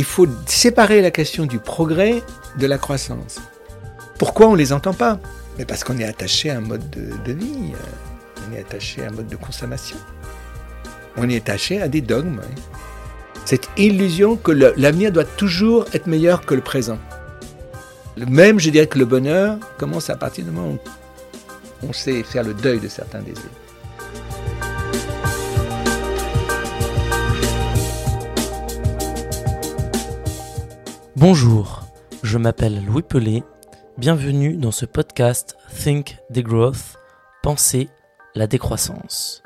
il 0.00 0.04
faut 0.04 0.26
séparer 0.46 1.02
la 1.02 1.10
question 1.10 1.44
du 1.44 1.58
progrès 1.58 2.22
de 2.58 2.66
la 2.66 2.78
croissance. 2.78 3.38
Pourquoi 4.18 4.46
on 4.46 4.52
ne 4.52 4.56
les 4.56 4.72
entend 4.72 4.94
pas? 4.94 5.20
Parce 5.68 5.84
qu'on 5.84 5.98
est 5.98 6.04
attaché 6.04 6.48
à 6.48 6.56
un 6.56 6.62
mode 6.62 6.88
de, 6.88 7.32
vie, 7.34 7.74
euh, 7.74 8.48
on 8.48 8.56
est 8.56 8.60
attaché 8.60 9.04
à 9.04 9.08
un 9.08 9.10
mode 9.10 9.28
de 9.28 9.36
consommation, 9.36 9.98
on 11.18 11.28
est 11.28 11.36
attaché 11.36 11.82
à 11.82 11.88
des 11.88 12.00
dogmes. 12.00 12.40
Cette 13.44 13.68
illusion 13.76 14.36
que 14.36 14.52
l'avenir 14.52 15.12
doit 15.12 15.24
toujours 15.24 15.84
être 15.92 16.06
meilleur 16.06 16.46
que 16.46 16.54
le 16.54 16.62
présent. 16.62 16.98
Même, 18.16 18.58
je 18.58 18.70
dirais 18.70 18.86
que 18.86 18.98
le 18.98 19.04
bonheur 19.04 19.58
commence 19.76 20.08
à 20.08 20.16
partir 20.16 20.46
du 20.46 20.50
moment 20.50 20.78
où 21.82 21.86
on 21.86 21.92
sait 21.92 22.22
faire 22.22 22.44
le 22.44 22.54
deuil 22.54 22.80
de 22.80 22.88
certains 22.88 23.20
désirs. 23.20 23.50
Bonjour, 31.20 31.82
je 32.22 32.38
m'appelle 32.38 32.82
Louis 32.82 33.02
Pelé. 33.02 33.44
Bienvenue 33.98 34.56
dans 34.56 34.70
ce 34.70 34.86
podcast 34.86 35.54
Think 35.68 36.16
Degrowth, 36.30 36.96
Penser 37.42 37.90
la 38.34 38.46
décroissance. 38.46 39.42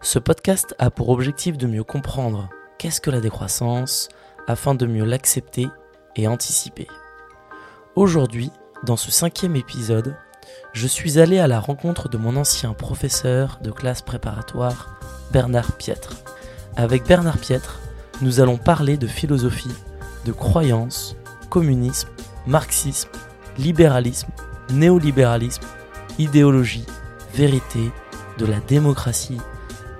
Ce 0.00 0.18
podcast 0.18 0.74
a 0.80 0.90
pour 0.90 1.10
objectif 1.10 1.56
de 1.56 1.68
mieux 1.68 1.84
comprendre 1.84 2.50
qu'est-ce 2.78 3.00
que 3.00 3.12
la 3.12 3.20
décroissance 3.20 4.08
afin 4.48 4.74
de 4.74 4.86
mieux 4.86 5.04
l'accepter 5.04 5.68
et 6.16 6.26
anticiper. 6.26 6.88
Aujourd'hui, 7.94 8.50
dans 8.82 8.96
ce 8.96 9.12
cinquième 9.12 9.54
épisode, 9.54 10.16
je 10.72 10.88
suis 10.88 11.20
allé 11.20 11.38
à 11.38 11.46
la 11.46 11.60
rencontre 11.60 12.08
de 12.08 12.18
mon 12.18 12.34
ancien 12.34 12.72
professeur 12.72 13.60
de 13.62 13.70
classe 13.70 14.02
préparatoire, 14.02 14.98
Bernard 15.30 15.76
Pietre. 15.76 16.10
Avec 16.74 17.06
Bernard 17.06 17.38
Pietre, 17.38 17.78
nous 18.20 18.40
allons 18.40 18.58
parler 18.58 18.96
de 18.96 19.06
philosophie 19.06 19.70
de 20.24 20.32
croyances, 20.32 21.16
communisme, 21.50 22.08
marxisme, 22.46 23.10
libéralisme, 23.58 24.28
néolibéralisme, 24.70 25.62
idéologie, 26.18 26.86
vérité, 27.34 27.90
de 28.38 28.46
la 28.46 28.60
démocratie 28.60 29.38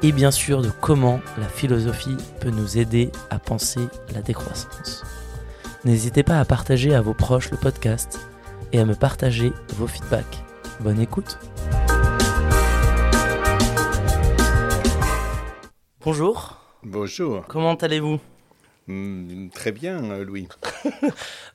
et 0.03 0.13
bien 0.13 0.31
sûr 0.31 0.61
de 0.61 0.71
comment 0.81 1.21
la 1.39 1.49
philosophie 1.49 2.17
peut 2.41 2.51
nous 2.51 2.79
aider 2.79 3.11
à 3.31 3.39
penser 3.39 3.89
la 4.13 4.23
décroissance. 4.23 5.05
N'hésitez 5.85 6.23
pas 6.23 6.41
à 6.41 6.45
partager 6.45 6.95
à 6.95 7.01
vos 7.01 7.15
proches 7.15 7.51
le 7.51 7.57
podcast 7.57 8.21
et 8.73 8.81
à 8.81 8.85
me 8.85 8.95
partager 8.95 9.53
vos 9.77 9.87
feedbacks. 9.87 10.43
Bonne 10.81 11.01
écoute 11.01 11.39
Bonjour. 16.05 16.59
Bonjour. 16.83 17.45
Comment 17.49 17.75
allez-vous? 17.75 18.21
Hmm, 18.87 19.49
très 19.49 19.73
bien, 19.73 20.11
euh, 20.11 20.25
Louis. 20.25 20.49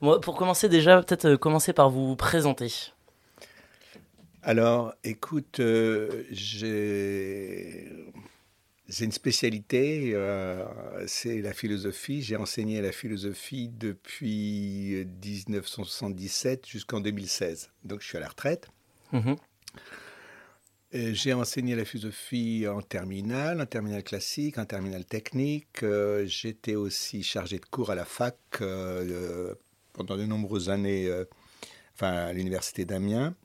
pour 0.00 0.36
commencer 0.36 0.68
déjà, 0.68 1.02
peut-être 1.02 1.26
euh, 1.26 1.36
commencer 1.36 1.72
par 1.72 1.90
vous 1.90 2.16
présenter. 2.16 2.72
Alors, 4.42 4.94
écoute, 5.04 5.60
euh, 5.60 6.24
j'ai 6.30 7.92
une 9.00 9.12
spécialité, 9.12 10.16
c'est 11.06 11.42
la 11.42 11.52
philosophie. 11.52 12.22
J'ai 12.22 12.36
enseigné 12.36 12.80
la 12.80 12.90
philosophie 12.90 13.68
depuis 13.68 15.06
1977 15.22 16.66
jusqu'en 16.66 17.00
2016. 17.00 17.70
Donc, 17.84 18.00
je 18.00 18.08
suis 18.08 18.16
à 18.16 18.20
la 18.20 18.28
retraite. 18.28 18.68
Mhm. 19.12 19.36
Euh, 20.94 21.14
j'ai 21.14 21.32
enseigné 21.32 21.76
la 21.76 21.84
philosophie 21.84 22.66
en 22.66 22.82
terminale, 22.82 23.60
en 23.60 23.66
terminale 23.66 24.02
classique, 24.02 24.58
en 24.58 24.64
terminale 24.64 25.04
technique. 25.04 25.84
Euh, 25.84 26.26
j'étais 26.26 26.74
aussi 26.74 27.22
chargé 27.22 27.60
de 27.60 27.66
cours 27.66 27.90
à 27.90 27.94
la 27.94 28.04
fac 28.04 28.36
euh, 28.60 29.54
pendant 29.92 30.16
de 30.16 30.24
nombreuses 30.24 30.68
années, 30.68 31.08
enfin 31.94 32.12
à 32.12 32.32
l'université 32.32 32.84
d'Amiens. 32.84 33.36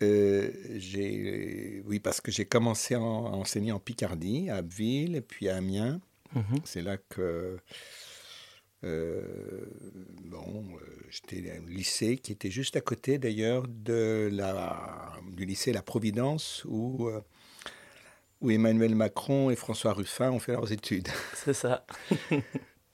oui, 0.00 2.00
parce 2.02 2.20
que 2.20 2.32
j'ai 2.32 2.46
commencé 2.46 2.94
à, 2.94 3.00
enseigner 3.00 3.70
en 3.70 3.78
Picardie, 3.78 4.50
à 4.50 4.56
Abbeville, 4.56 5.14
et 5.14 5.20
puis 5.20 5.48
à 5.48 5.56
Amiens. 5.56 6.00
Mhm. 6.34 6.60
C'est 6.64 6.82
là 6.82 6.96
que 6.96 7.58
euh, 8.82 9.20
bon, 10.24 10.64
euh, 10.74 10.86
j'étais 11.10 11.58
au 11.58 11.68
lycée 11.68 12.16
qui 12.16 12.32
était 12.32 12.50
juste 12.50 12.76
à 12.76 12.80
côté 12.80 13.18
d'ailleurs 13.18 13.66
de 13.68 14.30
la, 14.32 15.12
du 15.32 15.44
lycée 15.44 15.72
La 15.72 15.82
Providence 15.82 16.64
où, 16.66 17.08
euh, 17.08 17.20
où 18.40 18.50
Emmanuel 18.50 18.94
Macron 18.94 19.50
et 19.50 19.56
François 19.56 19.92
Ruffin 19.92 20.30
ont 20.30 20.38
fait 20.38 20.52
leurs 20.52 20.72
études. 20.72 21.08
C'est 21.34 21.52
ça. 21.52 21.84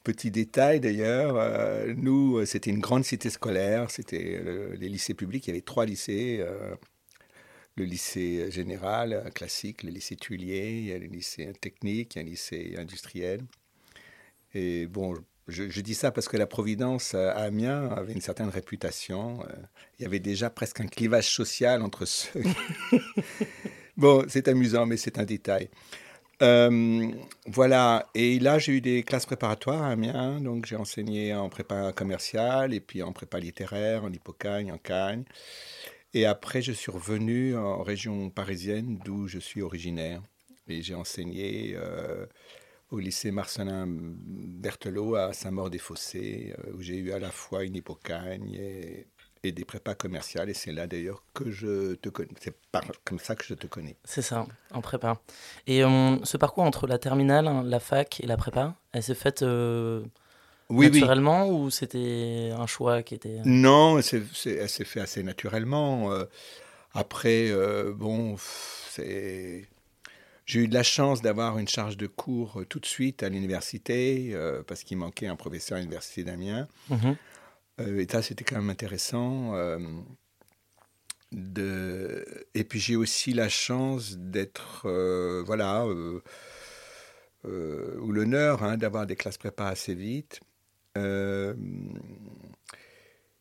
Petit 0.02 0.30
détail 0.30 0.80
d'ailleurs, 0.80 1.84
nous, 1.96 2.46
c'était 2.46 2.70
une 2.70 2.78
grande 2.78 3.04
cité 3.04 3.28
scolaire, 3.28 3.90
c'était 3.90 4.40
les 4.76 4.88
lycées 4.88 5.14
publics, 5.14 5.44
il 5.46 5.50
y 5.50 5.50
avait 5.50 5.62
trois 5.62 5.84
lycées. 5.84 6.46
le 7.74 7.84
lycée 7.84 8.48
général, 8.52 9.28
classique, 9.34 9.82
le 9.82 9.90
lycée 9.90 10.14
Tuilier, 10.14 10.78
il 10.78 10.84
y 10.84 10.92
a 10.92 10.98
le 11.00 11.06
lycée 11.06 11.52
technique, 11.60 12.14
il 12.14 12.18
y 12.18 12.20
a 12.20 12.24
un 12.24 12.30
lycée 12.30 12.74
industriel. 12.78 13.40
Et 14.54 14.86
bon, 14.86 15.16
je, 15.48 15.80
dis 15.80 15.94
ça 15.94 16.10
parce 16.10 16.28
que 16.28 16.36
la 16.36 16.46
Providence 16.46 17.14
à 17.14 17.32
Amiens 17.32 17.88
avait 17.90 18.12
une 18.12 18.20
certaine 18.20 18.48
réputation. 18.48 19.42
Euh, 19.44 19.52
il 19.98 20.02
y 20.02 20.06
avait 20.06 20.18
déjà 20.18 20.50
presque 20.50 20.80
un 20.80 20.86
clivage 20.86 21.28
social 21.28 21.82
entre 21.82 22.04
ceux. 22.04 22.42
bon, 23.96 24.24
c'est 24.28 24.48
amusant, 24.48 24.86
mais 24.86 24.96
c'est 24.96 25.18
un 25.18 25.24
détail. 25.24 25.68
Euh, 26.42 27.12
voilà, 27.46 28.10
et 28.14 28.38
là 28.38 28.58
j'ai 28.58 28.72
eu 28.72 28.80
des 28.82 29.02
classes 29.02 29.24
préparatoires 29.24 29.82
à 29.82 29.92
Amiens, 29.92 30.38
donc 30.40 30.66
j'ai 30.66 30.76
enseigné 30.76 31.34
en 31.34 31.48
prépa 31.48 31.92
commercial 31.92 32.74
et 32.74 32.80
puis 32.80 33.02
en 33.02 33.12
prépa 33.12 33.38
littéraire, 33.38 34.04
en 34.04 34.12
Hippocagne, 34.12 34.70
en 34.70 34.76
Cagne. 34.76 35.24
Et 36.12 36.26
après 36.26 36.60
je 36.60 36.72
suis 36.72 36.92
revenu 36.92 37.56
en 37.56 37.82
région 37.82 38.28
parisienne 38.28 38.98
d'où 39.02 39.28
je 39.28 39.38
suis 39.38 39.62
originaire 39.62 40.20
et 40.68 40.82
j'ai 40.82 40.94
enseigné 40.94 41.74
euh, 41.76 42.26
au 42.90 42.98
lycée 42.98 43.30
Marcelin 43.30 43.86
Berthelot 43.88 45.16
à 45.16 45.32
Saint-Maur-des-Fossés, 45.32 46.54
euh, 46.58 46.72
où 46.74 46.82
j'ai 46.82 46.96
eu 46.96 47.12
à 47.12 47.18
la 47.18 47.30
fois 47.30 47.64
une 47.64 47.76
hypocagne 47.76 48.54
et, 48.54 49.06
des 49.52 49.64
prépas 49.64 49.94
commerciales. 49.94 50.50
Et 50.50 50.54
c'est 50.54 50.72
là 50.72 50.88
d'ailleurs 50.88 51.22
que 51.32 51.52
je 51.52 51.94
te 51.94 52.08
connais. 52.08 52.32
C'est 52.40 52.56
comme 53.04 53.20
ça 53.20 53.36
que 53.36 53.44
je 53.44 53.54
te 53.54 53.68
connais. 53.68 53.96
C'est 54.02 54.22
ça, 54.22 54.44
en 54.72 54.80
prépa. 54.80 55.20
Et 55.68 55.84
euh, 55.84 56.16
ce 56.24 56.36
parcours 56.36 56.64
entre 56.64 56.88
la 56.88 56.98
terminale, 56.98 57.46
hein, 57.46 57.62
la 57.64 57.78
fac 57.78 58.18
et 58.20 58.26
la 58.26 58.36
prépa, 58.36 58.74
elle 58.90 59.04
s'est 59.04 59.14
faite 59.14 59.42
euh, 59.42 60.02
naturellement 60.68 61.48
ou 61.48 61.70
c'était 61.70 62.50
un 62.58 62.66
choix 62.66 63.04
qui 63.04 63.14
était... 63.14 63.40
Non, 63.44 63.98
elle 63.98 64.02
s'est 64.02 64.84
fait 64.84 65.00
assez 65.00 65.22
naturellement. 65.22 66.10
après, 66.92 67.52
bon, 67.94 68.34
c'est 68.90 69.68
j'ai 70.46 70.60
eu 70.60 70.68
de 70.68 70.74
la 70.74 70.84
chance 70.84 71.22
d'avoir 71.22 71.58
une 71.58 71.66
charge 71.66 71.96
de 71.96 72.06
cours 72.06 72.60
euh, 72.60 72.64
tout 72.64 72.78
de 72.78 72.86
suite 72.86 73.24
à 73.24 73.28
l'université, 73.28 74.30
euh, 74.32 74.62
parce 74.62 74.84
qu'il 74.84 74.96
manquait 74.96 75.26
un 75.26 75.34
professeur 75.34 75.76
à 75.76 75.80
l'université 75.80 76.22
d'Amiens. 76.22 76.68
Mhm. 76.88 77.16
Euh, 77.80 78.00
et 78.00 78.06
ça, 78.10 78.22
c'était 78.22 78.44
quand 78.44 78.56
même 78.56 78.70
intéressant. 78.70 79.54
de... 81.32 82.24
Et 82.54 82.62
puis 82.64 82.78
j'ai 82.78 82.96
aussi 82.96 83.34
la 83.34 83.48
chance 83.48 84.16
d'être, 84.16 84.88
voilà, 85.44 85.84
ou 85.84 86.22
l'honneur 88.12 88.62
hein, 88.62 88.76
d'avoir 88.78 89.06
des 89.06 89.16
classes 89.16 89.36
prépa 89.36 89.66
assez 89.66 89.94
vite. 89.94 90.40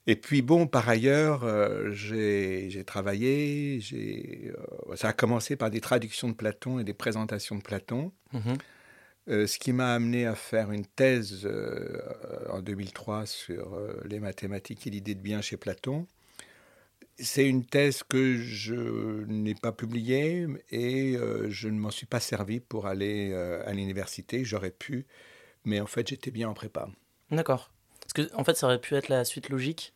Et 0.07 0.15
puis 0.15 0.41
bon, 0.41 0.67
par 0.67 0.87
ailleurs, 0.87 1.43
euh, 1.43 1.91
j'ai 1.91 2.83
travaillé, 2.85 3.79
euh, 3.93 4.95
ça 4.95 5.09
a 5.09 5.13
commencé 5.13 5.55
par 5.55 5.71
des 5.71 5.81
traductions 5.81 6.29
de 6.29 6.35
Platon 6.35 6.79
et 6.79 6.83
des 6.83 6.93
présentations 6.93 7.55
de 7.55 7.63
Platon, 7.63 8.11
mhm. 8.31 8.57
euh, 9.29 9.47
ce 9.47 9.57
qui 9.57 9.73
m'a 9.73 9.95
amené 9.95 10.27
à 10.27 10.35
faire 10.35 10.71
une 10.71 10.85
thèse 10.85 11.49
en 12.49 12.61
2003 12.61 13.25
sur 13.25 13.79
les 14.05 14.19
mathématiques 14.19 14.85
et 14.85 14.91
l'idée 14.91 15.15
de 15.15 15.21
bien 15.21 15.41
chez 15.41 15.57
Platon. 15.57 16.05
C'est 17.17 17.47
une 17.47 17.65
thèse 17.65 18.03
que 18.03 18.35
je 18.35 19.23
n'ai 19.25 19.55
pas 19.55 19.71
publiée 19.71 20.47
et 20.69 21.17
je 21.47 21.69
ne 21.69 21.79
m'en 21.79 21.89
suis 21.89 22.05
pas 22.05 22.19
servi 22.19 22.59
pour 22.59 22.87
aller 22.87 23.33
à 23.33 23.71
l'université. 23.73 24.43
J'aurais 24.43 24.69
pu, 24.69 25.07
mais 25.63 25.79
en 25.79 25.87
fait, 25.87 26.09
j'étais 26.09 26.29
bien 26.29 26.49
en 26.49 26.53
prépa. 26.53 26.89
D'accord. 27.31 27.71
Parce 28.15 28.29
que, 28.29 28.35
en 28.35 28.43
fait, 28.43 28.55
ça 28.55 28.67
aurait 28.67 28.79
pu 28.79 28.95
être 28.95 29.09
la 29.09 29.25
suite 29.25 29.49
logique 29.49 29.93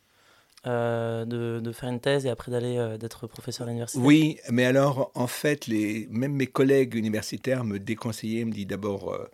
euh, 0.66 1.24
de, 1.24 1.72
faire 1.72 1.88
une 1.88 2.00
thèse 2.00 2.26
et 2.26 2.28
après 2.28 2.52
d'aller 2.52 2.76
euh, 2.76 2.98
d'être 2.98 3.26
professeur 3.26 3.66
à 3.66 3.70
l'université 3.70 4.02
Oui, 4.02 4.38
mais 4.50 4.66
alors 4.66 5.10
en 5.14 5.26
fait, 5.26 5.66
les, 5.66 6.06
même 6.10 6.34
mes 6.34 6.46
collègues 6.46 6.94
universitaires 6.94 7.64
me 7.64 7.78
déconseillaient, 7.78 8.44
me 8.44 8.52
disent 8.52 8.66
d'abord, 8.66 9.14
euh, 9.14 9.30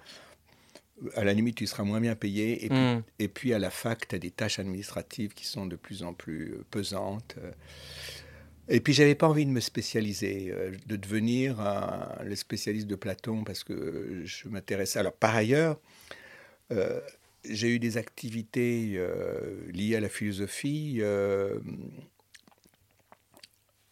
à 1.17 1.25
la 1.25 1.33
limite, 1.35 1.57
tu 1.57 1.67
seras 1.67 1.83
moins 1.83 2.01
bien 2.01 2.15
payé, 2.15 2.65
et 2.65 2.69
puis, 2.69 2.79
hmm. 2.79 3.03
et 3.19 3.27
puis 3.29 3.53
à 3.53 3.59
la 3.59 3.71
fac, 3.71 4.07
tu 4.07 4.15
as 4.15 4.21
des 4.21 4.31
tâches 4.31 4.61
administratives 4.61 5.35
qui 5.35 5.47
sont 5.47 5.67
de 5.67 5.75
plus 5.75 6.05
en 6.05 6.15
plus 6.15 6.59
pesantes. 6.71 7.35
Et 8.69 8.81
puis, 8.81 8.93
j'avais 8.93 9.15
pas 9.15 9.29
envie 9.29 9.47
de 9.47 9.51
me 9.51 9.61
spécialiser, 9.61 10.55
de 10.87 10.97
devenir 10.97 11.57
le 12.25 12.35
spécialiste 12.35 12.87
de 12.87 12.97
Platon, 12.97 13.45
parce 13.45 13.63
que 13.63 14.23
je 14.25 14.49
m'intéressais. 14.49 14.99
Alors, 14.99 15.13
par 15.13 15.37
ailleurs, 15.37 15.79
j'ai 17.51 17.69
eu 17.69 17.79
des 17.79 17.97
activités 17.97 19.01
liées 19.73 19.97
à 19.97 20.01
la 20.01 20.09
philosophie 20.09 21.01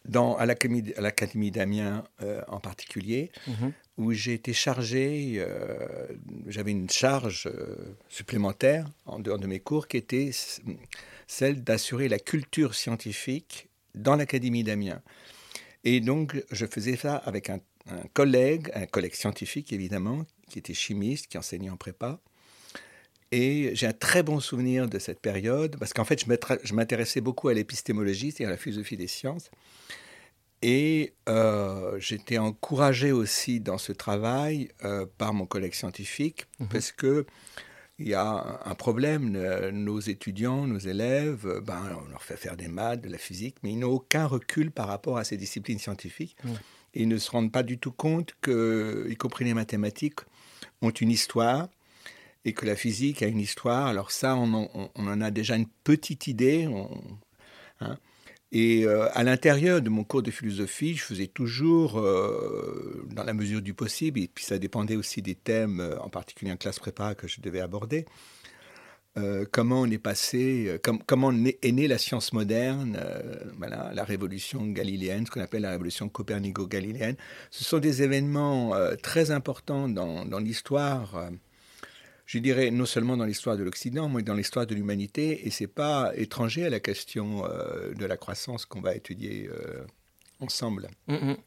dans, 0.05 0.35
à 0.35 0.45
l'Académie 0.45 1.51
d'Amiens 1.51 2.03
en 2.47 2.59
particulier, 2.59 3.31
mhm. 3.47 3.73
où 3.97 4.11
j'ai 4.13 4.33
été 4.33 4.53
chargé, 4.53 5.45
j'avais 6.47 6.71
une 6.71 6.89
charge 6.89 7.49
supplémentaire 8.09 8.87
en 9.05 9.19
dehors 9.19 9.39
de 9.39 9.47
mes 9.47 9.59
cours 9.59 9.87
qui 9.87 9.97
était 9.97 10.31
celle 11.27 11.63
d'assurer 11.63 12.07
la 12.07 12.19
culture 12.19 12.75
scientifique 12.75 13.69
dans 13.95 14.15
l'Académie 14.15 14.63
d'Amiens. 14.63 15.01
Et 15.83 15.99
donc, 15.99 16.43
je 16.51 16.65
faisais 16.65 16.95
ça 16.95 17.15
avec 17.15 17.49
un, 17.49 17.59
collègue, 18.13 18.71
un 18.73 18.85
collègue 18.87 19.13
scientifique 19.13 19.71
évidemment, 19.71 20.25
qui 20.49 20.59
était 20.59 20.73
chimiste, 20.73 21.27
qui 21.27 21.37
enseignait 21.37 21.69
en 21.69 21.77
prépa. 21.77 22.19
Et 23.35 23.75
j'ai 23.75 23.85
un 23.85 23.91
très 23.91 24.23
bon 24.23 24.39
souvenir 24.39 24.87
de 24.87 24.97
cette 24.97 25.19
période, 25.19 25.75
parce 25.77 25.91
qu'en 25.91 26.05
fait, 26.05 26.23
je 26.63 26.73
m'intéressais 26.73 27.19
beaucoup 27.19 27.49
à 27.49 27.53
l'épistémologie, 27.53 28.31
c'est-à-dire 28.31 28.47
à 28.47 28.51
la 28.51 28.57
philosophie 28.57 28.95
des 28.95 29.07
sciences. 29.07 29.51
Et 30.61 31.15
euh, 31.27 31.99
j'étais 31.99 32.37
encouragé 32.37 33.11
aussi 33.11 33.59
dans 33.59 33.77
ce 33.77 33.91
travail 33.91 34.69
euh, 34.85 35.05
par 35.17 35.33
mon 35.33 35.45
collègue 35.45 35.73
scientifique, 35.73 36.45
mmh 36.59 36.65
parce 36.67 36.93
que 36.93 37.25
il 37.99 38.07
y 38.07 38.13
a 38.13 38.61
un 38.63 38.75
problème. 38.75 39.31
Nos 39.71 39.99
étudiants, 39.99 40.65
nos 40.65 40.79
élèves, 40.79 41.45
euh, 41.45 41.59
ben, 41.59 41.81
on 42.05 42.09
leur 42.09 42.23
fait 42.23 42.37
faire 42.37 42.55
des 42.55 42.69
maths, 42.69 43.01
de 43.01 43.09
la 43.09 43.17
physique, 43.17 43.57
mais 43.63 43.73
ils 43.73 43.79
n'ont 43.79 43.91
aucun 43.91 44.27
recul 44.27 44.71
par 44.71 44.87
rapport 44.87 45.17
à 45.17 45.25
ces 45.25 45.35
disciplines 45.35 45.79
scientifiques. 45.79 46.37
Et 46.93 47.01
ils 47.01 47.09
ne 47.09 47.17
se 47.17 47.31
rendent 47.31 47.51
pas 47.51 47.63
du 47.63 47.79
tout 47.79 47.91
compte 47.91 48.33
que, 48.39 49.07
y 49.09 49.15
compris 49.17 49.43
les 49.43 49.53
mathématiques, 49.53 50.21
ont 50.81 50.91
une 50.91 51.11
histoire 51.11 51.67
et 52.45 52.53
que 52.53 52.65
la 52.65 52.75
physique 52.75 53.23
a 53.23 53.27
une 53.27 53.39
histoire. 53.39 53.87
Alors 53.87 54.11
ça, 54.11 54.35
on 54.35 54.89
en, 54.95 55.21
a 55.21 55.31
déjà 55.31 55.55
une 55.55 55.67
petite 55.83 56.27
idée. 56.27 56.69
Hein. 57.81 57.97
Et 58.51 58.85
euh, 58.85 59.09
à 59.13 59.23
l'intérieur 59.23 59.81
de 59.81 59.89
mon 59.89 60.03
cours 60.03 60.23
de 60.23 60.31
philosophie, 60.31 60.95
je 60.95 61.03
faisais 61.03 61.27
toujours, 61.27 61.99
euh, 61.99 63.05
dans 63.11 63.23
la 63.23 63.33
mesure 63.33 63.61
du 63.61 63.73
possible, 63.73 64.19
et 64.19 64.27
puis 64.27 64.45
ça 64.45 64.57
dépendait 64.59 64.95
aussi 64.95 65.21
des 65.21 65.35
thèmes, 65.35 65.81
euh, 65.81 65.99
en 65.99 66.09
particulier 66.09 66.51
en 66.51 66.55
classe 66.55 66.79
prépa 66.79 67.15
que 67.15 67.27
je 67.27 67.41
devais 67.41 67.59
aborder, 67.59 68.05
comment 69.51 69.79
on 69.79 69.89
est 69.89 69.97
passé, 69.97 70.77
comment 71.05 71.31
est, 71.31 71.71
née 71.71 71.87
la 71.87 71.97
science 71.97 72.33
moderne, 72.33 72.99
voilà, 73.57 73.91
la 73.93 74.03
révolution 74.03 74.67
galiléenne, 74.67 75.25
ce 75.25 75.31
qu'on 75.31 75.39
appelle 75.39 75.61
la 75.61 75.71
révolution 75.71 76.09
copernico-galiléenne. 76.09 77.15
Ce 77.49 77.63
sont 77.63 77.79
des 77.79 78.03
événements 78.03 78.73
très 79.01 79.31
importants 79.31 79.87
dans, 79.87 80.25
dans 80.25 80.39
l'histoire 80.39 81.29
je 82.25 82.39
dirais, 82.39 82.71
non 82.71 82.85
seulement 82.85 83.17
dans 83.17 83.25
l'histoire 83.25 83.55
de 83.57 83.63
l'Occident, 83.63 84.09
mais 84.09 84.23
dans 84.23 84.33
l'histoire 84.33 84.65
de 84.65 84.73
l'humanité, 84.73 85.45
et 85.47 85.51
c'est 85.51 85.67
pas 85.67 86.11
étranger 86.15 86.65
à 86.65 86.69
la 86.69 86.79
question 86.79 87.45
euh, 87.45 87.93
de 87.93 88.05
la 88.05 88.17
croissance 88.17 88.65
qu'on 88.65 88.81
va 88.81 88.95
étudier 88.95 89.47
euh, 89.51 89.83
ensemble. 90.39 90.89
Mm-hmm. 91.07 91.37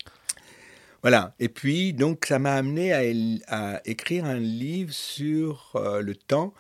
Voilà. 1.03 1.35
Et 1.41 1.49
puis, 1.49 1.93
donc, 1.93 2.27
ça 2.27 2.39
m'a 2.39 2.55
amené 2.55 2.93
à, 2.93 3.81
écrire 3.85 4.25
un 4.25 4.39
livre 4.39 4.93
sur 4.93 5.73
euh, 5.75 6.01
le 6.01 6.15
temps, 6.15 6.55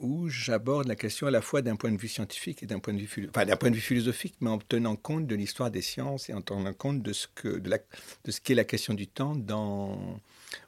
où 0.00 0.28
j'aborde 0.28 0.86
la 0.86 0.96
question 0.96 1.28
à 1.28 1.30
la 1.30 1.40
fois 1.40 1.62
d'un 1.62 1.76
point 1.76 1.90
de 1.90 1.96
vue 1.96 2.08
scientifique 2.08 2.62
et 2.62 2.66
d'un 2.66 2.78
point 2.78 2.92
de 2.92 2.98
vue, 2.98 3.26
enfin, 3.30 3.46
d'un 3.46 3.56
point 3.56 3.70
de 3.70 3.74
vue 3.74 3.80
philosophique, 3.80 4.34
mais 4.42 4.50
en 4.50 4.58
tenant 4.58 4.96
compte 4.96 5.26
de 5.26 5.34
l'histoire 5.34 5.70
des 5.70 5.80
sciences 5.80 6.28
et 6.28 6.34
en 6.34 6.42
tenant 6.42 6.74
compte 6.74 7.02
de 7.02 7.14
ce 7.14 7.26
que, 7.34 7.48
de, 7.48 7.70
la, 7.70 7.78
de 7.78 8.30
ce 8.30 8.42
qu'est 8.42 8.54
la 8.54 8.64
question 8.64 8.92
du 8.92 9.06
temps 9.06 9.34
dans 9.34 10.20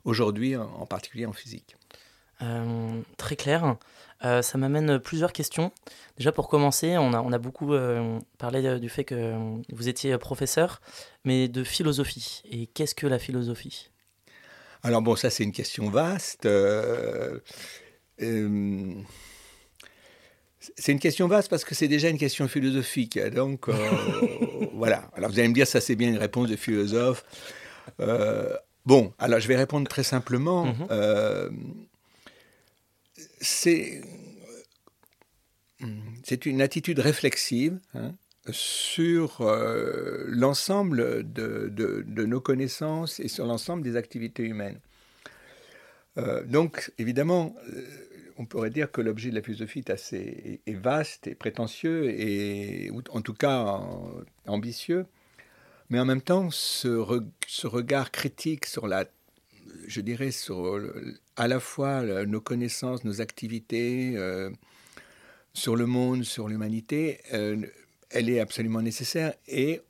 aujourd'hui, 0.07 0.57
en 0.57 0.87
particulier 0.87 1.27
en 1.27 1.35
physique. 1.35 1.77
Euh, 2.43 3.01
très 3.17 3.37
clair. 3.37 3.77
Euh, 4.25 4.43
ça 4.43 4.59
m'amène 4.59 4.99
plusieurs 4.99 5.33
questions. 5.33 5.73
Déjà 6.17 6.33
pour 6.33 6.49
commencer, 6.49 6.99
on 6.99 7.13
a, 7.13 7.21
on 7.21 7.33
a 7.33 7.39
beaucoup 7.39 7.75
euh, 7.75 8.19
parlé 8.39 8.81
du 8.81 8.89
fait 8.89 9.05
que 9.05 9.35
vous 9.73 9.89
étiez 9.89 10.17
professeur, 10.19 10.81
mais 11.25 11.49
de 11.49 11.65
philosophie. 11.65 12.43
Et 12.51 12.67
qu'est-ce 12.67 12.95
que 12.95 13.07
la 13.07 13.19
philosophie? 13.19 13.91
Alors 14.83 15.03
bon, 15.03 15.17
ça 15.17 15.31
c'est 15.31 15.45
une 15.45 15.53
question 15.53 15.91
vaste. 15.91 16.49
c'est 18.17 18.21
une 18.21 19.05
question 21.01 21.29
vaste 21.29 21.49
parce 21.49 21.65
que 21.65 21.75
c'est 21.75 21.89
déjà 21.89 22.09
une 22.09 22.19
question 22.19 22.49
philosophique. 22.49 23.19
Donc 23.19 23.69
voilà. 24.75 25.11
Alors 25.15 25.31
vous 25.31 25.39
allez 25.39 25.49
me 25.49 25.55
dire, 25.55 25.67
ça 25.67 25.81
c'est 25.81 25.97
bien 25.97 26.09
une 26.09 26.19
réponse 26.19 26.49
de 26.49 26.57
philosophe. 26.57 27.25
bon, 28.87 29.13
alors 29.19 29.41
je 29.41 29.49
vais 29.49 29.57
répondre 29.57 29.89
très 29.89 30.05
simplement. 30.05 30.73
C'est 30.89 31.49
c'est 33.41 34.03
une 36.45 36.61
attitude 36.61 36.99
réflexive 36.99 37.79
hein, 37.95 38.15
sur 38.51 39.41
euh, 39.41 40.25
l'ensemble 40.27 41.31
de, 41.33 42.05
nos 42.07 42.41
connaissances 42.41 43.21
et 43.21 43.29
sur 43.29 43.47
l'ensemble 43.47 43.83
des 43.83 43.97
activités 43.97 44.43
humaines. 44.43 44.81
Euh, 46.17 46.43
donc, 46.45 46.93
évidemment, 46.99 47.55
euh, 47.73 47.85
on 48.39 48.47
pourrait 48.47 48.71
dire 48.71 48.91
que 48.91 49.01
l'objet 49.01 49.31
de 49.31 49.35
la 49.35 49.43
philosophie 49.43 49.81
est 49.81 49.91
assez 49.91 50.61
est 50.67 50.75
vaste 50.75 51.27
et 51.27 51.35
prétentieux, 51.35 52.11
et, 52.11 52.91
en 53.11 53.21
tout 53.21 53.35
cas 53.35 53.81
ambitieux, 54.47 55.07
mais 55.91 55.99
en 56.01 56.05
même 56.05 56.23
temps, 56.23 56.51
ce, 56.51 57.23
ce 57.47 57.67
regard 57.67 58.11
critique 58.11 58.67
sur 58.67 58.87
la 58.87 59.07
je 59.87 60.01
dirais, 60.01 60.31
sur 60.31 60.81
à 61.37 61.49
la 61.49 61.61
fois 61.61 62.03
nos 62.27 62.41
connaissances, 62.41 63.05
nos 63.05 63.21
activités, 63.21 64.13
euh, 64.17 64.51
sur 65.55 65.77
le 65.77 65.87
monde, 65.87 66.25
sur 66.25 66.49
l'humanité, 66.49 67.21
euh, 67.33 67.65
elle 68.11 68.29
est 68.29 68.41
absolument 68.41 68.83
nécessaire. 68.83 69.35
Et 69.47 69.81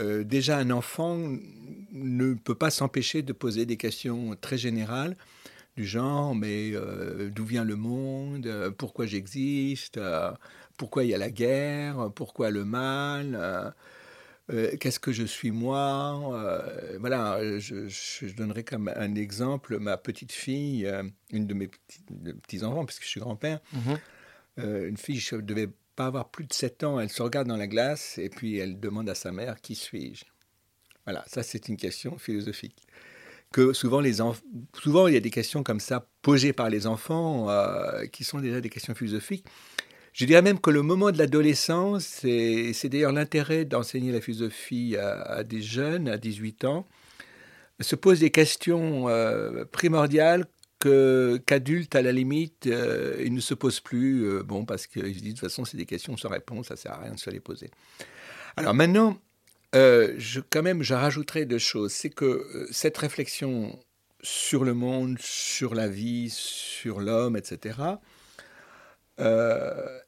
euh, 0.00 0.24
déjà, 0.24 0.58
un 0.58 0.70
enfant 0.70 1.18
ne 1.92 2.34
peut 2.34 2.54
pas 2.54 2.70
s'empêcher 2.70 3.22
de 3.22 3.32
poser 3.32 3.66
des 3.66 3.76
questions 3.76 4.36
très 4.40 4.58
générales 4.58 5.16
du 5.76 5.84
genre, 5.84 6.36
mais 6.36 6.72
d'où 7.32 7.44
vient 7.44 7.64
le 7.64 7.74
monde? 7.74 8.72
Pourquoi 8.78 9.06
j'existe? 9.06 9.98
Pourquoi 10.76 11.02
il 11.02 11.10
y 11.10 11.14
a 11.14 11.18
la 11.18 11.30
guerre? 11.30 12.12
Pourquoi 12.14 12.50
le 12.50 12.64
mal? 12.64 13.74
Euh, 14.52 14.76
qu'est-ce 14.78 15.00
que 15.00 15.12
je 15.12 15.24
suis 15.24 15.50
moi 15.50 16.20
euh, 16.34 16.98
Voilà, 17.00 17.40
je, 17.58 18.34
donnerai 18.34 18.62
comme 18.62 18.92
un 18.94 19.14
exemple 19.14 19.78
ma 19.78 19.96
petite 19.96 20.32
fille, 20.32 20.86
euh, 20.86 21.02
une 21.30 21.46
de 21.46 21.54
mes 21.54 21.68
petits-enfants, 22.42 22.84
puisque 22.84 23.04
je 23.04 23.08
suis 23.08 23.20
grand-père. 23.20 23.60
Mhm. 23.72 23.98
une 24.88 24.96
fille, 24.96 25.18
je 25.18 25.36
ne 25.36 25.40
devais 25.40 25.68
pas 25.96 26.06
avoir 26.06 26.28
plus 26.28 26.44
de 26.44 26.52
7 26.52 26.84
ans, 26.84 27.00
elle 27.00 27.08
se 27.08 27.22
regarde 27.22 27.48
dans 27.48 27.56
la 27.56 27.66
glace 27.66 28.18
et 28.18 28.28
puis 28.28 28.58
elle 28.58 28.78
demande 28.80 29.08
à 29.08 29.14
sa 29.14 29.32
mère 29.32 29.60
Qui 29.60 29.74
suis-je? 29.74 30.24
Voilà, 31.04 31.24
ça 31.26 31.42
c'est 31.42 31.68
une 31.68 31.76
question 31.76 32.18
philosophique. 32.18 32.86
Que 33.52 33.72
souvent, 33.72 34.00
les 34.00 34.14
souvent, 34.74 35.06
il 35.06 35.14
y 35.14 35.16
a 35.16 35.20
des 35.20 35.30
questions 35.30 35.62
comme 35.62 35.78
ça 35.78 36.08
posées 36.22 36.52
par 36.52 36.70
les 36.70 36.88
enfants 36.88 37.46
qui 38.10 38.24
sont 38.24 38.40
déjà 38.40 38.60
des 38.60 38.70
questions 38.70 38.94
philosophiques. 38.94 39.46
Je 40.14 40.26
dirais 40.26 40.42
même 40.42 40.60
que 40.60 40.70
le 40.70 40.82
moment 40.82 41.10
de 41.10 41.18
l'adolescence, 41.18 42.04
c'est 42.04 42.88
d'ailleurs 42.88 43.10
l'intérêt 43.10 43.64
d'enseigner 43.64 44.12
la 44.12 44.20
philosophie 44.20 44.96
à, 44.96 45.42
des 45.42 45.60
jeunes, 45.60 46.08
à 46.08 46.18
18 46.18 46.64
ans, 46.66 46.86
se 47.80 47.96
pose 47.96 48.20
des 48.20 48.30
questions 48.30 49.08
euh, 49.08 49.64
primordiales 49.64 50.46
qu'adultes, 50.78 51.96
à 51.96 52.02
la 52.02 52.12
limite, 52.12 52.68
euh, 52.68 53.16
ils 53.24 53.34
ne 53.34 53.40
se 53.40 53.54
posent 53.54 53.80
plus, 53.80 54.22
euh, 54.26 54.42
bon, 54.44 54.64
parce 54.64 54.86
qu'ils 54.86 55.16
se 55.16 55.20
disent, 55.20 55.34
de 55.34 55.40
toute 55.40 55.48
façon, 55.48 55.64
c'est 55.64 55.78
des 55.78 55.86
questions 55.86 56.16
sans 56.16 56.28
réponse, 56.28 56.68
ça 56.68 56.74
ne 56.74 56.78
sert 56.78 56.92
à 56.92 57.00
rien 57.00 57.14
de 57.14 57.18
se 57.18 57.30
les 57.30 57.40
poser. 57.40 57.70
Alors 58.56 58.74
maintenant, 58.74 59.18
je, 59.72 60.40
quand 60.48 60.62
même, 60.62 60.84
je 60.84 60.94
rajouterai 60.94 61.44
deux 61.44 61.58
choses. 61.58 61.92
C'est 61.92 62.10
que 62.10 62.68
cette 62.70 62.96
réflexion 62.98 63.76
sur 64.22 64.62
le 64.62 64.74
monde, 64.74 65.16
sur 65.18 65.74
la 65.74 65.88
vie, 65.88 66.30
sur 66.30 67.00
l'homme, 67.00 67.36
etc., 67.36 67.96
euh, 69.20 70.00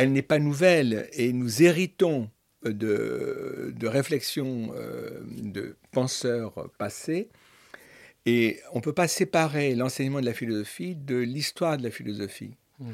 elle 0.00 0.12
n'est 0.12 0.22
pas 0.22 0.38
nouvelle 0.38 1.08
et 1.12 1.32
nous 1.34 1.62
héritons 1.62 2.30
de, 2.64 3.74
de 3.76 3.86
réflexions 3.86 4.72
euh, 4.74 5.20
de 5.42 5.76
penseurs 5.92 6.70
passés. 6.78 7.28
Et 8.24 8.60
on 8.72 8.76
ne 8.76 8.82
peut 8.82 8.94
pas 8.94 9.08
séparer 9.08 9.74
l'enseignement 9.74 10.20
de 10.20 10.26
la 10.26 10.32
philosophie 10.32 10.94
de 10.94 11.16
l'histoire 11.16 11.76
de 11.76 11.82
la 11.82 11.90
philosophie. 11.90 12.54
Mmh. 12.78 12.90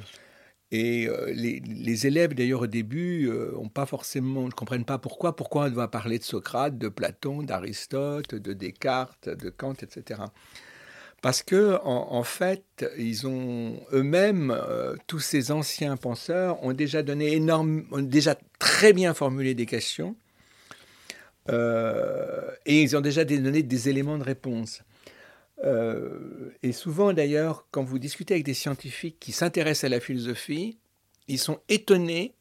Et 0.72 1.08
euh, 1.08 1.32
les, 1.32 2.06
élèves, 2.08 2.34
d'ailleurs, 2.34 2.62
au 2.62 2.66
début, 2.66 3.30
ont 3.56 3.68
pas 3.68 3.86
forcément, 3.86 4.46
ne 4.46 4.50
comprennent 4.50 4.84
pas 4.84 4.98
pourquoi. 4.98 5.36
Pourquoi 5.36 5.66
on 5.66 5.70
doit 5.70 5.90
parler 5.90 6.18
de 6.18 6.24
Socrate, 6.24 6.76
de 6.76 6.88
Platon, 6.88 7.44
d'Aristote, 7.44 8.34
de 8.34 8.52
Descartes, 8.52 9.28
de 9.28 9.50
Kant, 9.50 9.74
etc. 9.74 10.22
Parce 11.26 11.42
que, 11.42 11.76
en, 11.82 12.22
fait, 12.22 12.86
ils 12.96 13.26
ont 13.26 13.80
eux-mêmes, 13.92 14.56
euh, 14.56 14.94
tous 15.08 15.18
ces 15.18 15.50
anciens 15.50 15.96
penseurs, 15.96 16.62
ont 16.62 16.72
déjà 16.72 17.02
très 18.60 18.92
bien 18.92 19.12
formulé 19.12 19.56
des 19.56 19.66
questions, 19.66 20.14
euh, 21.48 22.48
et 22.64 22.80
ils 22.80 22.96
ont 22.96 23.00
déjà 23.00 23.24
donné 23.24 23.64
des 23.64 23.88
éléments 23.88 24.18
de 24.18 24.22
réponse. 24.22 24.84
Euh, 25.64 26.52
et 26.62 26.70
souvent 26.70 27.12
d'ailleurs, 27.12 27.66
quand 27.72 27.82
vous 27.82 27.98
discutez 27.98 28.34
avec 28.34 28.46
des 28.46 28.54
scientifiques 28.54 29.16
qui 29.18 29.32
s'intéressent 29.32 29.90
à 29.90 29.96
la 29.96 29.98
philosophie, 29.98 30.78
ils 31.26 31.40
sont 31.40 31.58
étonnés 31.68 32.34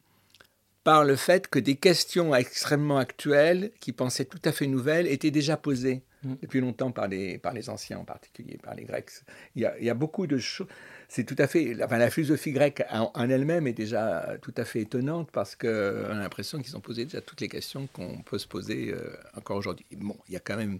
par 0.84 1.02
le 1.02 1.16
fait 1.16 1.48
que 1.48 1.58
des 1.58 1.74
questions 1.74 2.36
extrêmement 2.36 2.98
actuelles, 2.98 3.72
qui 3.80 3.90
pensaient 3.90 4.26
tout 4.26 4.42
à 4.44 4.52
fait 4.52 4.68
nouvelles, 4.68 5.08
étaient 5.08 5.32
déjà 5.32 5.56
posées 5.56 6.02
mm. 6.22 6.34
depuis 6.42 6.60
longtemps 6.60 6.90
par 6.90 7.08
les, 7.08 7.38
par 7.38 7.52
les 7.52 7.68
anciens 7.70 7.98
en 7.98 8.04
particulier, 8.04 8.58
par 8.62 8.74
les 8.74 8.84
Grecs. 8.84 9.10
Il 9.54 9.62
y 9.62 9.66
a, 9.66 9.78
il 9.78 9.84
y 9.84 9.90
a 9.90 9.94
beaucoup 9.94 10.26
de 10.26 10.38
choses. 10.38 10.66
C'est 11.08 11.24
tout 11.24 11.36
à 11.38 11.46
fait. 11.46 11.76
Enfin, 11.82 11.98
la 11.98 12.10
philosophie 12.10 12.52
grecque 12.52 12.82
en, 12.90 13.28
elle-même 13.28 13.66
est 13.66 13.72
déjà 13.72 14.36
tout 14.42 14.54
à 14.56 14.64
fait 14.64 14.80
étonnante 14.80 15.30
parce 15.30 15.54
qu'on 15.54 15.68
a 15.68 16.14
l'impression 16.14 16.60
qu'ils 16.60 16.76
ont 16.76 16.80
posé 16.80 17.04
déjà 17.04 17.20
toutes 17.20 17.40
les 17.40 17.48
questions 17.48 17.86
qu'on 17.92 18.22
peut 18.22 18.38
se 18.38 18.48
poser 18.48 18.92
euh, 18.92 19.16
encore 19.36 19.56
aujourd'hui. 19.56 19.86
Bon, 19.96 20.16
il 20.28 20.34
y 20.34 20.36
a 20.36 20.40
quand 20.40 20.56
même 20.56 20.78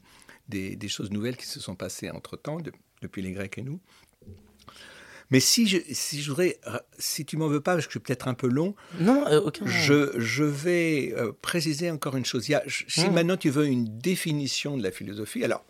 des, 0.49 0.77
des, 0.77 0.89
choses 0.89 1.11
nouvelles 1.11 1.37
qui 1.37 1.47
se 1.47 1.61
sont 1.61 1.75
passées 1.75 2.11
entre 2.11 2.37
temps, 2.37 2.59
depuis 3.03 3.23
les 3.23 3.33
Grecs 3.33 3.59
et 3.59 3.63
nous. 3.63 3.81
Mais 5.31 5.41
si 5.41 5.67
je, 5.67 5.79
si 5.91 6.23
je 6.23 6.31
voudrais, 6.31 6.59
si 6.99 7.25
tu 7.25 7.37
m'en 7.37 7.49
veux 7.49 7.61
pas, 7.61 7.75
parce 7.75 7.87
que 7.87 7.93
je 7.93 7.99
suis 7.99 8.01
peut-être 8.01 8.29
un 8.29 8.35
peu 8.35 8.49
long, 8.49 8.75
non, 9.01 9.27
euh, 9.27 9.51
je, 9.65 10.13
je, 10.19 10.45
vais 10.45 11.15
euh, 11.17 11.33
préciser 11.43 11.91
encore 11.91 12.17
une 12.17 12.25
chose. 12.25 12.49
Il 12.49 12.53
y 12.53 12.55
a, 12.55 12.63
si 12.67 13.09
mmh. 13.09 13.13
maintenant 13.13 13.37
tu 13.37 13.51
veux 13.51 13.67
une 13.67 13.99
définition 13.99 14.77
de 14.77 14.83
la 14.83 14.93
philosophie, 14.93 15.45
alors 15.45 15.65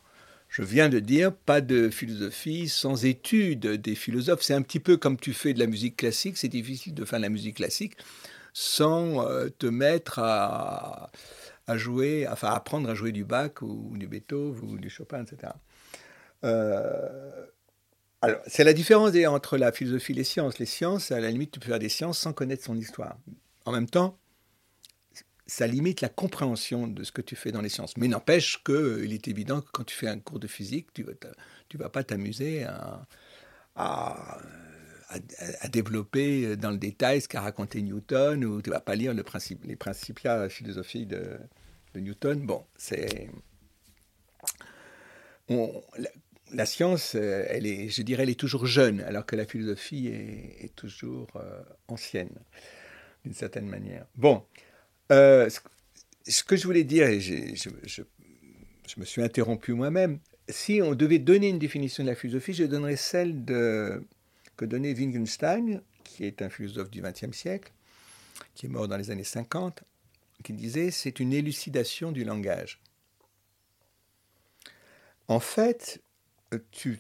je 0.49 0.63
viens 0.63 0.89
de 0.89 1.01
dire 1.01 1.35
pas 1.35 1.61
de 1.61 1.91
philosophie 1.91 2.69
sans 2.69 3.05
étude 3.05 3.67
des 3.67 3.95
philosophes. 3.95 4.43
C'est 4.43 4.55
un 4.55 4.63
petit 4.63 4.81
peu 4.81 4.97
comme 4.97 5.17
tu 5.17 5.33
fais 5.33 5.53
de 5.53 5.59
la 5.59 5.67
musique 5.67 5.97
classique. 5.97 6.37
C'est 6.37 6.49
difficile 6.49 6.95
de 6.95 7.05
faire 7.05 7.19
de 7.19 7.25
la 7.25 7.31
musique 7.31 7.57
classique 7.57 7.97
sans 8.53 9.29
euh, 9.29 9.51
te 9.59 9.67
mettre 9.67 10.19
à, 10.19 11.11
à, 11.67 11.77
jouer, 11.77 12.27
enfin 12.27 12.49
apprendre 12.49 12.89
à 12.89 12.95
jouer 12.95 13.13
du 13.13 13.25
Bach 13.25 13.61
ou, 13.61 13.99
du 13.99 14.07
Beethoven 14.07 14.71
ou 14.71 14.79
du 14.79 14.89
Chopin, 14.89 15.25
etc. 15.25 15.53
Euh, 16.45 17.47
c'est 18.47 18.65
la 18.65 18.73
différence 18.73 19.13
entre 19.27 19.57
la 19.57 19.73
philosophie 19.73 20.13
et 20.13 20.17
les 20.17 20.25
sciences. 20.25 20.59
Les 20.59 20.67
sciences, 20.67 21.11
à 21.13 21.21
la 21.21 21.31
limite, 21.31 21.51
tu 21.53 21.61
peux 21.61 21.69
faire 21.69 21.79
des 21.79 21.89
sciences 21.89 22.19
sans 22.19 22.33
connaître 22.33 22.65
son 22.65 22.77
histoire. 22.77 23.19
En 23.65 23.73
même 23.73 23.89
temps, 23.89 24.19
ça 25.47 25.67
limite 25.67 26.01
la 26.01 26.09
compréhension 26.09 26.89
de 26.89 27.05
ce 27.05 27.13
que 27.13 27.23
tu 27.23 27.37
fais 27.37 27.53
dans 27.53 27.61
les 27.61 27.69
sciences. 27.69 27.97
Mais 27.97 28.09
n'empêche 28.09 28.63
qu'il 28.65 28.75
euh, 28.75 29.09
est 29.09 29.29
évident 29.29 29.61
que 29.61 29.71
quand 29.73 29.85
tu 29.85 29.95
fais 29.97 30.09
un 30.09 30.19
cours 30.19 30.41
de 30.41 30.47
physique, 30.47 30.93
tu 30.93 31.05
ne 31.05 31.79
vas 31.79 31.89
pas 31.89 32.05
t'amuser 32.05 32.65
à, 32.65 33.07
développer 35.71 36.57
dans 36.57 36.71
le 36.71 36.79
détail 36.79 37.21
ce 37.21 37.29
qu'a 37.29 37.41
raconté 37.41 37.81
Newton, 37.83 38.45
ou 38.45 38.61
tu 38.61 38.71
ne 38.71 38.75
vas 38.75 38.81
pas 38.81 38.97
lire 38.97 39.15
les 39.15 39.77
principia 39.77 40.49
philosophiques 40.49 41.09
de, 41.09 41.39
de 41.95 42.01
Newton. 42.01 42.45
Bon, 42.45 42.65
c'est 42.77 43.29
la, 46.53 46.67
science, 46.67 47.15
euh, 47.15 47.45
elle 47.49 47.67
est, 47.67 47.89
je 47.89 48.03
dirais, 48.03 48.23
elle 48.25 48.31
est 48.31 48.39
toujours 48.39 48.67
jeune, 48.67 49.01
alors 49.01 49.27
que 49.27 49.37
la 49.37 49.47
philosophie 49.47 50.09
est, 50.09 50.75
toujours 50.75 51.29
euh, 51.37 51.63
ancienne, 51.89 52.31
d'une 53.25 53.35
certaine 53.35 53.67
manière. 53.67 54.07
Bon, 54.17 54.45
euh, 55.13 55.49
ce 56.27 56.43
que 56.43 56.57
je 56.57 56.65
voulais 56.65 56.85
dire, 56.85 57.09
et 57.09 57.21
je, 57.21 58.03
me 58.97 59.05
suis 59.05 59.23
interrompu 59.23 59.73
moi-même, 59.73 60.19
si 60.49 60.81
on 60.83 60.95
devait 60.95 61.19
donner 61.19 61.49
une 61.49 61.59
définition 61.59 62.05
de 62.05 62.09
la 62.09 62.15
philosophie, 62.15 62.55
je 62.55 62.65
donnerais 62.65 62.97
celle 62.97 63.45
que 63.45 64.65
donnait 64.65 64.95
Wittgenstein, 64.95 65.83
qui 66.05 66.25
est 66.25 66.41
un 66.43 66.49
philosophe 66.49 66.91
du 66.91 67.03
XXe 67.03 67.37
siècle, 67.37 67.73
qui 68.55 68.67
est 68.67 68.69
mort 68.69 68.89
dans 68.89 68.97
les 68.97 69.11
années 69.11 69.25
50, 69.25 69.83
qui 70.45 70.53
disait 70.53 70.91
c'est 70.91 71.19
une 71.19 71.33
élucidation 71.33 72.13
du 72.13 72.25
langage. 72.25 72.81
En 75.29 75.41
fait, 75.41 76.01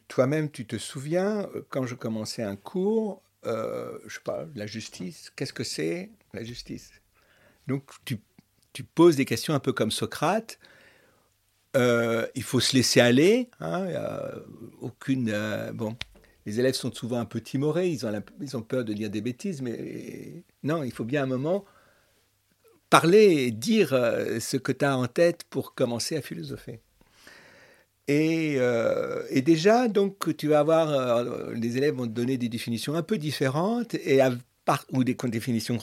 toi-même, 0.09 0.51
tu 0.51 0.67
te 0.67 0.77
souviens, 0.77 1.49
quand 1.71 1.87
je 1.87 1.95
commençais 1.95 2.43
un 2.43 2.57
cours, 2.57 3.23
euh, 3.47 3.99
je 4.07 4.15
sais 4.15 4.21
pas, 4.25 4.47
la 4.55 4.67
justice, 4.67 5.31
qu'est-ce 5.37 5.53
que 5.53 5.65
c'est 5.65 6.11
la 6.33 6.43
justice? 6.45 6.91
Donc, 7.67 7.91
tu, 8.05 8.19
poses 8.95 9.17
des 9.17 9.25
questions 9.25 9.55
un 9.55 9.61
peu 9.61 9.73
comme 9.73 9.91
Socrate. 9.91 10.59
Euh, 11.77 12.27
il 12.35 12.43
faut 12.43 12.61
se 12.61 12.77
laisser 12.77 13.01
aller. 13.01 13.49
Hein, 13.61 13.89
aucune. 14.81 15.31
Euh, 15.31 15.73
bon, 15.73 15.97
les 16.47 16.61
élèves 16.61 16.75
sont 16.75 16.93
souvent 16.93 17.19
un 17.19 17.25
peu 17.25 17.41
timorés, 17.41 17.89
ils 17.89 18.07
ont, 18.57 18.63
peur 18.63 18.85
de 18.85 18.93
dire 18.93 19.11
des 19.11 19.21
bêtises, 19.21 19.63
mais 19.63 20.45
non, 20.63 20.85
il 20.85 20.93
faut 20.93 21.05
bien 21.05 21.25
un 21.25 21.27
moment 21.27 21.65
parler 22.89 23.47
et 23.47 23.51
dire 23.51 23.93
euh, 23.93 24.39
ce 24.39 24.57
que 24.57 24.71
tu 24.71 24.85
as 24.85 24.97
en 24.97 25.09
tête 25.09 25.43
pour 25.51 25.75
commencer 25.75 26.17
à 26.17 26.23
philosopher. 26.23 26.81
Euh, 28.09 29.23
et, 29.31 29.43
déjà, 29.43 29.89
donc, 29.89 30.37
tu 30.37 30.49
vas 30.49 30.61
avoir, 30.61 30.91
euh, 30.91 31.53
les 31.55 31.77
élèves 31.77 31.95
vont 31.95 32.07
te 32.07 32.13
donner 32.13 32.39
des 32.39 32.49
définitions 32.49 32.95
un 32.95 33.03
peu 33.03 33.19
différentes 33.19 33.95
et 33.95 34.21
ou 34.93 35.05
des 35.05 35.15
définitions 35.15 35.79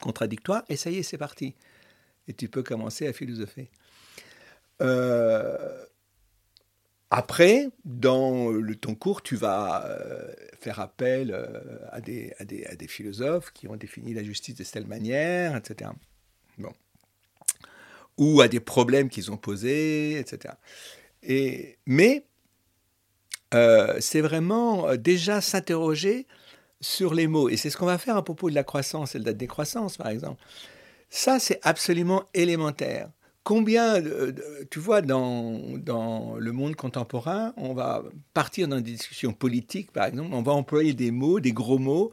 contradictoires, 0.00 0.64
et 0.68 0.76
ça 0.76 0.90
y 0.90 0.98
est, 0.98 1.02
c'est 1.02 1.18
parti. 1.18 1.54
Et 2.28 2.32
tu 2.32 2.48
peux 2.48 2.62
commencer 2.62 3.06
à 3.06 3.12
philosopher. 3.12 3.68
après, 7.10 7.68
dans 7.84 8.50
le, 8.50 8.74
ton 8.76 8.94
cours, 8.94 9.22
tu 9.22 9.36
vas 9.36 9.88
faire 10.60 10.80
appel 10.80 11.34
à 11.90 12.00
des, 12.00 12.32
à, 12.38 12.44
des, 12.44 12.64
à, 12.66 12.74
des, 12.76 12.88
philosophes 12.88 13.52
qui 13.52 13.68
ont 13.68 13.76
défini 13.76 14.14
la 14.14 14.22
justice 14.22 14.54
de 14.54 14.64
telle 14.64 14.86
manière, 14.86 15.56
etc. 15.56 15.90
Bon. 16.58 16.72
Ou 18.18 18.40
à 18.40 18.48
des 18.48 18.60
problèmes 18.60 19.08
qu'ils 19.08 19.30
ont 19.32 19.36
posés, 19.36 20.18
etc. 20.18 20.54
Mais 21.22 22.26
euh, 23.54 23.96
c'est 24.00 24.20
vraiment 24.20 24.88
euh, 24.88 24.96
déjà 24.96 25.40
s'interroger 25.40 26.26
sur 26.80 27.14
les 27.14 27.26
mots. 27.26 27.48
Et 27.48 27.56
c'est 27.56 27.70
ce 27.70 27.76
qu'on 27.76 27.86
va 27.86 27.98
faire 27.98 28.16
à 28.16 28.24
propos 28.24 28.50
de 28.50 28.54
la 28.54 28.64
croissance 28.64 29.14
et 29.14 29.18
de 29.18 29.24
la 29.24 29.32
décroissance, 29.32 29.96
par 29.96 30.08
exemple. 30.08 30.42
Ça, 31.10 31.38
c'est 31.38 31.60
absolument 31.62 32.24
élémentaire. 32.34 33.10
Combien, 33.44 34.00
tu 34.70 34.78
vois, 34.78 35.02
dans, 35.02 35.60
dans 35.76 36.36
le 36.36 36.52
monde 36.52 36.76
contemporain, 36.76 37.52
on 37.56 37.74
va 37.74 38.04
partir 38.34 38.68
dans 38.68 38.76
des 38.76 38.92
discussions 38.92 39.32
politiques, 39.32 39.90
par 39.90 40.06
exemple, 40.06 40.30
on 40.32 40.42
va 40.42 40.52
employer 40.52 40.94
des 40.94 41.10
mots, 41.10 41.40
des 41.40 41.52
gros 41.52 41.78
mots, 41.78 42.12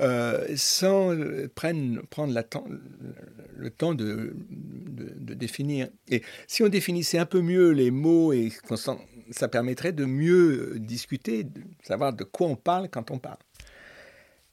euh, 0.00 0.46
sans 0.56 1.14
prendre, 1.54 2.00
prendre 2.06 2.32
le 2.32 3.70
temps 3.70 3.94
de, 3.94 4.34
définir. 5.34 5.88
Et 6.08 6.22
si 6.46 6.62
on 6.62 6.68
définissait 6.68 7.18
un 7.18 7.26
peu 7.26 7.42
mieux 7.42 7.70
les 7.70 7.90
mots, 7.90 8.32
et 8.32 8.50
ça 9.30 9.48
permettrait 9.48 9.92
de 9.92 10.06
mieux 10.06 10.78
discuter, 10.78 11.44
de 11.44 11.60
savoir 11.82 12.14
de 12.14 12.24
quoi 12.24 12.46
on 12.48 12.56
parle 12.56 12.88
quand 12.88 13.10
on 13.10 13.18
parle. 13.18 13.38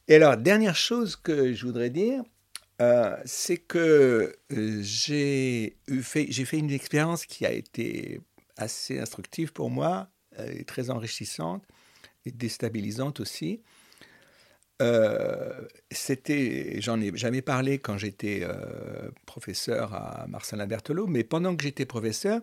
Et 0.10 0.16
alors, 0.16 0.36
dernière 0.36 0.76
chose 0.76 1.16
que 1.16 1.54
je 1.54 1.66
voudrais 1.66 1.90
dire, 1.90 2.22
euh, 2.82 3.16
c'est 3.24 3.58
que 3.58 4.36
euh, 4.52 4.80
j'ai 4.82 5.78
fait, 6.02 6.58
une 6.58 6.72
expérience 6.72 7.26
qui 7.26 7.46
a 7.46 7.52
été 7.52 8.20
assez 8.58 9.00
instructive 9.00 9.54
pour 9.54 9.70
moi, 9.70 10.10
très 10.68 10.90
enrichissante 10.90 11.64
et 12.26 12.32
déstabilisante 12.32 13.20
aussi. 13.20 13.62
Euh, 14.82 15.68
c'était, 15.92 16.80
j'en 16.80 17.02
ai 17.02 17.16
jamais 17.18 17.42
parlé 17.42 17.80
quand 17.80 17.98
j'étais 17.98 18.42
euh, 18.44 19.12
professeur 19.26 19.94
à 19.94 20.26
Marcelin 20.28 20.68
Berthelot, 20.68 21.08
mais 21.08 21.24
pendant 21.24 21.56
que 21.56 21.64
j'étais 21.64 21.86
professeur 21.86 22.42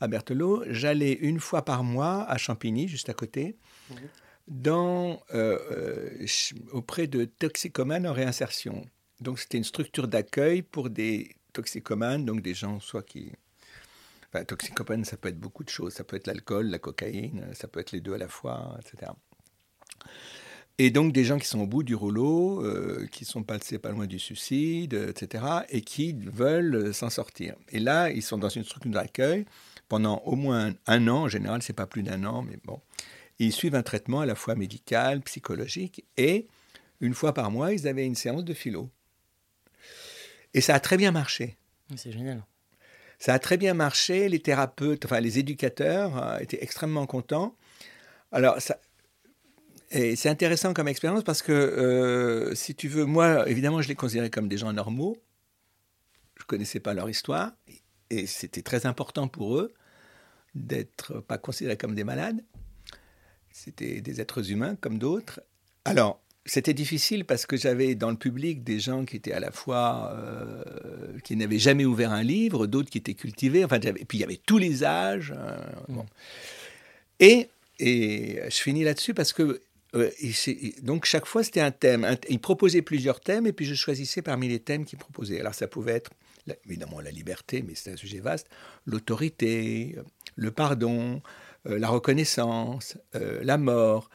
à 0.00 0.08
Berthelot, 0.08 0.64
j'allais 0.68 1.12
une 1.12 1.40
fois 1.40 1.64
par 1.64 1.84
mois 1.84 2.24
à 2.24 2.38
Champigny, 2.38 2.88
juste 2.88 3.10
à 3.10 3.14
côté, 3.14 3.56
mhm. 3.90 3.96
dans, 4.48 5.22
euh, 5.34 6.26
auprès 6.72 7.06
de 7.06 7.26
toxicomanes 7.26 8.06
en 8.06 8.14
réinsertion. 8.14 8.86
Donc 9.20 9.38
c'était 9.38 9.58
une 9.58 9.64
structure 9.64 10.08
d'accueil 10.08 10.62
pour 10.62 10.88
des 10.88 11.36
toxicomanes, 11.52 12.24
donc 12.24 12.40
des 12.40 12.54
gens 12.54 12.80
soit 12.80 13.02
qui... 13.02 13.30
Enfin, 14.32 14.44
toxicomane, 14.44 15.04
ça 15.04 15.16
peut 15.16 15.28
être 15.28 15.38
beaucoup 15.38 15.62
de 15.62 15.68
choses. 15.68 15.92
Ça 15.92 16.02
peut 16.02 16.16
être 16.16 16.26
l'alcool, 16.26 16.66
la 16.66 16.80
cocaïne, 16.80 17.46
ça 17.52 17.68
peut 17.68 17.78
être 17.78 17.92
les 17.92 18.00
deux 18.00 18.14
à 18.14 18.18
la 18.18 18.26
fois, 18.26 18.76
etc. 18.80 19.12
Et 20.78 20.90
donc 20.90 21.12
des 21.12 21.24
gens 21.24 21.38
qui 21.38 21.46
sont 21.46 21.60
au 21.60 21.66
bout 21.66 21.84
du 21.84 21.94
rouleau, 21.94 22.64
euh, 22.64 23.06
qui 23.12 23.24
sont 23.24 23.44
passés 23.44 23.78
pas 23.78 23.90
loin 23.90 24.06
du 24.06 24.18
suicide, 24.18 24.94
etc., 24.94 25.44
et 25.68 25.82
qui 25.82 26.14
veulent 26.14 26.92
s'en 26.92 27.10
sortir. 27.10 27.54
Et 27.70 27.78
là, 27.78 28.10
ils 28.10 28.22
sont 28.22 28.38
dans 28.38 28.48
une 28.48 28.64
structure 28.64 28.90
d'accueil 28.90 29.44
pendant 29.88 30.18
au 30.24 30.34
moins 30.34 30.74
un 30.86 31.08
an, 31.08 31.22
en 31.22 31.28
général, 31.28 31.62
c'est 31.62 31.72
pas 31.72 31.86
plus 31.86 32.02
d'un 32.02 32.24
an, 32.24 32.42
mais 32.42 32.58
bon. 32.64 32.80
ils 33.38 33.52
suivent 33.52 33.74
un 33.74 33.82
traitement 33.82 34.20
à 34.20 34.26
la 34.26 34.34
fois 34.34 34.54
médical, 34.56 35.20
psychologique, 35.22 36.04
et 36.16 36.48
une 37.00 37.14
fois 37.14 37.34
par 37.34 37.50
mois, 37.50 37.72
ils 37.72 37.86
avaient 37.86 38.06
une 38.06 38.14
séance 38.14 38.44
de 38.44 38.54
philo. 38.54 38.90
Et 40.54 40.60
ça 40.60 40.74
a 40.74 40.80
très 40.80 40.96
bien 40.96 41.12
marché. 41.12 41.56
C'est 41.96 42.12
génial. 42.12 42.44
Ça 43.18 43.34
a 43.34 43.38
très 43.38 43.56
bien 43.56 43.74
marché, 43.74 44.28
les 44.28 44.40
thérapeutes, 44.40 45.04
enfin 45.04 45.20
les 45.20 45.38
éducateurs 45.38 46.16
euh, 46.22 46.38
étaient 46.38 46.62
extrêmement 46.62 47.06
contents. 47.06 47.56
Alors, 48.32 48.60
ça, 48.60 48.78
et 49.94 50.16
c'est 50.16 50.28
intéressant 50.28 50.74
comme 50.74 50.88
expérience 50.88 51.22
parce 51.22 51.40
que, 51.40 51.52
euh, 51.52 52.52
si 52.56 52.74
tu 52.74 52.88
veux, 52.88 53.04
moi, 53.04 53.48
évidemment, 53.48 53.80
je 53.80 53.86
les 53.86 53.94
considérais 53.94 54.28
comme 54.28 54.48
des 54.48 54.58
gens 54.58 54.72
normaux. 54.72 55.16
Je 56.36 56.42
ne 56.42 56.46
connaissais 56.46 56.80
pas 56.80 56.94
leur 56.94 57.08
histoire. 57.08 57.52
Et 58.10 58.26
c'était 58.26 58.62
très 58.62 58.86
important 58.86 59.28
pour 59.28 59.56
eux 59.56 59.72
d'être 60.56 61.20
pas 61.20 61.38
considérés 61.38 61.76
comme 61.76 61.94
des 61.94 62.02
malades. 62.02 62.42
C'était 63.52 64.00
des 64.00 64.20
êtres 64.20 64.50
humains 64.50 64.74
comme 64.74 64.98
d'autres. 64.98 65.40
Alors, 65.84 66.20
c'était 66.44 66.74
difficile 66.74 67.24
parce 67.24 67.46
que 67.46 67.56
j'avais 67.56 67.94
dans 67.94 68.10
le 68.10 68.16
public 68.16 68.64
des 68.64 68.80
gens 68.80 69.04
qui 69.04 69.14
étaient 69.14 69.32
à 69.32 69.38
la 69.38 69.52
fois 69.52 70.12
euh, 70.12 71.18
qui 71.22 71.36
n'avaient 71.36 71.60
jamais 71.60 71.84
ouvert 71.84 72.10
un 72.10 72.24
livre, 72.24 72.66
d'autres 72.66 72.90
qui 72.90 72.98
étaient 72.98 73.14
cultivés. 73.14 73.64
Enfin, 73.64 73.78
et 73.78 74.04
puis 74.04 74.18
il 74.18 74.20
y 74.22 74.24
avait 74.24 74.40
tous 74.44 74.58
les 74.58 74.82
âges. 74.82 75.32
Euh, 75.36 75.56
bon. 75.88 76.04
Et, 77.20 77.48
et 77.78 78.40
je 78.48 78.56
finis 78.56 78.82
là-dessus 78.82 79.14
parce 79.14 79.32
que 79.32 79.62
euh, 79.94 80.10
donc 80.82 81.04
chaque 81.04 81.26
fois 81.26 81.42
c'était 81.44 81.60
un 81.60 81.70
thème. 81.70 82.16
il 82.28 82.40
proposait 82.40 82.82
plusieurs 82.82 83.20
thèmes 83.20 83.46
et 83.46 83.52
puis 83.52 83.64
je 83.64 83.74
choisissais 83.74 84.22
parmi 84.22 84.48
les 84.48 84.60
thèmes 84.60 84.84
qu'il 84.84 84.98
proposait. 84.98 85.40
Alors 85.40 85.54
ça 85.54 85.66
pouvait 85.66 85.92
être 85.92 86.10
évidemment 86.66 87.00
la 87.00 87.10
liberté, 87.10 87.64
mais 87.66 87.74
c'est 87.74 87.92
un 87.92 87.96
sujet 87.96 88.20
vaste, 88.20 88.48
l'autorité, 88.86 89.96
le 90.36 90.50
pardon, 90.50 91.22
la 91.64 91.88
reconnaissance, 91.88 92.98
la 93.14 93.56
mort. 93.56 94.10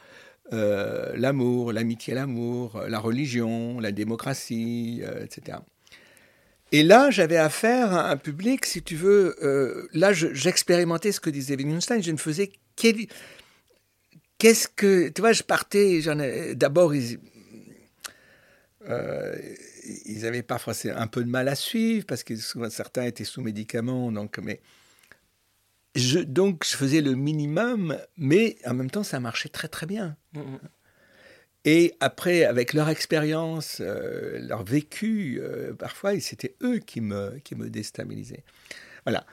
Euh, 0.52 1.12
l'amour, 1.14 1.72
l'amitié, 1.72 2.12
l'amour, 2.12 2.82
la 2.88 2.98
religion, 2.98 3.78
la 3.78 3.92
démocratie, 3.92 5.00
euh, 5.04 5.24
etc. 5.24 5.58
Et 6.72 6.82
là, 6.82 7.10
j'avais 7.10 7.36
affaire 7.36 7.92
à 7.92 8.10
un 8.10 8.16
public, 8.16 8.66
si 8.66 8.82
tu 8.82 8.96
veux, 8.96 9.36
euh, 9.44 9.88
là, 9.92 10.12
j'expérimentais 10.12 11.12
ce 11.12 11.20
que 11.20 11.30
disait 11.30 11.54
Wittgenstein, 11.54 12.02
je 12.02 12.10
ne 12.10 12.16
faisais 12.16 12.50
qu'est-ce 14.40 14.66
que, 14.66 15.08
tu 15.08 15.20
vois, 15.20 15.32
je 15.32 15.44
partais, 15.44 16.00
d'abord, 16.54 16.94
ils, 16.94 17.20
ils 20.06 20.26
avaient 20.26 20.42
parfois 20.42 20.74
un 20.96 21.06
peu 21.06 21.22
de 21.22 21.30
mal 21.30 21.46
à 21.46 21.54
suivre, 21.54 22.06
parce 22.06 22.24
que 22.24 22.34
certains 22.36 23.04
étaient 23.04 23.24
sous 23.24 23.42
médicaments, 23.42 24.10
donc, 24.10 24.38
mais 24.38 24.60
donc, 26.26 26.64
je 26.64 26.76
faisais 26.76 27.00
le 27.00 27.14
minimum, 27.14 27.98
mais 28.16 28.56
en 28.64 28.74
même 28.74 28.90
temps, 28.90 29.02
ça 29.02 29.18
marchait 29.20 29.48
très, 29.48 29.68
très 29.68 29.86
bien. 29.86 30.16
Mm, 30.34 30.40
mm. 30.40 30.58
Et 31.66 31.94
après, 32.00 32.44
avec 32.44 32.72
leur 32.72 32.88
expérience, 32.88 33.78
euh, 33.80 34.38
leur 34.40 34.64
vécu, 34.64 35.38
euh, 35.42 35.74
parfois, 35.74 36.18
c'était 36.20 36.54
eux 36.62 36.78
qui 36.78 37.00
me, 37.00 37.38
qui 37.44 37.54
me 37.54 37.68
déstabilisaient. 37.68 38.44
Voilà. 39.04 39.26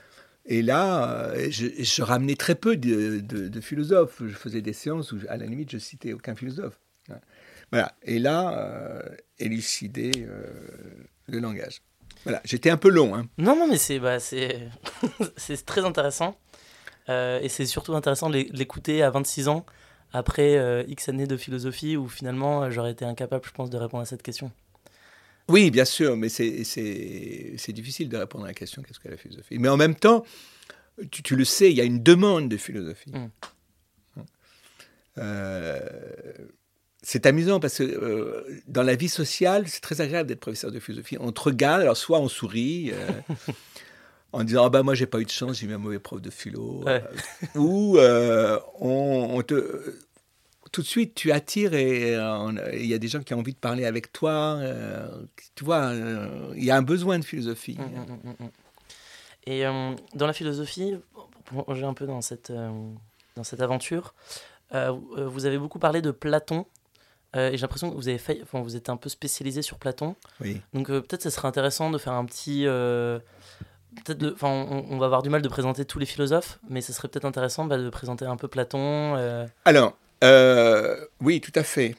Et 0.48 0.62
là, 0.62 1.32
euh, 1.34 1.48
je, 1.50 2.02
ramenais 2.02 2.36
très 2.36 2.56
peu 2.56 2.78
de, 2.78 3.62
philosophes. 3.62 4.22
Je 4.26 4.34
faisais 4.34 4.62
des 4.62 4.74
séances 4.74 5.12
où, 5.12 5.20
à 5.30 5.38
la 5.38 5.46
limite, 5.46 5.72
je 5.72 5.78
citais 5.78 6.14
aucun 6.14 6.36
philosophe. 6.36 6.80
Voilà. 7.72 7.96
Et 8.04 8.20
là, 8.20 9.04
élucider 9.40 10.26
le 11.28 11.40
langage. 11.40 11.82
Voilà, 12.24 12.42
j'étais 12.46 12.70
un 12.70 12.78
peu 12.78 12.90
long. 12.90 13.16
Hein. 13.16 13.28
Non, 13.38 13.56
non, 13.56 13.68
mais 13.68 13.78
c'est 13.78 14.00
bah, 14.00 14.20
c'est 14.20 14.70
très 15.66 15.86
intéressant. 15.86 16.38
Euh, 17.10 17.40
et 17.42 17.50
c'est 17.50 17.66
surtout 17.66 17.96
intéressant 17.96 18.30
de 18.30 18.46
l'écouter 18.52 19.02
à 19.02 19.10
26 19.10 19.48
ans, 19.48 19.66
après 20.12 20.58
euh, 20.58 20.84
X 20.88 21.10
années 21.10 21.28
de 21.28 21.38
philosophie, 21.38 21.96
où 21.96 22.08
finalement 22.08 22.64
euh, 22.64 22.70
j'aurais 22.70 22.92
été 22.92 23.06
incapable, 23.06 23.46
je 23.46 23.52
pense, 23.52 23.70
de 23.70 23.78
répondre 23.78 24.04
à 24.04 24.06
cette 24.06 24.24
question. 24.24 24.52
Oui, 25.48 25.72
bien 25.72 25.86
sûr, 25.86 26.18
mais 26.18 26.30
c'est 26.30 27.74
difficile 27.74 28.10
de 28.10 28.18
répondre 28.18 28.46
à 28.46 28.48
la 28.48 28.54
question 28.54 28.82
qu'est-ce 28.82 29.00
que 29.00 29.10
la 29.10 29.18
philosophie? 29.18 29.58
Mais 29.60 29.70
en 29.70 29.78
même 29.78 29.96
temps, 29.96 30.24
tu, 31.12 31.24
tu, 31.24 31.36
le 31.36 31.46
sais, 31.46 31.72
il 31.72 31.78
y 31.78 31.82
a 31.82 31.86
une 31.86 32.04
demande 32.04 32.50
de 32.50 32.58
philosophie. 32.58 33.12
Mm. 33.12 33.30
c'est 37.02 37.26
amusant 37.26 37.60
parce 37.60 37.78
que 37.78 38.46
dans 38.68 38.84
la 38.84 38.96
vie 38.96 39.10
sociale, 39.10 39.68
c'est 39.68 39.82
très 39.82 40.02
agréable 40.02 40.28
d'être 40.28 40.42
professeur 40.42 40.72
de 40.72 40.80
philosophie. 40.80 41.18
On 41.20 41.32
te 41.32 41.42
regarde, 41.42 41.82
alors 41.82 41.98
soit 41.98 42.20
on 42.20 42.28
sourit, 42.28 42.92
en 44.34 44.44
disant 44.44 44.66
ah 44.66 44.70
bah 44.70 44.84
moi 44.84 44.94
j'ai 44.94 45.06
pas 45.06 45.20
eu 45.20 45.26
de 45.26 45.30
chance, 45.30 45.60
j'ai 45.60 45.68
eu 45.68 45.74
un 45.74 45.78
mauvais 45.78 46.00
prof 46.00 46.22
de 46.22 46.30
philo, 46.30 46.84
euh, 46.88 47.00
ou 47.56 47.98
euh, 47.98 48.60
on, 48.80 49.42
te 49.42 49.96
tout 50.78 50.84
de 50.84 50.88
suite 50.88 51.16
tu 51.16 51.32
attires 51.32 51.74
et 51.74 52.16
euh, 52.16 52.52
il 52.74 52.86
y 52.86 52.94
a 52.94 53.00
des 53.00 53.08
gens 53.08 53.24
qui 53.24 53.34
ont 53.34 53.40
envie 53.40 53.54
de 53.54 53.58
parler 53.58 53.84
avec 53.84 54.14
toi. 54.14 54.60
tu 55.56 55.64
vois, 55.64 55.92
il 56.56 56.64
y 56.64 56.70
a 56.70 56.78
un 56.78 56.84
besoin 56.84 57.18
de 57.18 57.26
philosophie. 57.26 57.78
Hum, 57.80 58.20
hum, 58.24 58.36
hum, 58.40 58.50
et 59.48 59.64
dans 59.64 60.28
la 60.28 60.34
philosophie, 60.34 60.96
pour 61.46 61.66
plonger 61.66 61.84
un 61.84 61.96
peu 61.96 62.06
dans 62.06 62.22
cette 62.22 62.52
dans 62.52 63.44
cette 63.44 63.62
aventure, 63.62 64.14
vous 64.72 65.46
avez 65.48 65.58
beaucoup 65.58 65.80
parlé 65.80 66.04
de 66.04 66.12
Platon. 66.12 66.68
et 67.34 67.52
j'ai 67.54 67.58
l'impression 67.58 67.90
que 67.90 67.96
vous 67.96 68.08
avez 68.08 68.20
fait, 68.20 68.40
enfin, 68.44 68.62
vous 68.62 68.76
êtes 68.76 68.90
un 68.90 68.98
peu 68.98 69.10
spécialisé 69.10 69.64
sur 69.64 69.80
Platon. 69.80 70.16
Oui. 70.42 70.62
Donc 70.76 70.90
peut-être 70.90 71.24
ce 71.24 71.32
serait 71.32 71.48
intéressant 71.48 71.90
de 71.90 71.98
faire 71.98 72.14
un 72.14 72.26
petit 72.26 72.68
peut-être, 74.04 74.34
enfin, 74.34 74.50
on, 74.90 74.98
va 74.98 75.06
avoir 75.06 75.24
du 75.24 75.30
mal 75.30 75.42
de 75.42 75.48
présenter 75.48 75.86
tous 75.86 76.00
les 76.00 76.06
philosophes, 76.06 76.60
mais 76.70 76.82
ce 76.82 76.94
serait 76.94 77.08
peut-être 77.08 77.26
intéressant 77.26 77.66
bah, 77.66 77.78
de 77.78 77.90
présenter 77.90 78.26
un 78.26 78.38
peu 78.38 78.48
Platon. 78.48 79.16
Euh. 79.16 79.48
Alors, 79.66 79.96
euh, 80.24 81.06
oui, 81.22 81.42
tout 81.42 81.52
à 81.56 81.64
fait. 81.64 81.96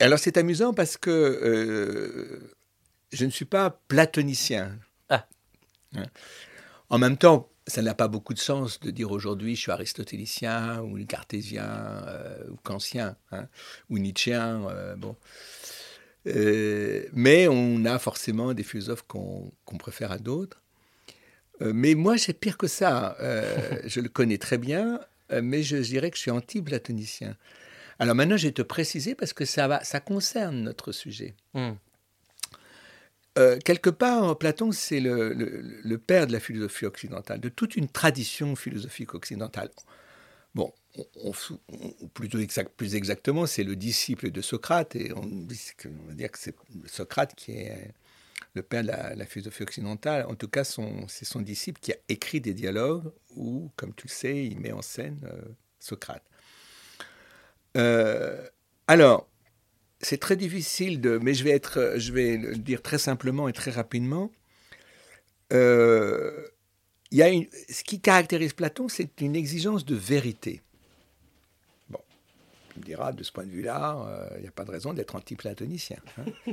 Alors, 0.00 0.18
c'est 0.18 0.36
amusant 0.36 0.74
parce 0.74 0.96
que 0.96 1.10
euh, 1.10 2.54
je 3.12 3.24
ne 3.24 3.30
suis 3.30 3.44
pas 3.44 3.70
platonicien. 3.88 4.78
Ah. 5.08 5.26
Hein. 5.96 6.06
En 6.90 6.98
même 6.98 7.16
temps, 7.16 7.48
ça 7.66 7.82
n'a 7.82 7.94
pas 7.94 8.08
beaucoup 8.08 8.34
de 8.34 8.38
sens 8.38 8.80
de 8.80 8.90
dire 8.90 9.12
aujourd'hui 9.12 9.54
je 9.54 9.60
suis 9.60 9.70
aristotélicien 9.70 10.82
ou 10.82 11.02
cartésien 11.06 12.02
ou 12.50 12.56
kantien 12.56 13.16
hein, 13.30 13.46
ou 13.88 13.98
nietzschéen. 13.98 14.96
bon. 14.96 15.16
mais 16.24 17.46
on 17.48 17.84
a 17.84 17.98
forcément 18.00 18.52
des 18.52 18.64
philosophes 18.64 19.04
qu'on 19.06 19.78
préfère 19.78 20.10
à 20.10 20.18
d'autres. 20.18 20.62
Euh, 21.62 21.72
mais 21.74 21.94
moi, 21.94 22.18
c'est 22.18 22.32
pire 22.32 22.56
que 22.56 22.66
ça. 22.66 23.16
Euh, 23.20 23.80
je 23.86 24.00
le 24.00 24.08
connais 24.08 24.38
très 24.38 24.58
bien, 24.58 24.94
euh, 24.94 25.04
mais 25.40 25.62
je 25.62 25.76
dirais 25.76 26.10
que 26.10 26.16
je 26.16 26.22
suis 26.22 26.30
anti-platonicien. 26.30 27.36
Alors 27.98 28.14
maintenant, 28.14 28.36
je 28.36 28.48
vais 28.48 28.52
te 28.52 28.62
préciser 28.62 29.14
parce 29.14 29.32
que 29.32 29.44
ça, 29.44 29.68
va, 29.68 29.84
ça 29.84 30.00
concerne 30.00 30.62
notre 30.62 30.92
sujet. 30.92 31.34
Hmm. 31.54 31.72
quelque 33.64 33.90
part, 33.90 34.36
Platon, 34.38 34.72
c'est 34.72 35.00
le, 35.00 35.32
le, 35.32 35.98
père 35.98 36.26
de 36.26 36.32
la 36.32 36.40
philosophie 36.40 36.86
occidentale, 36.86 37.40
de 37.40 37.48
toute 37.48 37.76
une 37.76 37.88
tradition 37.88 38.56
philosophique 38.56 39.14
occidentale. 39.14 39.70
Bon, 40.54 40.72
on, 41.22 41.32
plutôt 42.12 42.38
exact, 42.38 42.72
plus 42.76 42.94
exactement, 42.94 43.46
c'est 43.46 43.64
le 43.64 43.76
disciple 43.76 44.30
de 44.30 44.42
Socrate, 44.42 44.96
et 44.96 45.12
on, 45.12 45.22
on 45.22 46.08
va 46.08 46.14
dire 46.14 46.30
que 46.30 46.38
c'est 46.38 46.54
Socrate 46.86 47.34
qui 47.34 47.52
est 47.52 47.94
le 48.54 48.62
père 48.62 48.82
de 48.82 48.88
la, 48.88 49.26
philosophie 49.26 49.62
occidentale. 49.62 50.26
En 50.28 50.34
tout 50.34 50.48
cas, 50.48 50.64
c'est 50.64 51.24
son 51.24 51.40
disciple 51.40 51.80
qui 51.80 51.92
a 51.92 51.96
écrit 52.08 52.40
des 52.40 52.54
dialogues 52.54 53.10
où, 53.34 53.70
comme 53.76 53.94
tu 53.94 54.06
le 54.06 54.12
sais, 54.12 54.44
il 54.44 54.60
met 54.60 54.72
en 54.72 54.82
scène 54.82 55.20
euh, 55.24 55.40
Socrate. 55.78 56.24
Euh, 57.76 58.46
alors, 58.86 59.28
c'est 60.00 60.18
très 60.18 60.36
difficile 60.36 61.00
de, 61.00 61.18
mais 61.22 61.32
je 61.32 61.44
vais 61.44 61.50
être, 61.50 61.94
je 61.96 62.12
vais 62.12 62.36
le 62.36 62.56
dire 62.56 62.82
très 62.82 62.98
simplement 62.98 63.48
et 63.48 63.52
très 63.52 63.70
rapidement. 63.70 64.30
Euh, 65.52 66.46
y 67.10 67.22
a 67.22 67.28
une, 67.28 67.46
ce 67.70 67.84
qui 67.84 68.00
caractérise 68.00 68.52
Platon, 68.52 68.88
c'est 68.88 69.20
une 69.20 69.36
exigence 69.36 69.84
de 69.86 69.94
vérité. 69.94 70.60
Bon, 71.88 72.00
tu 72.72 72.80
me 72.80 72.84
diras, 72.84 73.12
de 73.12 73.22
ce 73.22 73.32
point 73.32 73.44
de 73.44 73.50
vue-là, 73.50 74.30
il 74.36 74.42
n'y 74.42 74.48
a 74.48 74.52
pas 74.52 74.64
de 74.64 74.70
raison 74.70 74.92
d'être 74.92 75.14
anti-platonicien. 75.14 75.98
Hein. 76.18 76.52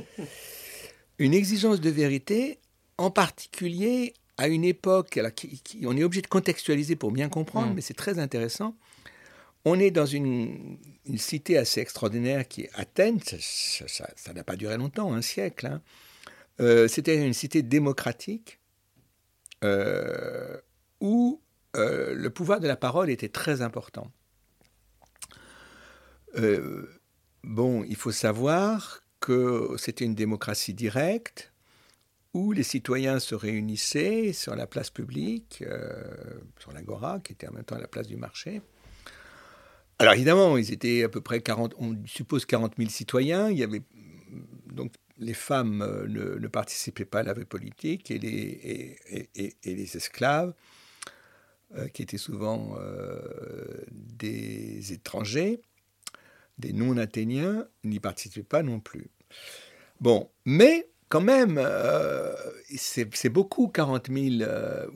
une 1.20 1.34
exigence 1.34 1.80
de 1.80 1.90
vérité, 1.90 2.58
en 2.96 3.10
particulier 3.10 4.14
à 4.38 4.48
une 4.48 4.64
époque, 4.64 5.18
alors 5.18 5.32
on 5.84 5.96
est 5.96 6.02
obligé 6.02 6.22
de 6.22 6.26
contextualiser 6.26 6.96
pour 6.96 7.12
bien 7.12 7.28
comprendre, 7.28 7.72
mm. 7.72 7.74
mais 7.74 7.82
c'est 7.82 7.94
très 7.94 8.18
intéressant. 8.18 8.74
On 9.66 9.78
est 9.78 9.90
dans 9.90 10.06
une, 10.06 10.78
cité 11.16 11.58
assez 11.58 11.82
extraordinaire 11.82 12.48
qui 12.48 12.62
est 12.62 12.70
Athènes, 12.72 13.20
ça 13.20 14.32
n'a 14.32 14.42
pas 14.42 14.56
duré 14.56 14.78
longtemps, 14.78 15.12
un 15.12 15.20
siècle. 15.20 15.66
Hein. 15.66 15.82
Euh, 16.60 16.88
c'était 16.88 17.16
une 17.16 17.34
cité 17.34 17.62
démocratique 17.62 18.58
euh, 19.62 20.56
où 21.02 21.42
euh, 21.76 22.14
le 22.14 22.30
pouvoir 22.30 22.60
de 22.60 22.66
la 22.66 22.76
parole 22.76 23.10
était 23.10 23.28
très 23.28 23.60
important. 23.60 24.10
bon, 27.44 27.84
il 27.84 27.96
faut 27.96 28.12
savoir 28.12 29.02
que 29.20 29.74
c'était 29.78 30.04
une 30.04 30.14
démocratie 30.14 30.74
directe 30.74 31.52
où 32.32 32.52
les 32.52 32.62
citoyens 32.62 33.18
se 33.18 33.34
réunissaient 33.34 34.32
sur 34.32 34.54
la 34.54 34.66
place 34.66 34.90
publique, 34.90 35.62
euh, 35.66 36.04
sur 36.58 36.72
l'Agora, 36.72 37.20
qui 37.20 37.32
était 37.32 37.48
en 37.48 37.52
même 37.52 37.64
temps 37.64 37.76
la 37.76 37.88
place 37.88 38.06
du 38.06 38.16
marché. 38.16 38.62
Alors 39.98 40.14
évidemment, 40.14 40.56
ils 40.56 40.72
étaient 40.72 41.02
à 41.02 41.08
peu 41.08 41.20
près 41.20 41.40
40, 41.40 41.74
on 41.78 41.96
suppose 42.06 42.46
40 42.46 42.74
000 42.78 42.88
citoyens. 42.88 43.50
Il 43.50 43.58
y 43.58 43.64
avait 43.64 43.82
donc 44.72 44.92
les 45.18 45.34
femmes 45.34 45.82
euh, 45.82 46.06
ne, 46.38 46.48
participaient 46.48 47.04
pas 47.04 47.20
à 47.20 47.22
la 47.24 47.34
vie 47.34 47.44
politique 47.44 48.10
et 48.10 48.18
les, 48.18 49.96
esclaves, 49.96 50.54
euh, 51.76 51.88
qui 51.88 52.02
étaient 52.02 52.16
souvent 52.16 52.78
des 53.90 54.92
étrangers, 54.92 55.60
des 56.60 56.72
non-athéniens 56.72 57.66
n'y 57.84 58.00
participaient 58.00 58.42
pas 58.42 58.62
non 58.62 58.80
plus. 58.80 59.10
Bon, 60.00 60.28
mais 60.44 60.86
quand 61.10 61.20
même, 61.20 61.58
euh, 61.58 62.32
c'est 62.76 63.28
beaucoup 63.28 63.66
40 63.68 64.06
000. 64.10 64.42
Euh, 64.42 64.86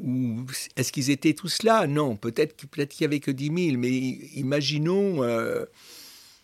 est-ce 0.77 0.93
qu'ils 0.93 1.11
étaient 1.11 1.35
tous 1.35 1.65
là? 1.65 1.87
Non, 1.89 2.17
peut-être 2.17 2.57
peut 2.57 2.85
qu'il 2.85 3.05
n'y 3.05 3.07
avait 3.07 3.21
que 3.21 3.33
10 3.33 3.71
000, 3.71 3.79
mais 3.79 3.91
imaginons 3.91 5.25
euh, 5.25 5.65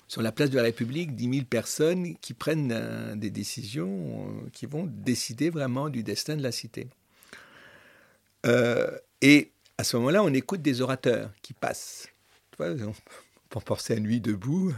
sur 0.09 0.22
la 0.22 0.33
place 0.33 0.50
de 0.50 0.56
la 0.56 0.64
République 0.64 1.14
10 1.14 1.35
000 1.35 1.46
personnes 1.48 2.16
qui 2.20 2.35
prennent 2.35 3.14
des 3.14 3.30
décisions 3.30 4.42
qui 4.52 4.66
vont 4.66 4.87
décider 4.87 5.50
vraiment 5.50 5.88
du 5.88 6.02
destin 6.02 6.37
de 6.37 6.42
la 6.42 6.52
cité. 6.52 6.88
et 9.22 9.52
à 9.78 9.85
ce 9.85 9.96
moment-là, 9.96 10.22
on 10.24 10.35
écoute 10.35 10.62
des 10.62 10.80
orateurs 10.83 11.30
qui 11.42 11.52
passent. 11.52 12.09
Peut 13.50 13.60
penser 13.60 13.94
à 13.94 14.00
Nuit 14.00 14.20
debout. 14.20 14.72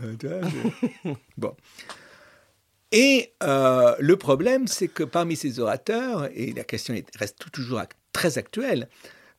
bon. 1.37 1.55
Et 2.93 3.33
euh, 3.43 3.97
le 3.99 4.17
problème, 4.17 4.67
c'est 4.67 4.89
que 4.89 5.03
parmi 5.03 5.35
ces 5.35 5.61
orateurs, 5.61 6.29
et 6.35 6.53
la 6.53 6.65
question 6.65 6.95
reste 7.19 7.51
toujours 7.51 7.83
très 8.13 8.37
actuelle, 8.37 8.89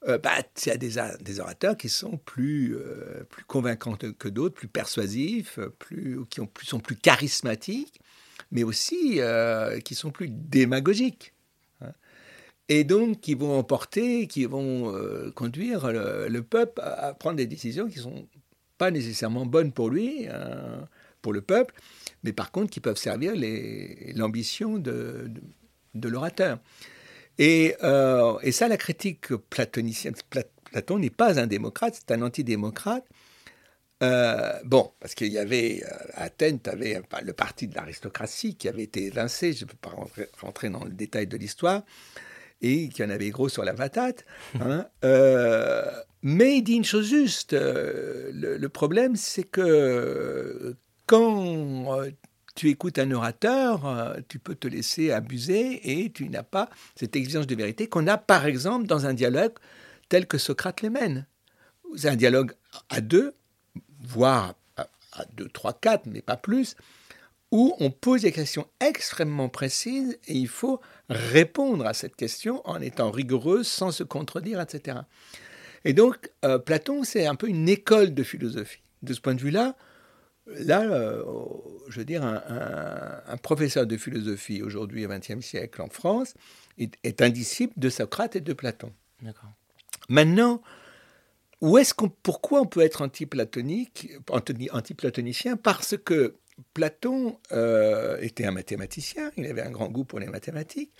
euh, 0.07 0.17
bah, 0.17 0.31
il 0.65 0.67
y 0.67 0.71
a 0.71 0.77
des, 0.77 1.39
orateurs 1.39 1.77
qui 1.77 1.87
sont 1.87 2.17
plus, 2.17 2.75
euh, 2.75 3.23
plus 3.29 3.43
convaincants 3.45 3.95
que 3.95 4.27
d'autres, 4.27 4.55
plus 4.55 4.67
persuasifs, 4.67 5.59
plus, 5.77 6.19
qui 6.29 6.41
ont, 6.41 6.47
plus, 6.47 6.65
sont 6.65 6.79
plus 6.79 6.95
charismatiques, 6.95 8.01
mais 8.51 8.63
aussi 8.63 9.19
qui 9.85 9.95
sont 9.95 10.09
plus 10.09 10.29
démagogiques. 10.29 11.33
Hein. 11.81 11.93
Et 12.69 12.83
donc, 12.83 13.21
qui 13.21 13.35
vont 13.35 13.57
emporter, 13.57 14.27
qui 14.27 14.45
vont 14.45 14.91
conduire 15.35 15.91
le, 15.91 16.41
peuple 16.41 16.81
à, 16.81 17.13
prendre 17.13 17.37
des 17.37 17.47
décisions 17.47 17.87
qui 17.87 17.99
sont 17.99 18.27
pas 18.83 18.91
nécessairement 18.91 19.45
bonnes 19.45 19.71
pour 19.71 19.89
lui, 19.89 20.27
hein, 20.27 20.89
pour 21.21 21.31
le 21.31 21.41
peuple, 21.41 21.73
mais 22.23 22.33
par 22.33 22.51
contre 22.51 22.69
qui 22.69 22.81
peuvent 22.81 22.97
servir 22.97 23.31
l'ambition 24.13 24.77
de, 24.77 25.31
de, 25.93 26.09
l'orateur. 26.09 26.59
Et, 27.37 27.77
euh, 27.81 28.37
et, 28.41 28.51
ça, 28.51 28.67
la 28.67 28.75
critique 28.75 29.33
platonicienne, 29.49 30.15
Platon 30.65 30.99
n'est 30.99 31.09
pas 31.09 31.39
un 31.39 31.47
démocrate, 31.47 31.95
c'est 31.95 32.13
un 32.13 32.21
antidémocrate. 32.23 33.05
Euh, 34.03 34.59
bon, 34.65 34.91
parce 34.99 35.15
qu'il 35.15 35.31
y 35.31 35.37
avait 35.37 35.81
euh, 35.85 35.87
à 36.15 36.23
Athènes, 36.23 36.59
tu 36.59 36.69
avais 36.69 37.01
le 37.23 37.31
parti 37.31 37.69
de 37.69 37.75
l'aristocratie 37.75 38.57
qui 38.57 38.67
avait 38.67 38.83
été 38.83 39.05
évincé, 39.05 39.53
je 39.53 39.63
ne 39.63 39.69
peux 39.69 39.77
pas 39.77 39.95
rentrer, 40.41 40.69
dans 40.69 40.83
le 40.83 40.91
détail 40.91 41.27
de 41.27 41.37
l'histoire, 41.37 41.83
et 42.61 42.89
qui 42.89 43.01
en 43.01 43.09
avait 43.09 43.29
gros 43.29 43.47
sur 43.47 43.63
la 43.63 43.73
patate. 43.73 44.25
Hein. 44.59 44.87
mais 46.23 46.57
il 46.57 46.63
dit 46.63 46.73
une 46.73 46.86
chose 46.86 47.07
juste, 47.07 47.53
le, 47.53 48.57
le 48.57 48.69
problème 48.69 49.15
c'est 49.15 49.43
que 49.43 50.75
quand 51.05 51.99
euh, 51.99 52.12
tu 52.55 52.69
écoutes 52.69 52.99
un 52.99 53.12
orateur, 53.12 53.86
euh, 53.86 54.15
tu 54.27 54.39
peux 54.39 54.55
te 54.55 54.67
laisser 54.67 55.12
abuser 55.12 56.01
et 56.01 56.12
tu 56.12 56.29
n'as 56.29 56.43
pas 56.43 56.69
cette 56.95 57.15
exigence 57.15 57.47
de 57.47 57.55
vérité 57.55 57.88
qu'on 57.88 58.07
a 58.07 58.17
par 58.17 58.45
exemple 58.45 58.88
dans 58.88 59.05
un 59.05 59.13
dialogue 59.13 59.53
tel 60.09 60.27
que 60.27 60.38
Socrate 60.38 60.81
les 60.81 60.89
mène. 60.89 61.27
C'est 61.95 62.09
un 62.09 62.15
dialogue 62.15 62.53
à 62.89 63.01
deux, 63.01 63.36
voire 64.01 64.55
à 65.15 65.25
deux, 65.36 65.47
trois, 65.47 65.73
quatre, 65.73 66.05
mais 66.07 66.21
pas 66.21 66.38
plus, 66.38 66.75
où 67.51 67.75
on 67.79 67.91
pose 67.91 68.23
des 68.23 68.31
questions 68.31 68.67
extrêmement 68.79 69.49
précises 69.49 70.17
et 70.25 70.33
il 70.33 70.47
faut 70.47 70.81
répondre 71.09 71.86
à 71.86 71.93
cette 71.93 72.15
question 72.15 72.67
en 72.67 72.81
étant 72.81 73.12
rigoureux, 73.12 73.63
sans 73.63 73.91
se 73.91 74.03
contredire, 74.03 74.59
etc. 74.59 75.01
Et 75.85 75.93
donc, 75.93 76.31
euh, 76.45 76.59
Platon, 76.59 77.03
c'est 77.03 77.25
un 77.25 77.35
peu 77.35 77.47
une 77.47 77.69
école 77.69 78.13
de 78.13 78.23
philosophie. 78.23 78.81
De 79.01 79.13
ce 79.13 79.19
point 79.19 79.35
de 79.35 79.41
vue-là, 79.41 79.75
Là, 80.45 80.81
euh, 80.81 81.23
je 81.87 81.99
veux 81.99 82.05
dire, 82.05 82.23
un, 82.23 83.37
professeur 83.37 83.85
de 83.85 83.95
philosophie 83.97 84.61
aujourd'hui 84.61 85.05
au 85.05 85.09
XXe 85.09 85.39
siècle 85.39 85.81
en 85.81 85.87
France 85.87 86.33
est, 86.77 87.21
un 87.21 87.29
disciple 87.29 87.73
de 87.77 87.89
Socrate 87.89 88.35
et 88.35 88.41
de 88.41 88.53
Platon. 88.53 88.91
Maintenant, 90.09 90.61
où 91.61 91.77
est-ce 91.77 91.93
qu'on, 91.93 92.09
pourquoi 92.09 92.61
on 92.61 92.65
peut 92.65 92.81
être 92.81 93.01
anti-platonique, 93.01 94.11
anti-platonicien 94.29 95.55
Parce 95.55 95.95
que 95.97 96.35
Platon 96.73 97.39
euh, 97.53 98.17
était 98.19 98.45
un 98.45 98.51
mathématicien, 98.51 99.31
il 99.37 99.45
avait 99.45 99.61
un 99.61 99.71
grand 99.71 99.87
goût 99.87 100.03
pour 100.03 100.19
les 100.19 100.27
mathématiques, 100.27 100.91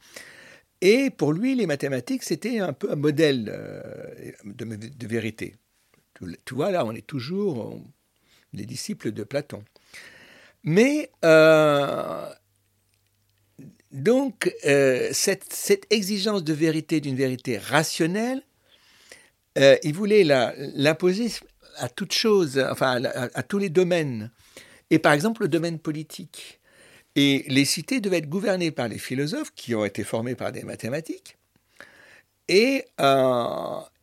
et 0.86 1.12
pour 1.12 1.32
lui, 1.32 1.56
les 1.56 1.66
mathématiques, 1.66 2.24
c'était 2.24 2.60
un 2.60 2.74
peu 2.74 2.92
un 2.92 2.98
modèle 2.98 3.50
euh, 3.50 4.34
de, 4.44 5.08
vérité. 5.08 5.56
Tu, 6.44 6.54
vois, 6.54 6.72
là, 6.72 6.86
on 6.86 6.92
est 6.92 7.08
toujours, 7.08 7.82
les 8.52 8.66
disciples 8.66 9.14
de 9.14 9.24
Platon. 9.24 9.64
Mais 10.66 11.10
euh, 11.24 12.30
donc, 13.94 14.54
euh, 14.66 15.08
cette, 15.14 15.88
exigence 15.90 16.44
de 16.44 16.52
vérité, 16.52 17.00
d'une 17.00 17.16
vérité 17.16 17.58
rationnelle, 17.58 18.44
il 19.56 19.94
voulait 19.94 20.26
l'imposer 20.26 21.32
à 21.78 21.88
toute 21.88 22.12
chose, 22.12 22.60
enfin 22.60 23.02
à, 23.06 23.44
tous 23.44 23.58
les 23.58 23.70
domaines. 23.70 24.32
Et 24.90 25.00
par 25.00 25.14
exemple, 25.14 25.44
le 25.44 25.48
domaine 25.48 25.80
politique. 25.80 26.60
Et 27.16 27.46
les 27.48 27.66
cités 27.66 28.02
devaient 28.02 28.18
être 28.18 28.30
gouvernées 28.30 28.72
par 28.72 28.88
les 28.88 28.98
philosophes 28.98 29.52
qui 29.56 29.76
ont 29.76 29.86
été 29.86 30.04
formés 30.04 30.36
par 30.36 30.52
des 30.52 30.64
mathématiques. 30.64 31.38
Et, 32.48 32.86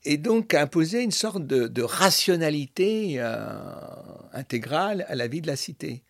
et 0.05 0.17
donc 0.17 0.55
imposer 0.55 1.03
une 1.03 1.11
sorte 1.11 1.47
de, 1.47 1.83
rationalité 1.83 3.17
euh, 3.19 3.35
intégrale 4.33 5.05
à 5.09 5.15
la 5.15 5.27
vie 5.27 5.41
de 5.41 5.47
la 5.47 5.57
cité. 5.57 6.03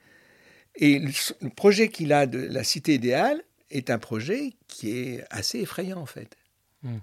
Et 0.77 0.99
le, 0.99 1.49
projet 1.51 1.89
qu'il 1.89 2.13
a 2.13 2.27
de 2.27 2.39
la 2.39 2.65
cité 2.65 2.95
idéale 2.95 3.43
est 3.71 3.91
un 3.91 3.99
projet 3.99 4.53
qui 4.69 4.97
est 4.97 5.25
assez 5.31 5.61
effrayant 5.61 6.01
en 6.01 6.07
fait. 6.07 6.37
Hmm. 6.83 6.99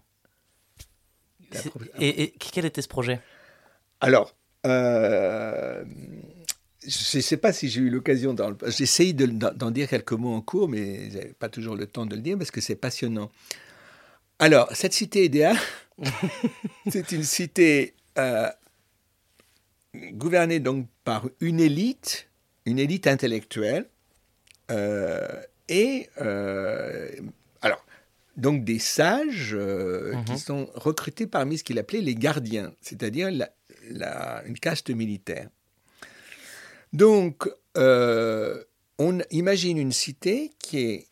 Et, 1.99 2.33
quel 2.39 2.65
était 2.65 2.81
ce 2.81 2.87
projet? 2.87 3.21
Alors, 4.01 4.35
euh, 4.65 5.85
je 6.85 7.17
ne 7.17 7.21
sais 7.21 7.37
pas 7.37 7.53
si 7.53 7.69
j'ai 7.69 7.81
eu 7.81 7.89
l'occasion, 7.89 8.35
j'essaye 8.67 9.13
d'en 9.13 9.71
dire 9.71 9.87
quelques 9.89 10.13
mots 10.13 10.33
en 10.33 10.41
cours, 10.41 10.69
mais 10.69 11.09
je 11.09 11.33
pas 11.33 11.49
toujours 11.49 11.75
le 11.75 11.87
temps 11.87 12.05
de 12.05 12.15
le 12.15 12.21
dire 12.21 12.37
parce 12.37 12.51
que 12.51 12.61
c'est 12.61 12.75
passionnant. 12.75 13.31
Alors, 14.39 14.69
cette 14.73 14.93
cité 14.93 15.25
idéale, 15.25 15.57
c'est 16.91 17.11
une 17.11 17.23
cité 17.23 17.95
euh, 18.19 18.49
gouvernée 20.13 20.59
donc 20.59 20.87
par 21.03 21.27
une 21.41 21.59
élite, 21.59 22.29
une 22.65 22.77
élite 22.77 23.07
intellectuelle, 23.07 23.87
euh, 24.69 25.27
et 25.69 26.09
euh, 26.21 27.09
alors 27.61 27.83
donc 28.35 28.63
des 28.63 28.79
sages 28.79 29.57
qui 30.25 30.31
mhm. 30.33 30.37
sont 30.37 30.69
recrutés 30.75 31.25
parmi 31.25 31.57
ce 31.57 31.63
qu'il 31.63 31.79
appelait 31.79 32.01
les 32.01 32.13
gardiens, 32.13 32.71
c'est-à-dire 32.81 33.29
une 33.29 34.59
caste 34.59 34.91
militaire. 34.91 35.49
Donc, 36.93 37.49
on 37.75 39.19
imagine 39.31 39.77
une 39.77 39.91
cité 39.91 40.51
qui 40.59 40.79
est 40.79 41.07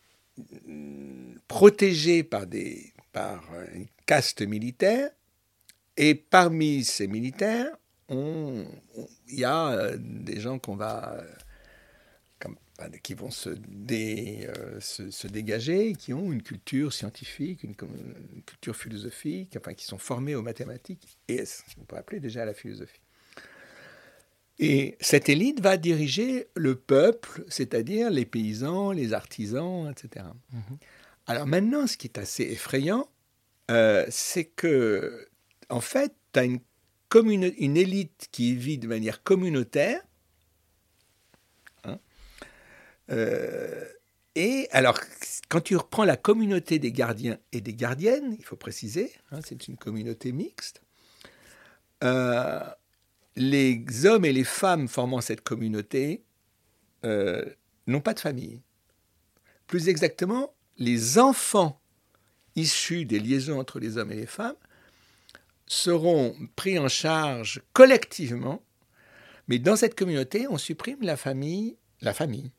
protégée 1.48 2.22
par 2.22 2.46
des 2.46 2.92
par 3.12 3.42
une 3.72 3.86
caste 4.04 4.42
militaire. 4.42 5.10
Et 5.96 6.14
parmi 6.14 6.84
ces 6.84 7.06
militaires, 7.06 7.74
il 8.10 8.66
y 9.28 9.44
a 9.44 9.68
euh, 9.70 9.96
des 9.98 10.38
gens 10.38 10.60
euh, 10.68 11.22
qui 13.02 13.14
vont 13.14 13.30
se, 13.30 13.48
euh, 13.50 14.80
se, 14.80 15.26
dégager, 15.26 15.94
qui 15.94 16.12
ont 16.12 16.30
une 16.30 16.42
culture 16.42 16.92
scientifique, 16.92 17.62
une, 17.62 17.74
culture 18.44 18.76
philosophique, 18.76 19.56
enfin, 19.56 19.72
qui 19.72 19.86
sont 19.86 19.96
formés 19.96 20.34
aux 20.34 20.42
mathématiques 20.42 21.16
et 21.28 21.42
on 21.80 21.84
peut 21.84 21.96
appeler 21.96 22.20
déjà 22.20 22.44
la 22.44 22.52
philosophie. 22.52 23.00
Et 24.58 24.96
cette 25.00 25.28
élite 25.28 25.60
va 25.60 25.76
diriger 25.76 26.48
le 26.54 26.76
peuple, 26.76 27.44
c'est-à-dire 27.48 28.10
les 28.10 28.24
paysans, 28.24 28.90
les 28.90 29.12
artisans, 29.12 29.90
etc. 29.90 30.24
Alors 31.26 31.46
maintenant, 31.46 31.86
ce 31.86 31.96
qui 31.96 32.06
est 32.06 32.18
assez 32.18 32.44
effrayant, 32.44 33.08
euh, 33.70 34.06
c'est 34.08 34.44
que, 34.44 35.28
en 35.68 35.80
fait, 35.80 36.14
tu 36.32 36.40
as 36.40 36.44
une, 36.44 36.60
une 37.58 37.76
élite 37.76 38.28
qui 38.32 38.54
vit 38.54 38.78
de 38.78 38.86
manière 38.86 39.22
communautaire. 39.22 40.00
Hein, 41.84 41.98
euh, 43.10 43.84
et 44.36 44.68
alors, 44.70 45.00
quand 45.48 45.60
tu 45.60 45.76
reprends 45.76 46.04
la 46.04 46.16
communauté 46.16 46.78
des 46.78 46.92
gardiens 46.92 47.38
et 47.52 47.60
des 47.60 47.74
gardiennes, 47.74 48.36
il 48.38 48.44
faut 48.44 48.56
préciser, 48.56 49.12
hein, 49.32 49.40
c'est 49.44 49.66
une 49.66 49.76
communauté 49.76 50.30
mixte, 50.30 50.82
euh, 52.04 52.60
les 53.36 54.06
hommes 54.06 54.24
et 54.24 54.32
les 54.32 54.44
femmes 54.44 54.88
formant 54.88 55.20
cette 55.20 55.42
communauté 55.42 56.24
n'ont 57.04 58.00
pas 58.00 58.14
de 58.14 58.20
famille. 58.20 58.62
Plus 59.66 59.88
exactement, 59.88 60.54
les 60.78 61.18
enfants 61.18 61.80
issus 62.56 63.04
des 63.04 63.18
liaisons 63.20 63.60
entre 63.60 63.78
les 63.78 63.98
hommes 63.98 64.12
et 64.12 64.16
les 64.16 64.26
femmes 64.26 64.56
seront 65.66 66.36
pris 66.56 66.78
en 66.78 66.88
charge 66.88 67.62
collectivement, 67.72 68.62
mais 69.48 69.58
dans 69.58 69.76
cette 69.76 69.94
communauté, 69.94 70.46
on 70.48 70.58
supprime 70.58 71.02
la 71.02 71.16
famille, 71.16 71.76
la 72.00 72.14
famille. 72.14 72.50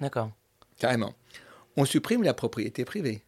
D'accord. 0.00 0.32
Carrément. 0.78 1.14
on 1.76 1.84
supprime 1.84 2.22
la 2.22 2.34
propriété 2.34 2.84
privée. 2.84 3.24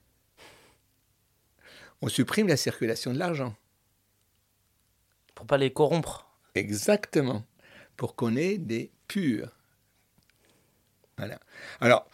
On 2.00 2.08
supprime 2.08 2.48
la 2.48 2.56
circulation 2.56 3.12
de 3.12 3.18
l'argent. 3.18 3.54
Pour 5.34 5.46
pas 5.46 5.58
les 5.58 5.72
corrompre. 5.72 6.29
Exactement. 6.54 7.44
Pour 7.96 8.16
qu'on 8.16 8.36
ait 8.36 8.58
des 8.58 8.90
purs. 9.08 9.50
Voilà. 11.18 11.38
Alors, 11.80 12.08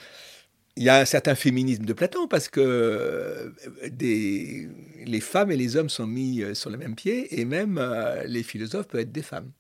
il 0.77 0.83
y 0.83 0.89
a 0.89 0.99
un 0.99 1.05
certain 1.05 1.35
féminisme 1.35 1.85
de 1.85 1.93
Platon 1.93 2.29
parce 2.29 2.49
que 2.49 2.61
euh, 2.61 3.51
des, 3.89 4.69
les 5.05 5.21
femmes 5.21 5.51
et 5.51 5.57
les 5.57 5.77
hommes 5.77 5.89
sont 5.89 6.07
mis 6.07 6.43
euh, 6.43 6.55
sur 6.55 6.71
le 6.71 6.77
même 6.77 6.95
pied 6.95 7.41
et 7.41 7.45
même 7.45 7.79
euh, 7.79 8.25
les 8.25 8.43
philosophes 8.43 8.87
peuvent 8.89 9.01
être 9.01 9.13
des 9.13 9.23
femmes. 9.23 9.51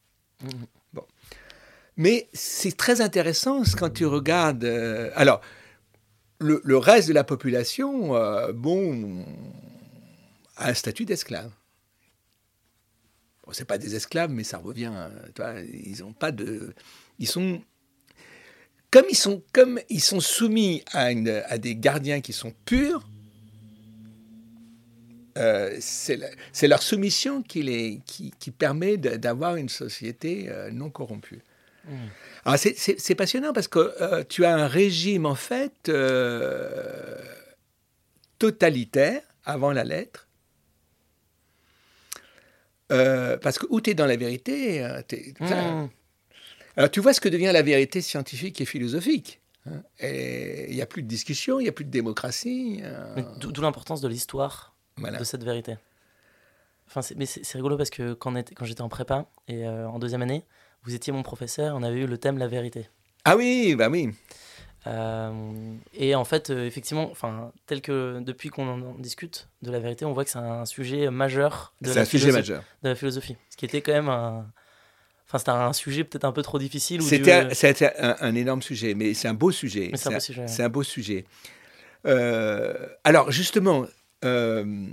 Mmh. 0.42 0.48
Bon. 0.92 1.04
Mais 1.96 2.28
c'est 2.34 2.76
très 2.76 3.00
intéressant 3.00 3.62
quand 3.78 3.90
tu 3.90 4.04
regardes. 4.04 4.64
alors, 5.14 5.40
le, 6.38 6.60
le, 6.62 6.76
reste 6.76 7.08
de 7.08 7.14
la 7.14 7.24
population, 7.24 8.10
bon, 8.52 9.24
a 10.56 10.68
un 10.68 10.74
statut 10.74 11.06
d'esclave. 11.06 11.50
Bon, 13.46 13.52
c'est 13.52 13.64
pas 13.64 13.78
des 13.78 13.94
esclaves, 13.94 14.30
mais 14.30 14.44
ça 14.44 14.58
revient. 14.58 14.92
Toi, 15.34 15.54
ils 15.72 16.02
ont 16.02 16.12
pas 16.12 16.32
de. 16.32 16.74
Ils 17.18 17.28
sont 17.28 17.62
comme 18.90 19.06
ils 19.10 19.16
sont, 19.16 19.42
comme 19.52 19.80
ils 19.88 20.00
sont 20.00 20.20
soumis 20.20 20.82
à, 20.92 21.12
une, 21.12 21.42
à 21.48 21.58
des 21.58 21.76
gardiens 21.76 22.20
qui 22.20 22.32
sont 22.32 22.52
purs, 22.64 23.06
euh, 25.36 25.76
c'est 25.80 26.68
leur 26.68 26.82
soumission 26.82 27.42
qui, 27.42 27.62
les, 27.62 28.00
qui, 28.06 28.32
qui 28.38 28.50
permet 28.50 28.96
d'avoir 28.96 29.56
une 29.56 29.68
société 29.68 30.46
euh, 30.48 30.70
non 30.70 30.88
corrompue. 30.88 31.42
Mmh. 31.84 32.56
C'est 32.56 33.14
passionnant 33.14 33.52
parce 33.52 33.68
que 33.68 33.94
euh, 34.00 34.24
tu 34.28 34.44
as 34.44 34.54
un 34.54 34.66
régime 34.66 35.26
en 35.26 35.34
fait 35.34 35.90
totalitaire 38.38 39.22
avant 39.44 39.72
la 39.72 39.84
lettre. 39.84 40.25
Parce 42.88 43.58
que 43.58 43.66
où 43.70 43.80
tu 43.80 43.90
es 43.90 43.94
dans 43.94 44.06
la 44.06 44.16
vérité, 44.16 44.86
mmh. 45.40 45.88
Alors 46.76 46.90
tu 46.90 47.00
vois 47.00 47.12
ce 47.12 47.20
que 47.20 47.28
devient 47.28 47.50
la 47.52 47.62
vérité 47.62 48.00
scientifique 48.00 48.60
et 48.60 48.64
philosophique. 48.64 49.40
Hein. 49.68 49.82
il 50.00 50.74
n'y 50.74 50.82
a 50.82 50.86
plus 50.86 51.02
de 51.02 51.08
discussion, 51.08 51.58
il 51.58 51.64
n'y 51.64 51.68
a 51.68 51.72
plus 51.72 51.84
de 51.84 51.90
démocratie. 51.90 52.80
Euh. 52.82 53.22
D'où 53.38 53.62
l'importance 53.62 54.00
de 54.00 54.08
l'histoire 54.08 54.74
de 54.98 55.24
cette 55.24 55.44
vérité. 55.44 55.76
Enfin, 56.88 57.00
mais 57.16 57.26
c'est 57.26 57.54
rigolo 57.54 57.76
parce 57.76 57.90
que 57.90 58.14
quand, 58.14 58.32
quand 58.54 58.64
j'étais 58.64 58.82
en 58.82 58.88
prépa 58.88 59.26
et 59.48 59.66
euh, 59.66 59.88
en 59.88 59.98
deuxième 59.98 60.22
année, 60.22 60.44
vous 60.84 60.94
étiez 60.94 61.12
mon 61.12 61.24
professeur, 61.24 61.74
on 61.74 61.82
avait 61.82 62.00
eu 62.00 62.06
le 62.06 62.16
thème 62.16 62.38
la 62.38 62.46
vérité. 62.46 62.88
Ah 63.24 63.36
oui, 63.36 63.74
bah 63.74 63.88
oui. 63.90 64.10
Euh, 64.86 65.74
et 65.94 66.14
en 66.14 66.24
fait, 66.24 66.50
effectivement, 66.50 67.10
enfin, 67.10 67.52
tel 67.66 67.80
que 67.80 68.20
depuis 68.20 68.50
qu'on 68.50 68.68
en 68.68 68.94
discute 68.98 69.48
de 69.62 69.70
la 69.70 69.80
vérité, 69.80 70.04
on 70.04 70.12
voit 70.12 70.24
que 70.24 70.30
c'est 70.30 70.38
un 70.38 70.64
sujet 70.64 71.10
majeur 71.10 71.74
de 71.80 71.92
la, 71.92 72.02
un 72.02 72.04
sujet 72.04 72.30
majeur. 72.30 72.62
de 72.82 72.90
la 72.90 72.94
philosophie. 72.94 73.36
Ce 73.50 73.56
qui 73.56 73.64
était 73.64 73.80
quand 73.82 73.92
même 73.92 74.08
un, 74.08 74.46
Enfin, 75.28 75.38
c'était 75.38 75.50
un 75.50 75.72
sujet 75.72 76.04
peut-être 76.04 76.24
un 76.24 76.32
peu 76.32 76.42
trop 76.42 76.58
difficile. 76.58 77.02
C'était 77.02 77.32
un, 77.98 78.34
énorme 78.34 78.62
sujet, 78.62 78.94
mais 78.94 79.12
c'est 79.14 79.26
un 79.26 79.34
beau 79.34 79.50
sujet. 79.50 79.90
C'est 79.94 80.62
un, 80.62 80.68
beau 80.68 80.84
sujet. 80.84 81.24
Euh, 82.06 82.74
alors, 83.02 83.32
justement, 83.32 83.86
euh, 84.24 84.86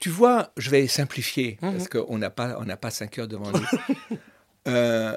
tu 0.00 0.08
vois, 0.08 0.52
je 0.56 0.68
vais 0.70 0.88
simplifier, 0.88 1.58
mhm. 1.62 1.76
parce 1.76 1.88
qu'on 1.88 2.18
n'a 2.18 2.30
pas, 2.30 2.58
on 2.58 2.76
pas 2.76 2.90
cinq 2.90 3.18
heures 3.18 3.28
devant 3.28 3.50
nous. 3.52 4.16
Euh, 4.68 5.16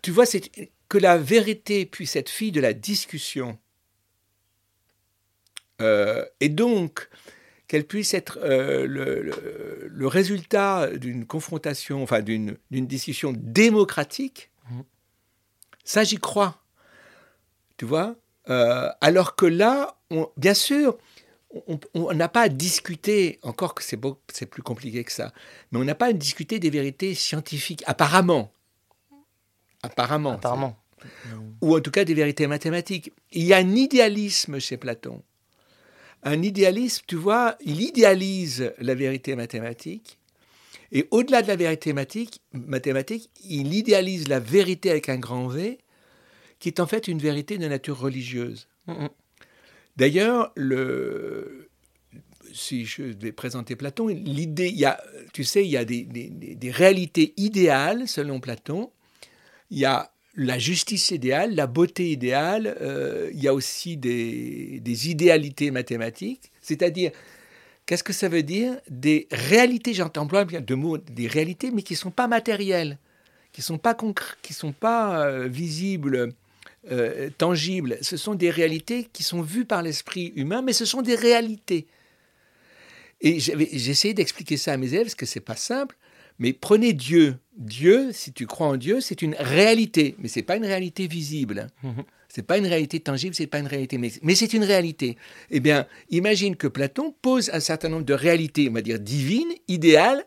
tu 0.00 0.10
vois, 0.10 0.24
c'est 0.24 0.50
que 0.90 0.98
la 0.98 1.16
vérité 1.16 1.86
puisse 1.86 2.16
être 2.16 2.28
fille 2.28 2.52
de 2.52 2.60
la 2.60 2.74
discussion. 2.74 3.58
et 6.40 6.50
donc, 6.50 7.08
qu'elle 7.70 7.86
puisse 7.86 8.14
être 8.14 8.40
euh, 8.42 8.84
le, 8.84 10.06
résultat 10.08 10.88
d'une 10.88 11.24
confrontation, 11.24 12.02
enfin 12.02 12.20
d'une 12.20 12.58
discussion 12.68 13.32
démocratique, 13.32 14.50
mmh. 14.68 14.80
ça 15.84 16.02
j'y 16.02 16.16
crois. 16.16 16.64
Tu 17.76 17.84
vois 17.84 18.16
euh, 18.48 18.88
Alors 19.00 19.36
que 19.36 19.46
là, 19.46 20.00
bien 20.36 20.52
sûr, 20.52 20.98
on 21.94 22.12
n'a 22.12 22.28
pas 22.28 22.42
à 22.42 22.48
discuter, 22.48 23.38
encore 23.42 23.76
que 23.76 23.84
c'est 23.84 24.46
plus 24.46 24.62
compliqué 24.64 25.04
que 25.04 25.12
ça, 25.12 25.32
mais 25.70 25.78
on 25.78 25.84
n'a 25.84 25.94
pas 25.94 26.06
à 26.06 26.12
discuter 26.12 26.58
des 26.58 26.70
vérités 26.70 27.14
scientifiques, 27.14 27.84
apparemment. 27.86 28.52
Apparemment. 29.84 30.32
Apparemment. 30.32 30.79
Ou 31.60 31.76
en 31.76 31.80
tout 31.80 31.90
cas 31.90 32.04
des 32.04 32.14
vérités 32.14 32.46
mathématiques. 32.46 33.12
Il 33.32 33.44
y 33.44 33.52
a 33.52 33.58
un 33.58 33.74
idéalisme 33.74 34.58
chez 34.58 34.76
Platon 34.76 35.22
un 36.22 36.42
idéalisme, 36.42 37.04
tu 37.06 37.16
vois, 37.16 37.56
il 37.60 37.80
idéalise 37.80 38.72
la 38.78 38.94
vérité 38.94 39.36
mathématique. 39.36 40.18
Et 40.92 41.06
au-delà 41.10 41.42
de 41.42 41.48
la 41.48 41.56
vérité 41.56 41.92
mathématique, 41.92 43.30
il 43.44 43.74
idéalise 43.74 44.28
la 44.28 44.40
vérité 44.40 44.90
avec 44.90 45.08
un 45.08 45.18
grand 45.18 45.46
V, 45.46 45.78
qui 46.58 46.68
est 46.68 46.80
en 46.80 46.86
fait 46.86 47.08
une 47.08 47.18
vérité 47.18 47.58
de 47.58 47.66
nature 47.66 47.98
religieuse. 47.98 48.68
D'ailleurs, 49.96 50.52
le, 50.56 51.70
si 52.52 52.86
je 52.86 53.02
vais 53.02 53.30
présenter 53.32 53.76
Platon, 53.76 54.08
l'idée, 54.08 54.68
il 54.68 54.78
y 54.78 54.84
a, 54.84 55.00
tu 55.32 55.44
sais, 55.44 55.64
il 55.64 55.70
y 55.70 55.76
a 55.76 55.84
des, 55.84 56.04
des, 56.04 56.70
réalités 56.70 57.34
idéales 57.36 58.08
selon 58.08 58.40
Platon. 58.40 58.90
Il 59.70 59.78
y 59.78 59.84
a 59.84 60.12
la 60.34 60.58
justice 60.58 61.10
idéale, 61.10 61.54
la 61.54 61.66
beauté 61.66 62.10
idéale, 62.10 62.76
euh, 62.80 63.30
il 63.32 63.42
y 63.42 63.48
a 63.48 63.54
aussi 63.54 63.96
des, 63.96 65.08
idéalités 65.08 65.70
mathématiques, 65.70 66.52
c'est-à-dire, 66.60 67.10
qu'est-ce 67.86 68.04
que 68.04 68.12
ça 68.12 68.28
veut 68.28 68.42
dire? 68.42 68.78
Des 68.88 69.26
réalités, 69.30 69.94
j'entends 69.94 70.26
bien 70.26 70.60
de 70.60 70.74
mots, 70.74 70.98
des 70.98 71.26
réalités, 71.26 71.70
mais 71.70 71.82
qui 71.82 71.94
ne 71.94 71.98
sont 71.98 72.10
pas 72.10 72.28
matérielles, 72.28 72.98
qui 73.52 73.60
ne 73.60 73.64
sont 73.64 73.78
pas, 73.78 73.96
qui 74.42 74.54
sont 74.54 74.72
pas 74.72 75.26
euh, 75.26 75.48
visibles, 75.48 76.32
euh, 76.90 77.28
tangibles. 77.36 77.98
Ce 78.00 78.16
sont 78.16 78.34
des 78.34 78.50
réalités 78.50 79.08
qui 79.12 79.22
sont 79.22 79.42
vues 79.42 79.64
par 79.64 79.82
l'esprit 79.82 80.32
humain, 80.36 80.62
mais 80.62 80.72
ce 80.72 80.84
sont 80.84 81.02
des 81.02 81.16
réalités. 81.16 81.86
Et 83.20 83.38
j'ai 83.38 83.90
essayé 83.90 84.14
d'expliquer 84.14 84.56
ça 84.56 84.72
à 84.72 84.76
mes 84.76 84.94
élèves, 84.94 85.04
parce 85.04 85.14
que 85.14 85.26
c'est 85.26 85.40
pas 85.40 85.56
simple. 85.56 85.96
Mais 86.40 86.54
prenez 86.54 86.94
Dieu. 86.94 87.36
Dieu, 87.56 88.10
si 88.12 88.32
tu 88.32 88.46
crois 88.46 88.66
en 88.66 88.76
Dieu, 88.78 89.00
c'est 89.00 89.20
une 89.20 89.36
réalité, 89.38 90.16
mais 90.18 90.28
c'est 90.28 90.42
pas 90.42 90.56
une 90.56 90.64
réalité 90.64 91.06
visible. 91.06 91.68
Mhm. 91.82 92.02
C'est 92.28 92.42
pas 92.42 92.56
une 92.56 92.66
réalité 92.66 93.00
tangible, 93.00 93.34
c'est 93.34 93.46
pas 93.46 93.58
une 93.58 93.66
réalité, 93.66 93.98
mais, 93.98 94.10
mais 94.22 94.34
c'est 94.34 94.54
une 94.54 94.64
réalité. 94.64 95.18
Eh 95.50 95.60
bien, 95.60 95.86
imagine 96.08 96.56
que 96.56 96.66
Platon 96.66 97.14
pose 97.22 97.50
un 97.52 97.60
certain 97.60 97.88
nombre 97.90 98.04
de 98.04 98.14
réalités, 98.14 98.68
on 98.70 98.72
va 98.72 98.82
dire 98.82 98.98
divines, 98.98 99.52
idéales, 99.68 100.24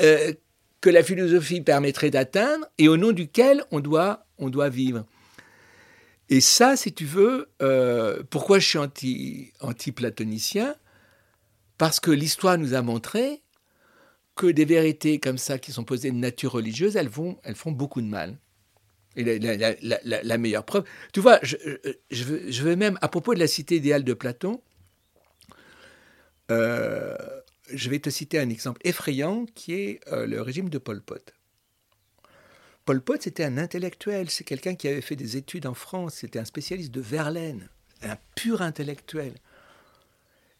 euh, 0.00 0.32
que 0.80 0.88
la 0.88 1.02
philosophie 1.02 1.60
permettrait 1.60 2.10
d'atteindre 2.10 2.66
et 2.78 2.88
au 2.88 2.96
nom 2.96 3.12
duquel 3.12 3.62
on 3.72 3.80
doit, 3.80 4.26
on 4.38 4.48
doit 4.48 4.70
vivre. 4.70 5.04
Et 6.30 6.40
ça, 6.40 6.76
si 6.76 6.94
tu 6.94 7.04
veux, 7.04 7.50
euh, 7.60 8.22
pourquoi 8.30 8.58
je 8.58 8.68
suis 8.68 8.78
anti, 8.78 9.52
anti-platonicien? 9.60 10.76
Parce 11.76 12.00
que 12.00 12.10
l'histoire 12.10 12.56
nous 12.56 12.72
a 12.74 12.82
montré 12.82 13.42
que 14.34 14.46
des 14.46 14.64
vérités 14.64 15.20
comme 15.20 15.38
ça 15.38 15.58
qui 15.58 15.72
sont 15.72 15.84
posées 15.84 16.10
de 16.10 16.16
nature 16.16 16.52
religieuse, 16.52 16.96
elles, 16.96 17.08
vont, 17.08 17.38
elles 17.44 17.54
font 17.54 17.72
beaucoup 17.72 18.00
de 18.00 18.06
mal. 18.06 18.36
Et 19.16 19.38
la, 19.38 20.38
meilleure 20.38 20.64
preuve, 20.64 20.84
tu 21.12 21.20
vois, 21.20 21.38
je, 21.42 21.56
veux, 22.24 22.50
je, 22.50 22.62
veux, 22.64 22.74
même, 22.74 22.98
à 23.00 23.08
propos 23.08 23.32
de 23.32 23.38
la 23.38 23.46
cité 23.46 23.76
idéale 23.76 24.02
de 24.02 24.12
Platon, 24.12 24.60
euh, 26.50 27.16
je 27.72 27.90
vais 27.90 28.00
te 28.00 28.10
citer 28.10 28.40
un 28.40 28.50
exemple 28.50 28.80
effrayant 28.84 29.46
qui 29.54 29.74
est 29.74 30.00
euh, 30.12 30.26
le 30.26 30.42
régime 30.42 30.68
de 30.68 30.78
Pol 30.78 31.00
Pot. 31.00 31.32
Pol 32.84 33.00
Pot, 33.00 33.22
c'était 33.22 33.44
un 33.44 33.56
intellectuel, 33.56 34.30
c'est 34.30 34.44
quelqu'un 34.44 34.74
qui 34.74 34.88
avait 34.88 35.00
fait 35.00 35.16
des 35.16 35.36
études 35.36 35.66
en 35.66 35.74
France, 35.74 36.16
c'était 36.16 36.40
un 36.40 36.44
spécialiste 36.44 36.90
de 36.90 37.00
Verlaine, 37.00 37.68
un 38.02 38.18
pur 38.34 38.62
intellectuel. 38.62 39.34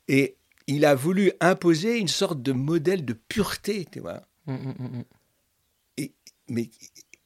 Et 0.07 0.37
il 0.67 0.85
a 0.85 0.95
voulu 0.95 1.33
imposer 1.41 1.99
une 1.99 2.09
sorte 2.09 2.43
de 2.43 2.53
modèle 2.53 3.05
de 3.05 3.13
pureté, 3.13 3.87
tu 3.91 4.01
vois. 4.01 4.23
Mm, 4.47 4.55
mm, 4.55 4.75
mm, 4.79 5.05
et, 5.99 6.13
mais 6.49 6.71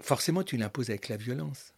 forcément, 0.01 0.43
tu 0.43 0.57
l'imposes 0.57 0.91
avec 0.91 1.09
la 1.09 1.17
violence. 1.17 1.75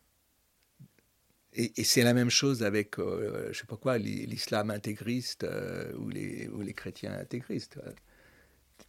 Et, 1.53 1.83
c'est 1.83 2.03
la 2.03 2.15
même 2.15 2.31
chose 2.31 2.63
avec, 2.63 2.97
je 2.97 3.03
euh, 3.03 3.53
je 3.53 3.59
sais 3.59 3.67
pas 3.67 3.77
quoi, 3.77 3.99
l'islam 3.99 4.71
intégriste 4.71 5.45
euh, 5.45 5.93
ou, 5.97 6.09
les, 6.09 6.49
ou 6.49 6.61
les 6.61 6.73
chrétiens 6.73 7.13
intégristes. 7.13 7.79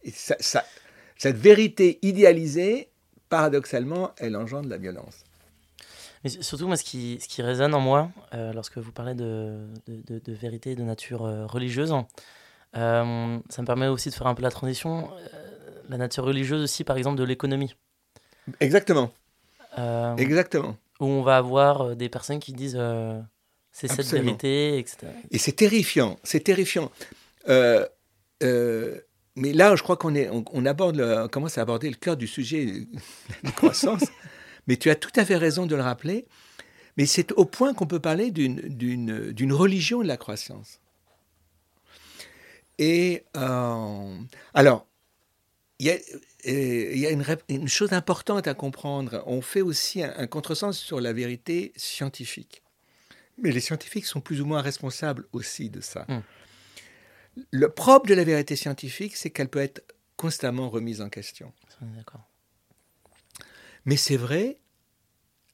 Et 0.04 0.12
ça, 0.12 0.36
cette 1.18 1.36
vérité 1.36 1.98
idéalisée, 2.02 2.88
paradoxalement, 3.28 4.12
elle 4.16 4.36
engendre 4.36 4.68
la 4.68 4.78
violence. 4.78 5.24
Mais 6.22 6.30
surtout, 6.30 6.68
moi, 6.68 6.76
ce 6.76 6.84
qui, 6.84 7.18
ce 7.20 7.26
qui 7.26 7.42
résonne 7.42 7.74
en 7.74 7.80
moi, 7.80 8.12
euh, 8.32 8.52
lorsque 8.52 8.78
vous 8.78 8.92
parlez 8.92 9.14
de, 9.14 9.66
de, 9.88 10.20
de, 10.20 10.32
vérité 10.32 10.76
de 10.76 10.84
nature 10.84 11.22
religieuse, 11.50 11.92
euh, 12.76 13.38
ça 13.48 13.62
me 13.62 13.66
permet 13.66 13.88
aussi 13.88 14.08
de 14.08 14.14
faire 14.14 14.26
un 14.26 14.34
peu 14.34 14.42
la 14.42 14.50
transition. 14.50 15.10
Euh, 15.12 15.38
la 15.88 15.98
nature 15.98 16.24
religieuse 16.24 16.62
aussi, 16.62 16.84
par 16.84 16.96
exemple, 16.96 17.18
de 17.18 17.24
l'économie. 17.24 17.74
Exactement. 18.60 19.12
Euh, 19.78 20.16
Exactement. 20.16 20.76
Où 21.00 21.06
on 21.06 21.22
va 21.22 21.36
avoir 21.36 21.96
des 21.96 22.08
personnes 22.08 22.38
qui 22.38 22.52
disent 22.52 22.80
c'est 23.72 23.88
cette 23.88 24.06
vérité, 24.06 24.78
etc. 24.78 25.08
Et 25.30 25.38
c'est 25.38 25.52
terrifiant, 25.52 26.18
c'est 26.22 26.44
terrifiant. 26.44 26.90
mais 27.46 27.88
là, 29.34 29.76
je 29.76 29.82
crois 29.82 29.96
qu'on 29.96 30.14
est, 30.14 30.30
on, 30.30 30.66
aborde, 30.66 31.28
commence 31.30 31.58
à 31.58 31.62
aborder 31.62 31.88
le 31.90 31.96
cœur 31.96 32.16
du 32.16 32.26
sujet, 32.26 32.86
la 33.42 33.50
croissance. 33.50 34.04
mais 34.66 34.76
tu 34.76 34.90
as 34.90 34.94
tout 34.94 35.12
à 35.16 35.24
fait 35.24 35.36
raison 35.36 35.66
de 35.66 35.74
le 35.74 35.82
rappeler. 35.82 36.26
Mais 36.96 37.06
c'est 37.06 37.32
au 37.32 37.46
point 37.46 37.74
qu'on 37.74 37.86
peut 37.86 38.00
parler 38.00 38.30
d'une 38.30 39.52
religion 39.52 40.02
de 40.02 40.08
la 40.08 40.16
croissance. 40.16 40.81
Et 42.84 43.22
euh, 43.36 44.18
alors, 44.54 44.88
il 45.78 45.86
y 45.86 45.90
a, 45.90 45.94
euh, 46.48 46.96
y 46.96 47.06
a 47.06 47.10
une, 47.10 47.68
chose 47.68 47.92
importante 47.92 48.48
à 48.48 48.54
comprendre. 48.54 49.22
On 49.26 49.40
fait 49.40 49.60
aussi 49.60 50.02
un, 50.02 50.26
contresens 50.26 50.76
sur 50.76 51.00
la 51.00 51.12
vérité 51.12 51.72
scientifique. 51.76 52.64
Mais 53.38 53.52
les 53.52 53.60
scientifiques 53.60 54.06
sont 54.06 54.20
plus 54.20 54.40
ou 54.40 54.46
moins 54.46 54.62
responsables 54.62 55.28
aussi 55.32 55.70
de 55.70 55.80
ça. 55.80 56.06
Hmm. 56.08 56.22
Le 57.52 57.68
propre 57.68 58.08
de 58.08 58.14
la 58.14 58.24
vérité 58.24 58.56
scientifique, 58.56 59.14
c'est 59.14 59.30
qu'elle 59.30 59.48
peut 59.48 59.60
être 59.60 59.84
constamment 60.16 60.68
remise 60.68 61.00
en 61.00 61.08
question. 61.08 61.52
D'accord. 61.80 62.28
Mais 63.84 63.96
c'est 63.96 64.16
vrai 64.16 64.58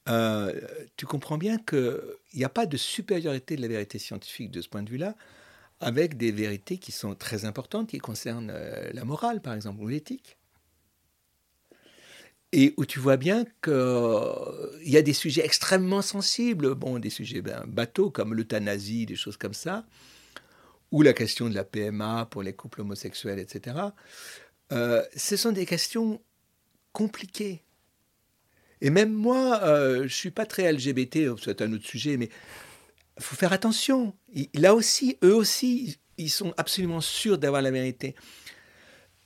euh, 0.09 0.59
tu 0.97 1.05
comprends 1.05 1.37
bien 1.37 1.59
qu'il 1.59 2.01
n'y 2.33 2.45
a 2.45 2.49
pas 2.49 2.65
de 2.65 2.79
supériorité 2.79 3.57
de 3.57 3.61
la 3.61 3.69
vérité 3.69 3.99
scientifique 3.99 4.51
de 4.51 4.63
ce 4.63 4.69
point 4.71 4.83
de 4.83 4.89
vue-là, 4.89 5.15
avec 5.81 6.17
des 6.17 6.33
vérités 6.33 6.79
qui 6.79 6.93
sont 6.93 7.15
très 7.15 7.45
importantes, 7.45 7.89
qui 7.89 7.99
concernent 7.99 8.53
euh, 8.53 8.91
la 8.93 9.05
morale, 9.05 9.41
par 9.41 9.55
exemple, 9.55 9.81
ou 9.83 9.89
l'éthique. 9.89 10.39
Et 12.53 12.73
où 12.79 12.87
tu 12.87 12.99
vois 12.99 13.19
bien 13.19 13.45
qu'il 13.45 13.73
euh, 13.73 14.79
y 14.83 14.97
a 14.97 15.03
des 15.03 15.13
sujets 15.13 15.45
extrêmement 15.45 16.01
sensibles, 16.01 16.75
bon, 16.75 16.99
des 16.99 17.11
sujets 17.11 17.43
ben, 17.43 17.65
bateaux 17.67 18.11
comme 18.11 18.35
l'euthanasie, 18.35 19.05
des 19.05 19.17
choses 19.17 19.37
comme 19.37 19.55
ça, 19.55 19.87
ou 20.91 21.03
la 21.03 21.13
question 21.13 21.51
de 21.51 21.55
la 21.55 21.65
PMA 21.65 22.27
pour 22.31 22.43
les 22.43 22.55
couples 22.55 22.81
homosexuels, 22.81 23.39
etc. 23.39 23.77
ce 24.71 25.37
sont 25.37 25.53
des 25.53 25.67
questions 25.67 26.23
compliquées 26.93 27.63
et 28.81 28.91
même 28.91 29.13
moi, 29.13 29.61
euh, 29.63 29.99
je 29.99 30.03
ne 30.03 30.09
suis 30.09 30.31
pas 30.31 30.47
très 30.47 30.71
LGBT, 30.73 31.37
c'est 31.43 31.63
un 31.63 31.73
autre 31.73 31.87
sujet, 31.87 32.17
mais 32.17 32.29
faut 33.21 33.37
faire 33.37 33.53
attention. 33.53 34.15
là 34.55 34.75
aussi, 34.75 35.17
eux 35.23 35.35
aussi, 35.35 35.99
ils 36.17 36.31
sont 36.31 36.53
absolument 36.57 37.01
sûrs 37.01 37.39
d'avoir 37.39 37.63
la 37.63 37.71
vérité. 37.71 38.15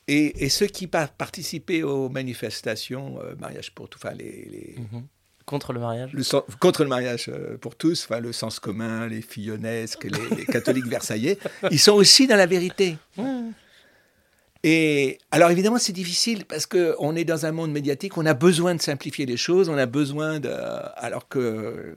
Et, 0.09 0.48
ceux 0.48 0.66
qui 0.66 0.88
participaient 0.88 1.83
aux 1.83 2.09
manifestations, 2.09 3.18
euh, 3.22 3.35
mariage 3.37 3.72
pour 3.72 3.88
tout, 3.88 3.98
enfin 4.02 4.14
les, 4.14 4.74
mhm. 4.78 5.07
Contre 5.46 5.72
le 5.72 5.81
mariage 5.81 6.12
le 6.12 6.22
Contre 6.59 6.83
le 6.85 6.88
mariage 6.88 7.28
euh, 7.28 7.57
pour 7.57 7.76
tous, 7.76 8.05
enfin, 8.05 8.20
le 8.20 8.33
sens 8.33 8.61
commun, 8.61 9.07
les 9.09 9.22
fillonesques, 9.22 10.05
les, 10.05 10.37
les 10.37 10.44
catholiques 10.44 10.87
versaillais, 10.87 11.38
ils 11.70 11.81
sont 11.81 11.92
aussi 11.92 12.26
dans 12.26 12.37
la 12.37 12.46
vérité. 12.46 12.96
Et 14.64 15.18
alors 15.31 15.50
évidemment, 15.50 15.78
c'est 15.78 15.92
difficile 15.92 16.44
parce 16.44 16.66
qu'on 16.66 17.16
est 17.16 17.24
dans 17.24 17.46
un 17.46 17.52
monde 17.52 17.72
médiatique, 17.72 18.16
on 18.16 18.26
a 18.26 18.35
besoin 18.35 18.74
de 18.74 18.81
simplifier 18.83 19.26
les 19.26 19.37
choses, 19.37 19.68
on 19.68 19.78
a 19.78 19.87
besoin 19.87 20.38
de... 20.38 20.50
Alors 20.96 21.28
que 21.28 21.96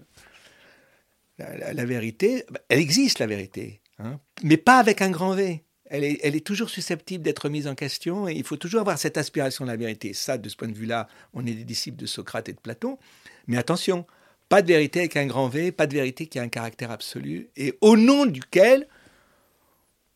la, 1.38 1.86
vérité, 1.86 2.46
elle 2.70 2.80
existe 2.80 3.20
la 3.20 3.28
vérité, 3.28 3.82
hein, 4.00 4.20
mais 4.44 4.58
pas 4.58 4.80
avec 4.80 5.02
un 5.02 5.10
grand 5.10 5.34
V. 5.34 5.64
Elle 5.88 6.04
est, 6.04 6.46
toujours 6.46 6.72
susceptible 6.72 7.24
d'être 7.24 7.48
mise 7.48 7.68
en 7.68 7.76
question 7.76 8.28
et 8.28 8.34
il 8.34 8.44
faut 8.44 8.58
toujours 8.58 8.82
avoir 8.82 8.98
cette 8.98 9.18
aspiration 9.18 9.66
de 9.66 9.70
la 9.70 9.78
vérité. 9.78 10.14
Ça, 10.14 10.40
de 10.40 10.50
ce 10.50 10.56
point 10.56 10.68
de 10.68 10.74
vue-là, 10.74 11.08
on 11.34 11.46
est 11.46 11.54
des 11.54 11.64
disciples 11.64 11.98
de 11.98 12.08
Socrate 12.08 12.50
et 12.50 12.54
de 12.54 12.60
Platon. 12.60 12.98
Mais 13.46 13.58
attention, 13.58 14.08
pas 14.50 14.64
de 14.64 14.68
vérité 14.68 15.00
avec 15.00 15.16
un 15.16 15.28
grand 15.28 15.48
V, 15.48 15.72
pas 15.72 15.86
de 15.86 15.94
vérité 15.94 16.26
qui 16.26 16.40
a 16.40 16.42
un 16.42 16.50
caractère 16.50 16.90
absolu 16.90 17.50
et 17.56 17.78
au 17.82 17.98
nom 17.98 18.26
duquel 18.26 18.88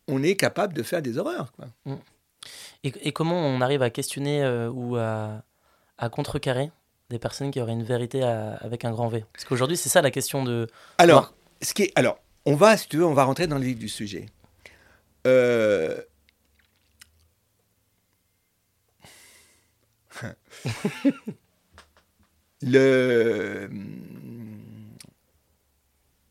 on 0.08 0.24
est 0.24 0.36
capable 0.36 0.74
de 0.74 0.82
faire 0.82 1.02
des 1.02 1.18
horreurs. 1.18 1.52
Mm. 1.86 1.96
Et, 2.84 3.12
comment 3.12 3.36
on 3.36 3.62
arrive 3.62 3.82
à 3.82 3.90
questionner 3.90 4.44
euh, 4.44 4.70
ou 4.70 4.96
à, 4.96 5.44
contrecarrer? 6.12 6.72
Des 7.10 7.20
personnes 7.20 7.52
qui 7.52 7.60
auraient 7.62 7.74
une 7.74 7.84
vérité 7.84 8.24
avec 8.24 8.86
un 8.86 8.92
grand 8.92 9.08
V 9.08 9.26
Parce 9.34 9.46
qu'aujourd'hui, 9.46 9.78
c'est 9.78 9.90
ça 9.90 10.02
la 10.02 10.12
question 10.12 10.44
de. 10.44 10.68
Alors, 10.98 11.34
ce 11.62 11.74
qui 11.74 11.84
est, 11.84 11.92
alors, 11.96 12.20
on 12.46 12.56
va, 12.56 12.78
si 12.78 12.88
tu 12.88 12.98
veux, 12.98 13.06
on 13.06 13.14
va 13.14 13.24
rentrer 13.24 13.48
dans 13.48 13.58
le 13.58 13.64
vif 13.64 13.78
du 13.78 13.90
sujet. 13.90 14.28
Euh, 15.28 16.02
le... 22.62 23.70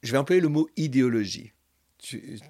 Je 0.03 0.13
vais 0.13 0.19
employer 0.19 0.41
le 0.41 0.49
mot 0.49 0.69
idéologie 0.77 1.53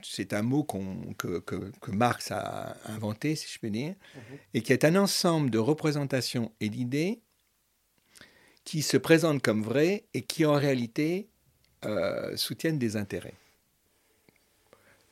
c'est 0.02 0.32
un 0.32 0.42
mot 0.42 0.64
que, 0.64 1.90
Marx 1.90 2.30
a 2.30 2.76
inventé, 2.86 3.34
si 3.34 3.52
je 3.52 3.58
peux 3.58 3.70
dire, 3.70 3.94
mhm. 4.14 4.38
et 4.54 4.62
qui 4.62 4.72
est 4.72 4.84
un 4.84 4.96
ensemble 4.96 5.50
de 5.50 5.58
représentations 5.58 6.52
et 6.60 6.68
d'idées 6.68 7.20
qui 8.68 8.82
se 8.82 8.98
présentent 8.98 9.40
comme 9.40 9.62
vraies 9.62 10.04
et 10.12 10.20
qui 10.20 10.44
en 10.44 10.52
réalité 10.52 11.30
euh, 11.86 12.36
soutiennent 12.36 12.78
des 12.78 12.96
intérêts. 12.96 13.38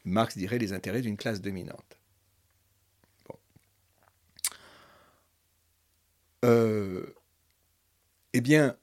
Marx 0.05 0.37
dirait 0.37 0.59
les 0.59 0.75
intérêts 0.75 1.01
d'une 1.01 1.16
classe 1.16 1.40
dominante. 1.40 1.97
Euh, 6.45 7.14
eh 8.35 8.42
bien, 8.42 8.77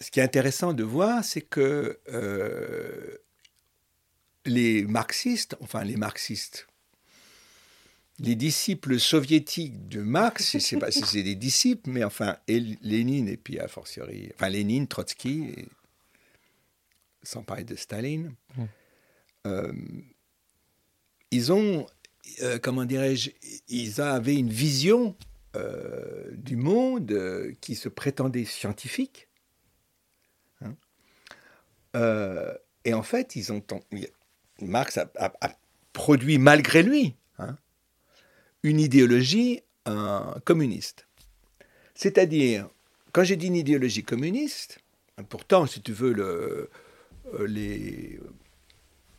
ce 0.00 0.12
qui 0.12 0.20
est 0.20 0.22
intéressant 0.22 0.72
de 0.72 0.84
voir, 0.84 1.24
c'est 1.24 1.42
que 1.42 1.98
euh, 2.10 3.18
les 4.44 4.84
marxistes, 4.84 5.56
enfin 5.58 5.82
les 5.82 5.96
marxistes, 5.96 6.68
les 8.20 8.36
disciples 8.36 9.00
soviétiques 9.00 9.88
de 9.88 10.00
Marx, 10.00 10.52
je 10.52 10.58
ne 10.58 10.62
sais 10.62 10.78
pas 10.78 10.90
si 10.90 11.02
c'est 11.04 11.22
des 11.22 11.34
disciples, 11.34 11.90
mais 11.90 12.04
enfin, 12.04 12.36
et 12.46 12.60
Lénine, 12.82 13.28
et 13.28 13.36
puis 13.36 13.58
a 13.58 13.66
fortiori, 13.66 14.30
enfin 14.34 14.48
Lénine, 14.48 14.86
Trotsky, 14.86 15.66
sans 17.22 17.42
parler 17.42 17.64
de 17.64 17.74
Staline, 17.74 18.34
mmh. 18.56 18.62
euh, 19.46 19.72
ils 21.30 21.52
ont, 21.52 21.86
euh, 22.42 22.58
comment 22.58 22.84
dirais-je, 22.84 23.30
ils 23.68 24.00
avaient 24.00 24.36
une 24.36 24.50
vision 24.50 25.16
euh, 25.56 26.30
du 26.32 26.56
monde 26.56 27.54
qui 27.60 27.74
se 27.74 27.88
prétendait 27.88 28.44
scientifique. 28.44 29.28
Hein. 30.60 30.74
et 32.84 32.94
en 32.94 33.02
fait, 33.02 33.34
ils 33.34 33.52
ont, 33.52 33.62
Marx 34.60 34.98
a, 34.98 35.32
produit 35.92 36.38
malgré 36.38 36.82
lui 36.82 37.14
une 38.64 38.80
idéologie 38.80 39.60
communiste. 40.44 41.06
C'est-à-dire, 41.94 42.68
quand 43.12 43.22
j'ai 43.22 43.36
dit 43.36 43.46
une 43.46 43.54
idéologie 43.54 44.02
communiste, 44.02 44.80
pourtant, 45.28 45.66
si 45.66 45.80
tu 45.80 45.92
veux, 45.92 46.14
euh, 46.18 46.70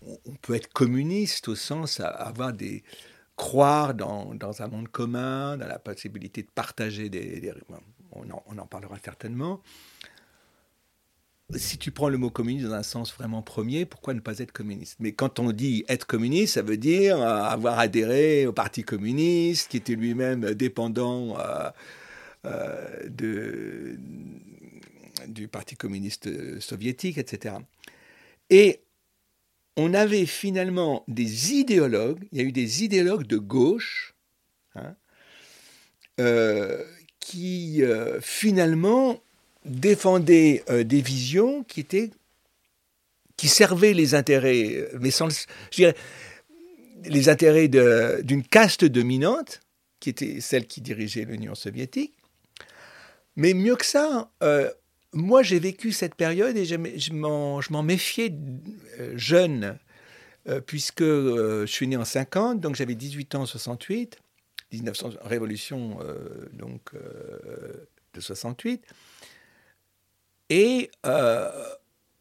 on 0.04 0.36
peut 0.42 0.56
être 0.56 0.74
communiste 0.74 1.48
au 1.48 1.56
sens 1.56 2.00
à 2.00 2.08
avoir 2.08 2.52
des 2.52 2.84
croire 3.38 3.94
dans, 3.94 4.62
un 4.62 4.68
monde 4.68 4.88
commun, 4.88 5.58
dans 5.58 5.68
la 5.68 5.80
possibilité 5.80 6.42
de 6.42 6.50
partager 6.54 7.10
des, 7.10 7.54
on, 8.12 8.24
on, 8.48 8.58
en, 8.58 8.66
parlera 8.66 8.98
certainement 9.04 9.62
si 11.54 11.78
tu 11.78 11.92
prends 11.92 12.10
le 12.10 12.18
mot 12.18 12.30
communiste 12.30 12.68
dans 12.68 12.74
un 12.74 12.84
sens 12.84 13.14
vraiment 13.14 13.42
premier, 13.42 13.86
pourquoi 13.86 14.14
ne 14.14 14.20
pas 14.20 14.40
être 14.40 14.52
communiste? 14.52 14.98
Mais 15.00 15.12
quand 15.12 15.40
on 15.40 15.52
dit 15.52 15.86
être 15.88 16.08
communiste, 16.08 16.56
ça 16.56 16.62
veut 16.62 16.78
dire 16.78 17.22
euh, 17.22 17.44
avoir 17.44 17.80
adhéré 17.80 18.48
au 18.48 18.54
Parti 18.54 18.84
communiste, 18.84 19.70
qui 19.70 19.78
était 19.78 19.96
lui-même 19.96 20.54
dépendant 20.56 21.38
euh, 21.40 21.70
euh, 22.46 23.96
du 25.28 25.48
Parti 25.48 25.76
communiste 25.76 26.60
soviétique, 26.60 27.18
etc. 27.18 27.56
Et 28.50 28.82
on 29.78 29.94
avait 29.94 30.26
finalement 30.26 31.04
des 31.08 31.54
idéologues, 31.54 32.24
il 32.32 32.40
y 32.40 32.42
a 32.42 32.44
eu 32.44 32.52
des 32.52 32.84
idéologues 32.84 33.28
de 33.28 33.38
gauche, 33.38 34.16
hein, 34.76 34.96
qui 37.20 37.84
finalement 38.22 39.22
défendait 39.66 40.64
euh, 40.70 40.84
des 40.84 41.02
visions 41.02 41.64
qui 41.64 41.82
étaient 41.82 42.12
qui 43.38 43.50
servaient 43.50 43.94
les 43.94 44.16
intérêts, 44.16 44.76
euh, 44.76 44.98
mais 45.02 45.12
sans, 45.12 45.28
je 45.30 45.76
dirais, 45.76 45.96
les 47.04 47.28
intérêts 47.28 47.68
d'une 47.68 48.44
caste 48.44 48.86
dominante, 48.86 49.60
qui 50.00 50.10
était 50.10 50.40
celle 50.40 50.68
qui 50.68 50.80
dirigeait 50.80 51.26
l'Union 51.26 51.54
soviétique. 51.54 52.14
Mais 53.36 53.54
mieux 53.54 53.76
que 53.76 53.86
ça, 53.86 54.32
euh, 54.42 54.72
moi 55.12 55.44
j'ai 55.44 55.60
vécu 55.60 55.92
cette 55.92 56.16
période 56.16 56.56
et 56.56 56.64
je, 56.64 57.12
m'en 57.12 57.84
méfiais 57.84 58.34
jeune, 59.16 59.78
puisque 60.66 61.04
je 61.04 61.66
suis 61.66 61.88
né 61.88 61.98
en 61.98 62.06
50, 62.06 62.62
donc 62.62 62.76
j'avais 62.76 62.96
18 62.96 63.36
ans 63.36 63.42
en 63.42 63.46
68, 63.46 64.18
1900, 64.72 65.10
révolution 65.24 66.00
donc, 66.54 66.92
de 68.14 68.22
68. 68.22 68.82
Et 70.50 70.92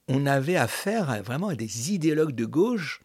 on 0.09 0.27
avait 0.27 0.57
affaire 0.57 1.23
vraiment 1.23 1.49
à 1.49 1.55
des 1.55 1.93
idéologues 1.93 2.35
de 2.35 2.45
gauche. 2.45 3.01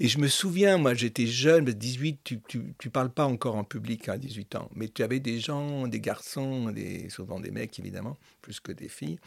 Et 0.00 0.08
je 0.08 0.18
me 0.18 0.26
souviens, 0.26 0.78
moi 0.78 0.94
j'étais 0.94 1.26
jeune, 1.26 1.66
18, 1.66 2.20
tu, 2.24 2.40
tu, 2.76 2.90
parles 2.90 3.10
pas 3.10 3.24
encore 3.24 3.54
en 3.54 3.62
public 3.62 4.08
à 4.08 4.18
18 4.18 4.56
ans, 4.56 4.68
mais 4.74 4.88
tu 4.88 5.04
avais 5.04 5.20
des 5.20 5.38
gens, 5.38 5.86
des 5.86 6.00
garçons, 6.00 6.70
des, 6.70 7.08
souvent 7.08 7.38
des 7.38 7.52
mecs 7.52 7.78
évidemment, 7.78 8.18
plus 8.40 8.58
que 8.58 8.72
des 8.72 8.88
filles, 8.88 9.20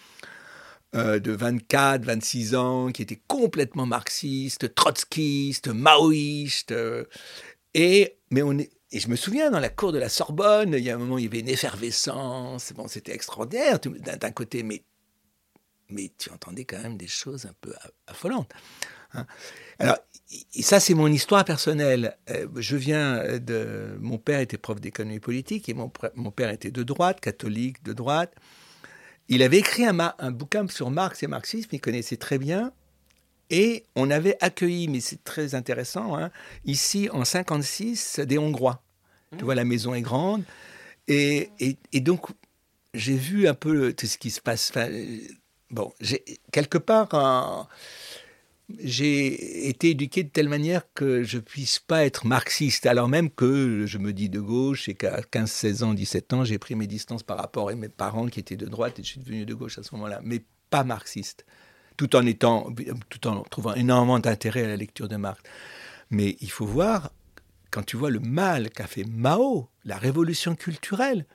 euh, 0.96 1.20
de 1.20 1.32
24, 1.32 2.04
26 2.04 2.56
ans, 2.56 2.92
qui 2.92 3.04
étaient 3.04 3.22
complètement 3.28 3.86
marxistes, 3.86 4.76
trotskistes, 4.76 5.70
maoïstes. 5.70 6.74
Euh, 6.74 7.06
et, 7.74 8.18
mais 8.30 8.42
on 8.42 8.58
et 8.92 9.00
je 9.00 9.08
me 9.10 9.16
souviens, 9.16 9.52
dans 9.52 9.60
la 9.60 9.70
cour 9.70 9.92
de 9.92 9.98
la 9.98 10.10
Sorbonne, 10.10 10.74
il 10.78 10.84
y 10.84 10.90
a 10.90 10.96
un 10.96 10.98
moment, 10.98 11.18
il 11.18 11.26
y 11.26 11.28
avait 11.28 11.40
une 11.40 11.50
effervescence. 11.50 12.72
Bon, 12.74 12.88
c'était 12.88 13.14
extraordinaire 13.14 13.80
d'un 13.80 14.32
côté, 14.32 14.64
mais 14.64 14.84
mais 15.90 16.12
tu 16.18 16.32
entendais 16.32 16.66
quand 16.66 16.82
même 16.82 16.98
des 16.98 17.08
choses 17.08 17.46
un 17.46 17.54
peu 17.62 17.74
affolantes. 18.08 18.52
Hein. 19.14 19.26
Alors, 19.80 19.98
ça, 20.60 20.80
c'est 20.80 20.94
mon 20.94 21.08
histoire 21.08 21.46
personnelle. 21.46 22.18
Euh, 22.30 22.48
je 22.56 22.76
viens 22.76 23.40
de. 23.40 23.98
Mon 24.00 24.18
père 24.18 24.40
était 24.40 24.58
prof 24.58 24.82
d'économie 24.82 25.20
politique 25.20 25.70
et 25.70 25.74
mon, 25.74 25.92
mon, 26.16 26.32
père 26.32 26.50
était 26.50 26.72
de 26.72 26.84
droite, 26.84 27.20
catholique, 27.22 27.84
de 27.84 27.94
droite. 27.94 28.34
Il 29.28 29.44
avait 29.44 29.58
écrit 29.58 29.86
un, 29.86 29.98
un 30.20 30.32
bouquin 30.32 30.68
sur 30.68 30.92
Marx 30.92 31.24
et 31.24 31.28
marxisme, 31.28 31.70
il 31.74 31.82
connaissait 31.82 32.18
très 32.18 32.38
bien. 32.38 32.72
Et 33.50 33.86
on 33.96 34.10
avait 34.10 34.38
accueilli, 34.42 34.88
mais 34.88 35.00
c'est 35.00 35.24
très 35.24 35.54
intéressant, 35.54 36.18
hein, 36.18 36.32
ici 36.66 37.10
en 37.12 37.24
56, 37.26 38.22
des 38.22 38.38
Hongrois. 38.38 38.82
Tu 39.38 39.44
vois, 39.44 39.56
la 39.56 39.66
maison 39.66 39.94
est 39.94 40.02
grande. 40.02 40.44
Et, 41.08 41.50
et, 41.60 41.78
et 41.92 42.00
donc, 42.00 42.28
j'ai 42.94 43.16
vu 43.16 43.48
un 43.48 43.54
peu 43.54 43.94
tout 43.94 44.08
ce 44.08 44.18
qui 44.18 44.32
se 44.32 44.42
passe. 44.42 44.72
Bon, 45.76 45.92
quelque 46.54 46.78
part, 46.78 47.68
j'ai 48.80 49.68
été 49.68 49.90
éduqué 49.90 50.24
de 50.24 50.30
telle 50.30 50.48
manière 50.48 50.84
que 50.94 51.22
je 51.22 51.38
puisse 51.38 51.80
pas 51.80 52.06
être 52.06 52.26
marxiste, 52.26 52.86
alors 52.86 53.10
même 53.10 53.30
que 53.30 53.86
je 53.86 53.98
me 53.98 54.14
dis 54.14 54.30
de 54.30 54.40
gauche 54.40 54.88
et 54.88 54.94
qu'à 54.94 55.22
15, 55.22 55.52
16 55.52 55.84
ans, 55.84 55.94
17 55.94 56.32
ans, 56.32 56.46
j'ai 56.46 56.60
pris 56.60 56.76
mes 56.76 56.88
distances 56.88 57.24
par 57.24 57.38
rapport 57.38 57.68
à 57.68 57.76
mes 57.76 57.90
parents 57.90 58.28
qui 58.28 58.40
étaient 58.40 58.56
de 58.56 58.68
droite 58.68 59.00
et 59.00 59.04
je 59.04 59.10
suis 59.10 59.20
devenu 59.20 59.46
de 59.46 59.54
gauche 59.54 59.78
à 59.78 59.84
ce 59.84 59.94
moment-là, 59.96 60.22
mais 60.24 60.42
pas 60.70 60.86
marxiste, 60.86 61.46
tout 61.98 62.16
en 62.16 62.26
étant, 62.26 62.74
tout 63.10 63.28
en 63.28 63.44
trouvant 63.44 63.74
énormément 63.74 64.20
d'intérêt 64.20 64.64
à 64.64 64.68
la 64.70 64.78
lecture 64.78 65.10
de 65.10 65.18
Marx. 65.18 65.44
Mais 66.10 66.38
il 66.40 66.52
faut 66.52 66.66
voir, 66.66 67.12
quand 67.70 67.84
tu 67.84 67.98
vois 67.98 68.12
le 68.12 68.22
mal 68.22 68.70
qu'a 68.70 68.88
fait 68.88 69.04
Mao, 69.04 69.68
la 69.84 69.98
révolution 69.98 70.56
culturelle, 70.56 71.26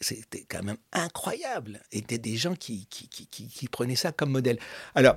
c'était 0.00 0.44
quand 0.48 0.62
même 0.62 0.78
incroyable. 0.92 1.80
Et 1.92 2.00
des 2.00 2.36
gens 2.36 2.54
qui, 2.54 2.86
qui, 2.86 3.08
qui, 3.08 3.26
qui, 3.26 3.68
prenaient 3.68 3.96
ça 3.96 4.12
comme 4.12 4.30
modèle. 4.30 4.58
Alors, 4.94 5.16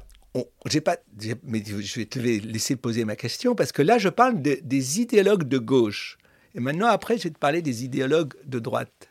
j'ai 0.65 0.81
pas, 0.81 0.97
mais 1.43 1.63
je 1.65 1.99
vais 1.99 2.05
te 2.05 2.19
laisser 2.19 2.75
poser 2.75 3.05
ma 3.05 3.15
question 3.15 3.55
parce 3.55 3.71
que 3.71 3.81
là, 3.81 3.97
je 3.97 4.09
parle 4.09 4.41
des 4.41 5.01
idéologues 5.01 5.47
de 5.47 5.57
gauche. 5.57 6.17
Et 6.55 6.59
maintenant, 6.59 6.87
après, 6.87 7.17
je 7.17 7.23
vais 7.23 7.29
te 7.31 7.37
parler 7.37 7.61
des 7.61 7.83
idéologues 7.83 8.33
de 8.45 8.59
droite. 8.59 9.09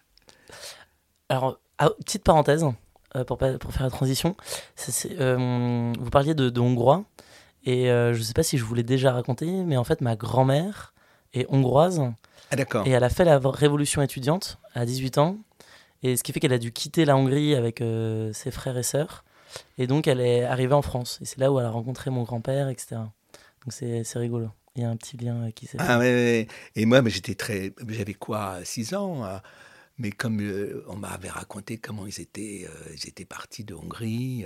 Alors, 1.28 1.58
ah, 1.78 1.90
petite 2.04 2.24
parenthèse 2.24 2.64
euh, 3.16 3.24
pour, 3.24 3.38
pour, 3.38 3.72
faire 3.72 3.84
la 3.84 3.90
transition. 3.90 4.36
Euh, 5.20 5.92
vous 5.98 6.10
parliez 6.10 6.34
de, 6.34 6.60
Hongrois. 6.60 7.04
Et 7.64 7.90
euh, 7.90 8.12
je 8.12 8.18
ne 8.18 8.24
sais 8.24 8.32
pas 8.32 8.42
si 8.42 8.58
je 8.58 8.64
vous 8.64 8.74
l'ai 8.74 8.82
déjà 8.82 9.12
raconté, 9.12 9.46
mais 9.46 9.76
en 9.76 9.84
fait, 9.84 10.00
ma 10.00 10.16
grand-mère 10.16 10.94
est 11.32 11.46
hongroise. 11.48 12.02
Ah, 12.50 12.56
d'accord. 12.56 12.86
Et 12.86 12.90
elle 12.90 13.04
a 13.04 13.08
fait 13.08 13.24
la 13.24 13.38
révolution 13.38 14.02
étudiante 14.02 14.58
à 14.74 14.84
18 14.84 15.18
ans. 15.18 15.38
Et 16.04 16.18
ce 16.18 16.22
qui 16.22 16.32
fait 16.32 16.38
qu'elle 16.38 16.52
a 16.52 16.58
dû 16.58 16.70
quitter 16.70 17.06
la 17.06 17.16
Hongrie 17.16 17.54
avec 17.54 17.80
euh, 17.80 18.30
ses 18.34 18.50
frères 18.50 18.76
et 18.76 18.82
sœurs. 18.82 19.24
Et 19.78 19.86
donc, 19.86 20.06
elle 20.06 20.20
est 20.20 20.44
arrivée 20.44 20.74
en 20.74 20.82
France. 20.82 21.18
Et 21.22 21.24
c'est 21.24 21.38
là 21.38 21.50
où 21.50 21.58
elle 21.58 21.64
a 21.64 21.70
rencontré 21.70 22.10
mon 22.10 22.24
grand-père, 22.24 22.68
etc. 22.68 22.96
Donc, 23.64 23.72
c'est 23.72 24.04
rigolo. 24.18 24.50
Il 24.76 24.82
y 24.82 24.84
a 24.84 24.90
un 24.90 24.96
petit 24.96 25.16
lien 25.16 25.50
qui 25.52 25.66
s'est 25.66 25.78
Ah, 25.80 25.98
ouais, 25.98 26.46
Et 26.76 26.84
moi, 26.84 27.00
j'étais 27.06 27.34
très. 27.34 27.72
J'avais 27.88 28.12
quoi, 28.12 28.62
6 28.64 28.94
ans 28.94 29.24
euh, 29.24 29.38
Mais 29.96 30.10
comme 30.10 30.42
euh, 30.42 30.84
on 30.88 30.96
m'avait 30.96 31.30
raconté 31.30 31.78
comment 31.78 32.06
ils 32.06 32.20
étaient, 32.20 32.68
ils 32.92 33.08
étaient 33.08 33.24
partis 33.24 33.64
de 33.64 33.72
Hongrie. 33.72 34.44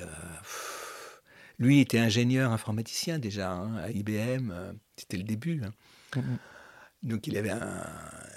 lui 1.58 1.80
était 1.80 1.98
ingénieur 1.98 2.52
informaticien 2.52 3.18
déjà 3.18 3.50
hein, 3.50 3.78
à 3.78 3.90
IBM. 3.90 4.52
C'était 4.96 5.16
le 5.16 5.24
début. 5.24 5.62
Hein. 5.64 5.72
Mm, 6.14 6.20
mm. 6.20 6.38
Donc 7.02 7.26
il 7.26 7.36
avait 7.36 7.50
un, 7.50 7.84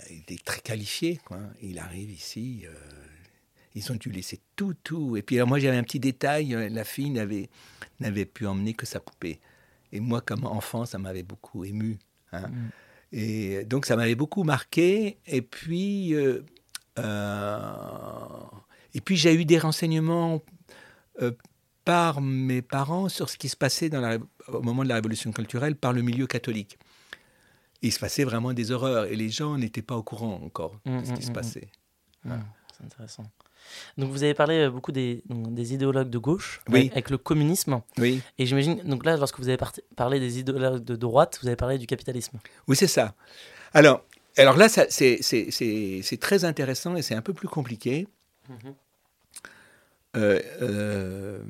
il 0.10 0.20
était 0.20 0.38
très 0.44 0.62
qualifié. 0.62 1.20
Quoi. 1.24 1.38
il 1.62 1.78
arrive 1.78 2.10
ici. 2.10 2.66
Ils 3.76 3.92
ont 3.92 3.96
dû 3.96 4.12
laisser 4.12 4.40
tout, 4.56 4.74
tout. 4.84 5.16
Et 5.16 5.22
puis 5.22 5.38
alors 5.38 5.48
moi 5.48 5.60
j'avais 5.60 5.78
un 5.78 5.84
petit 5.84 6.00
détail, 6.00 6.54
euh, 6.54 6.70
la 6.70 6.84
fille 6.84 7.10
n'avait, 7.10 7.50
n'avait 8.00 8.26
pu 8.26 8.46
emmener 8.46 8.74
que 8.74 8.86
sa 8.86 9.00
poupée. 9.00 9.40
Et 9.92 10.00
moi 10.00 10.22
comme 10.22 10.46
enfant, 10.46 10.86
ça 10.86 10.98
m'avait 10.98 11.24
beaucoup 11.24 11.64
ému. 11.64 12.00
Hein. 12.32 12.48
Mm. 12.48 12.70
Et 13.14 13.66
donc 13.66 13.86
ça 13.86 13.96
m'avait 13.96 14.16
beaucoup 14.16 14.44
marqué. 14.44 15.18
Et 15.26 15.42
puis, 15.42 16.14
euh, 16.14 16.44
euh, 17.00 17.60
et 18.94 19.02
puis 19.02 19.16
j'ai 19.16 19.34
eu 19.34 19.46
des 19.46 19.60
renseignements 19.60 20.42
par 21.86 22.22
mes 22.22 22.62
parents 22.62 23.10
sur 23.10 23.30
ce 23.30 23.38
qui 23.38 23.48
se 23.48 23.56
passait 23.56 23.90
dans 23.90 24.02
la, 24.02 24.18
au 24.48 24.62
moment 24.62 24.84
de 24.84 24.90
la 24.90 24.96
révolution 24.96 25.32
culturelle 25.32 25.76
par 25.76 25.94
le 25.94 26.02
milieu 26.02 26.26
catholique. 26.26 26.78
il 27.82 27.92
se 27.92 28.00
passait 28.00 28.24
vraiment 28.24 28.54
des 28.54 28.72
horreurs 28.72 29.06
et 29.06 29.16
les 29.16 29.30
gens 29.30 29.58
n'étaient 29.58 29.82
pas 29.82 29.96
au 29.96 30.04
courant 30.04 30.42
encore 30.44 30.80
de 30.86 31.04
ce 31.06 31.14
qui 31.14 31.20
mm, 31.20 31.22
se 31.22 31.30
mm, 31.30 31.34
passait. 31.34 31.68
C'est 32.24 32.86
intéressant. 32.86 33.26
Donc 33.98 34.12
vous 34.12 34.24
avez 34.24 34.34
parlé 34.34 34.60
euh, 34.60 34.70
beaucoup 34.70 34.92
des, 34.92 35.24
des 35.30 35.74
idéologues 35.74 36.10
de 36.10 36.18
gauche 36.18 36.62
avec, 36.68 37.10
le 37.10 37.18
communisme. 37.18 37.82
Oui. 37.98 38.22
Et 38.38 38.46
j'imagine, 38.46 38.82
donc 38.84 39.06
là, 39.06 39.18
lorsque 39.18 39.40
vous 39.40 39.50
avez 39.50 39.58
parlé 39.96 40.20
des 40.20 40.40
idéologues 40.40 40.84
de 40.84 40.96
droite, 40.96 41.40
vous 41.42 41.48
avez 41.48 41.56
parlé 41.56 41.78
du 41.78 41.88
capitalisme. 41.88 42.40
Oui, 42.68 42.76
c'est 42.76 42.88
ça. 42.88 43.16
Alors, 43.74 44.04
alors 44.38 44.58
là, 44.58 44.70
c'est 44.70 46.18
très 46.20 46.46
intéressant 46.46 46.96
et 46.96 47.02
c'est 47.02 47.16
un 47.16 47.22
peu 47.22 47.34
plus 47.34 47.48
compliqué. 47.48 48.08
Mhm. 48.50 48.76
Euh, 50.18 50.42
euh, 50.62 51.44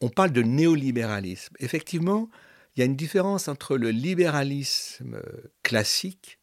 on 0.00 0.08
parle 0.08 0.32
de 0.32 0.42
néolibéralisme. 0.42 1.54
Effectivement, 1.60 2.28
il 2.74 2.80
y 2.80 2.82
a 2.82 2.86
une 2.86 2.96
différence 2.96 3.48
entre 3.48 3.76
le 3.76 3.90
libéralisme 3.90 5.20
classique 5.62 6.38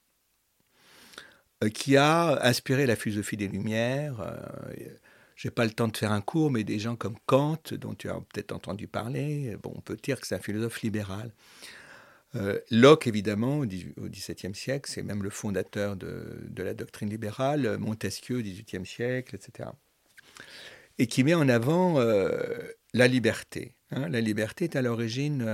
qui 1.69 1.97
a 1.97 2.43
inspiré 2.45 2.85
la 2.85 2.95
philosophie 2.95 3.37
des 3.37 3.47
Lumières. 3.47 4.19
Euh, 4.21 4.35
je 5.35 5.47
n'ai 5.47 5.51
pas 5.51 5.65
le 5.65 5.71
temps 5.71 5.87
de 5.87 5.95
faire 5.95 6.11
un 6.11 6.21
cours, 6.21 6.51
mais 6.51 6.63
des 6.63 6.79
gens 6.79 6.95
comme 6.95 7.15
Kant, 7.25 7.61
dont 7.73 7.93
tu 7.93 8.09
as 8.09 8.15
peut-être 8.15 8.51
entendu 8.51 8.87
parler, 8.87 9.55
bon, 9.61 9.73
on 9.75 9.81
peut 9.81 9.97
dire 10.01 10.19
que 10.19 10.27
c'est 10.27 10.35
un 10.35 10.39
philosophe 10.39 10.81
libéral. 10.81 11.31
Euh, 12.35 12.59
Locke, 12.69 13.07
évidemment, 13.07 13.59
au 13.59 13.65
XVIIe 13.65 14.55
siècle, 14.55 14.89
c'est 14.91 15.03
même 15.03 15.23
le 15.23 15.29
fondateur 15.29 15.95
de, 15.95 16.39
la 16.57 16.73
doctrine 16.73 17.09
libérale, 17.09 17.77
Montesquieu 17.77 18.37
au 18.37 18.41
XVIIIe 18.41 18.85
siècle, 18.85 19.35
etc. 19.35 19.69
Et 20.97 21.07
qui 21.07 21.23
met 21.23 21.33
en 21.33 21.49
avant 21.49 21.99
la 22.93 23.07
liberté. 23.07 23.73
Hein. 23.91 24.07
La 24.09 24.21
liberté 24.21 24.65
est 24.65 24.75
à 24.75 24.81
l'origine, 24.81 25.45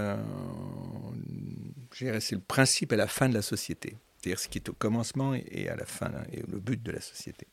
c'est 1.93 2.35
le 2.35 2.41
principe 2.41 2.93
et 2.93 2.97
la 2.97 3.07
fin 3.07 3.29
de 3.29 3.33
la 3.33 3.41
société 3.41 3.95
c'est-à-dire 4.17 4.39
ce 4.39 4.47
qui 4.47 4.57
est 4.57 4.69
au 4.69 4.73
commencement 4.73 5.33
et 5.33 5.69
à 5.69 5.75
la 5.75 5.85
fin, 5.85 6.07
hein, 6.07 6.23
et 6.31 6.41
le 6.49 6.59
but 6.59 6.81
de 6.81 6.91
la 6.91 7.01
société. 7.01 7.47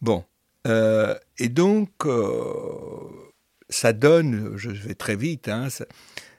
Bon, 0.00 0.24
euh, 0.66 1.14
et 1.38 1.48
donc, 1.48 1.90
euh, 2.04 3.32
ça 3.68 3.92
donne, 3.92 4.56
je 4.56 4.70
vais 4.70 4.94
très 4.94 5.16
vite, 5.16 5.48
hein, 5.48 5.68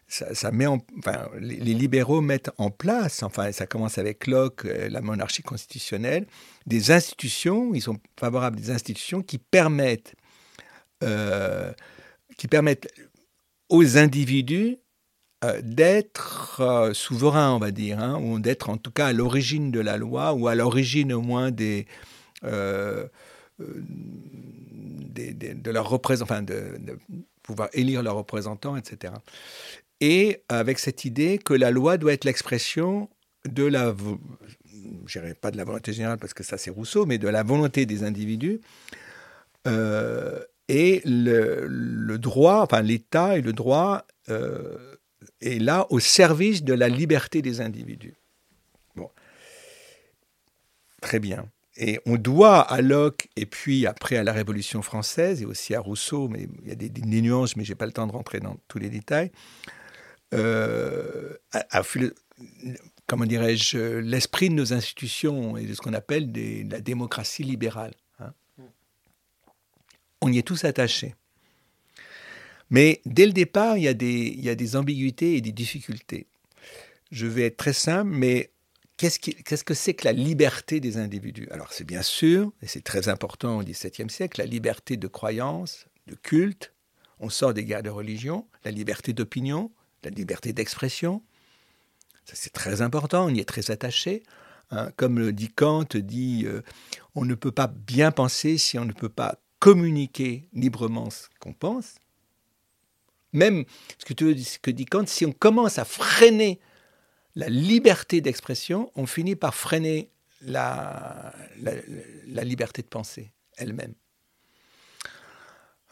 ça, 0.10 0.52
met 0.52 0.68
en, 0.68 0.80
enfin, 1.00 1.30
les, 1.39 1.74
libéraux 1.74 2.22
mettent 2.22 2.52
en 2.58 2.70
place, 2.70 3.24
enfin, 3.24 3.52
ça 3.52 3.68
commence 3.68 3.98
avec 3.98 4.28
Locke, 4.28 4.66
euh, 4.66 4.89
la 4.89 5.02
monarchie 5.02 5.43
constitutionnelle, 5.43 6.28
des 6.66 6.91
institutions, 6.91 7.74
ils 7.74 7.82
sont 7.82 7.98
favorables 8.20 8.60
des 8.60 8.72
institutions 8.72 9.22
qui 9.22 9.38
permettent, 9.38 10.16
qui 12.38 12.48
permettent 12.48 12.88
aux 13.70 13.98
individus 13.98 14.78
euh, 15.46 15.62
d'être 15.64 16.62
euh, 16.62 16.96
souverain, 16.96 17.54
on 17.54 17.60
va 17.60 17.70
dire, 17.70 18.00
hein, 18.00 18.20
ou 18.20 18.40
d'être 18.40 18.72
en 18.72 18.78
tout 18.78 18.90
cas 18.90 19.06
à 19.06 19.14
l'origine 19.14 19.70
de 19.70 19.80
la 19.80 19.96
loi, 19.96 20.34
ou 20.34 20.48
à 20.48 20.56
l'origine 20.56 21.14
au 21.14 21.22
moins 21.22 21.52
euh, 22.44 23.08
de 23.60 25.72
leur 25.72 25.88
représentant, 25.88 26.42
de, 26.42 26.80
pouvoir 27.44 27.70
élire 27.74 28.02
leurs 28.02 28.16
représentants, 28.16 28.78
etc. 28.78 29.14
Et 30.02 30.42
avec 30.50 30.80
cette 30.80 31.06
idée 31.06 31.38
que 31.38 31.54
la 31.54 31.70
loi 31.70 31.98
doit 31.98 32.14
être 32.14 32.26
l'expression 32.26 33.08
de 33.48 33.64
la, 33.64 33.94
pas 35.40 35.52
de 35.52 35.58
la 35.58 35.66
volonté 35.66 35.94
générale 35.94 36.18
parce 36.18 36.34
que 36.34 36.44
ça 36.44 36.58
c'est 36.58 36.72
Rousseau, 36.72 37.06
mais 37.06 37.20
de 37.20 37.28
la 37.28 37.44
volonté 37.44 37.86
des 37.86 38.04
individus. 38.04 38.60
et 39.68 41.02
le, 41.06 42.18
droit, 42.18 42.64
enfin 42.64 42.82
l'État 42.82 43.38
et 43.38 43.42
le 43.42 43.54
droit 43.54 44.08
est 45.42 45.62
là 45.62 45.88
au 45.90 46.00
service 46.00 46.64
de 46.64 46.74
la 46.74 46.90
liberté 46.90 47.42
des 47.42 47.62
individus. 47.62 48.16
Bon. 48.96 49.10
Très 51.02 51.20
bien. 51.20 51.50
et 51.80 52.00
on 52.08 52.16
doit 52.16 52.62
à 52.62 52.82
Locke, 52.82 53.30
et 53.36 53.46
puis 53.46 53.86
après 53.86 54.18
à 54.18 54.24
la 54.24 54.34
Révolution 54.34 54.82
française, 54.82 55.44
et 55.44 55.46
aussi 55.46 55.76
à 55.76 55.80
Rousseau, 55.80 56.28
mais 56.28 56.48
il 56.64 56.70
y 56.70 56.72
a 56.72 56.76
des, 56.76 56.90
nuances, 57.02 57.56
mais 57.56 57.64
je 57.64 57.72
n'ai 57.72 57.76
pas 57.76 57.86
le 57.86 57.92
temps 57.92 58.08
de 58.08 58.12
rentrer 58.12 58.40
dans 58.40 58.58
tous 58.68 58.80
les 58.80 58.90
détails, 58.90 59.32
euh, 60.34 61.34
à, 61.52 61.84
comment 63.06 63.26
dirais-je, 63.26 64.00
l'esprit 64.00 64.50
de 64.50 64.56
nos 64.56 64.74
institutions 64.74 65.56
et 65.58 65.66
de 65.66 65.74
ce 65.74 65.82
qu'on 65.82 65.94
appelle 65.94 66.32
la 66.70 66.82
démocratie 66.82 67.44
libérale. 67.44 67.94
Hein. 68.20 68.34
On 70.22 70.32
y 70.32 70.38
est 70.38 70.48
tous 70.48 70.66
attachés. 70.66 71.16
Mais 72.70 73.01
dès 73.05 73.26
le 73.26 73.32
départ, 73.32 73.78
il 73.78 73.84
y, 73.84 73.88
a 73.88 73.93
des, 73.93 74.76
ambiguïtés 74.76 75.38
et 75.38 75.41
des 75.41 75.51
difficultés. 75.51 76.28
Je 77.11 77.26
vais 77.26 77.43
être 77.43 77.57
très 77.57 77.74
simple, 77.74 78.11
mais 78.11 78.51
qu'est-ce, 78.97 79.63
que 79.63 79.74
c'est 79.74 79.93
que 79.93 80.05
la 80.05 80.11
liberté 80.11 80.80
des 80.80 80.97
individus? 80.97 81.47
Alors 81.51 81.72
c'est 81.72 81.86
bien 81.86 82.01
sûr, 82.01 82.51
et 82.61 82.68
c'est 82.68 82.84
très 82.84 83.07
important 83.07 83.57
au 83.59 83.63
XVIIe 83.63 84.09
siècle, 84.09 84.41
la 84.41 84.47
liberté 84.47 84.97
de 84.97 85.07
croyance, 85.07 85.88
de 86.07 86.15
culte, 86.15 86.74
on 87.20 87.30
sort 87.30 87.53
des 87.53 87.63
guerres 87.63 87.84
de 87.84 87.89
religion, 87.89 88.45
la 88.65 88.72
liberté 88.72 89.13
d'opinion, 89.13 89.72
la 90.03 90.09
liberté 90.09 90.51
d'expression. 90.51 91.24
Ça 92.26 92.34
c'est 92.36 92.53
très 92.53 92.82
important, 92.82 93.26
on 93.26 93.30
y 93.30 93.39
est 93.39 93.45
très 93.45 93.72
attaché. 93.72 94.24
Hein. 94.70 94.91
comme 94.97 95.18
le 95.18 95.32
dit 95.32 95.47
Kant, 95.47 95.86
dit 95.95 96.43
euh, 96.45 96.61
on 97.15 97.24
ne 97.24 97.36
peut 97.36 97.53
pas 97.53 97.68
bien 97.68 98.11
penser 98.11 98.57
si 98.57 98.78
on 98.78 98.84
ne 98.84 98.91
peut 98.91 99.07
pas 99.07 99.39
communiquer 99.59 100.49
librement 100.51 101.09
ce 101.09 101.28
qu'on 101.39 101.53
pense. 101.53 101.95
Même 103.38 103.66
ce 104.00 104.06
que, 104.60 104.72
dit 104.72 104.86
Kant, 104.86 105.06
si 105.06 105.26
on 105.26 105.32
commence 105.32 105.78
à 105.78 105.86
freiner 105.86 106.60
la 107.36 107.50
liberté 107.50 108.20
d'expression, 108.20 108.92
on 108.96 109.06
finit 109.06 109.36
par 109.36 109.54
freiner 109.54 110.10
la, 110.42 111.34
liberté 112.26 112.82
de 112.82 112.88
penser 112.88 113.32
elle-même. 113.58 113.94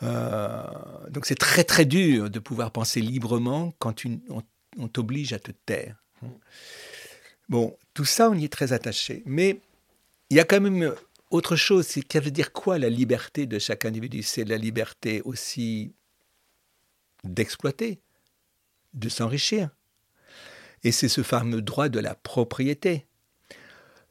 Euh, 0.01 0.63
donc 1.09 1.25
c'est 1.25 1.37
très 1.37 1.63
très 1.63 1.85
dur 1.85 2.29
de 2.29 2.39
pouvoir 2.39 2.71
penser 2.71 2.99
librement 2.99 3.73
quand 3.79 4.03
on, 4.29 4.87
t'oblige 4.87 5.31
à 5.31 5.39
te 5.39 5.51
taire. 5.51 6.03
Bon, 7.47 7.77
tout 7.93 8.05
ça, 8.05 8.29
on 8.31 8.33
y 8.33 8.45
est 8.45 8.51
très 8.51 8.73
attaché. 8.73 9.21
Mais 9.25 9.59
il 10.31 10.37
y 10.37 10.39
a 10.39 10.45
quand 10.45 10.59
même 10.59 10.95
autre 11.29 11.55
chose, 11.55 11.87
qu'elle 12.09 12.23
veut 12.23 12.31
dire 12.31 12.51
quoi 12.51 12.79
la 12.79 12.89
liberté 12.89 13.45
de 13.45 13.59
chaque 13.59 13.85
individu? 13.85 14.23
C'est 14.23 14.45
la 14.45 14.57
liberté 14.57 15.21
aussi 15.23 15.93
d'exploiter, 17.25 18.01
de 18.93 19.09
s'enrichir, 19.09 19.69
et 20.83 20.91
c'est 20.91 21.09
ce 21.09 21.23
fameux 21.23 21.61
droit 21.61 21.89
de 21.89 21.99
la 21.99 22.15
propriété. 22.15 23.05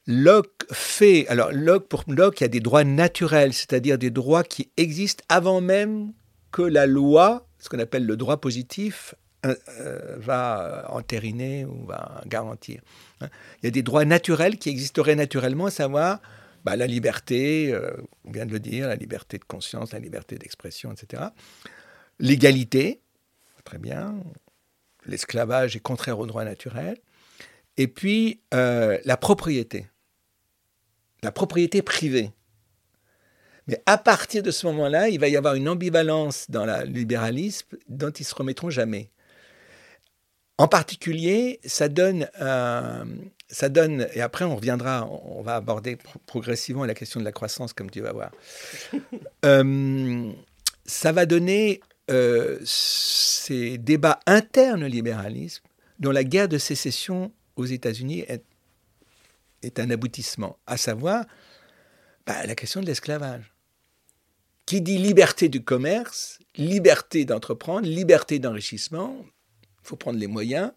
Locke 0.06 0.66
fait, 0.70 1.26
alors 1.28 1.50
Locke, 1.52 1.88
pour 1.88 2.04
Locke, 2.08 2.40
il 2.40 2.44
y 2.44 2.46
a 2.46 2.48
des 2.48 2.60
droits 2.60 2.84
naturels, 2.84 3.54
c'est-à-dire 3.54 3.96
des 3.96 4.10
droits 4.10 4.44
qui 4.44 4.70
existent 4.76 5.24
avant 5.28 5.60
même 5.60 6.12
que 6.52 6.62
la 6.62 6.86
loi, 6.86 7.48
ce 7.58 7.68
qu'on 7.68 7.78
appelle 7.78 8.04
le 8.04 8.16
droit 8.16 8.36
positif, 8.40 9.14
euh, 9.46 9.54
euh, 9.80 10.16
va 10.18 10.86
entériner 10.90 11.64
ou 11.64 11.84
va 11.86 12.22
garantir. 12.26 12.80
Hein. 13.20 13.28
Il 13.62 13.66
y 13.66 13.68
a 13.68 13.70
des 13.70 13.82
droits 13.82 14.04
naturels 14.04 14.58
qui 14.58 14.68
existeraient 14.68 15.16
naturellement, 15.16 15.66
à 15.66 15.70
savoir 15.70 16.20
bah, 16.64 16.76
la 16.76 16.86
liberté, 16.86 17.72
euh, 17.72 17.90
on 18.24 18.30
vient 18.30 18.46
de 18.46 18.52
le 18.52 18.60
dire, 18.60 18.88
la 18.88 18.96
liberté 18.96 19.38
de 19.38 19.44
conscience, 19.44 19.92
la 19.92 19.98
liberté 19.98 20.36
d'expression, 20.36 20.92
etc. 20.92 21.24
L'égalité, 22.18 23.02
très 23.64 23.78
bien, 23.78 24.14
l'esclavage 25.06 25.76
est 25.76 25.80
contraire 25.80 26.18
au 26.18 26.26
droit 26.26 26.44
naturel. 26.44 26.98
Et 27.76 27.88
puis, 27.88 28.40
euh, 28.52 28.98
la 29.04 29.16
propriété. 29.16 29.86
La 31.22 31.32
propriété 31.32 31.82
privée. 31.82 32.30
Mais 33.66 33.82
à 33.86 33.96
partir 33.96 34.42
de 34.42 34.50
ce 34.50 34.66
moment-là, 34.66 35.08
il 35.08 35.18
va 35.18 35.28
y 35.28 35.36
avoir 35.36 35.54
une 35.54 35.68
ambivalence 35.68 36.50
dans 36.50 36.66
le 36.66 36.84
libéralisme 36.84 37.76
dont 37.88 38.10
ils 38.10 38.24
se 38.24 38.34
remettront 38.34 38.70
jamais. 38.70 39.10
En 40.58 40.68
particulier, 40.68 41.60
ça 41.64 41.88
donne, 41.88 42.28
ça 43.48 43.68
donne, 43.68 44.06
et 44.14 44.20
après 44.20 44.44
on 44.44 44.54
reviendra, 44.54 45.08
on 45.10 45.42
va 45.42 45.56
aborder 45.56 45.98
progressivement 46.26 46.84
la 46.84 46.94
question 46.94 47.18
de 47.18 47.24
la 47.24 47.32
croissance, 47.32 47.72
comme 47.72 47.90
tu 47.90 48.00
vas 48.00 48.12
voir. 48.12 48.30
Euh, 49.44 50.32
ça 50.86 51.12
va 51.12 51.26
donner 51.26 51.82
euh, 52.10 52.58
ces 52.64 53.78
débats 53.78 54.20
internes 54.26 54.84
au 54.84 54.88
libéralisme, 54.88 55.64
dont 55.98 56.10
la 56.10 56.24
guerre 56.24 56.48
de 56.48 56.58
sécession 56.58 57.32
aux 57.56 57.64
États-Unis 57.64 58.24
est, 58.28 59.78
un 59.78 59.88
aboutissement, 59.88 60.58
à 60.66 60.76
savoir 60.76 61.24
bah, 62.26 62.46
la 62.46 62.54
question 62.54 62.82
de 62.82 62.86
l'esclavage. 62.86 63.54
Qui 64.66 64.80
dit 64.80 64.98
liberté 64.98 65.48
du 65.48 65.62
commerce, 65.62 66.38
liberté 66.56 67.24
d'entreprendre, 67.24 67.86
liberté 67.86 68.38
d'enrichissement, 68.38 69.16
il 69.62 69.88
faut 69.88 69.96
prendre 69.96 70.18
les 70.18 70.26
moyens, 70.26 70.72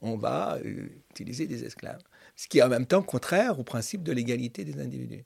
on 0.00 0.16
va 0.16 0.58
euh, 0.64 0.88
utiliser 1.10 1.46
des 1.46 1.64
esclaves. 1.64 2.02
Ce 2.36 2.46
qui 2.46 2.58
est 2.58 2.62
en 2.62 2.68
même 2.68 2.86
temps 2.86 3.02
contraire 3.02 3.58
au 3.58 3.64
principe 3.64 4.02
de 4.02 4.12
l'égalité 4.12 4.64
des 4.64 4.80
individus. 4.80 5.24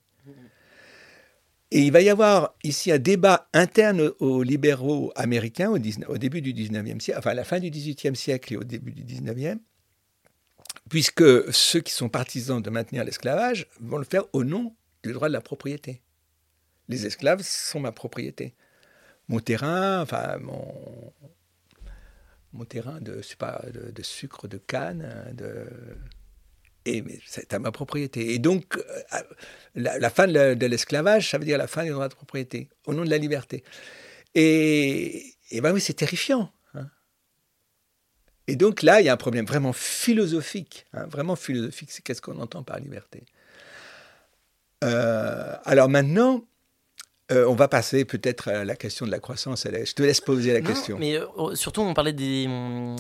Et 1.75 1.81
il 1.81 1.91
va 1.91 2.03
y 2.03 2.11
avoir 2.11 2.55
ici 2.65 2.93
un 2.93 2.99
débat 2.99 3.49
interne 3.55 4.13
aux 4.21 4.43
libéraux 4.43 5.11
américains 5.17 5.71
au, 5.71 5.79
début 5.79 6.43
du 6.43 6.53
19e 6.53 7.01
siècle, 7.01 7.19
enfin 7.19 7.31
à 7.31 7.35
la 7.35 7.45
fin 7.45 7.61
du 7.61 7.71
18e 7.71 8.15
siècle 8.15 8.53
et 8.53 8.57
au 8.59 8.63
début 8.63 8.93
du 8.93 9.03
19e, 9.03 9.59
puisque 10.91 11.51
ceux 11.51 11.81
qui 11.81 11.95
sont 11.95 12.11
partisans 12.11 12.61
de 12.61 12.69
maintenir 12.69 13.05
l'esclavage 13.05 13.69
vont 13.81 13.97
le 13.97 14.05
faire 14.05 14.25
au 14.35 14.45
nom 14.45 14.77
du 15.03 15.15
droit 15.15 15.29
de 15.29 15.33
la 15.33 15.41
propriété. 15.41 16.03
Les 16.89 17.07
esclaves 17.07 17.41
sont 17.43 17.81
ma 17.81 17.91
propriété. 17.91 18.55
Mon 19.29 19.41
terrain, 19.41 20.03
enfin 20.03 20.37
mon, 20.43 21.15
mon 22.53 22.67
terrain 22.67 23.01
de, 23.01 23.23
sucre, 24.03 24.47
de 24.47 24.59
canne, 24.59 25.33
de, 25.33 25.67
et 26.85 27.05
c'est 27.27 27.53
à 27.55 27.59
ma 27.59 27.71
propriété. 27.73 28.35
Et 28.35 28.39
donc, 28.39 28.77
euh, 28.77 29.21
la, 29.75 30.11
fin 30.11 30.27
de 30.27 30.67
l'esclavage, 30.67 31.31
ça 31.31 31.39
veut 31.39 31.45
dire 31.45 31.59
la 31.59 31.67
fin 31.67 31.85
des 31.85 31.91
droits 31.91 32.09
de 32.09 32.15
propriété, 32.15 32.69
au 32.87 32.95
nom 32.95 33.05
de 33.05 33.11
la 33.11 33.19
liberté. 33.19 33.63
Et, 34.35 35.35
et 35.51 35.61
ben 35.61 35.73
oui, 35.73 35.81
c'est 35.81 35.95
terrifiant. 35.95 36.53
Hein. 36.75 36.89
Et 38.47 38.57
donc 38.57 38.83
là, 38.83 39.01
il 39.01 39.05
y 39.05 39.09
a 39.09 39.13
un 39.13 39.19
problème 39.19 39.47
vraiment 39.47 39.73
philosophique, 39.73 40.87
hein, 40.93 41.07
vraiment 41.07 41.37
philosophique, 41.37 41.91
c'est 41.93 42.03
qu'est-ce 42.03 42.23
qu'on 42.23 42.41
entend 42.41 42.63
par 42.63 42.79
liberté. 42.79 43.25
Euh, 44.83 45.57
alors 45.65 45.89
maintenant, 45.89 46.45
euh, 47.33 47.47
on 47.49 47.55
va 47.55 47.67
passer 47.69 48.05
peut-être 48.05 48.49
à 48.49 48.65
la 48.65 48.77
question 48.77 49.07
de 49.07 49.11
la 49.11 49.19
croissance. 49.19 49.67
Je 49.67 49.93
te 49.95 50.03
laisse 50.03 50.21
poser 50.21 50.53
la 50.53 50.61
question. 50.61 50.99
Mais 50.99 51.17
euh, 51.17 51.25
oh, 51.37 51.55
surtout, 51.55 51.81
on 51.81 51.95
parlait 51.95 52.13
des, 52.13 52.49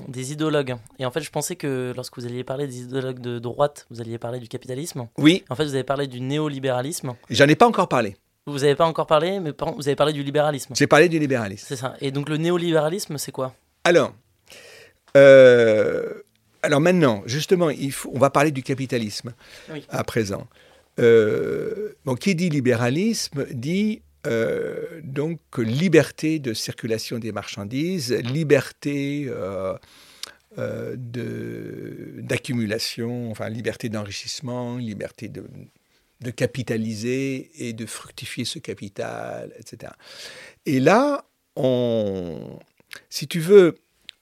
des, 0.09 0.33
idéologues. 0.33 0.77
Et 0.99 1.05
en 1.05 1.11
fait, 1.11 1.21
je 1.21 1.31
pensais 1.31 1.57
que 1.57 1.93
lorsque 1.95 2.19
vous 2.19 2.25
alliez 2.25 2.43
parler 2.43 2.67
des 2.67 2.81
idéologues 2.83 3.21
de 3.21 3.39
droite, 3.39 3.87
vous 3.91 4.01
alliez 4.01 4.19
parler 4.19 4.41
du 4.41 4.49
capitalisme. 4.49 5.09
Oui. 5.19 5.45
En 5.51 5.55
fait, 5.55 5.65
vous 5.65 5.75
avez 5.75 5.85
parlé 5.85 6.07
du 6.07 6.21
néolibéralisme. 6.21 7.15
J'en 7.29 7.47
ai 7.47 7.57
pas 7.57 7.67
encore 7.67 7.89
parlé. 7.89 8.17
Vous 8.47 8.61
n'avez 8.61 8.75
pas 8.75 8.87
encore 8.87 9.07
parlé, 9.07 9.39
mais 9.39 9.53
vous 9.77 9.87
avez 9.87 9.97
parlé 9.97 10.13
du 10.13 10.23
libéralisme. 10.23 10.75
J'ai 10.75 10.87
parlé 10.87 11.09
du 11.09 11.19
libéralisme. 11.19 11.67
C'est 11.69 11.77
ça. 11.77 11.95
Et 12.01 12.11
donc 12.11 12.29
le 12.29 12.39
néolibéralisme, 12.39 13.19
c'est 13.19 13.33
quoi? 13.33 13.55
Alors, 13.85 14.15
euh, 15.17 16.13
alors 16.63 16.81
maintenant, 16.81 17.23
justement, 17.27 17.71
il 17.71 17.93
faut, 17.93 18.11
on 18.15 18.19
va 18.19 18.31
parler 18.31 18.51
du 18.51 18.63
capitalisme 18.63 19.35
à 19.91 20.05
présent. 20.05 20.47
bon, 20.97 22.15
qui 22.19 22.35
dit 22.35 22.49
libéralisme 22.49 23.45
dit 23.53 24.03
euh, 24.27 25.01
donc 25.03 25.41
liberté 25.59 26.39
de 26.39 26.55
circulation 26.55 27.19
des 27.19 27.33
marchandises, 27.33 28.13
liberté 28.13 29.25
euh, 29.27 29.77
euh, 30.59 30.95
d'accumulation, 30.97 33.33
enfin 33.33 33.49
liberté 33.49 33.89
d'enrichissement, 33.89 34.77
liberté 34.77 35.29
de, 35.29 35.45
capitaliser 36.31 37.51
et 37.67 37.73
de 37.73 37.85
fructifier 37.85 38.45
ce 38.45 38.61
capital, 38.61 39.53
etc. 39.59 39.93
Et 40.67 40.79
là, 40.79 41.25
si 43.11 43.27
tu 43.27 43.41
veux, 43.41 43.75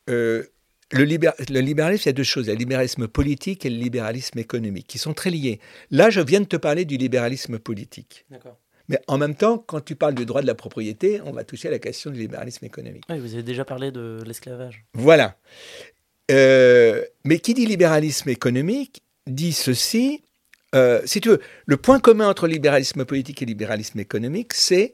le, 0.06 0.48
libéralisme, 0.92 2.04
il 2.04 2.06
y 2.06 2.08
a 2.08 2.12
deux 2.12 2.22
choses. 2.22 2.48
Le 2.48 2.54
libéralisme 2.54 3.06
politique 3.06 3.66
et 3.66 3.70
le 3.70 3.76
libéralisme 3.76 4.38
économique, 4.38 4.86
qui 4.86 4.96
sont 4.96 5.12
très 5.12 5.28
liés. 5.28 5.60
Là, 5.90 6.08
je 6.08 6.22
viens 6.22 6.40
de 6.40 6.46
te 6.46 6.56
parler 6.56 6.86
du 6.86 6.96
libéralisme 6.96 7.58
politique. 7.58 8.24
D'accord. 8.30 8.56
Mais 8.90 9.00
en 9.06 9.18
même 9.18 9.36
temps, 9.36 9.56
quand 9.56 9.80
tu 9.80 9.94
parles 9.94 10.16
du 10.16 10.26
droit 10.26 10.42
de 10.42 10.48
la 10.48 10.56
propriété, 10.56 11.20
on 11.24 11.30
va 11.30 11.44
toucher 11.44 11.68
à 11.68 11.70
la 11.70 11.78
question 11.78 12.10
du 12.10 12.18
libéralisme 12.18 12.64
économique. 12.64 13.04
Oui, 13.08 13.20
vous 13.20 13.34
avez 13.34 13.44
déjà 13.44 13.64
parlé 13.64 13.92
de 13.92 14.18
l'esclavage. 14.26 14.84
Voilà. 14.94 15.38
Euh, 16.32 17.04
mais 17.24 17.38
qui 17.38 17.54
dit 17.54 17.66
libéralisme 17.66 18.28
économique 18.28 19.02
dit 19.28 19.52
ceci. 19.52 20.22
Euh, 20.74 21.02
si 21.04 21.20
tu 21.20 21.28
veux, 21.28 21.40
le 21.66 21.76
point 21.76 22.00
commun 22.00 22.28
entre 22.28 22.48
libéralisme 22.48 23.04
politique 23.04 23.40
et 23.42 23.46
libéralisme 23.46 24.00
économique, 24.00 24.54
c'est 24.54 24.92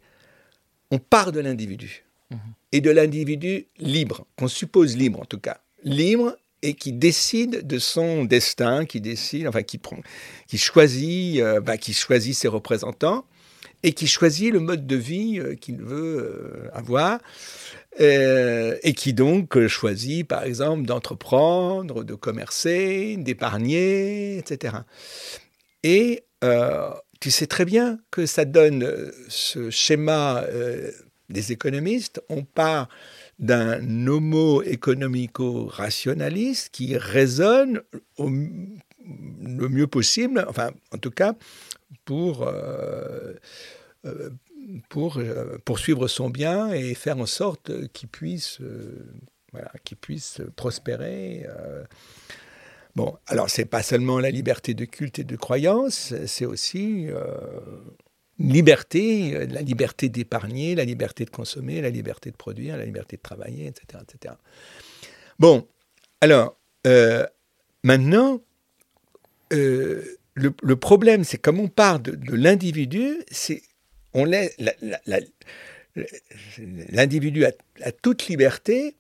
on 0.91 0.99
part 0.99 1.33
de 1.33 1.41
l'individu. 1.41 2.05
Mhm. 2.31 2.39
Et 2.73 2.81
de 2.83 2.91
l'individu 2.91 3.67
libre, 3.79 4.27
qu'on 4.37 4.49
suppose 4.49 4.95
libre 4.95 5.21
en 5.21 5.25
tout 5.25 5.41
cas. 5.41 5.61
Libre 5.85 6.37
et 6.61 6.75
qui 6.75 6.93
décide 6.93 7.67
de 7.67 7.79
son 7.79 8.25
destin, 8.25 8.85
qui 8.85 9.01
décide, 9.01 9.49
enfin 9.49 9.63
qui 9.63 9.79
prend, 9.79 10.01
qui 10.49 10.59
choisit, 10.59 11.41
euh, 11.41 11.61
bah, 11.61 11.79
qui 11.79 11.95
choisit 11.95 12.35
ses 12.35 12.49
représentants 12.49 13.25
et 13.83 13.93
qui 13.93 14.07
choisit 14.07 14.53
le 14.53 14.61
mode 14.61 14.87
de 14.87 14.97
vie 14.97 15.39
euh, 15.39 15.55
qu'il 15.55 15.83
veut 15.83 16.19
euh, 16.19 16.71
avoir. 16.73 17.21
et 17.99 18.93
qui 18.95 19.15
donc 19.15 19.67
choisit, 19.69 20.29
par 20.29 20.45
exemple, 20.45 20.85
d'entreprendre, 20.85 22.05
de 22.05 22.15
commercer, 22.15 23.17
d'épargner, 23.17 24.37
etc. 24.37 24.77
Et 25.83 26.25
tu 27.21 27.31
sais 27.31 27.47
très 27.47 27.65
bien 27.65 27.99
que 28.11 28.27
ça 28.27 28.45
donne 28.45 29.11
ce 29.29 29.71
schéma 29.71 30.45
des 31.31 31.53
économistes. 31.53 32.21
On 32.29 32.45
part 32.45 32.91
d'un 33.39 34.07
homo 34.07 34.63
economico-rationaliste 34.63 36.71
qui 36.73 36.97
raisonne 36.97 37.83
le 38.19 39.69
mieux 39.69 39.87
possible, 39.87 40.47
enfin, 40.49 40.71
en 40.93 40.99
tout 40.99 41.11
cas, 41.11 41.35
pour, 42.05 42.43
euh, 42.43 43.35
euh, 44.05 44.31
pour 44.89 45.19
euh, 45.19 45.59
poursuivre 45.65 46.09
son 46.09 46.31
bien 46.31 46.73
et 46.73 46.95
faire 46.95 47.19
en 47.19 47.27
sorte 47.27 47.89
qu'il 47.93 48.09
puisse, 48.09 48.61
qu'il 49.85 49.97
puisse 49.97 50.41
prospérer. 50.57 51.47
Bon, 52.95 53.17
alors 53.27 53.51
c'est 53.51 53.67
pas 53.67 53.83
seulement 53.83 54.19
la 54.21 54.31
liberté 54.31 54.75
de 54.75 54.85
culte 54.85 55.19
et 55.19 55.25
de 55.25 55.37
croyance, 55.37 56.15
c'est 56.27 56.47
aussi 56.47 57.09
liberté, 58.39 59.35
euh, 59.35 59.47
la 59.47 59.63
liberté 59.63 60.09
d'épargner, 60.09 60.75
la 60.75 60.85
liberté 60.85 61.25
de 61.25 61.31
consommer, 61.31 61.81
la 61.81 61.91
liberté 61.91 62.31
de 62.31 62.37
produire, 62.37 62.77
la 62.77 62.85
liberté 62.85 63.17
de 63.17 63.23
travailler, 63.23 63.67
etc. 63.67 64.03
etc. 64.03 64.35
Bon, 65.39 65.67
alors, 66.21 66.57
euh, 66.87 67.27
maintenant, 67.83 68.41
euh, 69.53 70.16
le, 70.37 70.77
problème, 70.77 71.25
c'est 71.25 71.39
comme 71.39 71.59
on 71.59 71.69
parle 71.69 72.03
de, 72.03 72.35
l'individu, 72.35 73.19
c'est 73.31 73.63
on 74.15 74.25
l'individu 76.91 77.45
a, 77.45 77.53
toute 78.03 78.29
liberté 78.29 78.97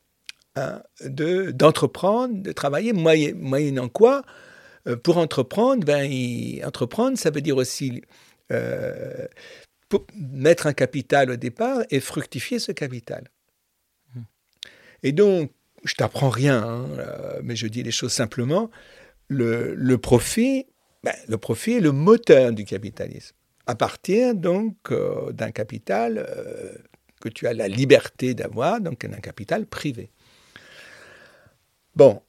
hein, 0.56 0.82
de, 1.04 1.50
d'entreprendre, 1.50 2.42
de 2.42 2.52
travailler, 2.52 2.92
moyennant 2.92 3.88
quoi, 3.88 4.24
pour 5.02 5.18
entreprendre, 5.18 5.84
ben, 5.84 6.10
entreprendre, 6.64 7.18
ça 7.18 7.30
veut 7.30 7.40
dire 7.42 7.56
aussi 7.56 8.02
euh, 8.52 9.26
mettre 10.14 10.66
un 10.66 10.72
capital 10.72 11.30
au 11.30 11.36
départ 11.36 11.82
et 11.90 12.00
fructifier 12.00 12.58
ce 12.58 12.72
capital. 12.72 13.30
Et 15.02 15.12
donc, 15.12 15.52
je 15.84 15.94
t'apprends 15.94 16.30
rien, 16.30 16.62
hein, 16.62 16.88
euh, 16.98 17.40
mais 17.42 17.56
je 17.56 17.66
dis 17.66 17.82
les 17.82 17.90
choses 17.90 18.12
simplement. 18.12 18.70
Le, 19.28 19.96
profit, 19.96 20.66
ben, 21.02 21.14
le 21.28 21.38
profit 21.38 21.74
est 21.74 21.80
le 21.80 21.92
moteur 21.92 22.52
du 22.52 22.64
capitalisme. 22.64 23.34
À 23.66 23.74
partir 23.74 24.34
donc 24.34 24.76
euh, 24.90 25.32
d'un 25.32 25.50
capital 25.50 26.26
que 27.20 27.28
tu 27.28 27.46
as 27.46 27.54
la 27.54 27.68
liberté 27.68 28.34
d'avoir, 28.34 28.80
donc 28.80 29.04
d'un 29.04 29.18
capital 29.18 29.66
privé. 29.66 30.10
Bon, 31.94 32.20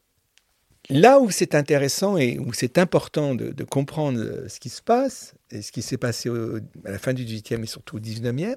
Là 0.89 1.19
où 1.19 1.29
c'est 1.31 1.53
intéressant 1.53 2.17
et 2.17 2.39
où 2.39 2.53
c'est 2.53 2.77
important 2.77 3.35
de, 3.35 3.63
comprendre 3.63 4.19
euh, 4.21 4.47
ce 4.47 4.59
qui 4.59 4.69
se 4.69 4.81
passe, 4.81 5.35
et 5.51 5.61
ce 5.61 5.71
qui 5.71 5.81
s'est 5.81 5.97
passé 5.97 6.29
à 6.29 6.91
la 6.91 6.97
fin 6.97 7.13
du 7.13 7.25
18e 7.25 7.63
et 7.63 7.65
surtout 7.65 7.97
au 7.97 7.99
19e, 7.99 8.55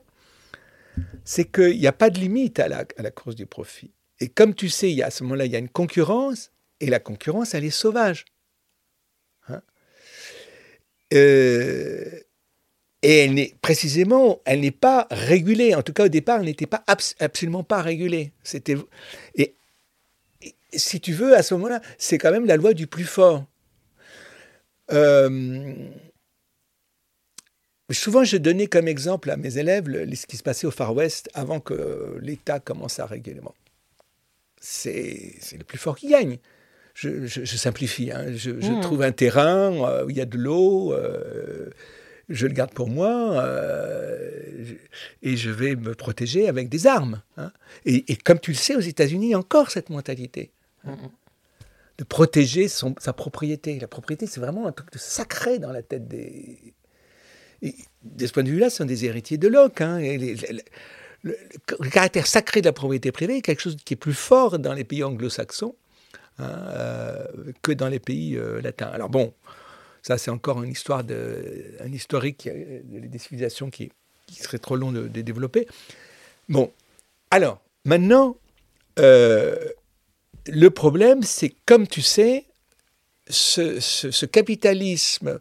c'est 1.24 1.50
qu'il 1.50 1.78
n'y 1.78 1.86
a 1.86 1.92
pas 1.92 2.10
de 2.10 2.18
limite 2.18 2.60
à 2.60 2.68
la, 2.68 3.10
course 3.10 3.34
du 3.34 3.46
profit. 3.46 3.92
Et 4.20 4.28
comme 4.28 4.54
tu 4.54 4.68
sais, 4.68 4.92
y 4.92 5.02
a, 5.02 5.06
à 5.06 5.10
ce 5.10 5.24
moment-là, 5.24 5.46
il 5.46 5.52
y 5.52 5.56
a 5.56 5.58
une 5.58 5.68
concurrence, 5.68 6.52
et 6.78 6.86
la 6.86 7.00
concurrence, 7.00 7.54
elle 7.54 7.64
est 7.64 7.70
sauvage. 7.70 8.24
Euh, 11.12 12.04
et 13.02 13.24
elle 13.24 13.34
n'est 13.34 13.54
précisément, 13.62 14.40
elle 14.44 14.60
n'est 14.60 14.70
pas 14.70 15.06
régulée. 15.10 15.74
En 15.74 15.82
tout 15.82 15.92
cas, 15.92 16.04
au 16.04 16.08
départ, 16.08 16.40
elle 16.40 16.46
n'était 16.46 16.66
pas 16.66 16.84
absolument 17.18 17.64
pas 17.64 17.80
régulée. 17.80 18.32
C'était 18.42 18.76
et 19.36 19.54
si 20.72 21.00
tu 21.00 21.12
veux, 21.12 21.36
à 21.36 21.42
ce 21.42 21.54
moment-là, 21.54 21.80
c'est 21.98 22.18
quand 22.18 22.30
même 22.30 22.46
la 22.46 22.56
loi 22.56 22.74
du 22.74 22.86
plus 22.86 23.04
fort. 23.04 23.44
Euh, 24.92 25.74
souvent, 27.90 28.24
je 28.24 28.36
donnais 28.36 28.66
comme 28.66 28.88
exemple 28.88 29.30
à 29.30 29.36
mes 29.36 29.58
élèves 29.58 29.86
ce 30.14 30.26
qui 30.26 30.36
se 30.36 30.42
passait 30.42 30.66
au 30.66 30.70
Far 30.70 30.94
West 30.94 31.30
avant 31.34 31.60
que 31.60 32.18
l'État 32.20 32.60
commence 32.60 32.98
à 32.98 33.06
réguler. 33.06 33.40
C'est 34.60 35.38
le 35.56 35.64
plus 35.64 35.78
fort 35.78 35.96
qui 35.96 36.08
gagne. 36.08 36.38
Je, 36.94 37.44
simplifie. 37.44 38.10
Hein. 38.10 38.26
Je, 38.34 38.50
mmh. 38.50 38.80
trouve 38.80 39.02
un 39.02 39.12
terrain 39.12 39.72
euh, 39.72 40.04
où 40.04 40.10
il 40.10 40.16
y 40.16 40.20
a 40.20 40.26
de 40.26 40.36
l'eau. 40.36 40.92
Euh, 40.92 41.70
je 42.28 42.46
le 42.46 42.52
garde 42.52 42.72
pour 42.72 42.88
moi 42.88 43.44
et 45.22 45.36
je 45.36 45.50
vais 45.50 45.74
me 45.74 45.96
protéger 45.96 46.48
avec 46.48 46.68
des 46.68 46.86
armes. 46.86 47.22
Hein. 47.36 47.50
Et, 47.84 48.12
et, 48.12 48.16
comme 48.16 48.38
tu 48.38 48.52
le 48.52 48.56
sais, 48.56 48.76
aux 48.76 48.80
États-Unis, 48.80 49.28
il 49.28 49.30
y 49.30 49.34
a 49.34 49.38
encore 49.38 49.70
cette 49.70 49.90
mentalité 49.90 50.52
de 52.00 52.04
protéger 52.04 52.68
son, 52.68 52.94
sa 52.98 53.12
propriété. 53.12 53.78
La 53.78 53.86
propriété, 53.86 54.26
c'est 54.26 54.40
vraiment 54.40 54.66
un 54.66 54.72
truc 54.72 54.90
de 54.90 54.98
sacré 54.98 55.58
dans 55.58 55.70
la 55.70 55.82
tête 55.82 56.08
des... 56.08 56.72
de 57.60 58.26
ce 58.26 58.32
point 58.32 58.42
de 58.42 58.48
vue-là, 58.48 58.70
ce 58.70 58.78
sont 58.78 58.84
des 58.86 59.04
héritiers 59.04 59.36
de 59.36 59.48
Locke. 59.48 59.82
Hein, 59.82 59.98
et 59.98 60.34
le, 61.22 61.36
caractère 61.92 62.26
sacré 62.26 62.62
de 62.62 62.66
la 62.66 62.72
propriété 62.72 63.12
privée 63.12 63.36
est 63.36 63.42
quelque 63.42 63.60
chose 63.60 63.76
qui 63.84 63.92
est 63.92 63.98
plus 63.98 64.14
fort 64.14 64.58
dans 64.58 64.72
les 64.72 64.84
pays 64.84 65.04
anglo-saxons 65.04 65.74
hein, 66.40 66.64
euh, 66.68 67.24
que 67.62 67.72
dans 67.72 67.88
les 67.88 67.98
pays 67.98 68.36
euh, 68.36 68.60
latins. 68.60 68.90
Alors 68.92 69.08
bon, 69.08 69.32
ça 70.02 70.18
c'est 70.18 70.30
encore 70.30 70.62
une 70.62 70.70
histoire 70.70 71.04
de, 71.04 71.76
un 71.80 71.92
historique 71.92 72.46
euh, 72.46 72.80
des 72.84 73.18
civilisations 73.18 73.70
qui, 73.70 73.92
serait 74.30 74.58
trop 74.58 74.76
long 74.76 74.92
de, 74.92 75.08
développer. 75.08 75.66
Bon, 76.48 76.70
alors 77.32 77.60
maintenant, 77.84 78.36
le 78.96 80.68
problème, 80.68 81.24
c'est 81.24 81.52
comme 81.66 81.88
tu 81.88 82.00
sais, 82.00 82.44
ce, 83.28 84.24
capitalisme, 84.26 85.40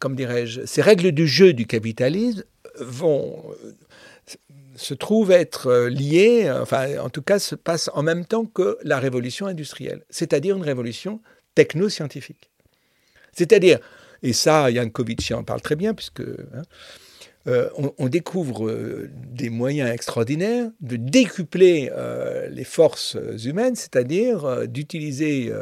comme 0.00 0.16
dirais-je, 0.16 0.66
ces 0.66 0.82
règles 0.82 1.12
du 1.12 1.28
jeu 1.28 1.52
du 1.52 1.66
capitalisme 1.66 2.42
vont 2.80 3.44
se 4.76 4.94
trouvent 4.94 5.32
être 5.32 5.66
euh, 5.68 5.88
liées, 5.88 6.50
enfin 6.50 6.98
en 6.98 7.10
tout 7.10 7.22
cas 7.22 7.38
se 7.38 7.54
passent 7.54 7.90
en 7.94 8.02
même 8.02 8.24
temps 8.24 8.44
que 8.44 8.78
la 8.82 8.98
révolution 8.98 9.46
industrielle, 9.46 10.04
c'est-à-dire 10.10 10.56
une 10.56 10.62
révolution 10.62 11.20
techno-scientifique. 11.54 12.50
C'est-à-dire, 13.32 13.80
et 14.22 14.32
ça 14.32 14.70
Yankovic 14.70 15.32
en 15.32 15.44
parle 15.44 15.60
très 15.60 15.76
bien, 15.76 15.94
puisque 15.94 16.20
hein, 16.20 16.62
euh, 17.48 17.68
on, 17.98 18.08
découvre 18.08 18.66
euh, 18.66 19.10
des 19.12 19.50
moyens 19.50 19.90
extraordinaires 19.90 20.70
de 20.80 20.96
décupler 20.96 21.90
les 22.50 22.64
forces 22.64 23.16
humaines, 23.44 23.76
c'est-à-dire 23.76 24.66
d'utiliser 24.66 25.52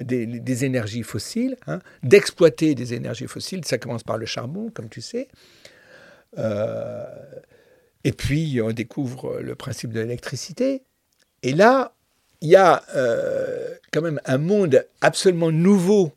des, 0.00 0.64
énergies 0.64 1.02
fossiles, 1.02 1.56
hein, 1.66 1.78
d'exploiter 2.02 2.74
des 2.74 2.94
énergies 2.94 3.28
fossiles. 3.28 3.64
Ça 3.64 3.78
commence 3.78 4.02
par 4.02 4.18
le 4.18 4.26
charbon, 4.26 4.70
comme 4.74 4.88
tu 4.88 5.00
sais. 5.00 5.28
Et 8.04 8.12
puis, 8.12 8.60
on 8.62 8.72
découvre 8.72 9.40
le 9.40 9.54
principe 9.54 9.92
de 9.92 10.00
l'électricité. 10.00 10.82
Et 11.42 11.52
là, 11.52 11.94
il 12.40 12.50
y 12.50 12.56
a 12.56 12.82
quand 13.92 14.02
même 14.02 14.20
un 14.26 14.38
monde 14.38 14.86
absolument 15.00 15.50
nouveau 15.50 16.12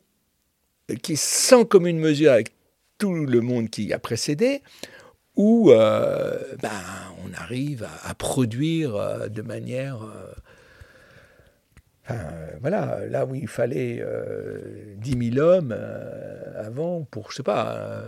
qui 1.02 1.12
est 1.14 1.22
sans 1.22 1.64
commune 1.64 1.98
mesure 1.98 2.32
avec 2.32 2.52
tout 2.98 3.14
le 3.14 3.40
monde 3.40 3.70
qui 3.70 3.92
a 3.92 3.98
précédé, 3.98 4.62
où 5.36 5.70
euh, 5.70 6.36
ben, 6.60 6.70
on 7.24 7.32
arrive 7.34 7.86
à, 8.04 8.14
produire 8.14 8.96
euh, 8.96 9.28
de 9.28 9.42
manière... 9.42 10.02
Euh, 10.02 10.32
voilà, 12.60 13.06
là 13.06 13.26
où 13.26 13.34
il 13.34 13.46
fallait 13.46 14.02
10 14.96 15.32
000 15.34 15.46
hommes 15.46 15.76
avant 16.56 17.02
pour, 17.02 17.30
je 17.30 17.36
sais 17.36 17.42
pas, 17.42 18.02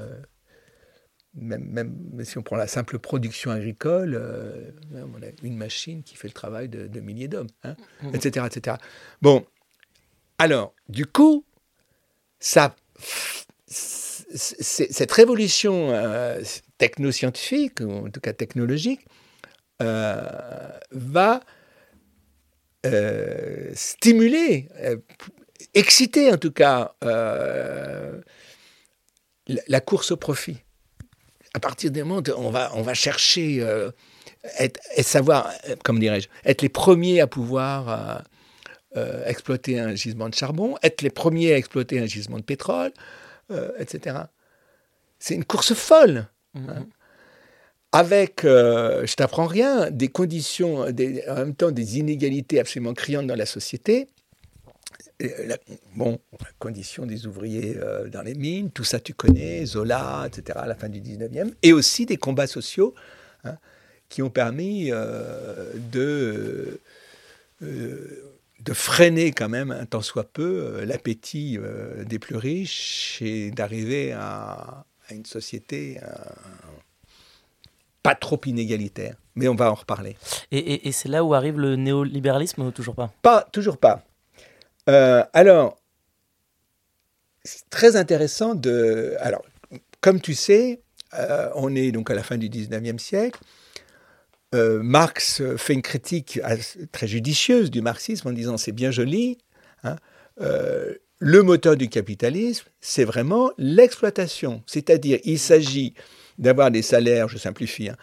même, 1.35 1.65
même, 1.65 2.25
si 2.25 2.39
on 2.39 2.43
prend 2.43 2.57
la 2.57 2.67
simple 2.67 2.99
production 2.99 3.51
agricole, 3.51 4.21
on 4.93 5.23
a 5.23 5.27
une 5.43 5.57
machine 5.57 6.03
qui 6.03 6.17
fait 6.17 6.29
le 6.29 6.35
travail 6.35 6.69
de, 6.69 7.01
milliers 7.01 7.29
d'hommes, 7.29 7.49
etc., 8.13 8.45
mmh. 8.45 8.47
etc. 8.47 8.77
Bon, 9.23 9.47
alors, 10.39 10.75
du 10.89 11.07
coup, 11.07 11.45
ça 12.41 12.75
cette 14.35 15.13
révolution 15.13 15.91
euh, 15.91 16.41
technoscientifique, 16.79 17.81
ou 17.81 18.07
en 18.07 18.11
tout 18.11 18.21
cas 18.21 18.33
technologique, 18.33 19.01
euh, 19.83 20.25
va 20.91 21.41
euh, 22.87 23.71
stimuler, 23.75 24.69
exciter 25.75 26.33
en 26.33 26.39
tout 26.39 26.53
cas 26.53 26.95
la, 29.47 29.81
course 29.81 30.13
au 30.13 30.17
profit. 30.17 30.59
À 31.55 31.61
partir 31.61 31.91
du 31.91 32.03
moment 32.05 32.21
où 32.21 32.33
on 32.37 32.51
va, 32.51 32.71
on 32.75 32.83
va 32.83 32.95
chercher, 32.95 33.67
être, 34.59 34.81
savoir, 35.03 35.51
comme 35.85 35.99
dirais-je, 35.99 36.29
être 36.45 36.63
les 36.63 36.69
premiers 36.69 37.21
à 37.21 37.27
pouvoir 37.27 38.23
euh, 38.97 39.25
exploiter 39.25 39.79
un 39.79 39.95
gisement 39.95 40.29
de 40.29 40.35
charbon, 40.35 40.77
être 40.83 41.03
les 41.03 41.11
premiers 41.11 41.53
à 41.53 41.57
exploiter 41.57 42.01
un 42.01 42.07
gisement 42.07 42.39
de 42.39 42.43
pétrole, 42.43 42.91
euh, 43.53 43.71
etc. 43.79 44.17
C'est 45.21 45.37
une 45.37 45.45
course 45.45 45.75
folle. 45.75 46.27
Hein. 46.57 46.61
Mhm. 46.61 46.87
Avec, 47.93 48.45
euh, 48.45 49.07
je 49.07 49.15
t'apprends 49.15 49.47
rien, 49.47 49.93
des 49.93 50.09
conditions, 50.09 50.81
en 50.81 51.35
même 51.37 51.55
temps 51.55 51.71
des 51.71 51.99
inégalités 51.99 52.59
absolument 52.59 52.93
criantes 52.93 53.29
dans 53.29 53.37
la 53.37 53.47
société. 53.47 54.09
La, 55.47 55.57
bon, 55.95 56.19
conditions 56.59 57.05
des 57.05 57.27
ouvriers 57.27 57.77
dans 58.11 58.23
les 58.23 58.35
mines, 58.35 58.71
tout 58.71 58.85
ça 58.85 59.01
tu 59.01 59.13
connais, 59.13 59.67
Zola, 59.67 60.25
etc., 60.27 60.59
à 60.63 60.67
la 60.67 60.75
fin 60.75 60.89
du 60.89 61.01
19e, 61.01 61.53
et 61.63 61.73
aussi 61.73 62.07
des 62.07 62.17
combats 62.17 62.47
sociaux 62.47 62.95
hein, 63.45 63.57
qui 64.09 64.23
ont 64.23 64.31
permis 64.31 64.91
de 64.91 66.81
de 68.65 68.73
freiner 68.75 69.33
quand 69.33 69.49
même 69.49 69.71
un 69.71 69.87
tant 69.87 70.03
soit 70.03 70.25
peu 70.25 70.43
euh, 70.43 70.85
l'appétit 70.85 71.59
euh, 71.59 72.05
des 72.05 72.19
plus 72.19 72.37
riches 72.37 73.21
et 73.23 73.51
d'arriver 73.51 74.13
à, 74.13 74.85
une 75.11 75.27
société 75.27 75.99
euh, 76.03 76.07
pas 78.03 78.15
trop 78.15 78.41
inégalitaire. 78.47 79.17
Mais 79.35 79.49
on 79.49 79.55
va 79.55 79.71
en 79.71 79.75
reparler. 79.75 80.17
Et, 80.53 80.93
c'est 80.93 81.09
là 81.09 81.25
où 81.25 81.35
arrive 81.35 81.59
le 81.59 81.77
néolibéralisme 81.77 82.63
ou 82.63 82.71
toujours 82.71 82.95
pas? 82.95 83.13
Pas, 83.23 83.47
toujours 83.51 83.79
pas. 83.79 84.05
Alors, 84.87 85.79
c'est 87.45 87.69
très 87.71 87.97
intéressant 87.97 88.55
de... 88.55 89.15
Alors, 89.21 89.45
comme 90.01 90.21
tu 90.21 90.35
sais, 90.35 90.81
on 91.55 91.75
est 91.75 91.93
donc 91.93 92.11
à 92.11 92.15
la 92.15 92.23
fin 92.23 92.37
du 92.37 92.49
19e 92.49 92.99
siècle. 92.99 93.41
Euh, 94.55 94.83
Marx 94.83 95.43
fait 95.57 95.75
une 95.75 95.83
critique 95.83 96.41
très 96.91 97.07
judicieuse 97.07 97.71
du 97.71 97.83
marxisme 97.83 98.29
en 98.29 98.33
disant 98.33 98.57
c'est 98.57 98.73
bien 98.73 98.91
joli, 98.91 99.39
hein, 99.85 99.97
euh, 100.41 100.95
le 101.19 101.43
moteur 101.43 101.77
du 101.77 101.89
capitalisme, 101.89 102.67
c'est 102.81 103.05
vraiment 103.05 103.53
l'exploitation. 103.59 104.63
C'est-à-dire, 104.67 105.21
il 105.25 105.39
s'agit 105.39 105.95
d'avoir 106.39 106.71
des 106.71 106.83
salaires, 106.83 107.29
je 107.29 107.39
simplifie, 107.39 107.91
hein, 107.91 107.97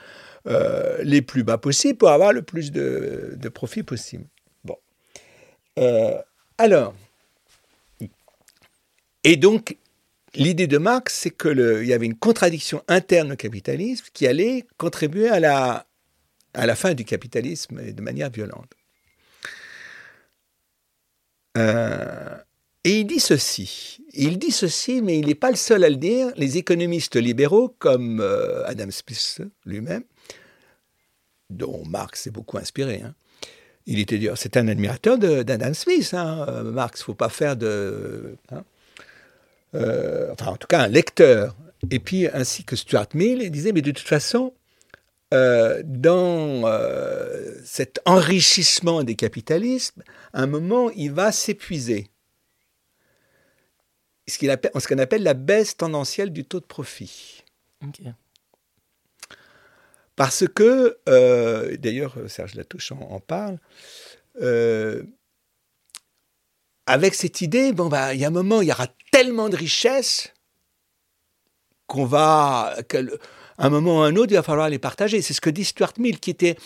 euh, 0.48 0.98
les 1.04 1.22
plus 1.22 1.44
bas 1.44 1.58
possibles 1.58 1.98
pour 1.98 2.10
avoir 2.10 2.32
le 2.32 2.44
plus 2.44 2.72
de, 2.72 3.34
de 3.36 3.50
profit 3.50 3.84
possible. 3.84 4.26
Bon. 4.64 4.78
Alors, 6.58 6.94
et 9.24 9.36
donc, 9.36 9.76
l'idée 10.36 10.68
de 10.68 10.78
Marx, 10.78 11.14
c'est 11.14 11.38
qu'il 11.38 11.86
y 11.86 11.92
avait 11.92 12.06
une 12.06 12.16
contradiction 12.16 12.82
interne 12.88 13.34
au 13.34 13.36
capitalisme 13.36 14.06
qui 14.14 14.26
allait 14.26 14.66
contribuer 14.78 15.28
à 15.28 15.40
la, 15.42 16.76
fin 16.76 16.94
du 16.94 17.04
capitalisme 17.04 17.92
de 17.92 18.02
manière 18.02 18.30
violente. 18.30 18.72
Euh, 21.58 22.38
et 22.86 23.02
il 23.02 23.06
dit 23.06 23.20
ceci. 23.20 24.00
Il 24.14 24.40
dit 24.40 24.52
ceci, 24.52 25.02
mais 25.02 25.20
il 25.20 25.28
n'est 25.28 25.36
pas 25.36 25.50
le 25.50 25.58
seul 25.58 25.84
à 25.84 25.90
le 25.90 25.98
dire. 25.98 26.32
Les 26.38 26.58
économistes 26.58 27.18
libéraux, 27.18 27.76
comme 27.80 28.22
euh, 28.22 28.66
Adam 28.66 28.92
Smith 28.92 29.42
lui-même, 29.66 30.04
dont 31.50 31.84
Marx 31.86 32.22
s'est 32.22 32.32
beaucoup 32.32 32.58
inspiré, 32.58 33.02
hein, 33.04 33.14
il 33.88 34.00
était 34.00 34.20
c'est 34.36 34.58
un 34.58 34.68
admirateur 34.68 35.18
d'Adam 35.18 35.74
Smith. 35.74 36.14
Hein, 36.14 36.46
euh, 36.48 36.64
Marx, 36.64 37.02
faut 37.02 37.14
pas 37.14 37.30
faire 37.30 37.56
de, 37.56 38.36
hein, 38.52 38.64
enfin 39.74 40.48
en 40.48 40.58
tout 40.58 40.68
cas 40.68 40.82
un 40.82 40.88
lecteur. 40.88 41.56
Et 41.90 42.00
puis 42.00 42.28
ainsi 42.28 42.64
que 42.64 42.76
Stuart 42.76 43.08
Mill, 43.14 43.42
il 43.42 43.52
disait 43.52 43.72
mais 43.72 43.82
de 43.82 43.92
toute 43.92 44.08
façon, 44.08 44.54
euh, 45.34 45.82
dans 45.84 46.66
euh, 46.66 47.54
cet 47.66 48.00
enrichissement 48.06 49.04
des 49.04 49.16
capitalismes, 49.16 50.02
à 50.32 50.44
un 50.44 50.48
moment, 50.48 50.90
il 50.92 51.12
va 51.12 51.34
s'épuiser. 51.34 52.08
Ce 54.26 54.40
qu'on 54.40 54.50
appelle, 54.50 55.02
appelle, 55.02 55.24
la 55.24 55.34
baisse 55.34 55.76
tendancielle 55.76 56.32
du 56.32 56.46
taux 56.46 56.60
de 56.60 56.66
profit. 56.66 57.44
Parce 60.18 60.46
que, 60.54 60.98
euh, 61.08 61.78
d'ailleurs, 61.78 62.18
Serge 62.28 62.56
Latouche 62.56 62.92
en, 62.92 63.22
parle, 63.22 63.58
avec 66.86 67.16
cette 67.16 67.40
idée, 67.40 67.72
bon, 67.72 67.88
bah, 67.88 68.14
il 68.14 68.20
y 68.20 68.26
a 68.26 68.28
un 68.28 68.32
moment, 68.32 68.62
il 68.62 68.68
y 68.68 68.72
aura 68.72 68.88
tellement 69.12 69.48
de 69.48 69.56
richesses 69.56 70.34
qu'on 71.86 72.06
va 72.06 72.76
un 73.58 73.70
moment 73.70 74.00
ou 74.00 74.02
un 74.02 74.16
autre, 74.16 74.32
il 74.32 74.36
va 74.36 74.44
falloir 74.44 74.70
les 74.70 74.80
partager. 74.80 75.22
C'est 75.22 75.34
ce 75.34 75.42
que 75.42 75.50
dit 75.50 75.66
Stuart 75.66 75.94
Mill, 75.98 76.20
qui 76.20 76.30
était 76.30 76.58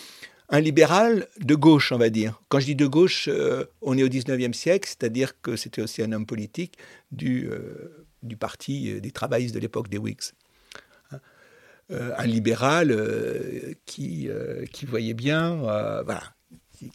un 0.48 0.60
libéral 0.60 1.28
de 1.40 1.54
gauche, 1.54 1.92
on 1.92 1.98
va 1.98 2.10
dire. 2.10 2.42
Quand 2.48 2.60
je 2.60 2.66
dis 2.66 2.74
de 2.74 2.86
gauche, 2.86 3.28
euh, 3.28 3.64
on 3.80 3.96
est 3.96 4.02
au 4.02 4.08
19e 4.08 4.52
siècle, 4.52 4.86
c'est-à-dire 4.86 5.40
que 5.40 5.56
c'était 5.56 5.80
aussi 5.80 6.02
un 6.02 6.12
homme 6.12 6.26
politique 6.26 6.76
du, 7.10 7.48
euh, 7.50 8.06
du 8.22 8.36
parti 8.36 8.90
euh, 8.90 9.00
des 9.00 9.12
travaillistes 9.12 9.54
de 9.54 9.60
l'époque 9.60 9.88
des 9.88 9.98
Whigs. 9.98 10.32
Hein. 11.92 12.12
un 12.16 12.26
libéral 12.26 12.96
qui, 13.86 14.28
qui 14.72 14.86
voyait 14.86 15.14
bien, 15.14 15.56
voilà, 16.04 16.22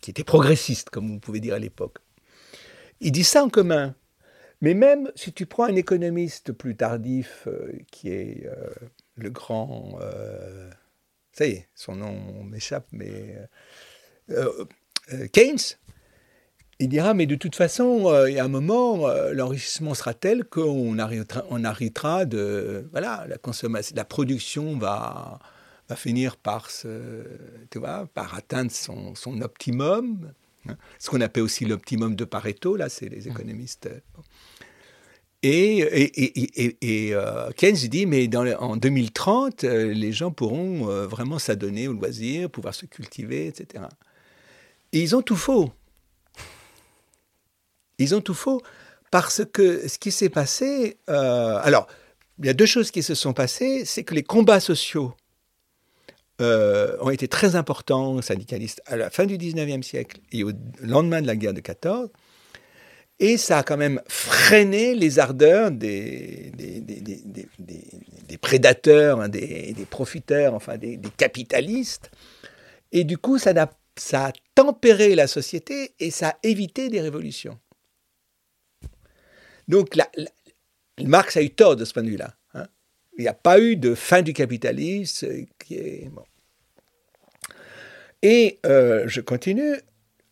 qui, 0.01 0.11
était 0.11 0.23
progressiste, 0.23 0.89
comme 0.89 1.07
vous 1.07 1.19
pouvez 1.19 1.39
dire 1.39 1.55
à 1.55 1.59
l'époque. 1.59 1.97
Il 2.99 3.11
dit 3.11 3.23
ça 3.23 3.43
en 3.43 3.49
commun. 3.49 3.95
Mais 4.61 4.73
même 4.73 5.11
si 5.13 5.33
tu 5.33 5.45
prends 5.45 5.65
un 5.65 5.75
économiste 5.75 6.51
plus 6.51 6.75
tardif, 6.75 7.47
qui 7.91 8.09
est 8.09 8.49
le 9.17 9.29
grand. 9.29 9.97
Euh, 10.01 10.69
ça 11.31 11.45
y 11.45 11.51
est, 11.51 11.69
son 11.75 11.95
nom 11.95 12.43
m'échappe, 12.43 12.87
mais. 12.91 13.37
Euh, 14.29 14.65
euh, 15.13 15.27
Keynes, 15.27 15.77
il 16.79 16.89
dira, 16.89 17.13
mais 17.13 17.25
de 17.25 17.35
toute 17.35 17.55
façon, 17.55 18.25
il 18.27 18.33
y 18.33 18.39
a 18.39 18.45
un 18.45 18.49
moment, 18.49 19.07
l'enrichissement 19.33 19.93
sera 19.93 20.13
tel 20.13 20.45
qu'on 20.45 20.99
arrêtera, 20.99 21.43
on 21.49 21.63
arrêtera 21.63 22.25
de... 22.25 22.87
Voilà, 22.91 23.25
la 23.27 23.37
consommation, 23.37 23.95
la 23.95 24.05
production 24.05 24.77
va, 24.77 25.39
va 25.89 25.95
finir 25.95 26.37
par, 26.37 26.69
se, 26.69 27.23
tu 27.71 27.79
vois, 27.79 28.07
par 28.13 28.35
atteindre 28.35 28.71
son, 28.71 29.15
son 29.15 29.41
optimum, 29.41 30.31
hein. 30.67 30.75
ce 30.99 31.09
qu'on 31.09 31.21
appelle 31.21 31.43
aussi 31.43 31.65
l'optimum 31.65 32.15
de 32.15 32.25
Pareto, 32.25 32.75
là, 32.75 32.89
c'est 32.89 33.09
les 33.09 33.21
mmh. 33.21 33.31
économistes. 33.31 33.89
Et, 35.43 35.77
et, 36.81 37.13
euh, 37.13 37.51
Keynes 37.51 37.75
dit, 37.75 38.05
mais 38.05 38.27
dans 38.27 38.45
en 38.59 38.75
2030, 38.75 39.63
euh, 39.63 39.93
les 39.93 40.11
gens 40.11 40.31
pourront 40.31 40.89
euh, 40.89 41.05
vraiment 41.05 41.37
s'adonner 41.37 41.87
au 41.87 41.93
loisir, 41.93 42.49
pouvoir 42.49 42.73
se 42.73 42.85
cultiver, 42.85 43.47
etc. 43.47 43.83
Et 44.93 45.01
ils 45.01 45.15
ont 45.15 45.21
tout 45.21 45.35
faux. 45.35 45.71
Ils 47.97 48.15
ont 48.15 48.21
tout 48.21 48.33
faux 48.33 48.61
parce 49.11 49.43
que 49.51 49.87
ce 49.87 49.97
qui 49.97 50.11
s'est 50.11 50.29
passé... 50.29 50.97
alors, 51.07 51.87
il 52.39 52.45
y 52.45 52.49
a 52.49 52.53
deux 52.53 52.65
choses 52.65 52.91
qui 52.91 53.03
se 53.03 53.15
sont 53.15 53.33
passées. 53.33 53.83
C'est 53.85 54.03
que 54.03 54.13
les 54.13 54.23
combats 54.23 54.59
sociaux 54.59 55.13
ont 56.39 57.09
été 57.09 57.27
très 57.27 57.55
importants, 57.55 58.21
syndicalistes, 58.21 58.81
à 58.85 58.95
la 58.95 59.09
fin 59.09 59.25
du 59.25 59.37
19e 59.37 59.81
siècle 59.81 60.19
et 60.31 60.43
au 60.43 60.51
lendemain 60.81 61.21
de 61.21 61.27
la 61.27 61.35
guerre 61.35 61.53
de 61.53 61.61
14 61.61 62.09
et 63.19 63.37
ça 63.37 63.59
a 63.59 63.63
quand 63.63 63.77
même 63.77 64.01
freiné 64.07 64.93
les 64.93 65.19
ardeurs 65.19 65.71
des, 65.71 66.51
prédateurs, 68.39 69.21
hein, 69.21 69.29
des, 69.29 69.87
profiteurs, 69.89 70.53
enfin 70.53 70.77
des, 70.77 70.99
capitalistes. 71.17 72.11
Et 72.91 73.03
du 73.03 73.17
coup, 73.17 73.39
ça 73.39 73.53
a 74.13 74.31
tempéré 74.53 75.15
la 75.15 75.27
société 75.27 75.93
et 75.99 76.11
ça 76.11 76.29
a 76.29 76.37
évité 76.43 76.89
des 76.89 77.01
révolutions. 77.01 77.57
Donc, 79.67 79.95
la, 79.95 80.09
Marx 81.03 81.37
a 81.37 81.41
eu 81.41 81.49
tort 81.49 81.75
de 81.75 81.85
ce 81.85 81.93
point 81.93 82.03
de 82.03 82.09
vue-là. 82.09 82.33
Hein. 82.53 82.67
Il 83.17 83.21
n'y 83.21 83.27
a 83.27 83.33
pas 83.33 83.59
eu 83.59 83.75
de 83.75 83.95
fin 83.95 84.21
du 84.21 84.33
capitalisme 84.33 85.27
euh, 85.27 85.45
qui 85.59 85.75
est. 85.75 86.09
Bon. 86.09 86.23
Et 88.21 88.59
euh, 88.65 89.03
je 89.07 89.21
continue 89.21 89.75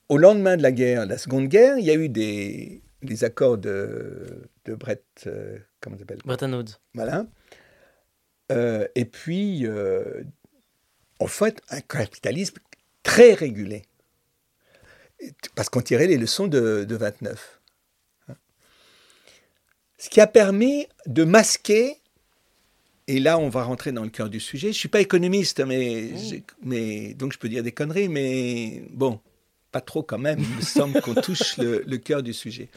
au 0.10 0.18
lendemain 0.18 0.58
de 0.58 0.64
la 0.64 0.72
guerre, 0.72 1.06
la 1.06 1.18
Seconde 1.18 1.48
Guerre, 1.48 1.78
il 1.78 1.86
y 1.86 1.92
a 1.92 1.96
eu 1.96 2.10
des, 2.10 2.82
des 3.02 3.24
accords 3.24 3.58
de, 3.58 4.50
de 4.66 4.76
Brett, 4.76 5.04
euh, 5.28 5.58
comment 5.82 5.98
s'appelle? 5.98 6.20
Bretton 6.26 6.52
Woods. 6.54 6.80
Voilà. 6.94 7.26
Euh, 8.52 8.88
et 8.96 9.06
puis, 9.06 9.66
en 11.20 11.28
fait, 11.28 11.62
un 11.70 11.82
capitalisme 11.82 12.58
très 13.04 13.34
régulé. 13.34 13.84
Parce 15.56 15.70
qu'on 15.70 15.82
tirait 15.82 16.08
les 16.08 16.18
leçons 16.18 16.48
de, 16.48 16.86
de 16.88 16.96
29. 16.96 17.55
Ce 19.98 20.10
qui 20.10 20.20
a 20.22 20.28
permis 20.28 20.88
de 21.06 21.24
masquer, 21.24 21.98
et 23.08 23.20
là 23.20 23.38
on 23.38 23.50
va 23.50 23.64
rentrer 23.64 23.92
dans 23.92 24.04
le 24.04 24.10
cœur 24.10 24.30
du 24.30 24.40
sujet, 24.40 24.68
je 24.68 24.78
ne 24.78 24.80
suis 24.80 24.90
pas 24.90 25.02
économiste, 25.02 25.60
mais, 25.62 26.12
mmh. 26.14 26.42
mais 26.64 27.14
donc 27.14 27.34
je 27.34 27.38
peux 27.38 27.50
dire 27.50 27.64
des 27.64 27.72
conneries, 27.72 28.10
mais 28.10 28.84
bon, 28.92 29.20
pas 29.72 29.82
trop 29.82 30.04
quand 30.04 30.18
même, 30.18 30.40
il 30.40 30.56
me 30.56 30.62
semble 30.80 31.02
qu'on 31.02 31.16
touche 31.16 31.58
le, 31.58 31.98
cœur 31.98 32.24
du 32.24 32.34
sujet. 32.34 32.70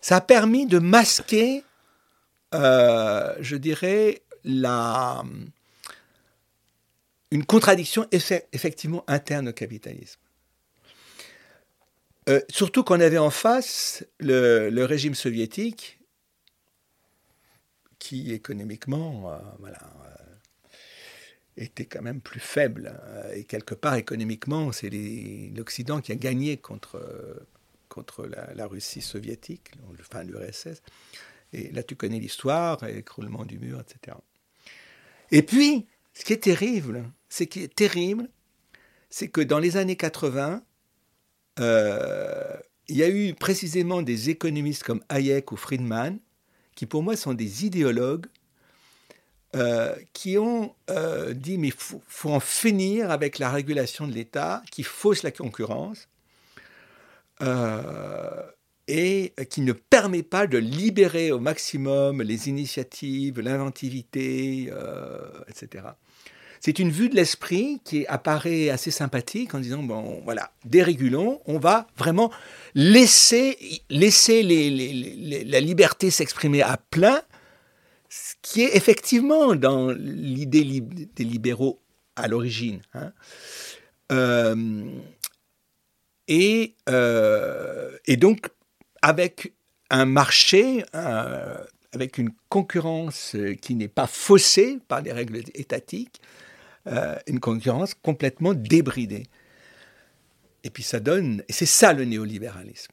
Ça 0.00 0.16
a 0.16 0.20
permis 0.20 0.66
de 0.66 0.78
masquer, 0.78 1.62
euh, 2.54 3.34
je 3.40 3.56
dirais, 3.56 4.22
la, 4.44 5.22
une 7.30 7.44
contradiction 7.44 8.06
effectivement 8.10 9.04
interne 9.06 9.48
au 9.48 9.52
capitalisme. 9.52 10.18
Euh, 12.28 12.40
surtout 12.48 12.84
qu'on 12.84 13.00
avait 13.00 13.18
en 13.18 13.30
face 13.30 14.04
le, 14.18 14.84
régime 14.84 15.14
soviétique 15.14 15.99
qui 18.00 18.32
économiquement 18.32 19.30
voilà, 19.60 19.78
était 21.56 21.84
quand 21.84 22.02
même 22.02 22.20
plus 22.20 22.40
faible. 22.40 22.98
Et 23.34 23.44
quelque 23.44 23.74
part, 23.74 23.94
économiquement, 23.94 24.72
c'est 24.72 24.90
l'Occident 25.54 26.00
qui 26.00 26.10
a 26.10 26.16
gagné 26.16 26.56
contre, 26.56 27.46
contre 27.88 28.26
la, 28.26 28.66
Russie 28.66 29.02
soviétique, 29.02 29.70
enfin 30.00 30.24
l'URSS. 30.24 30.82
Et 31.52 31.70
là, 31.70 31.84
tu 31.84 31.94
connais 31.94 32.18
l'histoire, 32.18 32.82
écroulement 32.84 33.44
du 33.44 33.58
mur, 33.58 33.80
etc. 33.80 34.16
Et 35.30 35.42
puis, 35.42 35.86
ce 36.14 36.24
qui 36.24 36.32
est 36.32 36.42
terrible, 36.42 37.04
ce 37.28 37.44
qui 37.44 37.68
terrible, 37.68 38.28
c'est 39.10 39.28
que 39.28 39.40
dans 39.40 39.58
les 39.58 39.76
années 39.76 39.96
80, 39.96 40.62
euh, 41.58 42.56
il 42.88 42.96
y 42.96 43.02
a 43.02 43.08
eu 43.08 43.34
précisément 43.34 44.02
des 44.02 44.30
économistes 44.30 44.82
comme 44.82 45.02
Hayek 45.08 45.52
ou 45.52 45.56
Friedman, 45.56 46.18
qui 46.80 46.86
pour 46.86 47.02
moi 47.02 47.14
sont 47.14 47.34
des 47.34 47.66
idéologues, 47.66 48.24
euh, 49.54 49.94
qui 50.14 50.38
ont 50.38 50.74
euh, 50.88 51.34
dit 51.34 51.58
mais 51.58 51.68
il 51.68 51.74
faut, 51.74 52.30
en 52.30 52.40
finir 52.40 53.10
avec 53.10 53.38
la 53.38 53.50
régulation 53.50 54.08
de 54.08 54.14
l'État 54.14 54.62
qui 54.70 54.82
fausse 54.82 55.22
la 55.22 55.30
concurrence 55.30 56.08
et 58.88 59.34
qui 59.50 59.60
ne 59.60 59.74
permet 59.74 60.22
pas 60.22 60.46
de 60.46 60.56
libérer 60.56 61.32
au 61.32 61.38
maximum 61.38 62.22
les 62.22 62.48
initiatives, 62.48 63.40
l'inventivité, 63.40 64.72
etc. 65.48 65.84
C'est 66.60 66.78
une 66.78 66.90
vue 66.90 67.08
de 67.08 67.16
l'esprit 67.16 67.80
qui 67.84 68.06
apparaît 68.06 68.68
assez 68.68 68.90
sympathique 68.90 69.54
en 69.54 69.60
disant, 69.60 69.82
bon, 69.82 70.20
voilà, 70.24 70.52
dérégulons, 70.66 71.40
on 71.46 71.58
va 71.58 71.86
vraiment 71.96 72.30
laisser, 72.74 73.56
la 73.88 75.60
liberté 75.60 76.10
s'exprimer 76.10 76.60
à 76.60 76.76
plein, 76.76 77.22
ce 78.10 78.34
qui 78.42 78.60
est 78.60 78.76
effectivement 78.76 79.54
dans 79.54 79.90
l'idée 79.90 80.82
des 81.14 81.24
libéraux 81.24 81.80
à 82.14 82.28
l'origine. 82.28 82.82
Hein. 82.92 83.12
Euh, 84.12 84.84
euh, 86.88 87.90
et, 88.06 88.16
donc, 88.18 88.50
avec 89.00 89.54
un 89.88 90.04
marché, 90.04 90.84
avec 90.92 92.18
une 92.18 92.30
concurrence 92.50 93.34
qui 93.62 93.74
n'est 93.74 93.88
pas 93.88 94.06
faussée 94.06 94.78
par 94.88 95.02
des 95.02 95.12
règles 95.12 95.38
étatiques, 95.54 96.20
euh, 96.86 97.16
une 97.26 97.40
concurrence 97.40 97.94
complètement 97.94 98.54
débridée. 98.54 99.26
Et 100.64 100.70
puis 100.70 100.82
ça 100.82 101.00
donne, 101.00 101.42
et 101.48 101.52
c'est 101.52 101.66
ça 101.66 101.92
le 101.92 102.04
néolibéralisme. 102.04 102.92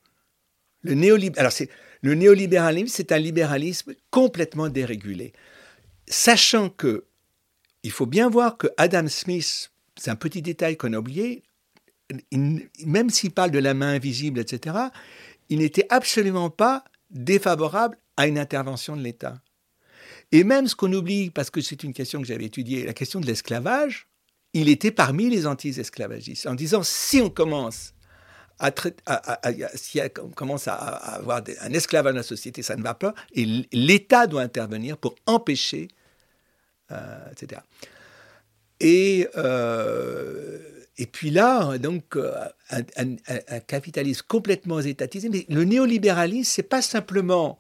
Le, 0.84 1.40
Alors 1.40 1.52
c'est, 1.52 1.70
le 2.02 2.14
néolibéralisme, 2.14 2.88
c'est 2.88 3.12
un 3.12 3.18
libéralisme 3.18 3.94
complètement 4.12 4.70
dérégulé. 4.70 5.34
Sachant 6.08 6.70
que, 6.70 7.06
il 7.84 7.92
faut 7.92 8.06
bien 8.06 8.30
voir 8.30 8.58
que 8.58 8.68
Adam 8.78 9.08
Smith, 9.08 9.72
c'est 9.96 10.12
un 10.12 10.16
petit 10.16 10.42
détail 10.42 10.78
qu'on 10.78 10.94
a 10.94 10.98
oublié, 10.98 11.44
même 12.32 13.10
s'il 13.10 13.32
parle 13.32 13.52
de 13.52 13.60
la 13.60 13.74
main 13.74 13.94
invisible, 13.94 14.40
etc., 14.40 14.78
il 15.50 15.60
n'était 15.60 15.86
absolument 15.90 16.50
pas 16.50 16.84
défavorable 17.10 17.98
à 18.18 18.28
une 18.28 18.38
intervention 18.38 18.96
de 18.96 19.02
l'État. 19.02 19.42
Et 20.32 20.44
même 20.44 20.68
ce 20.68 20.76
qu'on 20.76 20.92
oublie, 20.92 21.30
parce 21.30 21.50
que 21.50 21.62
c'est 21.62 21.84
une 21.84 21.94
question 21.94 22.22
que 22.22 22.28
j'avais 22.28 22.46
étudiée, 22.46 22.86
la 22.86 22.94
question 22.94 23.20
de 23.20 23.26
l'esclavage, 23.26 24.08
il 24.54 24.70
était 24.70 24.92
parmi 24.92 25.30
les 25.30 25.48
anti-esclavagistes, 25.48 26.48
en 26.48 26.56
disant 26.56 26.84
si 26.84 27.22
on 27.22 27.30
commence 27.30 27.94
à, 28.60 28.72
si 29.76 30.02
on 30.22 30.30
commence 30.30 30.68
à, 30.68 30.74
avoir 30.74 31.42
un 31.62 31.74
esclavage 31.74 32.14
dans 32.14 32.18
la 32.18 32.24
société, 32.24 32.62
ça 32.64 32.76
ne 32.76 32.82
va 32.82 32.94
pas, 32.94 33.14
et 33.34 33.46
l'État 33.72 34.28
doit 34.28 34.42
intervenir 34.42 34.98
pour 34.98 35.16
empêcher, 35.28 35.90
euh, 36.92 37.32
etc. 37.32 37.62
Et, 38.80 39.28
euh, 39.38 40.60
et 40.98 41.06
puis 41.06 41.30
là, 41.30 41.78
donc, 41.78 42.16
euh, 42.16 42.34
un, 42.72 43.60
capitalisme 43.60 44.26
complètement 44.28 44.80
étatisé, 44.80 45.30
mais 45.30 45.46
le 45.50 45.64
néolibéralisme, 45.64 46.52
c'est 46.52 46.64
pas 46.64 46.82
simplement 46.82 47.60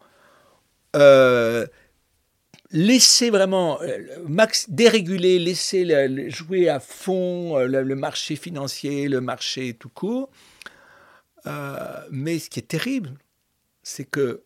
laisser 2.71 3.29
vraiment 3.29 3.81
euh, 3.81 4.47
déréguler, 4.67 5.39
laisser 5.39 6.29
jouer 6.29 6.69
à 6.69 6.79
fond 6.79 7.57
euh, 7.57 7.67
le, 7.67 7.95
marché 7.95 8.35
financier, 8.35 9.07
le 9.07 9.21
marché 9.21 9.73
tout 9.73 9.89
court. 9.89 10.29
Euh, 11.45 12.01
mais 12.11 12.39
ce 12.39 12.49
qui 12.49 12.59
est 12.59 12.67
terrible, 12.67 13.13
c'est 13.83 14.05
que 14.05 14.43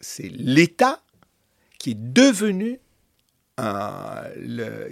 c'est 0.00 0.28
l'État 0.28 1.02
qui 1.78 1.92
est 1.92 1.98
devenu 1.98 2.80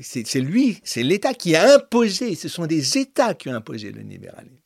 c'est 0.03 0.41
lui, 0.41 0.81
c'est 0.83 1.05
l'État 1.05 1.35
qui 1.35 1.55
a 1.55 1.77
imposé, 1.77 2.35
ce 2.35 2.49
sont 2.49 2.67
des 2.67 2.99
États 2.99 3.33
qui 3.33 3.49
ont 3.49 3.55
imposé 3.55 3.93
le 3.93 4.01
libéralisme. 4.01 4.57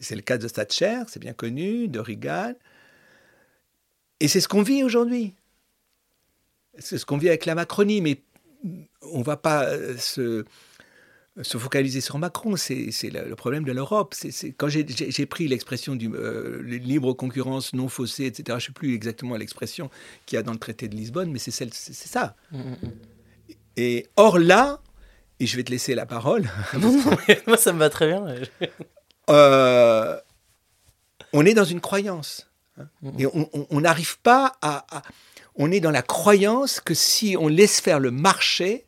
C'est 0.00 0.16
le 0.16 0.22
cas 0.22 0.38
de 0.38 0.48
Thatcher, 0.48 1.02
c'est 1.06 1.20
bien 1.20 1.32
connu, 1.32 1.86
de 1.86 2.00
Reagan. 2.00 2.54
Et 4.18 4.26
c'est 4.26 4.40
ce 4.40 4.48
qu'on 4.48 4.62
vit 4.62 4.82
aujourd'hui. 4.82 5.36
C'est 6.78 6.98
ce 6.98 7.06
qu'on 7.06 7.18
vit 7.18 7.28
avec 7.28 7.46
la 7.46 7.54
Macronie, 7.54 8.00
mais 8.00 8.22
on 9.02 9.18
ne 9.18 9.24
va 9.24 9.36
pas 9.36 9.64
euh, 9.64 9.96
se, 9.98 10.44
se, 11.42 11.58
focaliser 11.58 12.00
sur 12.00 12.18
Macron. 12.18 12.56
C'est 12.56 12.90
le, 13.04 13.34
problème 13.34 13.64
de 13.64 13.72
l'Europe. 13.72 14.14
Quand 14.56 14.68
j'ai 14.68 15.26
pris 15.26 15.48
l'expression 15.48 15.94
du 15.94 16.10
euh, 16.14 16.62
libre 16.62 17.12
concurrence 17.12 17.72
non 17.72 17.88
faussée, 17.88 18.26
etc., 18.26 18.44
je 18.48 18.54
ne 18.54 18.60
sais 18.60 18.72
plus 18.72 18.94
exactement 18.94 19.36
l'expression 19.36 19.90
qu'il 20.26 20.36
y 20.36 20.38
a 20.38 20.42
dans 20.42 20.52
le 20.52 20.58
traité 20.58 20.88
de 20.88 20.96
Lisbonne, 20.96 21.30
mais 21.30 21.38
c'est 21.38 21.50
ça. 21.50 22.36
Mmh, 22.50 22.58
mmh, 22.58 22.62
mmh. 22.62 22.90
Et 23.76 24.06
or 24.16 24.38
là, 24.38 24.80
et 25.40 25.46
je 25.46 25.56
vais 25.56 25.64
te 25.64 25.70
laisser 25.70 25.94
la 25.94 26.06
parole. 26.06 26.48
moi 27.46 27.56
ça 27.56 27.72
me 27.72 27.78
va 27.78 27.90
très 27.90 28.06
bien. 28.06 28.24
Euh, 29.30 30.20
on 31.32 31.44
est 31.46 31.54
dans 31.54 31.64
une 31.64 31.80
croyance. 31.80 32.51
Hein. 32.78 32.86
on 33.70 33.80
n'arrive 33.80 34.18
pas 34.20 34.56
à 34.62 35.02
on 35.56 35.70
est 35.70 35.80
dans 35.80 35.90
la 35.90 36.02
croyance 36.02 36.80
que 36.80 36.94
si 36.94 37.36
on 37.38 37.48
laisse 37.48 37.80
faire 37.80 38.00
le 38.00 38.10
marché, 38.10 38.84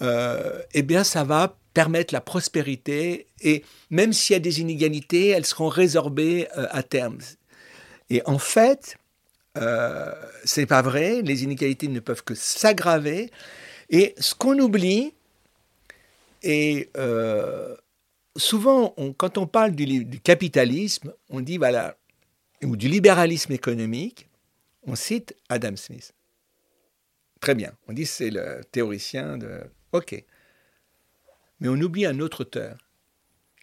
euh, 0.00 0.62
eh 0.74 0.82
bien, 0.82 1.04
ça 1.04 1.24
va 1.24 1.56
permettre 1.74 2.14
la 2.14 2.20
prospérité 2.20 3.26
et 3.40 3.64
même 3.90 4.12
s'il 4.12 4.34
y 4.34 4.36
a 4.36 4.40
des 4.40 4.60
inégalités, 4.60 5.28
elles 5.28 5.46
seront 5.46 5.68
résorbées 5.68 6.48
euh, 6.56 6.66
à 6.70 6.82
terme. 6.82 7.18
Et 8.10 8.22
en 8.24 8.38
fait, 8.38 8.96
euh, 9.56 10.12
c'est 10.44 10.66
pas 10.66 10.82
vrai. 10.82 11.20
Les 11.22 11.44
inégalités 11.44 11.88
ne 11.88 12.00
peuvent 12.00 12.24
que 12.24 12.34
s'aggraver. 12.34 13.30
Et 13.90 14.14
ce 14.18 14.34
qu'on 14.34 14.58
oublie, 14.58 15.12
et 16.42 16.88
euh, 16.96 17.74
souvent, 18.36 18.94
quand 19.18 19.38
on 19.38 19.46
parle 19.46 19.72
du, 19.72 20.04
du, 20.04 20.20
capitalisme, 20.20 21.12
on 21.28 21.40
dit 21.40 21.58
voilà, 21.58 21.96
ou 22.64 22.76
du 22.76 22.88
libéralisme 22.88 23.52
économique, 23.52 24.28
on 24.82 24.94
cite 24.94 25.34
Adam 25.48 25.76
Smith. 25.76 26.12
Très 27.40 27.54
bien, 27.54 27.72
on 27.86 27.92
dit 27.92 28.06
c'est 28.06 28.30
le 28.30 28.62
théoricien 28.72 29.38
de... 29.38 29.62
Ok. 29.92 30.24
Mais 31.60 31.68
on 31.68 31.80
oublie 31.80 32.06
un 32.06 32.20
autre 32.20 32.42
auteur, 32.42 32.78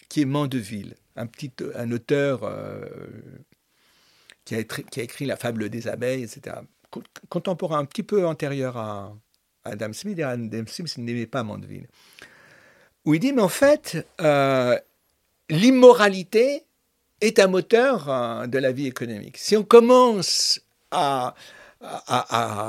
qui 0.10 0.22
est 0.22 0.26
Mandeville, 0.26 0.96
un, 1.16 1.92
auteur 1.92 2.44
euh, 2.44 2.86
qui, 4.44 4.56
a 4.56 4.60
écrit, 5.02 5.26
La 5.26 5.38
fable 5.38 5.70
des 5.70 5.88
abeilles, 5.88 6.24
etc. 6.24 6.58
Contemporain 7.30 7.80
un 7.80 7.86
petit 7.86 8.04
peu 8.04 8.26
antérieur 8.26 8.78
à 8.78 9.16
Adam 9.64 9.94
Smith, 9.94 10.20
et 10.20 10.24
Adam 10.24 10.66
Smith 10.68 10.98
n'aimait 10.98 11.26
pas 11.26 11.44
Mandeville. 11.44 11.88
Où 13.06 13.14
il 13.14 13.20
dit, 13.20 13.34
mais 13.34 13.42
en 13.42 13.50
fait, 13.50 14.08
euh, 14.22 14.78
l'immoralité 15.50 16.65
est 17.22 17.40
un 17.40 17.48
moteur 17.48 18.10
euh, 18.10 18.48
de 18.48 18.58
la 18.58 18.72
vie 18.72 18.88
économique. 18.88 19.38
Si 19.38 19.56
on 19.58 19.64
commence 19.64 20.62
à, 20.92 21.36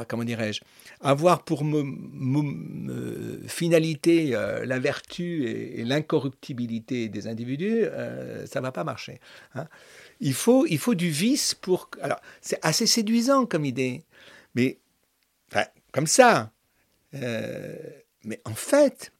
comment 0.09 0.25
dirais-je, 0.25 0.61
avoir 1.01 1.43
pour 1.43 1.63
finalité 3.47 4.35
euh, 4.35 4.65
la 4.65 4.79
vertu 4.79 5.47
et, 5.47 5.85
l'incorruptibilité 5.85 7.09
des 7.09 7.27
individus, 7.27 7.85
euh, 7.85 8.47
ça 8.47 8.61
va 8.61 8.73
pas 8.73 8.85
marcher. 8.85 9.21
Hein. 9.55 9.67
Il, 10.21 10.35
faut, 10.35 10.67
il 10.67 10.79
faut 10.79 10.95
du 10.95 11.11
vice 11.11 11.55
pour... 11.55 11.91
Alors, 12.01 12.21
c'est 12.41 12.59
assez 12.63 12.87
séduisant 12.87 13.47
comme 13.47 13.65
idée, 13.65 14.03
mais 14.55 14.79
comme 15.93 16.07
ça. 16.07 16.51
Euh, 17.15 17.75
mais 18.25 18.41
en 18.45 18.55
fait, 18.55 19.13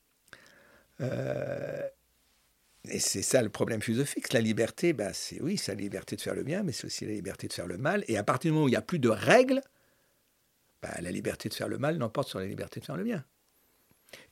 et 2.91 2.99
c'est 2.99 3.23
ça 3.23 3.43
le 3.43 3.49
problème 3.49 3.83
philosophique. 3.83 4.33
La 4.33 4.41
liberté, 4.41 4.93
bah, 4.93 5.13
c'est 5.13 5.41
oui, 5.41 5.57
c'est 5.57 5.75
la 5.75 5.81
liberté 5.81 6.17
de 6.17 6.21
faire 6.21 6.35
le 6.35 6.43
bien, 6.43 6.63
mais 6.63 6.73
c'est 6.73 6.87
aussi 6.87 7.05
la 7.05 7.13
liberté 7.13 7.49
de 7.49 7.53
faire 7.53 7.67
le 7.67 7.79
mal. 7.79 8.05
Et 8.09 8.17
à 8.17 8.23
partir 8.23 8.51
du 8.51 8.53
moment 8.53 8.67
où 8.67 8.69
il 8.69 8.73
n'y 8.73 8.77
a 8.77 8.83
plus 8.83 8.99
de 8.99 9.09
règles, 9.09 9.61
bah, 10.83 10.91
la 11.01 11.11
liberté 11.11 11.49
de 11.49 11.55
faire 11.55 11.69
le 11.69 11.79
mal 11.79 11.97
n'emporte 11.97 12.29
sur 12.29 12.39
la 12.39 12.47
liberté 12.47 12.81
de 12.81 12.85
faire 12.85 12.97
le 12.97 13.05
bien. 13.05 13.25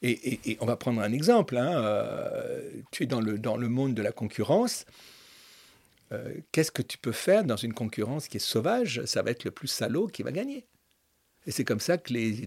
Et, 0.02 0.57
on 0.61 0.66
va 0.66 0.76
prendre 0.76 1.00
un 1.00 1.12
exemple. 1.12 1.57
Hein, 1.57 1.82
euh, 1.82 2.70
tu 2.90 3.05
es 3.05 3.07
dans 3.07 3.20
le, 3.20 3.38
dans 3.38 3.57
le 3.57 3.68
monde 3.68 3.94
de 3.94 4.02
la 4.02 4.12
concurrence. 4.12 4.84
euh, 6.12 6.34
qu'est-ce 6.52 6.70
que 6.70 6.82
tu 6.82 6.98
peux 6.98 7.12
faire 7.12 7.44
dans 7.44 7.57
une 7.57 7.74
concurrence 7.74 8.28
qui 8.28 8.36
est 8.36 8.40
sauvage? 8.40 9.05
Ça 9.05 9.22
va 9.22 9.30
être 9.30 9.44
le 9.44 9.50
plus 9.50 9.68
salaud 9.68 10.07
qui 10.07 10.22
va 10.22 10.32
gagner. 10.32 10.66
Et 11.46 11.50
c'est 11.50 11.64
comme 11.64 11.80
ça 11.80 11.98
que 11.98 12.12
les, 12.12 12.46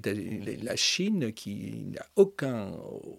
la 0.64 0.76
Chine, 0.76 1.32
qui 1.34 1.86
n'a 1.94 2.06
aucun, 2.16 2.72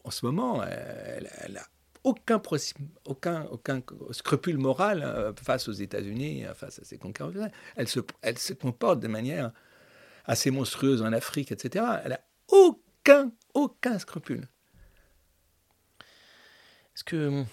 en 0.05 0.11
ce 0.11 0.26
moment, 0.26 0.64
elle, 0.64 1.30
n'a 1.53 1.66
aucun, 2.09 3.83
scrupule 4.11 4.59
moral 4.59 5.03
euh, 5.03 5.33
face 5.35 5.69
aux 5.69 5.73
États-Unis, 5.73 6.45
face 6.55 6.79
à 6.79 6.85
ses 6.85 6.99
concurrents, 6.99 7.33
elle 7.77 7.89
se, 7.89 8.53
comporte 8.53 9.01
de 9.01 9.09
manière 9.09 9.53
assez 10.25 10.51
monstrueuse 10.51 11.03
en 11.03 11.13
Afrique, 11.13 11.53
etc. 11.53 11.85
Elle 12.05 12.11
n'a 12.11 12.21
aucun, 12.49 13.99
scrupule. 13.99 14.49
Ce 16.95 17.05
que, 17.05 17.45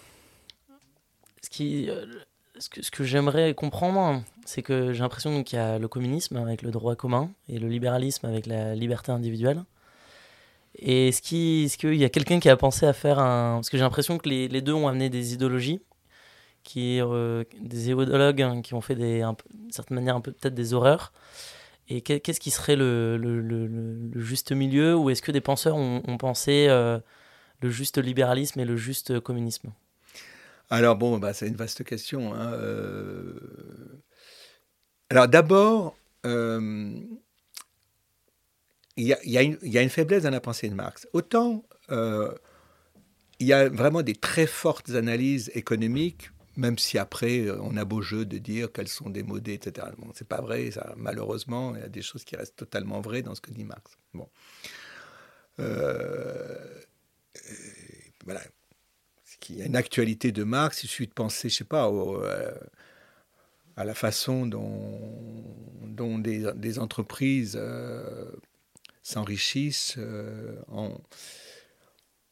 ce 2.59 2.91
que 2.91 3.03
j'aimerais 3.03 3.53
comprendre, 3.53 4.23
c'est 4.45 4.61
que 4.61 4.93
j'ai 4.93 5.01
l'impression 5.01 5.43
qu'il 5.43 5.59
y 5.59 5.61
a 5.61 5.77
le 5.77 5.87
communisme 5.87 6.37
avec 6.37 6.61
le 6.61 6.71
droit 6.71 6.95
commun 6.95 7.31
et 7.47 7.59
le 7.59 7.67
libéralisme 7.67 8.25
avec 8.25 8.45
la 8.47 8.75
liberté 8.75 9.11
individuelle. 9.11 9.63
Et 10.77 11.09
est-ce 11.09 11.21
qu'il 11.77 11.95
y 11.95 12.03
a 12.03 12.09
quelqu'un 12.09 12.39
qui 12.39 12.49
a 12.49 12.57
pensé 12.57 12.85
à 12.85 12.93
faire 12.93 13.19
un... 13.19 13.55
Parce 13.55 13.69
que 13.69 13.77
j'ai 13.77 13.83
l'impression 13.83 14.17
que 14.17 14.27
les, 14.27 14.61
deux 14.61 14.73
ont 14.73 14.87
amené 14.87 15.09
des 15.09 15.33
idéologies, 15.33 15.81
qui, 16.63 16.99
euh, 16.99 17.43
des 17.61 17.89
idéologues 17.89 18.41
hein, 18.41 18.61
qui 18.61 18.73
ont 18.73 18.81
fait 18.81 18.95
des, 18.95 19.19
d'une 19.53 19.71
certaine 19.71 19.95
manière 19.95 20.15
un 20.15 20.21
peu 20.21 20.31
peut-être 20.31 20.55
des 20.55 20.73
horreurs. 20.73 21.13
Et 21.87 22.01
qu'est-ce 22.01 22.39
qui 22.39 22.51
serait 22.51 22.75
le, 22.75 24.09
juste 24.15 24.51
milieu 24.51 24.95
Ou 24.95 25.11
est-ce 25.11 25.21
que 25.21 25.31
des 25.31 25.41
penseurs 25.41 25.75
ont, 25.75 26.17
pensé 26.17 26.65
euh, 26.67 26.99
le 27.61 27.69
juste 27.69 27.99
libéralisme 27.99 28.59
et 28.59 28.65
le 28.65 28.75
juste 28.75 29.19
communisme? 29.19 29.71
Alors 30.71 30.95
bon, 30.95 31.19
bah, 31.19 31.33
c'est 31.33 31.47
une 31.47 31.55
vaste 31.55 31.83
question. 31.83 32.33
Hein, 32.33 32.53
euh. 32.53 33.39
Alors 35.11 35.27
d'abord, 35.27 35.95
euh, 38.99 39.15
il 39.23 39.31
y, 39.31 39.77
a 39.77 39.81
une 39.81 39.89
faiblesse 39.89 40.23
dans 40.23 40.29
la 40.29 40.41
pensée 40.41 40.69
de 40.69 40.75
Marx. 40.75 41.07
Autant 41.13 41.63
euh, 41.91 42.33
il 43.39 43.47
y 43.47 43.53
a 43.53 43.67
vraiment 43.69 44.01
des 44.01 44.15
très 44.15 44.47
fortes 44.47 44.91
analyses 44.91 45.51
économiques, 45.55 46.29
même 46.55 46.77
si 46.77 46.97
après 46.97 47.49
on 47.49 47.75
a 47.75 47.83
beau 47.83 48.01
jeu 48.01 48.25
de 48.25 48.37
dire 48.37 48.71
qu'elles 48.71 48.87
sont 48.87 49.09
démodées, 49.09 49.53
etc. 49.53 49.87
Bon, 49.97 50.11
c'est 50.13 50.27
pas 50.27 50.41
vrai, 50.41 50.69
malheureusement, 50.95 51.75
il 51.75 51.81
y 51.81 51.85
a 51.85 51.89
des 51.89 52.01
choses 52.01 52.23
qui 52.23 52.37
restent 52.37 52.55
totalement 52.55 53.01
vraies 53.01 53.21
dans 53.21 53.35
ce 53.35 53.41
que 53.41 53.51
dit 53.51 53.65
Marx. 53.65 53.97
Bon. 54.13 54.29
voilà, 58.25 58.41
il 59.49 59.57
y 59.57 59.61
a 59.61 59.65
une 59.65 59.75
actualité 59.75 60.31
de 60.31 60.43
Marx, 60.43 60.83
il 60.83 60.87
suffit 60.87 61.07
de 61.07 61.13
penser, 61.13 61.49
je 61.49 61.55
sais 61.55 61.63
pas, 61.63 61.89
euh, 61.89 62.51
à 63.75 63.83
la 63.83 63.93
façon 63.93 64.45
dont, 64.45 66.19
des, 66.19 66.79
entreprises 66.79 67.57
euh, 67.59 68.31
s'enrichissent 69.07 69.95
euh, 69.97 70.55
en, 70.67 70.99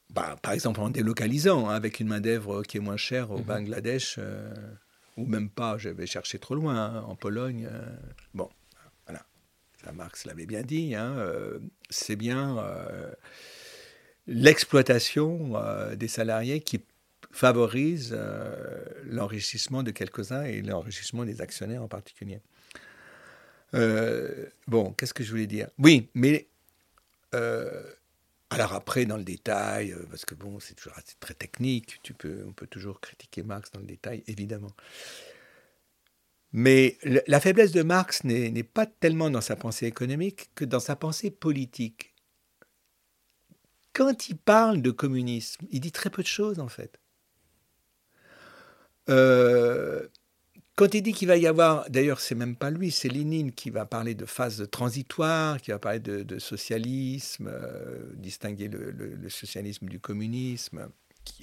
bah, 0.09 0.35
par 0.41 0.53
exemple 0.53 0.79
en 0.79 0.89
délocalisant, 0.89 1.69
hein, 1.69 1.75
avec 1.75 1.99
une 1.99 2.07
main-d'œuvre 2.07 2.63
qui 2.63 2.77
est 2.77 2.81
moins 2.81 2.97
chère 2.97 3.31
au 3.31 3.39
mhm. 3.39 3.43
Bangladesh, 3.43 4.19
ou 5.17 5.25
même 5.25 5.49
pas, 5.49 5.77
je 5.77 5.89
vais 5.89 6.07
chercher 6.07 6.39
trop 6.39 6.55
loin, 6.55 6.75
hein, 6.75 7.01
en 7.03 7.15
Pologne. 7.15 7.69
bon, 8.33 8.49
voilà, 9.05 9.23
ça 9.83 9.91
Marx 9.91 10.25
l'avait 10.25 10.47
bien 10.47 10.63
dit, 10.63 10.95
hein, 10.95 11.15
c'est 11.89 12.15
bien 12.15 12.57
l'exploitation 14.25 15.53
des 15.95 16.07
salariés 16.07 16.61
qui 16.61 16.81
favorise 17.33 18.11
euh, 18.15 18.85
l'enrichissement 19.05 19.83
de 19.83 19.91
quelques-uns 19.91 20.43
et 20.43 20.61
l'enrichissement 20.61 21.25
des 21.25 21.41
actionnaires 21.41 21.81
en 21.81 21.87
particulier. 21.87 22.39
Euh, 23.73 24.45
bon, 24.67 24.93
qu'est-ce 24.93 25.15
que 25.15 25.23
je 25.23 25.31
voulais 25.31 25.47
dire? 25.47 25.67
Oui, 25.79 26.09
mais 26.13 26.47
euh, 27.33 27.83
alors 28.49 28.73
après, 28.73 29.05
dans 29.05 29.17
le 29.17 29.23
détail, 29.23 29.95
parce 30.09 30.25
que 30.25 30.35
bon, 30.35 30.59
c'est 30.59 30.75
toujours 30.75 30.97
très 31.19 31.33
technique, 31.33 32.01
on 32.45 32.51
peut 32.53 32.67
toujours 32.67 32.99
critiquer 32.99 33.43
Marx 33.43 33.71
dans 33.71 33.79
le 33.79 33.87
détail, 33.87 34.23
évidemment. 34.27 34.71
Mais 36.51 36.99
la 37.25 37.39
faiblesse 37.39 37.71
de 37.71 37.81
Marx 37.81 38.23
n'est 38.23 38.63
pas 38.63 38.85
tellement 38.85 39.31
dans 39.31 39.41
sa 39.41 39.55
pensée 39.55 39.87
économique 39.87 40.51
que 40.53 40.65
dans 40.65 40.79
sa 40.79 40.95
pensée 40.95 41.31
politique. 41.31 42.13
Quand 43.91 44.29
il 44.29 44.37
parle 44.37 44.81
de 44.81 44.91
communisme, 44.91 45.65
il 45.71 45.79
dit 45.79 45.91
très 45.91 46.11
peu 46.11 46.21
de 46.21 46.27
choses 46.27 46.59
en 46.59 46.67
fait. 46.67 46.99
Euh, 49.09 50.07
quand 50.75 50.95
il 50.95 51.03
dit 51.03 51.13
qu'il 51.13 51.27
va 51.27 51.37
y 51.37 51.45
avoir, 51.45 51.87
d'ailleurs, 51.89 52.19
c'est 52.19 52.33
même 52.33 52.55
pas 52.55 52.71
lui, 52.71 52.91
c'est 52.91 53.07
Lénine 53.07 53.51
qui 53.51 53.69
va 53.69 53.85
parler 53.85 54.15
de 54.15 54.25
phase 54.25 54.67
transitoire, 54.71 55.61
qui 55.61 55.69
va 55.69 55.77
parler 55.77 55.99
de, 55.99 56.39
socialisme, 56.39 57.47
euh, 57.47 58.11
distinguer 58.15 58.67
le, 58.69 59.29
socialisme 59.29 59.87
du 59.87 59.99
communisme. 59.99 60.89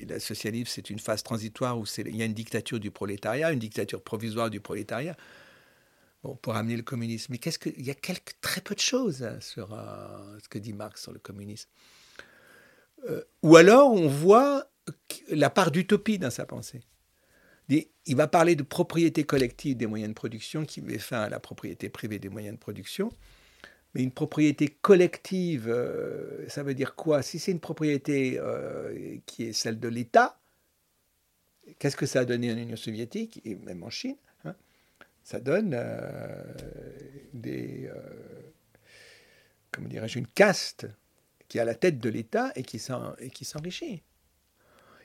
le 0.01 0.18
socialisme, 0.18 0.68
c'est 0.74 0.91
une 0.91 0.99
phase 0.99 1.22
transitoire 1.22 1.78
où 1.78 1.85
il 1.99 2.16
y 2.16 2.22
a 2.22 2.24
une 2.24 2.35
dictature 2.35 2.81
du 2.81 2.91
prolétariat, 2.91 3.53
une 3.53 3.61
dictature 3.61 4.03
provisoire 4.03 4.51
du 4.51 4.61
prolétariat. 4.61 5.16
Pour 6.43 6.55
amener 6.55 6.76
le 6.76 6.83
communisme. 6.83 7.33
Mais 7.33 7.39
qu'est-ce 7.39 7.59
que, 7.59 7.70
il 7.78 7.87
y 7.87 7.91
a 7.91 7.95
très 7.95 8.61
peu 8.61 8.74
de 8.74 8.81
choses 8.81 9.22
hein, 9.22 9.39
sur 9.41 9.72
euh, 9.72 10.39
ce 10.43 10.51
que 10.51 10.59
dit 10.59 10.74
Marx 10.74 11.01
sur 11.01 11.12
le 11.12 11.18
communisme. 11.18 11.70
ou 13.43 13.57
alors, 13.57 13.91
on 13.91 14.07
voit 14.07 14.70
la 15.31 15.49
part 15.49 15.70
d'utopie 15.70 16.18
dans 16.18 16.28
sa 16.28 16.45
pensée 16.45 16.83
il 18.07 18.16
va 18.16 18.27
parler 18.27 18.57
de 18.57 18.62
propriété 18.62 19.25
collective 19.25 19.77
des 19.77 19.87
moyens 19.87 20.11
de 20.11 20.14
production 20.14 20.64
qui 20.64 20.83
met 20.83 20.99
fin 20.99 21.21
à 21.21 21.29
la 21.29 21.39
propriété 21.39 21.89
privée 21.89 22.18
des 22.18 22.29
moyens 22.29 22.55
de 22.55 22.59
production. 22.59 23.11
Mais 23.95 24.03
une 24.03 24.12
propriété 24.12 24.68
collective, 24.68 25.68
euh, 25.68 26.49
ça 26.49 26.62
veut 26.62 26.75
dire 26.75 26.95
quoi? 26.95 27.23
Si 27.23 27.39
c'est 27.39 27.53
une 27.53 27.61
propriété 27.61 28.39
euh, 28.39 29.18
qui 29.27 29.45
est 29.45 29.53
celle 29.53 29.81
de 29.81 29.89
l'État, 29.89 30.41
qu'est-ce 31.79 31.97
que 31.97 32.07
ça 32.07 32.21
a 32.21 32.25
donné 32.25 32.53
en 32.53 32.57
Union 32.57 32.77
soviétique 32.77 33.41
et 33.45 33.57
même 33.57 33.83
en 33.83 33.91
Chine 33.91 34.16
hein? 34.45 34.55
Ça 35.23 35.41
donne 35.41 35.73
euh, 35.75 36.43
des, 37.33 37.91
comment 39.71 39.89
dirais-je, 39.89 40.18
une 40.18 40.27
caste 40.27 40.87
qui 41.49 41.59
est 41.59 41.61
à 41.61 41.64
la 41.64 41.75
tête 41.75 41.99
de 41.99 42.09
l'État 42.09 42.53
et 42.57 42.62
qui 42.62 42.79
s'enrichit 42.79 44.03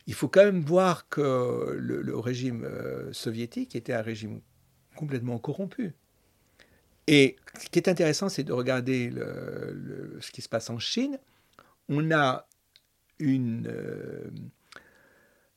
il 0.08 0.14
faut 0.14 0.28
quand 0.28 0.44
même 0.44 0.62
voir 0.62 1.10
que 1.10 1.76
le, 1.78 2.18
régime 2.18 2.64
euh, 2.64 3.12
soviétique 3.12 3.76
était 3.76 3.94
un 3.94 4.02
régime 4.02 4.42
complètement 4.96 5.40
corrompu. 5.40 5.94
Et 7.08 7.36
ce 7.60 7.70
qui 7.70 7.80
est 7.80 7.88
intéressant, 7.88 8.30
c'est 8.30 8.44
de 8.44 8.54
regarder 8.54 9.12
ce 10.20 10.32
qui 10.32 10.42
se 10.42 10.50
passe 10.50 10.70
en 10.70 10.80
Chine. 10.80 11.20
On 11.88 12.12
a 12.12 12.48
une, 13.20 13.68
euh, 13.68 14.32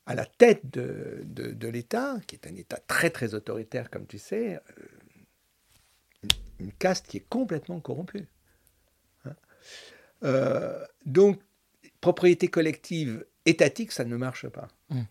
à 0.05 0.13
la 0.13 0.25
tête 0.25 0.61
de, 0.71 1.67
l'État, 1.67 2.19
qui 2.27 2.35
est 2.35 2.47
un 2.47 2.55
État 2.55 2.77
très 2.87 3.09
très 3.09 3.33
autoritaire, 3.33 3.89
comme 3.89 4.05
tu 4.05 4.19
sais, 4.19 4.57
euh, 4.57 6.27
une, 6.59 6.71
caste 6.73 7.07
qui 7.07 7.17
est 7.17 7.25
complètement 7.29 7.79
corrompue. 7.79 8.27
Hein. 9.25 9.35
donc, 11.05 11.39
propriété 11.99 12.47
collective 12.47 13.25
étatique, 13.49 13.91
ça 13.91 14.05
ne 14.05 14.15
marche 14.15 14.47
pas. 14.47 14.67
Hmm. 14.89 15.03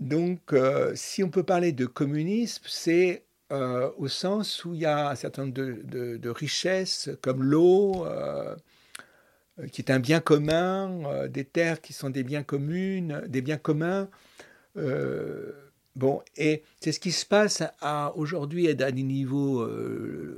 Donc, 0.00 0.52
euh, 0.52 0.92
si 0.94 1.22
on 1.22 1.28
peut 1.28 1.42
parler 1.42 1.72
de 1.72 1.84
communisme, 1.84 2.64
c'est 2.66 3.22
euh, 3.52 3.90
au 3.98 4.08
sens 4.08 4.64
où 4.64 4.74
il 4.74 4.80
y 4.80 4.86
a 4.86 5.10
un 5.10 5.14
certain 5.14 5.42
nombre 5.42 5.54
de, 5.54 6.28
richesses 6.30 7.10
comme 7.20 7.42
l'eau, 7.42 8.06
euh, 8.06 8.56
qui 9.72 9.82
est 9.82 9.90
un 9.90 9.98
bien 9.98 10.20
commun, 10.20 11.28
des 11.28 11.44
terres 11.44 11.82
qui 11.82 11.92
sont 11.92 12.08
des 12.08 12.22
biens 12.22 12.42
communs, 12.42 13.20
des 13.26 13.42
biens 13.42 13.58
communs. 13.58 14.08
bon, 15.96 16.22
et 16.36 16.62
c'est 16.80 16.92
ce 16.92 17.00
qui 17.00 17.12
se 17.12 17.26
passe 17.26 17.62
aujourd'hui 18.14 18.68
à 18.68 18.74
des 18.74 19.02
niveaux 19.02 19.66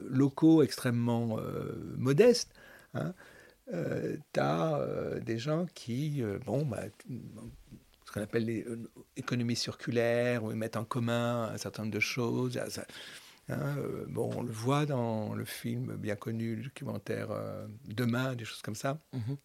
locaux 0.08 0.64
extrêmement 0.64 1.38
modestes. 1.96 2.52
Hein 2.94 3.14
euh, 3.72 4.16
tu 4.32 4.40
as 4.40 4.76
euh, 4.76 5.20
des 5.20 5.38
gens 5.38 5.66
qui, 5.74 6.22
euh, 6.22 6.38
bon, 6.44 6.64
bah, 6.64 6.82
ce 8.04 8.12
qu'on 8.12 8.20
appelle 8.20 8.44
l'économie 9.16 9.56
circulaire, 9.56 10.44
où 10.44 10.50
ils 10.50 10.56
mettent 10.56 10.76
en 10.76 10.84
commun 10.84 11.44
un 11.44 11.58
certain 11.58 11.82
nombre 11.82 11.94
de 11.94 12.00
choses. 12.00 12.60
Hein, 13.48 13.76
bon, 14.08 14.30
on 14.36 14.42
le 14.42 14.52
voit 14.52 14.86
dans 14.86 15.34
le 15.34 15.44
film 15.44 15.96
bien 15.96 16.16
connu, 16.16 16.56
le 16.56 16.64
documentaire 16.64 17.28
Demain, 17.86 18.34
des 18.34 18.44
choses 18.44 18.62
comme 18.62 18.74
ça. 18.74 18.98
Mhm. 19.12 19.36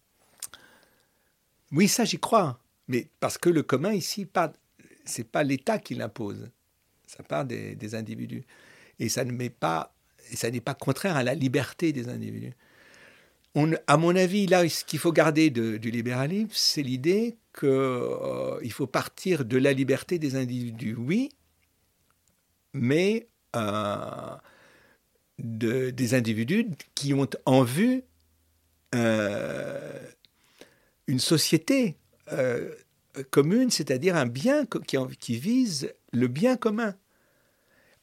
Oui, 1.72 1.88
ça, 1.88 2.04
j'y 2.04 2.18
crois. 2.18 2.60
Mais 2.86 3.08
parce 3.20 3.38
que 3.38 3.48
le 3.48 3.62
commun, 3.62 3.92
ici, 3.92 4.26
ce 5.04 5.18
n'est 5.18 5.24
pas 5.24 5.42
l'État 5.42 5.78
qui 5.78 5.94
l'impose. 5.94 6.50
Ça 7.06 7.22
part 7.22 7.44
des, 7.44 7.74
des, 7.74 7.94
individus. 7.94 8.44
Et 8.98 9.08
ça 9.08 9.24
ne 9.24 9.32
met 9.32 9.50
pas, 9.50 9.94
et 10.30 10.36
ça 10.36 10.50
n'est 10.50 10.60
pas 10.60 10.74
contraire 10.74 11.16
à 11.16 11.22
la 11.22 11.34
liberté 11.34 11.92
des 11.92 12.08
individus 12.08 12.54
à 13.86 13.96
mon 13.96 14.14
avis, 14.14 14.46
là, 14.46 14.68
ce 14.68 14.84
qu'il 14.84 14.98
faut 14.98 15.12
garder 15.12 15.50
du 15.50 15.90
libéralisme, 15.90 16.50
c'est 16.52 16.82
l'idée 16.82 17.36
qu'il 17.58 17.68
euh, 17.68 18.70
faut 18.70 18.86
partir 18.86 19.44
de 19.44 19.58
la 19.58 19.72
liberté 19.72 20.18
des 20.18 20.36
individus, 20.36 20.94
oui, 20.96 21.30
mais 22.72 23.28
de, 25.38 25.90
des 25.90 26.14
individus 26.14 26.66
qui 26.94 27.14
ont 27.14 27.28
en 27.46 27.64
vue 27.64 28.04
une 28.92 29.00
société 31.18 31.96
commune, 33.30 33.70
c'est-à-dire 33.70 34.16
un 34.16 34.26
bien 34.26 34.66
qui, 35.20 35.38
vise 35.38 35.92
le 36.12 36.28
bien 36.28 36.56
commun. 36.56 36.94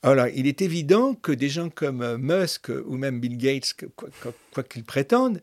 Alors, 0.06 0.28
il 0.28 0.45
est 0.45 0.62
évident 0.62 1.16
que 1.16 1.32
des 1.32 1.49
gens 1.49 1.72
comme 1.72 2.18
Musk 2.18 2.70
ou 2.86 2.95
même 2.95 3.20
Bill 3.20 3.38
Gates, 3.38 3.74
quoi 3.95 4.64
qu'ils 4.64 4.84
prétendent, 4.84 5.41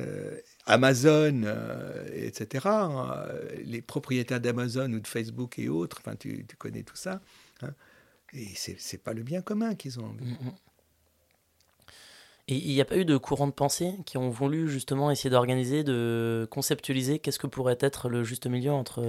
euh, 0.00 0.36
Amazon, 0.66 1.42
euh, 1.44 2.04
etc., 2.12 2.66
hein, 2.66 3.24
les 3.64 3.80
propriétaires 3.80 4.40
d'Amazon 4.40 4.92
ou 4.92 4.98
de 4.98 5.06
Facebook 5.06 5.60
et 5.60 5.68
autres, 5.68 5.98
enfin, 6.00 6.16
tu, 6.16 6.44
connais 6.58 6.82
tout 6.82 6.96
ça, 6.96 7.20
hein, 7.62 7.72
et 8.32 8.48
c'est 8.54 9.02
pas 9.02 9.12
le 9.12 9.22
bien 9.22 9.42
commun 9.42 9.76
qu'ils 9.76 10.00
ont. 10.00 10.08
Mm, 10.08 10.30
mm. 10.30 10.52
Et 12.50 12.54
il 12.54 12.72
n'y 12.72 12.80
a 12.80 12.86
pas 12.86 12.96
eu 12.96 13.04
de 13.04 13.16
courant 13.18 13.46
de 13.46 13.52
pensée 13.52 13.92
qui 14.06 14.16
ont 14.16 14.30
voulu 14.30 14.70
justement 14.70 15.10
essayer 15.10 15.28
d'organiser, 15.28 15.84
de 15.84 16.48
conceptualiser 16.50 17.18
qu'est-ce 17.18 17.38
que 17.38 17.46
pourrait 17.46 17.76
être 17.80 18.08
le 18.08 18.24
juste 18.24 18.46
milieu 18.46 18.72
entre 18.72 19.02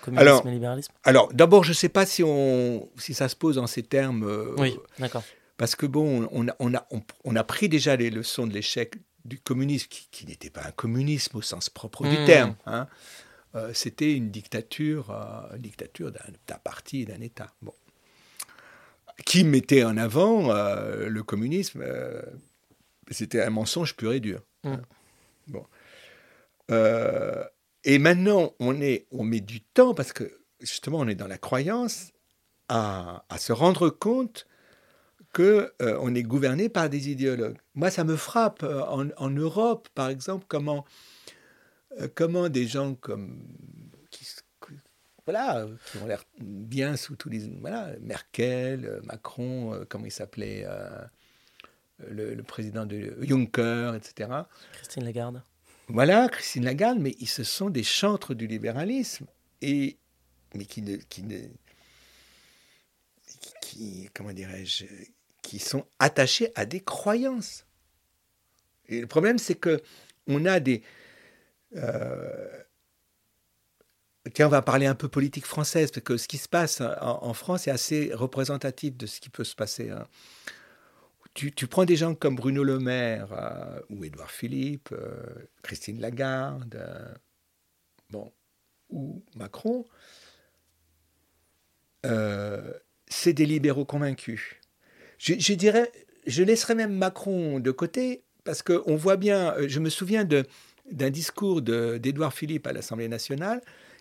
communisme 0.00 0.48
et 0.48 0.50
libéralisme? 0.50 0.92
Alors, 1.04 1.30
d'abord, 1.34 1.62
je 1.62 1.70
ne 1.70 1.74
sais 1.74 1.90
pas 1.90 2.06
si, 2.06 2.22
on, 2.22 2.88
si 2.96 3.12
ça 3.12 3.28
se 3.28 3.36
pose 3.36 3.58
en 3.58 3.66
ces 3.66 3.82
termes. 3.82 4.24
Euh, 4.24 4.54
oui, 4.56 4.78
d'accord. 4.98 5.22
Parce 5.58 5.76
que 5.76 5.84
bon, 5.84 6.26
on 6.32 6.48
a, 6.48 6.56
on, 6.58 6.74
a, 6.74 6.86
on 7.24 7.36
a 7.36 7.44
pris 7.44 7.68
déjà 7.68 7.96
les 7.96 8.08
leçons 8.08 8.46
de 8.46 8.54
l'échec 8.54 8.96
du 9.26 9.38
communisme, 9.38 9.88
qui, 9.88 10.26
n'était 10.26 10.50
pas 10.50 10.62
un 10.66 10.70
communisme 10.70 11.36
au 11.36 11.42
sens 11.42 11.68
propre 11.68 12.04
du 12.04 12.16
hmm. 12.16 12.24
terme. 12.24 12.56
Hein. 12.64 12.86
Euh, 13.54 13.72
c'était 13.74 14.14
une 14.14 14.30
dictature, 14.30 15.10
euh, 15.10 15.56
une 15.56 15.62
dictature 15.62 16.12
d'un 16.12 16.58
parti 16.58 17.02
et 17.02 17.04
d'un 17.04 17.20
État. 17.20 17.52
Bon. 17.60 17.74
Qui 19.24 19.44
mettait 19.44 19.84
en 19.84 19.96
avant 19.96 20.50
euh, 20.50 21.08
le 21.08 21.22
communisme 21.22 21.84
C'était 23.10 23.42
un 23.42 23.50
mensonge 23.50 23.96
pur 23.96 24.12
et 24.12 24.20
dur. 24.20 24.42
Hmm. 24.64 24.72
Hein. 24.72 24.82
Bon. 25.48 25.64
et 27.84 27.98
maintenant, 27.98 28.52
on, 28.58 28.80
est, 28.80 29.06
on 29.12 29.22
met 29.22 29.40
du 29.40 29.60
temps, 29.60 29.94
parce 29.94 30.12
que 30.12 30.40
justement, 30.60 30.98
on 30.98 31.08
est 31.08 31.14
dans 31.14 31.28
la 31.28 31.38
croyance, 31.38 32.12
à, 32.68 33.24
à 33.28 33.38
se 33.38 33.52
rendre 33.52 33.90
compte 33.90 34.46
qu'on 35.36 35.68
euh, 35.82 36.14
est 36.14 36.22
gouverné 36.22 36.70
par 36.70 36.88
des 36.88 37.10
idéologues. 37.10 37.58
Moi, 37.74 37.90
ça 37.90 38.04
me 38.04 38.16
frappe 38.16 38.62
euh, 38.62 38.82
en, 38.82 39.30
Europe, 39.30 39.88
par 39.94 40.08
exemple, 40.08 40.46
comment, 40.48 40.86
euh, 42.00 42.08
comment 42.14 42.48
des 42.48 42.66
gens 42.66 42.94
comme 42.94 43.42
qui, 44.10 44.26
voilà, 45.26 45.66
qui 45.90 45.98
ont 45.98 46.06
l'air 46.06 46.24
bien 46.38 46.96
sous 46.96 47.16
tous 47.16 47.28
les 47.28 47.50
voilà, 47.60 47.90
Merkel, 48.00 49.00
Macron, 49.04 49.84
comment 49.90 50.06
il 50.06 50.12
s'appelait, 50.12 50.66
le, 51.98 52.42
président 52.42 52.86
de 52.86 53.16
Juncker, 53.22 53.94
etc. 53.94 54.30
Christine 54.72 55.04
Lagarde. 55.04 55.42
Voilà, 55.88 56.28
Christine 56.28 56.64
Lagarde, 56.64 56.98
mais 56.98 57.14
ils 57.20 57.28
se 57.28 57.44
sont 57.44 57.70
des 57.70 57.84
chantres 57.84 58.34
du 58.34 58.46
libéralisme 58.46 59.26
et 59.62 59.98
mais 60.54 60.64
qui 60.64 60.82
ne 60.82 60.96
qui 60.96 61.22
ne 61.22 61.38
qui, 63.60 64.08
comment 64.14 64.32
dirais-je, 64.32 64.84
qui 65.42 65.58
sont 65.58 65.86
attachés 65.98 66.50
à 66.54 66.64
des 66.64 66.80
croyances. 66.80 67.66
Et 68.88 69.00
le 69.00 69.06
problème, 69.06 69.38
c'est 69.38 69.54
que 69.54 69.82
on 70.26 70.44
a 70.44 70.60
des. 70.60 70.82
Euh, 71.76 72.62
tiens, 74.34 74.46
on 74.46 74.50
va 74.50 74.62
parler 74.62 74.86
un 74.86 74.94
peu 74.94 75.08
politique 75.08 75.46
française, 75.46 75.90
parce 75.90 76.04
que 76.04 76.16
ce 76.16 76.28
qui 76.28 76.38
se 76.38 76.48
passe 76.48 76.80
en, 76.80 77.32
France 77.34 77.66
est 77.66 77.70
assez 77.70 78.10
représentatif 78.14 78.96
de 78.96 79.06
ce 79.06 79.20
qui 79.20 79.28
peut 79.28 79.44
se 79.44 79.54
passer. 79.54 79.90
Hein. 79.90 80.06
Tu, 81.36 81.66
prends 81.66 81.84
des 81.84 81.96
gens 81.96 82.14
comme 82.14 82.34
Bruno 82.34 82.64
Le 82.64 82.78
Maire 82.78 83.28
euh, 83.32 83.80
ou 83.90 84.04
Édouard 84.04 84.30
Philippe, 84.30 84.88
euh, 84.92 85.22
Christine 85.62 86.00
Lagarde, 86.00 86.82
bon, 88.08 88.32
ou 88.88 89.22
Macron, 89.34 89.84
c'est 92.02 93.32
des 93.32 93.46
libéraux 93.46 93.84
convaincus. 93.84 94.56
Je, 95.18 95.54
dirais, 95.54 95.90
je 96.26 96.42
laisserais 96.42 96.74
même 96.74 96.94
Macron 96.94 97.60
de 97.60 97.70
côté, 97.70 98.22
parce 98.44 98.62
qu'on 98.62 98.96
voit 98.96 99.16
bien, 99.16 99.54
euh, 99.54 99.68
je 99.68 99.80
me 99.80 99.90
souviens 99.90 100.24
d'un 100.24 101.10
discours 101.10 101.62
d'Édouard 101.62 102.32
Philippe 102.32 102.66
à 102.66 102.72
l'Assemblée 102.72 103.08
nationale 103.08 103.60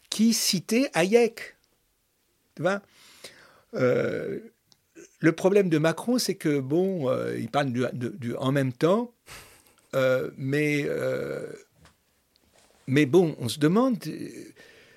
qui 0.10 0.34
citait 0.34 0.90
Hayek. 0.94 1.56
Tu 2.56 2.62
vois? 2.62 2.82
Euh, 3.74 4.40
le 5.26 5.32
problème 5.32 5.70
de 5.70 5.78
Macron, 5.78 6.18
c'est 6.18 6.36
que, 6.36 6.60
bon, 6.60 7.10
euh, 7.10 7.38
il 7.38 7.50
parle 7.50 7.72
du, 7.72 8.36
en 8.36 8.52
même 8.52 8.74
temps, 8.74 9.12
mais, 10.38 10.86
mais 12.88 13.06
bon, 13.06 13.36
on 13.40 13.50
se 13.50 13.60
demande, 13.60 13.98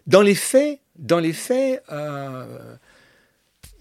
dans 0.06 0.22
les 0.22 0.34
faits, 0.34 0.80
dans 0.96 1.20
les 1.20 1.32
faits, 1.32 1.82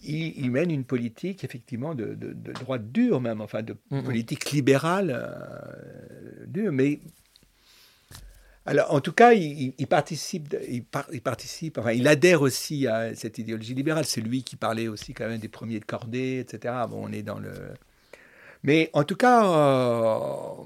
il, 0.08 0.52
mène 0.52 0.72
une 0.72 0.84
politique 0.84 1.43
effectivement 1.43 1.95
de, 1.95 2.16
droite 2.62 2.91
dure 2.91 3.22
même, 3.22 3.41
enfin 3.41 3.62
de 3.62 3.76
politique 3.89 4.52
libérale 4.52 5.12
euh, 5.12 6.45
dure. 6.48 6.72
Mais 6.72 7.00
alors, 8.68 8.93
en 8.93 8.99
tout 8.99 9.13
cas, 9.13 9.32
il, 9.32 9.88
participe, 9.88 10.53
il, 10.68 10.84
participe, 11.22 11.78
enfin, 11.78 11.93
il 11.93 12.05
adhère 12.05 12.41
aussi 12.41 12.86
à 12.86 13.15
cette 13.15 13.38
idéologie 13.38 13.74
libérale. 13.74 14.03
C'est 14.03 14.20
lui 14.20 14.43
qui 14.43 14.57
parlait 14.57 14.89
aussi 14.89 15.13
quand 15.13 15.26
même 15.26 15.39
des 15.39 15.47
premiers 15.47 15.80
de 15.80 15.86
cordée, 15.86 16.39
etc. 16.39 16.74
Bon, 16.89 17.07
on 17.07 17.11
est 17.13 17.24
dans 17.24 17.39
le. 17.39 17.53
Mais 18.63 18.89
en 18.91 19.05
tout 19.05 19.15
cas, 19.15 19.45
euh, 19.45 20.63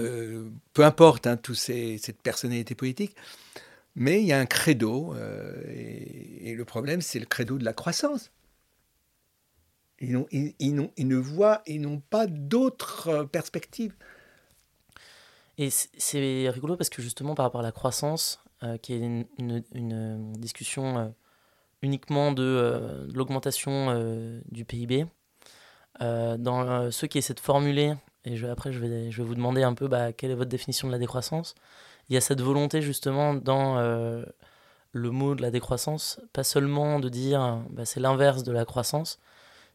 euh, 0.00 0.50
peu 0.74 0.84
importe 0.84 1.28
hein, 1.28 1.36
toute 1.36 1.54
cette 1.54 2.20
personnalité 2.22 2.74
politique, 2.74 3.14
mais 3.94 4.20
il 4.20 4.26
y 4.26 4.32
a 4.32 4.38
un 4.40 4.46
credo, 4.46 5.14
euh, 5.14 5.62
et, 5.68 6.54
le 6.56 6.64
problème, 6.64 7.02
c'est 7.02 7.20
le 7.20 7.26
credo 7.26 7.56
de 7.56 7.64
la 7.64 7.72
croissance. 7.72 8.32
Ils, 10.00 10.18
ils, 10.32 10.54
ils, 10.58 11.06
ne 11.06 11.16
voient, 11.16 11.62
ils 11.68 11.80
n'ont 11.80 12.00
pas 12.00 12.26
d'autres 12.26 13.28
perspectives. 13.30 13.94
Et 15.58 15.70
c'est 15.70 16.48
rigolo 16.48 16.76
parce 16.76 16.90
que 16.90 17.02
justement, 17.02 17.34
par 17.34 17.44
rapport 17.44 17.60
à 17.60 17.64
la 17.64 17.72
croissance, 17.72 18.42
euh, 18.62 18.78
qui 18.78 18.94
est 18.94 18.98
une, 18.98 19.26
une, 19.38 20.32
discussion 20.32 21.14
uniquement 21.82 22.32
de, 22.32 23.06
l'augmentation 23.14 24.40
du 24.50 24.64
PIB, 24.64 25.06
dans 26.00 26.90
ceux 26.90 27.06
qui 27.06 27.18
essaient 27.18 27.34
de 27.34 27.40
formuler, 27.40 27.94
et 28.24 28.42
après 28.44 28.72
je 28.72 28.78
vais, 28.78 29.10
vous 29.10 29.34
demander 29.34 29.62
un 29.62 29.74
peu 29.74 29.88
bah, 29.88 30.12
quelle 30.12 30.30
est 30.30 30.36
votre 30.36 30.50
définition 30.50 30.88
de 30.88 30.92
la 30.92 30.98
décroissance, 30.98 31.54
il 32.08 32.14
y 32.14 32.16
a 32.16 32.20
cette 32.20 32.40
volonté 32.40 32.82
justement 32.82 33.34
dans 33.34 33.78
euh, 33.78 34.24
le 34.92 35.10
mot 35.10 35.34
de 35.34 35.42
la 35.42 35.50
décroissance, 35.50 36.20
pas 36.32 36.44
seulement 36.44 37.00
de 37.00 37.08
dire 37.08 37.62
bah, 37.70 37.84
c'est 37.84 38.00
l'inverse 38.00 38.42
de 38.42 38.52
la 38.52 38.64
croissance, 38.64 39.18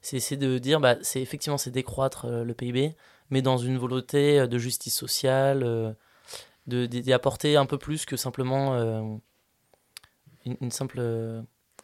c'est 0.02 0.38
de 0.38 0.58
dire 0.58 0.80
bah, 0.80 0.96
c'est 1.02 1.22
effectivement 1.22 1.58
c'est 1.58 1.72
décroître 1.72 2.26
euh, 2.26 2.44
le 2.44 2.54
PIB, 2.54 2.96
mais 3.30 3.42
dans 3.42 3.58
une 3.58 3.78
volonté 3.78 4.40
euh, 4.40 4.48
de 4.48 4.58
justice 4.58 4.96
sociale, 4.96 5.96
d'y 6.68 7.14
apporter 7.14 7.56
un 7.56 7.66
peu 7.66 7.78
plus 7.78 8.06
que 8.06 8.18
simplement 8.18 9.22
une, 10.46 10.72
simple, 10.72 11.00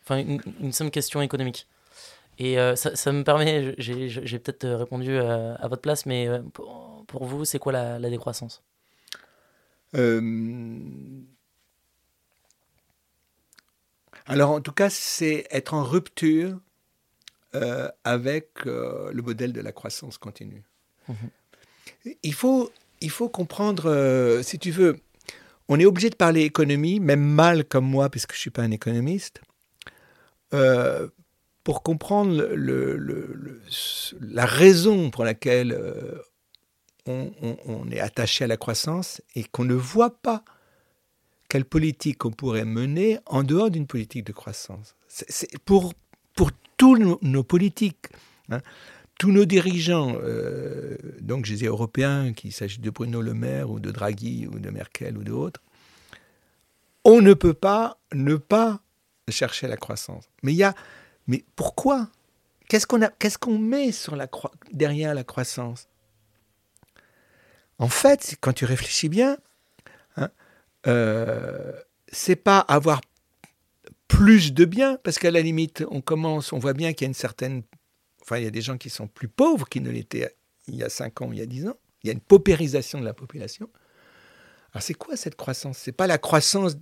enfin 0.02 0.18
une, 0.18 0.72
simple 0.74 0.92
question 0.92 1.22
économique. 1.22 1.68
Et 2.38 2.56
ça, 2.76 2.94
ça, 2.94 3.14
me 3.14 3.24
permet, 3.24 3.76
j'ai 3.78 4.40
peut-être 4.40 4.68
répondu 4.68 5.18
à, 5.18 5.68
votre 5.70 5.82
place, 5.82 6.06
mais 6.06 6.28
pour, 6.52 7.06
pour 7.08 7.26
vous, 7.26 7.46
c'est 7.46 7.60
quoi 7.60 7.72
la, 7.72 8.10
décroissance? 8.10 8.62
Euh, 9.96 11.22
alors 14.26 14.52
en 14.52 14.62
tout 14.62 14.72
cas, 14.72 14.90
c'est 14.90 15.46
être 15.52 15.74
en 15.74 15.84
rupture 15.84 16.60
euh, 17.56 17.90
avec 18.04 18.66
euh, 18.66 19.12
le 19.12 19.22
modèle 19.22 19.54
de 19.54 19.62
la 19.62 19.72
croissance 19.72 20.18
continue. 20.18 20.64
Mhm. 21.08 22.16
Il, 22.24 22.34
faut, 22.34 22.72
il 23.02 23.10
faut 23.10 23.30
comprendre, 23.30 24.42
si 24.44 24.60
tu 24.60 24.72
veux, 24.72 24.98
on 25.70 25.80
est 25.80 25.86
obligé 25.86 26.10
de 26.10 26.16
parler 26.16 26.42
économie, 26.42 27.00
même 27.00 27.24
mal 27.24 27.66
comme 27.66 27.86
moi, 27.86 28.10
puisque 28.10 28.34
je 28.34 28.38
ne 28.38 28.42
suis 28.42 28.50
pas 28.50 28.62
un 28.64 28.72
économiste, 28.72 29.42
pour 31.64 31.82
comprendre 31.82 32.50
le, 32.54 33.62
la 34.20 34.46
raison 34.46 35.10
pour 35.10 35.24
laquelle 35.24 35.78
on, 37.06 37.88
est 37.92 38.00
attaché 38.00 38.46
à 38.46 38.48
la 38.48 38.58
croissance 38.58 39.22
et 39.36 39.44
qu'on 39.44 39.66
ne 39.66 39.74
voit 39.74 40.22
pas 40.22 40.44
quelle 41.50 41.66
politique 41.66 42.26
on 42.26 42.32
pourrait 42.32 42.66
mener 42.66 43.20
en 43.26 43.44
dehors 43.44 43.70
d'une 43.70 43.88
politique 43.88 44.26
de 44.26 44.32
croissance. 44.32 44.96
C'est 45.08 45.58
pour, 45.60 45.94
pour 46.36 46.52
tous 46.78 46.98
nos, 46.98 47.44
politiques, 47.44 48.08
hein, 48.50 48.62
tous 49.20 49.32
nos 49.32 49.46
dirigeants, 49.46 50.16
euh, 50.22 50.98
donc 51.22 51.46
je 51.46 51.54
disais 51.54 51.68
européens, 51.68 52.34
qu'il 52.34 52.52
s'agisse 52.52 52.80
de 52.80 52.90
Bruno 52.90 53.22
Le 53.22 53.34
Maire 53.34 53.70
ou 53.70 53.80
de 53.80 53.92
Draghi 53.92 54.48
ou 54.48 54.60
de 54.60 54.70
Merkel 54.70 55.18
ou 55.18 55.24
d'autres, 55.24 55.62
on 57.06 57.22
ne 57.22 57.34
peut 57.34 57.54
pas 57.54 57.98
ne 58.14 58.36
pas 58.36 58.82
chercher 59.30 59.68
la 59.68 59.78
croissance. 59.78 60.26
Mais 60.42 60.54
y 60.54 60.64
a, 60.64 60.74
mais 61.28 61.44
pourquoi? 61.56 62.10
Qu'est-ce 62.68 62.88
qu'on 62.88 63.00
qu'est-ce 63.20 63.38
qu'on 63.38 63.58
met 63.58 63.92
sur 63.92 64.16
la 64.16 64.28
derrière 64.72 65.14
la 65.14 65.24
croissance? 65.24 65.88
En 67.80 67.90
fait, 67.90 68.36
quand 68.40 68.54
tu 68.54 68.66
réfléchis 68.66 69.10
bien, 69.10 69.38
hein, 70.18 70.30
euh, 70.88 71.74
c'est 72.12 72.36
pas 72.36 72.60
avoir 72.60 73.02
plus 74.08 74.54
de 74.54 74.66
biens, 74.66 74.98
parce 75.04 75.18
qu'à 75.18 75.32
la 75.32 75.42
limite, 75.42 75.84
on 75.90 76.02
commence, 76.02 76.54
on 76.54 76.60
voit 76.60 76.74
bien 76.74 76.94
qu'il 76.94 77.06
y 77.06 77.08
a 77.08 77.10
une 77.10 77.16
certaine, 77.16 77.64
enfin, 78.24 78.38
il 78.38 78.44
y 78.44 78.48
a 78.48 78.52
des 78.52 78.62
gens 78.62 78.78
qui 78.78 78.90
sont 78.90 79.08
plus 79.08 79.28
pauvres 79.28 79.68
qu'ils 79.68 79.84
ne 79.84 79.92
l'étaient 79.92 80.36
il 80.68 80.76
y 80.76 80.84
a 80.84 80.90
5 80.90 81.22
ans, 81.22 81.32
il 81.32 81.40
y 81.40 81.42
a 81.42 81.46
10 81.46 81.68
ans. 81.68 81.78
Il 82.04 82.08
y 82.08 82.10
a 82.10 82.14
une 82.14 82.22
paupérisation 82.22 83.00
de 83.00 83.06
la 83.06 83.14
population. 83.14 83.70
Alors 84.72 84.82
c'est 84.82 84.94
quoi 84.94 85.16
cette 85.16 85.36
croissance? 85.36 85.78
C'est 85.78 85.92
pas 85.92 86.08
la 86.08 86.18
croissance 86.18 86.76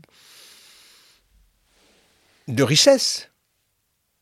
de 2.48 2.64
richesse? 2.64 3.30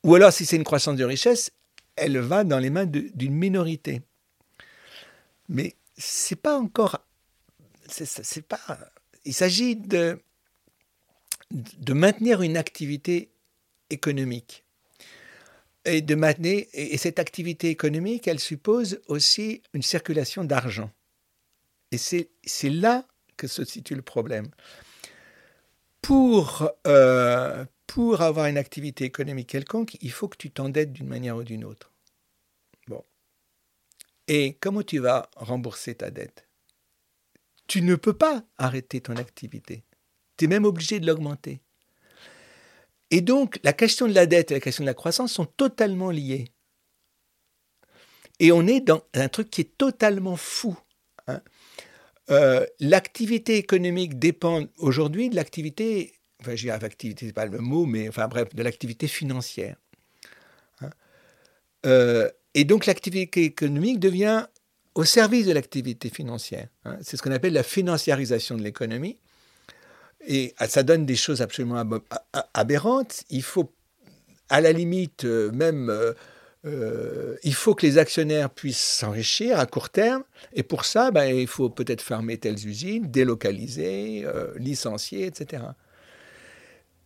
Ou 0.03 0.15
alors 0.15 0.33
si 0.33 0.45
c'est 0.45 0.55
une 0.55 0.63
croissance 0.63 0.95
de 0.95 1.03
richesse, 1.03 1.51
elle 1.95 2.17
va 2.19 2.43
dans 2.43 2.59
les 2.59 2.69
mains 2.69 2.85
d'une 2.85 3.33
minorité. 3.33 4.01
Mais 5.49 5.75
c'est 5.97 6.35
pas 6.35 6.57
encore 6.57 7.05
c'est 7.87 8.45
pas 8.47 8.59
il 9.25 9.33
s'agit 9.33 9.75
de 9.75 10.21
de 11.51 11.93
maintenir 11.93 12.43
une 12.43 12.55
activité 12.55 13.31
économique 13.89 14.63
et 15.89 16.01
de 16.01 16.15
maintenir 16.15 16.65
et 16.73 16.97
cette 16.97 17.19
activité 17.19 17.69
économique 17.69 18.27
elle 18.27 18.39
suppose 18.39 19.01
aussi 19.07 19.61
une 19.73 19.81
circulation 19.83 20.43
d'argent 20.43 20.91
et 21.91 21.97
c'est 21.97 22.69
là 22.69 23.05
que 23.37 23.47
se 23.47 23.65
situe 23.65 23.95
le 23.95 24.01
problème. 24.01 24.49
Pour, 26.01 26.69
euh, 26.87 27.65
pour 27.87 28.21
avoir 28.21 28.45
une 28.45 28.57
activité 28.57 29.05
économique 29.05 29.49
quelconque, 29.49 29.97
il 30.01 30.11
faut 30.11 30.27
que 30.27 30.37
tu 30.37 30.51
t'endettes 30.51 30.93
d'une 30.93 31.07
manière 31.07 31.37
ou 31.37 31.43
d'une 31.43 31.65
autre. 31.65 31.91
Bon. 32.87 33.03
Et 34.27 34.57
comment 34.59 34.83
tu 34.83 34.99
vas 34.99 35.29
rembourser 35.35 35.95
ta 35.95 36.11
dette? 36.11 36.47
Tu 37.67 37.81
ne 37.81 37.95
peux 37.95 38.13
pas 38.13 38.43
arrêter 38.57 39.01
ton 39.01 39.15
activité. 39.15 39.83
Tu 40.37 40.45
es 40.45 40.47
même 40.47 40.65
obligé 40.65 40.99
de 40.99 41.07
l'augmenter. 41.07 41.61
Et 43.11 43.21
donc, 43.21 43.59
la 43.63 43.73
question 43.73 44.07
de 44.07 44.13
la 44.13 44.25
dette 44.25 44.51
et 44.51 44.55
la 44.55 44.59
question 44.59 44.83
de 44.83 44.89
la 44.89 44.93
croissance 44.93 45.33
sont 45.33 45.45
totalement 45.45 46.11
liées. 46.11 46.51
Et 48.39 48.51
on 48.51 48.65
est 48.67 48.81
dans 48.81 49.03
un 49.13 49.27
truc 49.27 49.49
qui 49.49 49.61
est 49.61 49.77
totalement 49.77 50.37
fou. 50.37 50.77
Hein. 51.27 51.41
Euh, 52.29 52.65
l'activité 52.79 53.57
économique 53.57 54.19
dépend 54.19 54.65
aujourd'hui 54.77 55.29
de 55.29 55.35
l'activité, 55.35 56.13
enfin, 56.41 56.55
mot, 57.59 57.85
mais 57.85 58.07
enfin 58.07 58.27
bref, 58.27 58.53
de 58.53 58.63
l'activité 58.63 59.07
financière. 59.07 59.75
Hein. 60.81 60.91
Euh, 61.85 62.29
et 62.53 62.65
donc 62.65 62.85
l'activité 62.85 63.43
économique 63.43 63.99
devient 63.99 64.45
au 64.95 65.03
service 65.03 65.47
de 65.47 65.53
l'activité 65.53 66.09
financière. 66.09 66.67
Hein. 66.85 66.97
C'est 67.01 67.17
ce 67.17 67.23
qu'on 67.23 67.31
appelle 67.31 67.53
la 67.53 67.63
financiarisation 67.63 68.57
de 68.57 68.63
l'économie. 68.63 69.17
Et 70.25 70.53
ah, 70.57 70.67
ça 70.67 70.83
donne 70.83 71.05
des 71.05 71.15
choses 71.15 71.41
absolument 71.41 71.83
aberrantes. 72.53 73.23
Il 73.29 73.43
faut, 73.43 73.71
à 74.49 74.61
la 74.61 74.71
limite, 74.71 75.25
euh, 75.25 75.51
même 75.51 76.15
euh, 76.65 77.37
il 77.43 77.53
faut 77.53 77.73
que 77.73 77.85
les 77.85 77.97
actionnaires 77.97 78.49
puissent 78.49 78.79
s'enrichir 78.79 79.59
à 79.59 79.65
court 79.65 79.89
terme, 79.89 80.23
et 80.53 80.63
pour 80.63 80.83
ça, 80.83 81.09
ben, 81.11 81.25
il 81.33 81.47
faut 81.47 81.69
peut-être 81.69 82.01
fermer 82.01 82.37
telles 82.37 82.67
usines, 82.67 83.09
délocaliser, 83.09 84.23
euh, 84.25 84.53
licencier, 84.57 85.25
etc. 85.25 85.63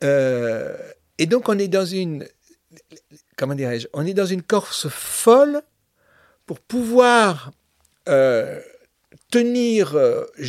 Euh, 0.04 0.76
et 1.20 1.28
donc 1.28 1.50
on 1.50 1.60
est 1.60 1.68
dans 1.68 1.86
une, 1.86 2.28
comment 3.38 3.54
dirais-je, 3.54 3.88
on 3.94 4.06
est 4.06 4.16
dans 4.16 4.26
une 4.26 4.42
course 4.42 4.90
folle 4.90 5.62
pour 6.48 6.60
pouvoir 6.60 7.52
tenir, 9.32 9.96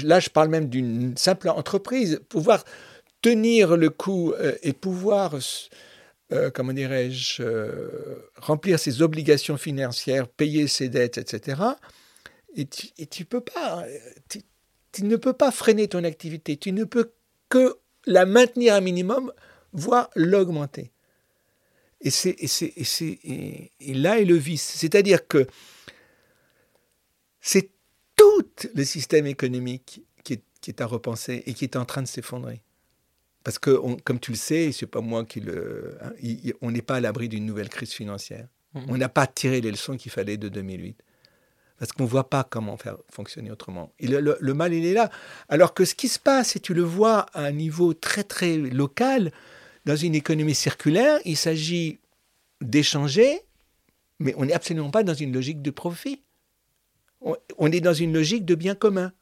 là 0.04 0.20
je 0.20 0.30
parle 0.30 0.48
même 0.48 0.68
d'une 0.68 1.16
simple 1.16 1.48
entreprise, 1.48 2.20
pouvoir 2.28 2.64
tenir 3.22 3.76
le 3.76 3.90
coup 3.90 4.34
et 4.62 4.72
pouvoir 4.72 5.34
euh, 6.32 6.50
comment 6.50 6.72
dirais-je, 6.72 7.42
euh, 7.42 8.30
remplir 8.36 8.78
ses 8.78 9.02
obligations 9.02 9.58
financières, 9.58 10.26
payer 10.26 10.66
ses 10.68 10.88
dettes, 10.88 11.18
etc. 11.18 11.62
Et 12.56 12.66
tu, 12.66 12.88
et 12.98 13.24
peux 13.24 13.42
pas, 13.42 13.84
tu, 14.28 15.04
ne 15.04 15.16
peux 15.16 15.34
pas 15.34 15.50
freiner 15.50 15.86
ton 15.86 16.02
activité, 16.02 16.56
tu 16.56 16.72
ne 16.72 16.84
peux 16.84 17.12
que 17.50 17.76
la 18.06 18.24
maintenir 18.24 18.74
à 18.74 18.80
minimum, 18.80 19.32
voire 19.72 20.08
l'augmenter. 20.16 20.92
Et, 22.00 22.10
c'est, 22.10 22.36
et, 22.40 23.70
et, 23.80 23.94
là 23.94 24.20
est 24.20 24.24
le 24.24 24.36
vice. 24.36 24.74
C'est-à-dire 24.76 25.26
que 25.26 25.46
c'est 27.40 27.70
tout 28.42 28.68
le 28.74 28.84
système 28.84 29.26
économique 29.26 30.02
qui 30.22 30.34
est, 30.34 30.42
qui 30.60 30.70
est 30.70 30.80
à 30.80 30.86
repenser 30.86 31.42
et 31.46 31.54
qui 31.54 31.64
est 31.64 31.76
en 31.76 31.84
train 31.84 32.02
de 32.02 32.08
s'effondrer. 32.08 32.62
Parce 33.44 33.58
que, 33.58 33.78
comme 34.02 34.18
tu 34.18 34.30
le 34.32 34.36
sais, 34.38 34.72
c'est 34.72 34.86
pas 34.86 35.02
moi 35.02 35.24
qui 35.26 35.40
le. 35.40 35.98
Hein, 36.00 36.12
on 36.62 36.70
n'est 36.70 36.82
pas 36.82 36.96
à 36.96 37.00
l'abri 37.00 37.28
d'une 37.28 37.44
nouvelle 37.44 37.68
crise 37.68 37.92
financière. 37.92 38.48
Mhm. 38.72 38.84
On 38.88 38.96
n'a 38.96 39.10
pas 39.10 39.26
tiré 39.26 39.60
les 39.60 39.70
leçons 39.70 39.96
qu'il 39.96 40.10
fallait 40.10 40.38
de 40.38 40.48
2008. 40.48 40.96
Parce 41.78 41.92
qu'on 41.92 42.04
ne 42.04 42.08
voit 42.08 42.30
pas 42.30 42.44
comment 42.44 42.76
faire 42.76 42.96
fonctionner 43.10 43.50
autrement. 43.50 43.92
le, 44.00 44.52
mal, 44.54 44.72
il 44.72 44.86
est 44.86 44.94
là. 44.94 45.10
Alors 45.48 45.74
que 45.74 45.84
ce 45.84 45.94
qui 45.94 46.08
se 46.08 46.18
passe, 46.18 46.56
et 46.56 46.60
tu 46.60 46.72
le 46.72 46.82
vois 46.82 47.26
à 47.34 47.44
un 47.44 47.52
niveau 47.52 47.92
très, 47.94 48.24
très 48.24 48.56
local, 48.56 49.32
dans 49.84 49.96
une 49.96 50.14
économie 50.14 50.54
circulaire, 50.54 51.18
il 51.24 51.36
s'agit 51.36 51.98
d'échanger, 52.62 53.40
mais 54.20 54.34
on 54.38 54.46
n'est 54.46 54.54
absolument 54.54 54.90
pas 54.90 55.02
dans 55.02 55.14
une 55.14 55.32
logique 55.32 55.60
de 55.60 55.70
profit. 55.70 56.22
On, 57.24 57.72
est 57.72 57.80
dans 57.80 57.94
une 57.94 58.12
logique 58.12 58.44
de 58.44 58.54
bien 58.54 58.74
commun. 58.74 59.12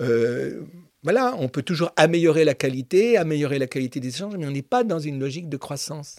Euh, 0.00 0.62
voilà, 1.02 1.34
on 1.38 1.48
peut 1.48 1.62
toujours 1.62 1.92
améliorer 1.96 2.44
la 2.44 2.54
qualité, 2.54 3.16
améliorer 3.16 3.58
la 3.58 3.66
qualité 3.66 4.00
des 4.00 4.08
échanges, 4.08 4.34
mais 4.36 4.46
on 4.46 4.50
n'est 4.50 4.62
pas 4.62 4.84
dans 4.84 4.98
une 4.98 5.20
logique 5.20 5.48
de 5.48 5.56
croissance. 5.56 6.18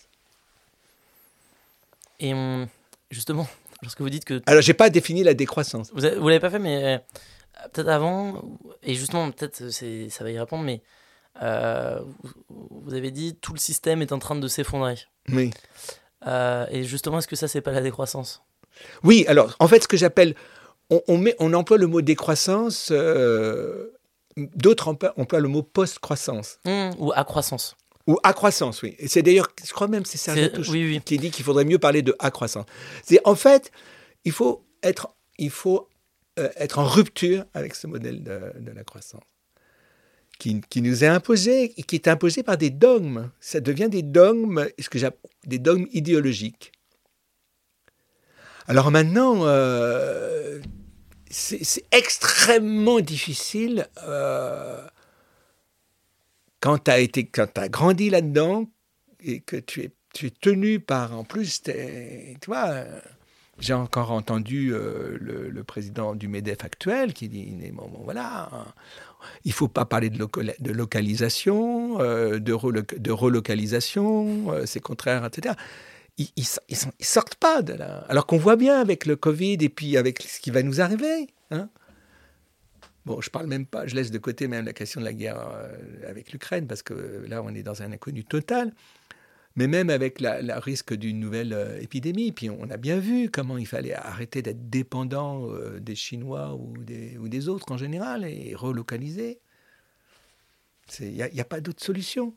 Et 2.20 2.34
justement, 3.12 3.48
lorsque 3.82 4.02
vous 4.02 4.10
dites 4.10 4.26
que... 4.26 4.42
Alors, 4.46 4.62
j'ai 4.62 4.74
pas 4.74 4.90
défini 4.90 5.24
la 5.24 5.34
décroissance. 5.34 5.92
Vous 5.94 6.02
ne 6.02 6.10
l'avez 6.10 6.40
pas 6.40 6.50
fait, 6.50 6.60
mais 6.60 6.96
euh, 6.96 6.98
peut-être 7.74 7.90
avant, 7.90 8.42
et 8.84 8.96
justement, 8.96 9.30
peut-être 9.32 9.70
ça 9.70 10.24
va 10.24 10.32
y 10.32 10.40
répondre, 10.40 10.64
mais 10.64 10.82
euh, 11.42 12.00
vous 12.50 12.94
avez 12.94 13.12
dit 13.12 13.36
tout 13.36 13.54
le 13.54 13.60
système 13.60 14.02
est 14.02 14.12
en 14.12 14.20
train 14.20 14.36
de 14.36 14.48
s'effondrer. 14.48 14.96
Oui. 15.30 15.52
Euh, 16.28 16.66
et 16.70 16.84
justement, 16.84 17.20
est-ce 17.20 17.28
que 17.28 17.36
ça, 17.36 17.48
c'est 17.48 17.62
pas 17.62 17.72
la 17.72 17.82
décroissance? 17.82 18.44
Oui, 19.04 19.26
alors, 19.28 19.56
en 19.60 19.68
fait, 19.68 19.84
ce 19.84 19.88
que 19.88 19.98
j'appelle... 19.98 20.36
On, 21.08 21.18
met, 21.18 21.36
on 21.40 21.54
emploie 21.54 21.78
le 21.80 21.88
mot 21.88 22.04
décroissance 22.04 22.92
D'autres 24.38 24.90
emploient, 24.90 25.40
le 25.40 25.48
mot 25.48 25.64
post-croissance. 25.64 26.60
Mmh, 26.66 26.92
ou 26.98 27.14
accroissance. 27.14 27.78
Ou 28.06 28.18
accroissance, 28.22 28.82
oui. 28.84 28.96
Et 29.00 29.08
c'est 29.08 29.22
d'ailleurs, 29.22 29.48
je 29.66 29.72
crois 29.72 29.88
même 29.88 30.04
c'est 30.04 30.18
Serge 30.18 30.52
qui 31.06 31.18
dit 31.18 31.32
qu'il 31.32 31.46
faudrait 31.46 31.64
mieux 31.64 31.80
parler 31.80 32.02
de 32.02 32.16
accroissance. 32.20 32.66
C'est 33.04 33.22
en 33.24 33.36
fait, 33.36 33.72
il 34.26 34.34
faut 34.34 34.66
être, 34.84 35.16
il 35.38 35.50
faut 35.50 35.88
euh, 36.38 36.50
être 36.58 36.80
en 36.80 36.86
rupture 36.86 37.46
avec 37.54 37.76
ce 37.76 37.88
modèle 37.88 38.24
de, 38.24 38.72
la 38.76 38.84
croissance 38.84 39.24
qui, 40.38 40.60
qui, 40.70 40.82
nous 40.82 41.06
est 41.06 41.08
imposé 41.08 41.74
et 41.78 41.84
qui 41.84 41.96
est 41.96 42.10
imposé 42.10 42.44
par 42.44 42.58
des 42.58 42.70
dogmes. 42.70 43.32
Ça 43.40 43.62
devient 43.62 43.90
des 43.90 44.04
dogmes, 44.04 44.68
ce 44.78 44.90
que 44.90 45.00
des 45.46 45.60
dogmes 45.60 45.88
idéologiques. 45.94 46.74
Alors 48.68 48.90
maintenant, 48.90 49.42
euh, 49.46 50.60
c'est 51.30 51.86
extrêmement 51.92 53.00
difficile 53.00 53.88
euh, 54.04 54.82
quand 56.62 56.86
tu 56.86 56.92
as, 56.92 57.70
grandi 57.70 58.10
là-dedans 58.10 58.68
et 59.20 59.42
que 59.42 59.58
tu 59.58 59.84
es, 59.84 59.92
tenu 60.42 60.80
par, 60.80 61.16
en 61.16 61.26
plus, 61.26 61.62
tu 61.62 61.72
vois, 62.48 62.86
j'ai 63.60 63.74
encore 63.74 64.12
entendu 64.12 64.74
euh, 64.74 65.18
le, 65.20 65.64
président 65.64 66.16
du 66.16 66.30
MEDEF 66.30 66.64
actuel 66.64 67.14
qui 67.14 67.28
dit, 67.28 67.54
voilà, 68.06 68.50
il 69.44 69.52
faut 69.52 69.68
pas 69.68 69.84
parler 69.84 70.10
de, 70.10 70.72
localisation, 70.72 71.98
de, 72.00 73.12
relocalisation, 73.12 74.66
c'est 74.66 74.80
contraire, 74.80 75.26
etc 75.26 75.54
ils, 76.18 76.30
ils, 76.38 77.06
sortent 77.06 77.36
pas 77.36 77.62
de 77.62 77.74
là. 77.74 78.06
Alors 78.10 78.26
qu'on 78.26 78.38
voit 78.38 78.56
bien 78.56 78.80
avec 78.80 79.06
le 79.06 79.16
Covid 79.16 79.58
et 79.62 79.70
puis 79.70 79.98
avec 79.98 80.22
ce 80.22 80.40
qui 80.40 80.52
va 80.52 80.64
nous 80.64 80.82
arriver. 80.82 81.28
Hein. 81.52 81.70
Bon, 83.06 83.22
je 83.22 83.30
parle 83.30 83.46
même 83.46 83.68
pas, 83.68 83.86
je 83.86 83.96
laisse 83.96 84.10
de 84.10 84.18
côté 84.18 84.48
même 84.48 84.66
la 84.66 84.74
question 84.74 85.00
de 85.00 85.06
la 85.06 85.14
guerre 85.14 85.40
euh, 85.40 86.10
avec 86.10 86.32
l'Ukraine, 86.32 86.66
parce 86.66 86.82
que 86.82 87.24
là, 87.28 87.44
on 87.44 87.54
est 87.54 87.62
dans 87.62 87.84
un 87.84 87.92
inconnu 87.92 88.24
total. 88.24 88.74
Mais 89.58 89.68
même 89.68 89.90
avec 89.90 90.20
le 90.20 90.60
risque 90.60 90.94
d'une 90.94 91.20
nouvelle 91.20 91.54
euh, 91.54 91.80
épidémie, 91.80 92.32
puis 92.32 92.50
on 92.50 92.70
a 92.70 92.78
bien 92.78 93.00
vu 93.00 93.30
comment 93.30 93.58
il 93.58 93.68
fallait 93.68 93.94
arrêter 93.94 94.42
d'être 94.42 94.70
dépendant 94.70 95.50
euh, 95.50 95.80
des 95.80 95.96
Chinois 95.96 96.56
ou 96.56 96.76
des, 96.78 97.18
ou 97.18 97.30
des, 97.30 97.48
autres 97.48 97.72
en 97.72 97.78
général 97.78 98.26
et 98.26 98.54
relocaliser. 98.56 99.40
Il 101.00 101.12
n'y 101.12 101.40
a, 101.40 101.46
pas 101.46 101.62
d'autre 101.62 101.84
solution. 101.84 102.36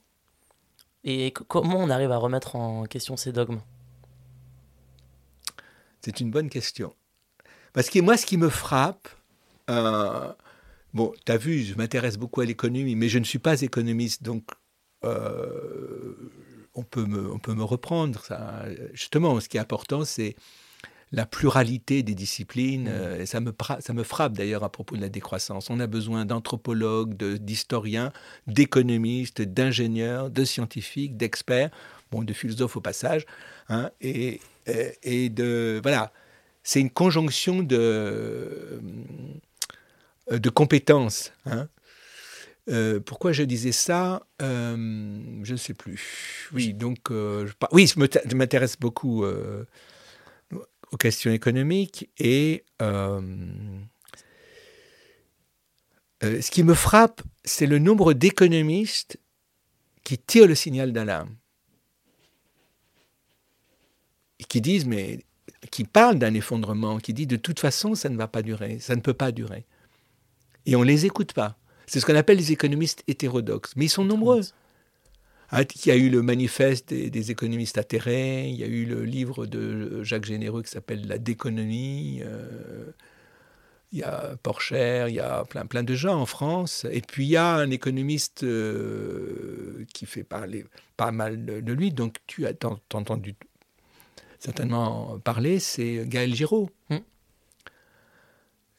Et 1.04 1.32
comment 1.32 1.76
on 1.78 1.90
arrive 1.90 2.12
à 2.12 2.16
remettre 2.16 2.56
en 2.56 2.84
question 2.84 3.16
ces 3.16 3.32
dogmes? 3.32 3.60
C'est 6.00 6.20
une 6.20 6.30
bonne 6.30 6.48
question. 6.48 6.94
Parce 7.72 7.90
que 7.90 8.00
moi, 8.00 8.16
ce 8.16 8.26
qui 8.26 8.36
me 8.36 8.48
frappe, 8.48 9.08
euh, 9.70 10.32
bon, 10.94 11.12
tu 11.24 11.32
as 11.32 11.36
vu, 11.36 11.62
je 11.62 11.74
m'intéresse 11.74 12.16
beaucoup 12.16 12.40
à 12.40 12.44
l'économie, 12.44 12.96
mais 12.96 13.08
je 13.08 13.18
ne 13.18 13.24
suis 13.24 13.38
pas 13.38 13.60
économiste, 13.62 14.22
donc 14.22 14.44
euh, 15.04 16.14
on, 16.74 16.82
peut 16.82 17.04
me, 17.04 17.30
on 17.30 17.38
peut 17.38 17.54
me 17.54 17.64
reprendre. 17.64 18.24
Ça. 18.24 18.64
Justement, 18.92 19.38
ce 19.40 19.48
qui 19.48 19.56
est 19.56 19.60
important, 19.60 20.04
c'est 20.04 20.34
la 21.12 21.26
pluralité 21.26 22.02
des 22.02 22.14
disciplines. 22.14 22.84
Mmh. 22.84 22.92
Euh, 22.92 23.20
et 23.20 23.26
ça 23.26 23.40
me, 23.40 23.52
ça 23.80 23.92
me 23.92 24.02
frappe 24.02 24.34
d'ailleurs 24.34 24.64
à 24.64 24.70
propos 24.70 24.96
de 24.96 25.00
la 25.00 25.08
décroissance. 25.08 25.70
On 25.70 25.80
a 25.80 25.86
besoin 25.86 26.24
d'anthropologues, 26.24 27.14
d'historiens, 27.14 28.12
d'économistes, 28.46 29.42
d'ingénieurs, 29.42 30.30
de 30.30 30.44
scientifiques, 30.44 31.16
d'experts, 31.16 31.70
bon, 32.10 32.22
de 32.22 32.32
philosophes 32.32 32.76
au 32.76 32.80
passage, 32.80 33.26
hein, 33.68 33.90
et, 34.00 34.40
et, 35.02 35.28
de... 35.30 35.80
Voilà, 35.82 36.12
c'est 36.62 36.80
une 36.80 36.90
conjonction 36.90 37.62
de, 37.62 38.80
euh, 40.30 40.38
de 40.38 40.50
compétences. 40.50 41.32
Hein. 41.46 41.68
Euh, 42.68 43.00
pourquoi 43.00 43.32
je 43.32 43.42
disais 43.42 43.72
ça 43.72 44.26
euh, 44.42 44.76
Je 45.42 45.52
ne 45.52 45.56
sais 45.56 45.72
plus. 45.72 46.50
Oui, 46.52 46.74
donc, 46.74 46.98
je, 47.10 47.52
oui, 47.72 47.86
je 47.86 48.34
m'intéresse 48.34 48.76
beaucoup 48.78 49.24
aux 50.92 50.96
questions 50.96 51.30
économiques 51.32 52.08
et 52.18 52.64
ce 52.80 53.20
qui 56.50 56.62
me 56.64 56.74
frappe, 56.74 57.22
c'est 57.44 57.66
le 57.66 57.78
nombre 57.78 58.12
d'économistes 58.12 59.18
qui 60.04 60.18
tirent 60.18 60.48
le 60.48 60.54
signal 60.54 60.92
d'alarme 60.92 61.36
et 64.38 64.44
qui 64.44 64.60
disent 64.60 64.86
mais 64.86 65.24
qui 65.70 65.84
parlent 65.84 66.18
d'un 66.18 66.34
effondrement, 66.34 66.98
qui 66.98 67.12
dit 67.12 67.26
de 67.26 67.36
toute 67.36 67.60
façon 67.60 67.94
ça 67.94 68.08
ne 68.08 68.16
va 68.16 68.28
pas 68.28 68.42
durer, 68.42 68.78
ça 68.78 68.96
ne 68.96 69.00
peut 69.00 69.14
pas 69.14 69.32
durer. 69.32 69.66
Et 70.66 70.76
on 70.76 70.80
ne 70.80 70.86
les 70.86 71.06
écoute 71.06 71.32
pas. 71.32 71.58
C'est 71.86 72.00
ce 72.00 72.06
qu'on 72.06 72.14
appelle 72.14 72.36
les 72.36 72.52
économistes 72.52 73.02
hétérodoxes. 73.08 73.74
Mais 73.76 73.86
ils 73.86 73.90
sont 73.90 74.04
nombreux. 74.04 74.42
Ah, 75.50 75.62
il 75.62 75.86
y 75.86 75.90
a 75.90 75.96
eu 75.96 76.10
le 76.10 76.20
manifeste 76.20 76.92
des, 76.92 77.30
économistes 77.30 77.78
atterrés, 77.78 78.48
il 78.48 78.56
y 78.56 78.64
a 78.64 78.66
eu 78.66 78.84
le 78.84 79.04
livre 79.04 79.46
de 79.46 80.02
Jacques 80.02 80.26
Généreux 80.26 80.62
qui 80.62 80.70
s'appelle 80.70 81.08
La 81.08 81.16
déconomie, 81.16 82.20
euh, 82.22 82.92
il 83.92 84.00
y 84.00 84.02
a 84.02 84.36
Porcher, 84.42 85.06
il 85.08 85.14
y 85.14 85.20
a 85.20 85.44
plein, 85.44 85.64
plein 85.64 85.82
de 85.82 85.94
gens 85.94 86.20
en 86.20 86.26
France. 86.26 86.86
Et 86.90 87.00
puis 87.00 87.24
il 87.24 87.30
y 87.30 87.36
a 87.36 87.54
un 87.54 87.70
économiste 87.70 88.42
euh, 88.44 89.86
qui 89.94 90.04
fait 90.04 90.24
parler 90.24 90.66
pas 90.98 91.12
mal 91.12 91.44
de, 91.46 91.72
lui, 91.72 91.92
donc 91.92 92.16
tu 92.26 92.46
as 92.46 92.52
entendu 92.92 93.34
certainement 94.38 95.18
parler, 95.20 95.60
c'est 95.60 96.04
Gaël 96.06 96.34
Giraud. 96.34 96.68
Hmm 96.90 96.98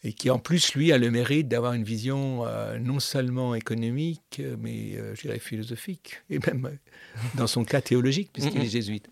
et 0.04 0.14
qui 0.14 0.30
en 0.30 0.40
plus, 0.40 0.76
lui, 0.76 0.92
a 0.94 0.98
le 0.98 1.12
mérite 1.12 1.48
d'avoir 1.48 1.74
une 1.74 1.84
vision 1.84 2.46
euh, 2.46 2.80
non 2.80 3.00
seulement 3.00 3.54
économique, 3.54 4.42
mais 4.60 4.96
euh, 4.96 5.14
je 5.16 5.22
dirais 5.24 5.40
philosophique, 5.40 6.22
et 6.30 6.40
même 6.40 6.66
euh, 6.66 7.20
dans 7.36 7.48
son 7.48 7.66
cas 7.66 7.82
théologique, 7.82 8.30
puisqu'il 8.32 8.62
est 8.62 8.70
jésuite. 8.70 9.10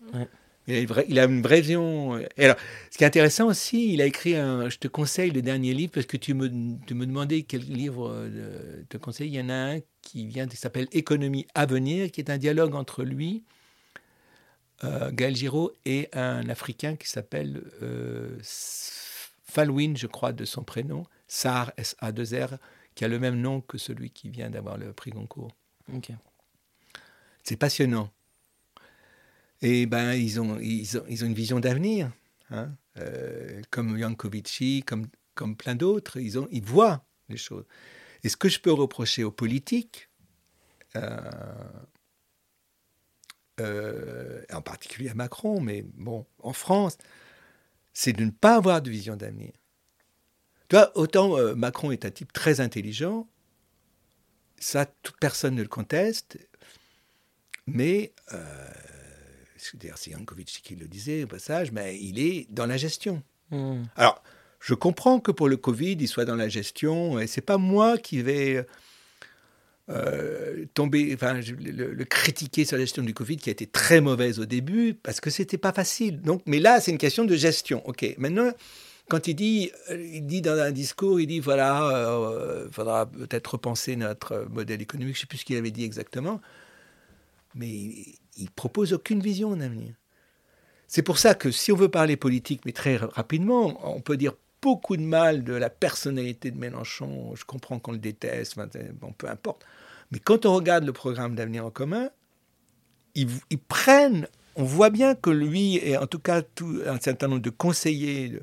Il, 0.66 1.18
a 1.18 1.24
une 1.24 1.40
vraie 1.40 1.62
vision. 1.62 2.18
Et 2.18 2.44
alors, 2.44 2.56
ce 2.90 2.98
qui 2.98 3.04
est 3.04 3.06
intéressant 3.06 3.46
aussi, 3.46 3.94
il 3.94 4.02
a 4.02 4.06
écrit 4.06 4.36
un. 4.36 4.68
Je 4.68 4.76
te 4.76 4.86
conseille 4.86 5.30
le 5.30 5.40
dernier 5.40 5.72
livre, 5.72 5.92
parce 5.94 6.04
que 6.04 6.18
tu 6.18 6.34
me, 6.34 6.50
tu 6.86 6.92
me 6.92 7.06
demandais 7.06 7.42
quel 7.42 7.62
livre 7.62 8.28
te 8.90 8.98
conseille. 8.98 9.28
Il 9.28 9.34
y 9.34 9.40
en 9.40 9.48
a 9.48 9.54
un 9.54 9.80
qui 10.02 10.26
vient, 10.26 10.46
qui 10.46 10.58
s'appelle 10.58 10.86
Économie 10.92 11.46
à 11.54 11.64
venir, 11.64 12.10
qui 12.10 12.20
est 12.20 12.28
un 12.28 12.36
dialogue 12.36 12.74
entre 12.74 13.02
lui, 13.02 13.44
Gaël 14.82 15.34
Giraud, 15.34 15.72
et 15.86 16.10
un 16.12 16.46
Africain 16.50 16.96
qui 16.96 17.08
s'appelle 17.08 17.62
Falwin, 19.50 19.96
je 19.96 20.06
crois, 20.06 20.32
de 20.32 20.44
son 20.44 20.62
prénom, 20.62 21.04
Sar, 21.26 21.72
S-A-2-R, 21.76 22.58
qui 22.94 23.04
a 23.04 23.08
le 23.08 23.18
même 23.18 23.40
nom 23.40 23.60
que 23.60 23.78
celui 23.78 24.10
qui 24.10 24.28
vient 24.28 24.50
d'avoir 24.50 24.76
le 24.76 24.92
prix 24.92 25.10
Goncourt. 25.10 25.56
C'est 27.42 27.56
passionnant. 27.56 28.10
Et 29.62 29.86
ben, 29.86 30.12
ils 30.12 30.40
ont, 30.40 30.58
ils 30.60 30.98
ont, 30.98 31.04
ils 31.08 31.24
ont 31.24 31.26
une 31.26 31.34
vision 31.34 31.60
d'avenir, 31.60 32.12
hein, 32.50 32.72
euh, 32.98 33.62
comme 33.70 33.98
Yankovici, 33.98 34.84
comme, 34.86 35.06
comme 35.34 35.56
plein 35.56 35.74
d'autres. 35.74 36.18
Ils, 36.18 36.38
ont, 36.38 36.46
ils 36.50 36.62
voient 36.62 37.04
les 37.28 37.36
choses. 37.36 37.64
Et 38.22 38.28
ce 38.28 38.36
que 38.36 38.48
je 38.48 38.60
peux 38.60 38.72
reprocher 38.72 39.24
aux 39.24 39.30
politiques, 39.30 40.08
euh, 40.96 41.20
euh, 43.60 44.42
en 44.52 44.62
particulier 44.62 45.08
à 45.08 45.14
Macron, 45.14 45.60
mais 45.60 45.82
bon, 45.94 46.26
en 46.42 46.52
France, 46.52 46.98
c'est 47.98 48.12
de 48.12 48.24
ne 48.24 48.30
pas 48.30 48.54
avoir 48.54 48.80
de 48.80 48.90
vision 48.90 49.16
d'avenir. 49.16 49.50
Tu 50.68 50.76
vois, 50.76 50.96
autant 50.96 51.36
euh, 51.36 51.56
Macron 51.56 51.90
est 51.90 52.04
un 52.04 52.12
type 52.12 52.32
très 52.32 52.60
intelligent, 52.60 53.26
ça, 54.60 54.86
toute 55.02 55.18
personne 55.18 55.56
ne 55.56 55.62
le 55.62 55.68
conteste, 55.68 56.38
mais, 57.66 58.12
euh, 58.32 58.70
c'est 59.56 60.10
Yankovic 60.12 60.60
qui 60.62 60.76
le 60.76 60.86
disait 60.86 61.24
au 61.24 61.26
passage, 61.26 61.72
mais 61.72 61.98
il 62.00 62.20
est 62.20 62.46
dans 62.50 62.66
la 62.66 62.76
gestion. 62.76 63.20
Hmm. 63.50 63.82
Alors, 63.96 64.22
je 64.60 64.74
comprends 64.74 65.18
que 65.18 65.32
pour 65.32 65.48
le 65.48 65.56
Covid, 65.56 65.96
il 65.98 66.06
soit 66.06 66.24
dans 66.24 66.36
la 66.36 66.48
gestion, 66.48 67.18
et 67.18 67.26
c'est 67.26 67.40
pas 67.40 67.58
moi 67.58 67.98
qui 67.98 68.22
vais 68.22 68.64
euh, 69.90 70.66
tomber, 70.74 71.12
enfin, 71.14 71.40
le, 71.40 72.04
critiquer 72.04 72.64
sur 72.64 72.76
la 72.76 72.82
gestion 72.82 73.02
du 73.02 73.14
Covid 73.14 73.36
qui 73.36 73.48
a 73.48 73.52
été 73.52 73.66
très 73.66 74.00
mauvaise 74.00 74.38
au 74.38 74.44
début 74.44 74.94
parce 74.94 75.20
que 75.20 75.30
c'était 75.30 75.58
pas 75.58 75.72
facile. 75.72 76.20
Donc, 76.20 76.42
mais 76.46 76.58
là, 76.58 76.80
c'est 76.80 76.90
une 76.90 76.98
question 76.98 77.24
de 77.24 77.34
gestion. 77.34 77.82
Ok. 77.88 78.14
Maintenant, 78.18 78.52
quand 79.08 79.28
il 79.28 79.34
dit, 79.34 79.72
euh, 79.90 80.10
il 80.12 80.26
dit 80.26 80.42
dans 80.42 80.58
un 80.58 80.72
discours, 80.72 81.20
il 81.20 81.26
dit 81.26 81.40
voilà, 81.40 81.88
il 81.90 81.94
euh, 81.94 82.70
faudra 82.70 83.06
peut-être 83.06 83.52
repenser 83.52 83.96
notre 83.96 84.46
modèle 84.50 84.82
économique. 84.82 85.16
Je 85.16 85.20
sais 85.20 85.26
plus 85.26 85.38
ce 85.38 85.44
qu'il 85.46 85.56
avait 85.56 85.70
dit 85.70 85.84
exactement, 85.84 86.40
mais 87.54 87.68
il, 87.68 88.18
il 88.36 88.50
propose 88.50 88.92
aucune 88.92 89.20
vision 89.20 89.56
d'avenir. 89.56 89.94
C'est 90.86 91.02
pour 91.02 91.18
ça 91.18 91.34
que 91.34 91.50
si 91.50 91.72
on 91.72 91.76
veut 91.76 91.90
parler 91.90 92.16
politique, 92.16 92.62
mais 92.64 92.72
très 92.72 92.96
rapidement, 92.96 93.78
on 93.94 94.00
peut 94.00 94.16
dire 94.16 94.34
beaucoup 94.62 94.96
de 94.96 95.02
mal 95.02 95.44
de 95.44 95.52
la 95.54 95.70
personnalité 95.70 96.50
de 96.50 96.58
Mélenchon. 96.58 97.34
Je 97.34 97.44
comprends 97.44 97.78
qu'on 97.78 97.92
le 97.92 97.98
déteste, 97.98 98.58
bon, 98.94 99.12
peu 99.12 99.28
importe. 99.28 99.64
Mais 100.10 100.18
quand 100.18 100.46
on 100.46 100.54
regarde 100.54 100.84
le 100.84 100.92
programme 100.92 101.34
d'avenir 101.34 101.66
en 101.66 101.70
commun, 101.70 102.10
ils, 103.14 103.58
prennent, 103.68 104.28
on 104.54 104.64
voit 104.64 104.90
bien 104.90 105.14
que 105.14 105.30
lui, 105.30 105.76
et 105.76 105.96
en 105.96 106.06
tout 106.06 106.20
cas 106.20 106.42
tout, 106.42 106.80
un 106.86 107.00
certain 107.00 107.28
nombre 107.28 107.42
de 107.42 107.50
conseillers 107.50 108.40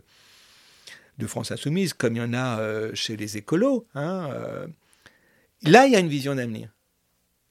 de, 1.18 1.28
France 1.28 1.52
Insoumise, 1.52 1.94
comme 1.94 2.16
il 2.16 2.20
y 2.20 2.22
en 2.22 2.34
a 2.34 2.60
euh, 2.60 2.92
chez 2.94 3.16
les 3.16 3.38
écolos, 3.38 3.88
hein, 3.96 4.30
euh, 4.34 4.68
là, 5.64 5.86
il 5.86 5.94
y 5.94 5.96
a 5.96 6.00
une 6.00 6.10
vision 6.10 6.36
d'avenir. 6.36 6.70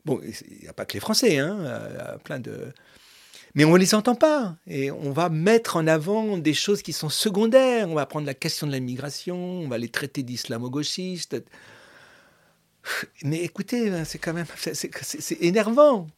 Bon, 0.04 0.20
il 0.22 0.58
n'y 0.60 0.68
a 0.68 0.74
pas 0.74 0.84
que 0.84 0.92
les 0.92 1.00
Français, 1.00 1.38
hein, 1.38 1.56
il 1.90 1.96
y 1.96 1.98
a 1.98 2.18
plein 2.18 2.38
de... 2.38 2.72
Mais 3.54 3.64
on 3.64 3.72
ne 3.72 3.78
les 3.78 3.94
entend 3.94 4.14
pas. 4.16 4.56
Et 4.66 4.90
on 4.90 5.12
va 5.12 5.28
mettre 5.28 5.76
en 5.76 5.86
avant 5.86 6.38
des 6.38 6.54
choses 6.54 6.82
qui 6.82 6.92
sont 6.92 7.08
secondaires. 7.08 7.88
On 7.88 7.94
va 7.94 8.06
prendre 8.06 8.26
la 8.26 8.34
question 8.34 8.66
de 8.66 8.72
la 8.72 8.80
migration, 8.80 9.36
on 9.36 9.68
va 9.68 9.78
les 9.78 9.88
traiter 9.88 10.22
d'islamo-gauchistes. 10.22 11.36
Mais 13.22 13.38
écoutez, 13.38 13.92
c'est 14.04 14.18
quand 14.18 14.34
même 14.34 14.46
énervant. 15.40 16.08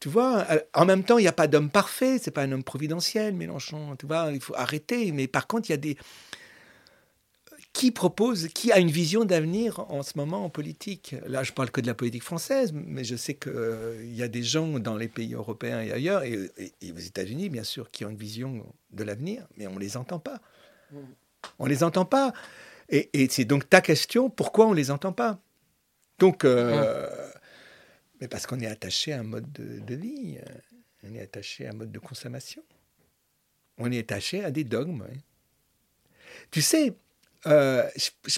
Tu 0.00 0.08
vois, 0.10 0.46
en 0.74 0.84
même 0.84 1.04
temps, 1.04 1.16
il 1.18 1.22
n'y 1.22 1.28
a 1.28 1.32
pas 1.32 1.46
d'homme 1.46 1.70
parfait, 1.70 2.18
c'est 2.20 2.30
pas 2.30 2.42
un 2.42 2.52
homme 2.52 2.64
providentiel, 2.64 3.32
Mélenchon. 3.34 3.96
Tu 3.96 4.06
vois, 4.06 4.30
il 4.32 4.40
faut 4.40 4.54
arrêter. 4.54 5.12
Mais 5.12 5.28
par 5.28 5.46
contre, 5.46 5.70
il 5.70 5.72
y 5.72 5.74
a 5.74 5.78
des 5.78 5.96
qui 7.74 7.90
propose, 7.90 8.48
qui 8.48 8.70
a 8.70 8.78
une 8.78 8.90
vision 8.90 9.24
d'avenir 9.24 9.80
en 9.90 10.04
ce 10.04 10.12
moment 10.16 10.44
en 10.44 10.48
politique? 10.48 11.16
Là, 11.26 11.42
je 11.42 11.52
parle 11.52 11.72
que 11.72 11.80
de 11.80 11.88
la 11.88 11.94
politique 11.94 12.22
française, 12.22 12.72
mais 12.72 13.02
je 13.02 13.16
sais 13.16 13.34
qu'il 13.34 13.52
euh, 13.52 14.06
y 14.06 14.22
a 14.22 14.28
des 14.28 14.44
gens 14.44 14.78
dans 14.78 14.96
les 14.96 15.08
pays 15.08 15.34
européens 15.34 15.82
et 15.82 15.90
ailleurs, 15.90 16.22
et, 16.22 16.50
aux 16.84 16.98
États-Unis, 16.98 17.48
bien 17.48 17.64
sûr, 17.64 17.90
qui 17.90 18.04
ont 18.04 18.10
une 18.10 18.16
vision 18.16 18.64
de 18.92 19.02
l'avenir, 19.02 19.44
mais 19.56 19.66
on 19.66 19.74
ne 19.74 19.80
les 19.80 19.96
entend 19.96 20.20
pas. 20.20 20.40
On 21.58 21.64
ne 21.64 21.68
les 21.68 21.82
entend 21.82 22.04
pas. 22.04 22.32
Et, 22.88 23.10
c'est 23.28 23.44
donc 23.44 23.68
ta 23.68 23.80
question, 23.80 24.30
pourquoi 24.30 24.68
on 24.68 24.70
ne 24.70 24.76
les 24.76 24.92
entend 24.92 25.12
pas? 25.12 25.40
Donc, 26.20 26.44
euh, 26.44 27.10
mais 28.20 28.28
parce 28.28 28.46
qu'on 28.46 28.60
est 28.60 28.68
attaché 28.68 29.12
à 29.12 29.18
un 29.18 29.24
mode 29.24 29.50
de, 29.52 29.94
vie, 29.96 30.38
on 31.02 31.12
est 31.12 31.20
attaché 31.20 31.66
à 31.66 31.70
un 31.70 31.74
mode 31.74 31.90
de 31.90 31.98
consommation, 31.98 32.62
on 33.78 33.90
est 33.90 33.98
attaché 33.98 34.44
à 34.44 34.52
des 34.52 34.62
dogmes. 34.62 35.04
Tu 36.52 36.62
sais, 36.62 36.94
euh, 37.46 37.88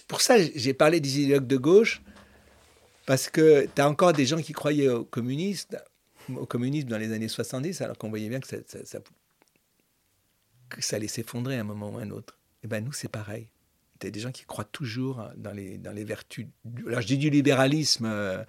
pour 0.08 0.20
ça, 0.20 0.36
j'ai 0.38 0.74
parlé 0.74 1.00
des 1.00 1.20
idéologues 1.20 1.46
de 1.46 1.56
gauche, 1.56 2.02
parce 3.06 3.28
que 3.28 3.66
tu 3.74 3.80
as 3.80 3.88
encore 3.88 4.12
des 4.12 4.26
gens 4.26 4.40
qui 4.40 4.52
croyaient 4.52 4.88
au 4.88 5.04
communisme, 5.04 5.78
au 6.34 6.46
communisme 6.46 6.88
dans 6.88 6.98
les 6.98 7.12
années 7.12 7.28
70, 7.28 7.80
alors 7.80 7.96
qu'on 7.96 8.08
voyait 8.08 8.28
bien 8.28 8.40
que 8.40 8.48
ça, 8.48 8.56
allait 10.96 11.08
s'effondrer 11.08 11.56
à 11.56 11.60
un 11.60 11.64
moment 11.64 11.90
ou 11.90 11.98
à 11.98 12.02
un 12.02 12.10
autre. 12.10 12.38
Et 12.56 12.64
eh 12.64 12.68
ben 12.68 12.84
nous, 12.84 12.92
c'est 12.92 13.08
pareil. 13.08 13.48
Tu 14.00 14.08
as 14.08 14.10
des 14.10 14.20
gens 14.20 14.32
qui 14.32 14.44
croient 14.44 14.64
toujours 14.64 15.30
dans 15.36 15.52
les, 15.52 15.78
dans 15.78 15.92
les 15.92 16.04
vertus, 16.04 16.48
alors 16.86 17.00
je 17.00 17.06
dis 17.06 17.18
du 17.18 17.30
libéralisme 17.30 18.06
euh, 18.06 18.44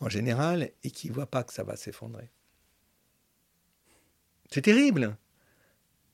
en 0.00 0.08
général, 0.08 0.70
et 0.82 0.90
qui 0.90 1.08
ne 1.08 1.14
voient 1.14 1.30
pas 1.30 1.44
que 1.44 1.52
ça 1.52 1.62
va 1.62 1.76
s'effondrer. 1.76 2.30
C'est 4.50 4.62
terrible. 4.62 5.16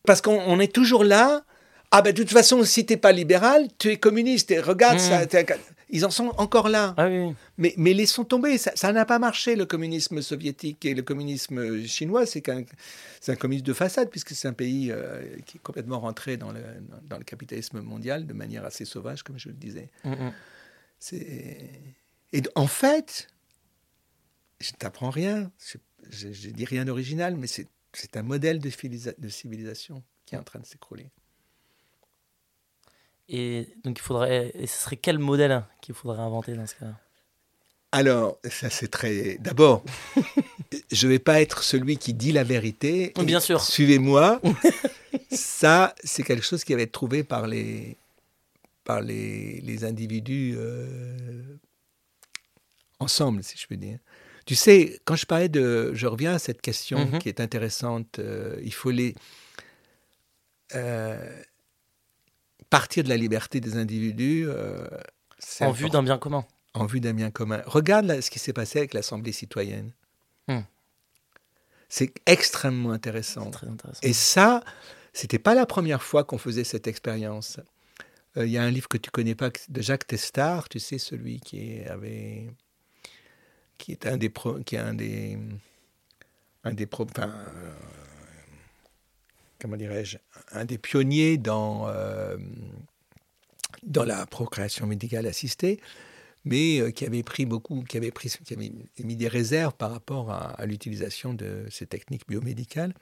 Parce 0.04 0.20
qu'on 0.20 0.58
est 0.60 0.72
toujours 0.72 1.04
là. 1.04 1.44
Ah 1.90 2.02
ben 2.02 2.12
de 2.12 2.22
toute 2.22 2.30
façon, 2.32 2.62
si 2.64 2.86
t'es 2.86 2.96
pas 2.96 3.12
libéral, 3.12 3.66
tu 3.78 3.88
es 3.90 3.96
communiste. 3.98 4.50
Et 4.52 4.60
regarde, 4.60 4.98
ça, 5.00 5.24
Mmh. 5.24 5.44
ils 5.88 6.06
en 6.06 6.10
sont 6.10 6.28
encore 6.38 6.68
là. 6.68 6.94
Ah 6.96 7.08
oui. 7.08 7.34
Mais, 7.58 7.74
mais 7.76 7.92
laissons 7.94 8.24
tomber, 8.24 8.58
ça 8.58 8.70
ça 8.76 8.92
n'a 8.92 9.04
pas 9.04 9.18
marché 9.18 9.56
le 9.56 9.66
communisme 9.66 10.22
soviétique 10.22 10.84
et 10.84 10.94
le 10.94 11.02
communisme 11.02 11.84
chinois, 11.86 12.26
c'est 12.26 12.42
c'est 13.20 13.32
un 13.32 13.36
communisme 13.36 13.66
de 13.66 13.72
façade 13.72 14.08
puisque 14.08 14.30
c'est 14.36 14.46
un 14.46 14.52
pays 14.52 14.92
euh, 14.92 15.20
qui 15.46 15.56
est 15.56 15.60
complètement 15.60 15.98
rentré 15.98 16.36
dans 16.36 16.52
le, 16.52 16.60
dans 17.08 17.18
le 17.18 17.24
capitalisme 17.24 17.80
mondial 17.80 18.24
de 18.24 18.32
manière 18.34 18.64
assez 18.64 18.84
sauvage, 18.84 19.24
comme 19.24 19.38
je 19.38 19.48
le 19.48 19.54
disais. 19.54 19.90
Mm, 20.04 20.10
mm. 20.12 20.32
C'est- 21.00 21.70
Et 22.32 22.42
en 22.54 22.68
fait, 22.68 23.26
je 24.60 24.70
t'apprends 24.78 25.10
rien, 25.10 25.50
je, 26.08 26.28
je 26.32 26.50
dis 26.50 26.64
rien 26.64 26.84
d'original, 26.84 27.36
mais 27.36 27.48
c'est 27.48 28.16
un 28.16 28.22
modèle 28.22 28.60
de 28.60 29.28
civilisation 29.28 30.04
qui 30.26 30.36
est 30.36 30.38
en 30.38 30.44
train 30.44 30.60
de 30.60 30.66
s'écrouler. 30.66 31.08
Et 33.32 33.68
donc 33.84 33.96
il 33.98 34.02
faudrait. 34.02 34.50
Et 34.54 34.66
ce 34.66 34.76
serait 34.84 34.96
quel 34.96 35.18
modèle 35.20 35.52
hein, 35.52 35.66
qu'il 35.80 35.94
faudrait 35.94 36.18
inventer 36.20 36.54
dans 36.54 36.66
ce 36.66 36.74
cas 36.74 36.94
Alors, 37.92 38.38
ça 38.50 38.68
c'est 38.70 38.88
très. 38.88 39.36
D'abord, 39.38 39.84
je 40.90 41.06
vais 41.06 41.20
pas 41.20 41.40
être 41.40 41.62
celui 41.62 41.96
qui 41.96 42.12
dit 42.12 42.32
la 42.32 42.42
vérité. 42.42 43.12
et 43.16 43.24
Bien 43.24 43.38
sûr. 43.40 43.60
Suivez-moi. 43.60 44.40
ça, 45.30 45.94
c'est 46.02 46.24
quelque 46.24 46.44
chose 46.44 46.64
qui 46.64 46.74
va 46.74 46.82
être 46.82 46.90
trouvé 46.92 47.22
par 47.22 47.46
les 47.46 47.96
par 48.82 49.00
les, 49.00 49.60
les 49.60 49.84
individus 49.84 50.54
euh, 50.56 51.42
ensemble, 52.98 53.44
si 53.44 53.56
je 53.56 53.66
peux 53.68 53.76
dire. 53.76 53.98
Tu 54.46 54.56
sais, 54.56 54.98
quand 55.04 55.14
je 55.14 55.26
parlais 55.26 55.48
de, 55.48 55.92
je 55.94 56.06
reviens 56.08 56.34
à 56.34 56.38
cette 56.40 56.60
question 56.60 57.06
Mhm. 57.06 57.18
qui 57.20 57.28
est 57.28 57.38
intéressante. 57.40 58.18
euh, 58.18 58.56
il 58.64 58.72
faut 58.74 58.90
les 58.90 59.14
euh, 60.74 61.42
partir 62.70 63.04
de 63.04 63.08
la 63.08 63.16
liberté 63.16 63.60
des 63.60 63.76
individus. 63.76 64.44
euh, 64.48 64.86
En 65.60 65.72
vue 65.72 65.90
d'un 65.90 66.02
bien 66.02 66.18
commun. 66.18 66.44
en 66.74 66.86
vue 66.86 67.00
d'un 67.00 67.12
bien 67.14 67.30
commun. 67.30 67.62
Regarde 67.66 68.06
là, 68.06 68.22
ce 68.22 68.30
qui 68.30 68.38
s'est 68.38 68.52
passé 68.52 68.78
avec 68.78 68.94
l'Assemblée 68.94 69.32
citoyenne. 69.32 69.92
Hmm. 70.48 70.60
C'est 71.88 72.12
extrêmement 72.26 72.92
intéressant. 72.92 73.50
Très 73.50 73.66
intéressant. 73.66 74.00
Et 74.02 74.12
ça, 74.12 74.62
c'était 75.12 75.38
pas 75.40 75.54
la 75.54 75.66
première 75.66 76.02
fois 76.02 76.22
qu'on 76.24 76.38
faisait 76.38 76.64
cette 76.64 76.86
expérience. 76.86 77.58
Euh, 78.36 78.46
Il 78.46 78.52
y 78.52 78.58
a 78.58 78.62
un 78.62 78.70
livre 78.70 78.86
que 78.88 78.96
tu 78.98 79.10
connais 79.10 79.34
pas 79.34 79.50
de 79.68 79.82
Jacques 79.82 80.06
Testard, 80.06 80.68
tu 80.68 80.78
sais 80.78 80.98
celui 80.98 81.40
qui 81.40 81.80
avait, 81.82 82.48
qui 83.78 83.90
est 83.92 84.06
un 84.06 84.16
des 84.16 84.30
pro- 84.30 84.60
qui 84.60 84.76
est 84.76 84.78
un 84.78 84.94
des, 84.94 85.36
un 86.62 86.72
des 86.72 86.86
pro- 86.86 87.06
enfin, 87.10 87.28
euh, 87.28 87.72
comment 89.60 89.76
dirais-je, 89.76 90.18
un 90.52 90.64
des 90.64 90.78
pionniers 90.78 91.38
dans 91.38 91.88
euh, 91.88 92.36
dans 93.82 94.04
la 94.04 94.26
procréation 94.26 94.86
médicale 94.86 95.26
assistée, 95.26 95.80
mais 96.44 96.80
euh, 96.80 96.90
qui 96.90 97.04
avait 97.04 97.22
pris 97.22 97.46
beaucoup, 97.46 97.82
qui 97.82 97.96
avait 97.96 98.10
pris, 98.10 98.32
qui 98.44 98.54
avait 98.54 98.72
mis 99.02 99.16
des 99.16 99.28
réserves 99.28 99.74
par 99.74 99.90
rapport 99.90 100.30
à, 100.30 100.64
l'utilisation 100.66 101.34
de 101.34 101.66
ces 101.70 101.86
techniques 101.86 102.26
biomédicales 102.28 102.94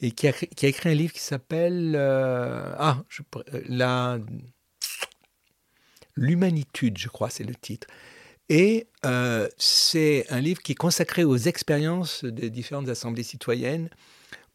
et 0.00 0.10
qui 0.10 0.28
a, 0.28 0.32
écrit 0.62 0.90
un 0.90 0.94
livre 0.94 1.12
qui 1.12 1.20
s'appelle 1.20 1.94
euh, 1.96 2.74
ah 2.78 3.02
je 3.08 3.22
euh, 3.36 3.62
la 3.66 4.18
l'humanitude 6.16 6.98
je 6.98 7.08
crois 7.08 7.30
c'est 7.30 7.44
le 7.44 7.54
titre. 7.54 7.86
Et 8.48 8.86
c'est 9.58 10.24
un 10.30 10.40
livre 10.40 10.62
qui 10.62 10.72
est 10.72 10.76
consacré 10.76 11.24
aux 11.24 11.36
expériences 11.36 12.24
des 12.24 12.48
différentes 12.48 12.88
assemblées 12.88 13.24
citoyennes 13.24 13.90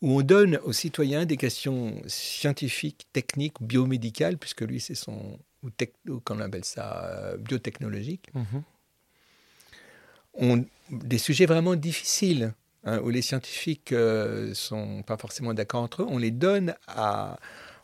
où 0.01 0.17
on 0.17 0.21
donne 0.21 0.57
aux 0.63 0.73
citoyens 0.73 1.25
des 1.25 1.37
questions 1.37 2.01
scientifiques, 2.07 3.05
techniques, 3.13 3.61
biomédicales, 3.61 4.37
puisque 4.37 4.61
lui 4.61 4.79
c'est 4.79 4.95
son 4.95 5.37
ou, 5.63 5.69
tec- 5.69 5.93
ou 6.09 6.19
qu'on 6.19 6.39
appelle 6.39 6.65
ça 6.65 7.05
euh, 7.05 7.37
biotechnologique, 7.37 8.29
Mhm. 8.33 8.63
on, 10.33 10.65
des 10.89 11.17
sujets 11.17 11.45
vraiment 11.45 11.75
difficiles, 11.75 12.53
hein, 12.83 12.99
où 13.03 13.09
les 13.09 13.21
scientifiques 13.21 13.91
ne 13.91 14.51
sont 14.53 15.03
pas 15.03 15.17
forcément 15.17 15.53
d'accord 15.53 15.83
entre 15.83 16.01
eux, 16.03 16.07
on 16.09 16.17
les 16.17 16.31
donne 16.31 16.75
à. 16.87 17.37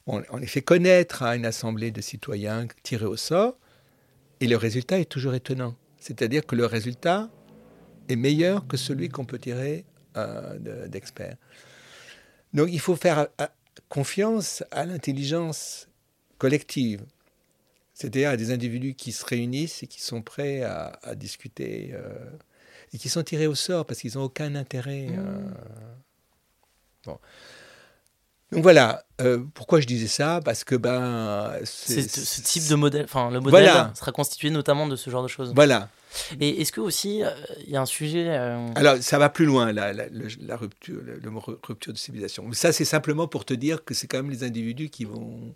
On, 0.10 0.23
on 0.30 0.38
les 0.38 0.48
fait 0.48 0.61
connaître 0.61 1.22
à 1.23 1.35
une 1.35 1.45
assemblée 1.45 1.91
de 1.91 1.99
citoyens 1.99 2.65
tirés 2.81 3.06
au 3.06 3.18
sort, 3.18 3.57
et 4.39 4.48
le 4.48 4.56
résultat 4.56 4.99
est 4.99 5.06
toujours 5.06 5.34
étonnant. 5.35 5.76
C'est-à-dire 5.99 6.45
que 6.45 6.56
le 6.56 6.65
résultat 6.65 7.30
est 8.07 8.15
meilleur 8.15 8.65
que 8.68 8.77
celui 8.77 9.10
qu'on 9.10 9.26
peut 9.26 9.38
tirer 9.39 9.84
euh, 10.15 10.57
de- 10.60 10.88
d'experts. 10.88 11.35
Donc 12.58 12.68
il 12.72 12.80
faut 12.80 12.96
faire 12.96 13.28
euh, 13.40 13.48
confiance 13.88 14.64
à 14.72 14.86
l'intelligence 14.86 15.88
collective, 16.40 17.04
c'est-à-dire 17.94 18.30
à 18.32 18.38
des 18.38 18.52
individus 18.52 18.94
qui 18.96 19.12
se 19.12 19.24
réunissent 19.26 19.84
et 19.84 19.88
qui 19.88 20.02
sont 20.02 20.22
prêts 20.22 20.62
à, 20.64 21.00
à 21.04 21.16
discuter 21.16 21.92
euh, 21.94 22.14
et 22.94 22.98
qui 22.98 23.10
sont 23.10 23.24
tirés 23.24 23.48
au 23.48 23.56
sort 23.56 23.86
parce 23.86 24.00
qu'ils 24.02 24.16
n'ont 24.16 24.24
aucun 24.24 24.56
intérêt. 24.56 25.08
euh, 25.12 25.40
Bon. 27.06 27.18
Donc 28.52 28.64
voilà, 28.64 29.04
euh, 29.22 29.44
pourquoi 29.54 29.80
je 29.82 29.88
disais 29.88 30.08
ça? 30.08 30.40
Parce 30.44 30.64
que 30.64 30.76
ben, 30.76 31.54
C'est 31.66 32.02
ce 32.08 32.22
ce 32.26 32.42
type 32.42 32.68
de 32.68 32.76
modèle, 32.76 33.04
enfin 33.06 33.30
le 33.30 33.40
modèle 33.40 33.64
Voilà. 33.64 33.92
sera 33.94 34.12
constitué 34.12 34.50
notamment 34.50 34.88
de 34.88 34.96
ce 34.96 35.10
genre 35.10 35.24
de 35.24 35.28
choses. 35.28 35.54
Voilà. 35.54 35.90
Et 36.40 36.62
est-ce 36.62 36.72
que 36.72 36.82
aussi 36.82 37.24
euh, 37.24 37.30
il 37.66 37.70
y 37.70 37.76
a 37.76 37.82
un 37.82 37.86
sujet 37.86 38.28
euh, 38.30 38.68
Alors, 38.76 38.98
ça 39.02 39.18
va 39.20 39.30
plus 39.30 39.46
loin, 39.46 39.72
la, 39.74 39.94
la- 39.94 40.08
le- 40.08 40.28
la 40.42 40.56
rupture, 40.58 41.02
le, 41.04 41.18
le 41.20 41.30
rupture 41.64 41.94
de 41.94 41.98
civilisation. 41.98 42.44
Mais 42.48 42.56
ça, 42.56 42.72
c'est 42.72 42.86
simplement 42.86 43.28
pour 43.28 43.46
te 43.46 43.54
dire 43.54 43.84
que 43.84 43.94
c'est 43.94 44.08
quand 44.08 44.18
même 44.18 44.32
les 44.32 44.44
individus 44.44 44.90
qui 44.90 45.06
vont. 45.06 45.54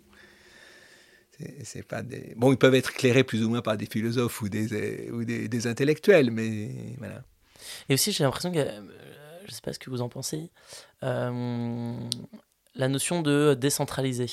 c'est- 1.64 1.82
pas 1.82 2.02
des. 2.02 2.34
Bon, 2.36 2.52
ils 2.52 2.58
peuvent 2.58 2.74
être 2.74 2.90
éclairés 2.90 3.24
plus 3.24 3.42
ou 3.44 3.48
moins 3.48 3.62
par 3.62 3.76
des 3.76 3.86
philosophes 3.86 4.40
ou 4.42 4.48
des, 4.48 5.10
ou 5.10 5.24
des, 5.24 5.48
des 5.48 5.66
intellectuels, 5.66 6.30
mais 6.30 6.70
voilà. 6.98 7.22
Et 7.88 7.94
aussi, 7.94 8.12
j'ai 8.12 8.22
l'impression 8.24 8.52
que, 8.52 8.58
euh, 8.58 8.80
je 9.46 9.52
sais 9.52 9.60
pas 9.62 9.72
ce 9.72 9.78
que 9.78 9.90
vous 9.90 10.02
en 10.02 10.08
pensez, 10.08 10.50
euh, 11.02 11.94
la 12.74 12.88
notion 12.88 13.22
de 13.22 13.54
décentraliser, 13.54 14.26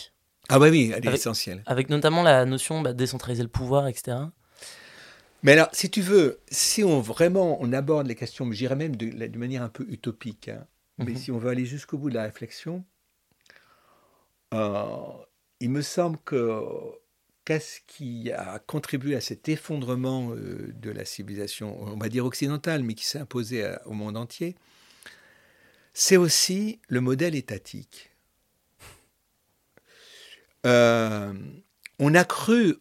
Ah, 0.49 0.59
bah 0.59 0.69
oui, 0.69 0.91
elle 0.95 1.03
est 1.03 1.07
Avec- 1.07 1.19
essentielle. 1.19 1.63
avec 1.65 1.89
notamment 1.89 2.21
la 2.23 2.45
notion 2.45 2.81
de 2.81 2.91
décentraliser 2.91 3.43
le 3.43 3.49
pouvoir, 3.49 3.87
etc. 3.87 4.17
Mais 5.43 5.53
alors, 5.53 5.69
si 5.73 5.89
tu 5.89 6.01
veux, 6.01 6.39
si 6.51 6.83
on 6.83 6.99
vraiment 7.01 7.57
on 7.61 7.71
aborde 7.73 8.07
les 8.07 8.15
questions, 8.15 8.51
j'irais 8.51 8.75
même 8.75 8.95
de, 8.95 9.09
de 9.27 9.37
manière 9.37 9.63
un 9.63 9.69
peu 9.69 9.85
utopique, 9.89 10.49
hein, 10.49 10.65
mais 10.97 11.13
Mhm. 11.13 11.15
si 11.15 11.31
on 11.31 11.37
veut 11.37 11.49
aller 11.49 11.65
jusqu'au 11.65 11.97
bout 11.97 12.09
de 12.09 12.15
la 12.15 12.23
réflexion, 12.23 12.83
euh, 14.53 14.85
il 15.59 15.69
me 15.69 15.81
semble 15.81 16.17
que 16.25 16.63
qu'est-ce 17.45 17.79
qui 17.87 18.31
a 18.31 18.59
contribué 18.59 19.15
à 19.15 19.21
cet 19.21 19.49
effondrement 19.49 20.31
euh, 20.33 20.73
de 20.81 20.91
la 20.91 21.05
civilisation, 21.05 21.81
on 21.81 21.97
va 21.97 22.09
dire 22.09 22.25
occidentale, 22.25 22.83
mais 22.83 22.93
qui 22.93 23.05
s'est 23.05 23.19
imposé 23.19 23.63
à- 23.65 23.81
au 23.87 23.93
monde 23.93 24.17
entier, 24.17 24.55
c'est 25.93 26.17
aussi 26.17 26.79
le 26.87 27.01
modèle 27.01 27.35
étatique. 27.35 28.09
Euh, 30.65 31.33
on 31.99 32.15
a 32.15 32.23
cru 32.25 32.77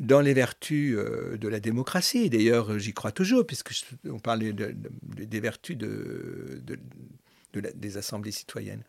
dans 0.00 0.20
les 0.20 0.34
vertus 0.34 0.96
euh, 0.96 1.36
de 1.36 1.48
la 1.48 1.60
démocratie, 1.60 2.30
d'ailleurs 2.30 2.78
j'y 2.78 2.92
crois 2.92 3.12
toujours, 3.12 3.46
puisque 3.46 3.72
on 4.04 4.18
parlait 4.18 4.52
de- 4.52 4.72
de- 4.72 5.24
des 5.24 5.40
vertus 5.40 5.76
des 7.52 7.96
assemblées 7.96 8.32
citoyennes. 8.32 8.84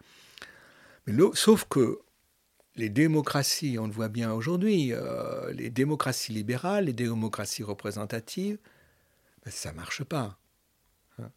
Sauf 1.33 1.65
que 1.69 1.99
les 2.75 2.89
démocraties, 2.89 3.77
on 3.79 3.87
le 3.87 3.93
voit 3.93 4.09
bien 4.09 4.31
aujourd'hui, 4.33 4.93
euh, 4.93 5.51
les 5.53 5.69
démocraties 5.69 6.31
libérales, 6.33 6.85
les 6.85 6.93
démocraties 6.93 7.63
représentatives, 7.63 8.57
ben, 9.43 9.51
ça 9.51 9.71
ne 9.71 9.77
marche 9.77 10.03
pas. 10.03 10.39
hein. 11.17 11.31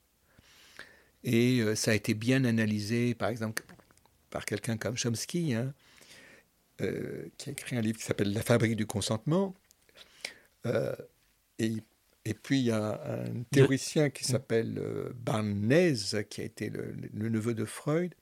Et 1.24 1.60
euh, 1.60 1.74
ça 1.74 1.92
a 1.92 1.94
été 1.94 2.14
bien 2.14 2.44
analysé, 2.44 3.14
par 3.14 3.28
exemple, 3.30 3.64
par 4.30 4.44
quelqu'un 4.44 4.76
comme 4.76 4.96
Chomsky, 4.96 5.54
hein, 5.54 5.72
qui 7.38 7.48
a 7.48 7.52
écrit 7.52 7.76
un 7.76 7.80
livre 7.80 7.98
qui 7.98 8.04
s'appelle 8.04 8.32
La 8.32 8.42
fabrique 8.42 8.74
du 8.76 8.86
consentement. 8.86 9.54
Euh, 10.66 10.94
et, 11.58 11.72
et 12.24 12.34
puis 12.34 12.60
il 12.60 12.66
y 12.66 12.70
a 12.70 13.00
un 13.04 13.42
théoricien 13.50 14.10
qui 14.10 14.24
s'appelle 14.24 14.78
euh, 14.78 15.12
Barnez, 15.14 15.94
qui 16.28 16.40
a 16.40 16.44
été 16.44 16.70
le, 16.70 16.94
le 17.12 17.28
neveu 17.28 17.54
de 17.54 17.64
Freud, 17.64 18.14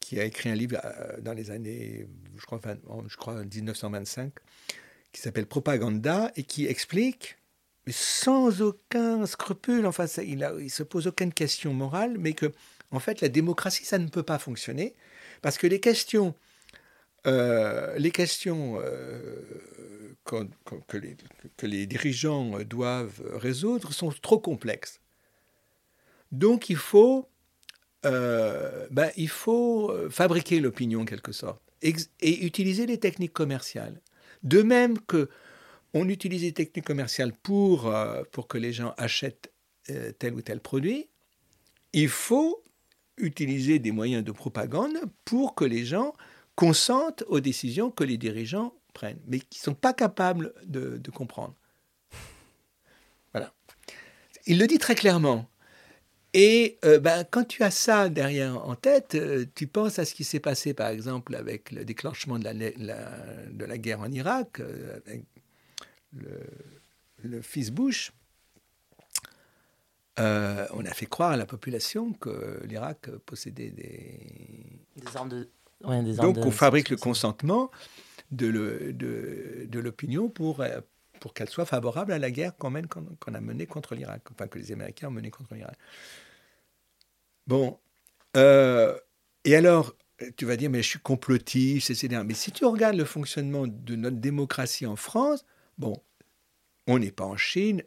qui 0.00 0.18
a 0.20 0.24
écrit 0.24 0.48
un 0.50 0.54
livre 0.54 0.78
euh, 0.84 1.20
dans 1.20 1.32
les 1.34 1.50
années, 1.50 2.08
je 2.36 2.44
crois, 2.46 2.58
20 2.58 2.78
en- 2.88 3.08
je 3.08 3.16
crois 3.16 3.44
1925, 3.44 4.32
qui 5.12 5.20
s'appelle 5.20 5.46
Propaganda, 5.46 6.32
et 6.36 6.42
qui 6.44 6.66
explique, 6.66 7.36
mais 7.86 7.92
sans 7.92 8.60
aucun 8.62 9.24
scrupule, 9.26 9.86
enfin, 9.86 10.06
ça, 10.06 10.22
il 10.22 10.38
ne 10.38 10.68
se 10.68 10.82
pose 10.82 11.06
aucune 11.06 11.32
question 11.32 11.72
morale, 11.72 12.16
mais 12.18 12.32
que, 12.34 12.52
en 12.90 13.00
fait, 13.00 13.20
la 13.20 13.28
démocratie, 13.28 13.84
ça 13.84 13.98
ne 13.98 14.08
peut 14.08 14.22
pas 14.22 14.38
fonctionner, 14.38 14.94
parce 15.42 15.58
que 15.58 15.66
les 15.66 15.80
questions 15.80 16.34
euh, 17.26 17.98
les 17.98 18.10
questions 18.12 18.80
que, 20.86 20.96
les, 20.96 21.16
que 21.56 21.66
les 21.66 21.86
dirigeants 21.86 22.58
doivent 22.64 23.22
résoudre 23.34 23.92
sont 23.92 24.10
trop 24.10 24.38
complexes. 24.38 25.00
Donc 26.32 26.70
il 26.70 26.76
faut 26.76 27.28
ben, 28.02 29.10
il 29.16 29.28
faut 29.28 29.92
fabriquer 30.08 30.60
l'opinion 30.60 31.00
en 31.00 31.04
quelque 31.04 31.32
sorte 31.32 31.60
et 31.82 32.44
utiliser 32.44 32.86
les 32.86 32.98
techniques 32.98 33.32
commerciales. 33.32 34.00
De 34.42 34.62
même 34.62 34.98
que 35.00 35.28
on 35.94 36.08
utilise 36.08 36.42
les 36.42 36.52
techniques 36.52 36.86
commerciales 36.86 37.32
pour, 37.32 37.92
pour 38.30 38.46
que 38.46 38.56
les 38.56 38.72
gens 38.72 38.94
achètent 38.96 39.52
tel 40.18 40.34
ou 40.34 40.42
tel 40.42 40.60
produit, 40.60 41.08
il 41.92 42.08
faut 42.08 42.62
utiliser 43.16 43.78
des 43.78 43.90
moyens 43.90 44.24
de 44.24 44.32
propagande 44.32 44.96
pour 45.24 45.54
que 45.54 45.64
les 45.64 45.84
gens 45.84 46.14
consentent 46.54 47.24
aux 47.28 47.40
décisions 47.40 47.90
que 47.90 48.04
les 48.04 48.16
dirigeants 48.16 48.74
mais 49.26 49.38
qui 49.40 49.60
ne 49.60 49.64
sont 49.64 49.74
pas 49.74 49.92
capables 49.92 50.52
de, 50.64 51.00
comprendre. 51.10 51.54
Voilà. 53.32 53.52
Il 54.46 54.58
le 54.58 54.66
dit 54.66 54.78
très 54.78 54.94
clairement. 54.94 55.48
Et 56.34 56.78
euh, 56.84 56.98
ben, 56.98 57.24
quand 57.30 57.44
tu 57.44 57.62
as 57.62 57.70
ça 57.70 58.08
derrière 58.08 58.66
en 58.66 58.74
tête, 58.74 59.14
euh, 59.14 59.46
tu 59.54 59.66
penses 59.66 59.98
à 59.98 60.04
ce 60.04 60.14
qui 60.14 60.24
s'est 60.24 60.40
passé, 60.40 60.74
par 60.74 60.88
exemple, 60.88 61.34
avec 61.34 61.72
le 61.72 61.84
déclenchement 61.84 62.38
de 62.38 62.44
la, 62.44 62.54
de 62.54 63.64
la 63.64 63.78
guerre 63.78 64.00
en 64.00 64.10
Irak, 64.10 64.60
euh, 64.60 64.98
avec 65.06 65.24
le, 66.12 66.40
le, 67.22 67.42
fils 67.42 67.70
Bush. 67.70 68.12
on 70.18 70.84
a 70.84 70.94
fait 70.94 71.06
croire 71.06 71.30
à 71.30 71.36
la 71.36 71.46
population 71.46 72.12
que 72.12 72.62
l'Irak 72.64 73.10
possédait 73.24 73.70
des... 73.70 74.20
des 74.96 75.16
armes 75.16 75.28
de, 75.28 75.48
donc 75.80 76.38
on 76.38 76.50
fabrique 76.50 76.90
le 76.90 76.96
consentement 76.96 77.70
de 78.30 79.78
l'opinion 79.78 80.28
pour, 80.28 80.60
euh, 80.60 80.80
pour 81.20 81.34
qu'elle 81.34 81.48
soit 81.48 81.64
favorable 81.64 82.12
à 82.12 82.18
la 82.18 82.30
guerre 82.30 82.56
qu'on 82.56 82.74
a 82.74 83.40
menée 83.40 83.66
contre 83.66 83.94
l'Irak, 83.94 84.22
enfin 84.30 84.46
que 84.46 84.58
les 84.58 84.72
Américains 84.72 85.08
ont 85.08 85.12
menée 85.12 85.30
contre 85.30 85.54
l'Irak. 85.54 85.76
Bon, 87.46 87.78
euh, 88.36 88.98
et 89.44 89.56
alors, 89.56 89.94
tu 90.36 90.44
vas 90.44 90.56
dire, 90.56 90.70
mais 90.70 90.82
je 90.82 90.88
suis 90.88 90.98
complotiste, 90.98 91.90
etc. 91.90 92.22
Mais 92.24 92.34
si 92.34 92.52
tu 92.52 92.64
regardes 92.64 92.96
le 92.96 93.04
fonctionnement 93.04 93.66
de 93.66 93.96
notre 93.96 94.18
démocratie 94.18 94.86
en 94.86 94.96
France, 94.96 95.44
bon, 95.78 96.02
on 96.86 96.98
n'est 96.98 97.12
pas 97.12 97.24
en 97.24 97.36
Chine, 97.36 97.82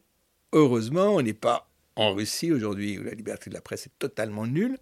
heureusement, 0.53 1.15
on 1.15 1.21
n'est 1.21 1.33
pas 1.33 1.69
en 1.95 2.13
Russie 2.13 2.51
aujourd'hui, 2.51 2.97
où 2.97 3.03
la 3.03 3.11
liberté 3.11 3.49
de 3.49 3.55
la 3.55 3.61
presse 3.61 3.87
est 3.87 3.99
totalement 3.99 4.47
nulle. 4.47 4.77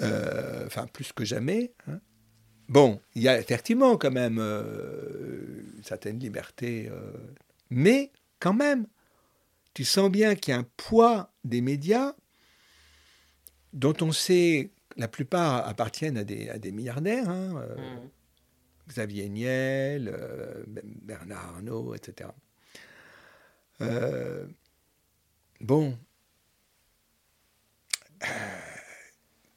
Euh, 0.00 0.66
enfin 0.66 0.86
plus 0.86 1.12
que 1.12 1.24
jamais. 1.24 1.72
Hein. 1.88 2.00
Bon, 2.68 3.00
il 3.14 3.22
y 3.22 3.28
a 3.28 3.38
effectivement 3.38 3.96
quand 3.96 4.10
même 4.10 4.38
euh, 4.38 5.62
une 5.76 5.84
certaine 5.84 6.18
liberté, 6.18 6.88
euh, 6.90 7.12
mais 7.70 8.12
quand 8.40 8.52
même, 8.52 8.86
tu 9.72 9.84
sens 9.84 10.10
bien 10.10 10.34
qu'il 10.34 10.52
y 10.52 10.56
a 10.56 10.60
un 10.60 10.66
poids 10.76 11.32
des 11.44 11.60
médias 11.60 12.14
dont 13.72 13.94
on 14.00 14.12
sait 14.12 14.70
la 14.96 15.08
plupart 15.08 15.66
appartiennent 15.66 16.18
à 16.18 16.24
des, 16.24 16.48
à 16.50 16.58
des 16.58 16.72
milliardaires, 16.72 17.28
hein, 17.28 17.64
mmh. 17.76 18.88
Xavier 18.88 19.28
Niel, 19.28 20.14
Bernard 21.02 21.54
Arnault, 21.54 21.94
etc. 21.94 22.30
bon, 25.60 25.96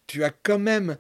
tu 0.08 0.24
as 0.24 0.30
quand 0.30 0.60
même 0.60 0.92
euh, 0.92 0.96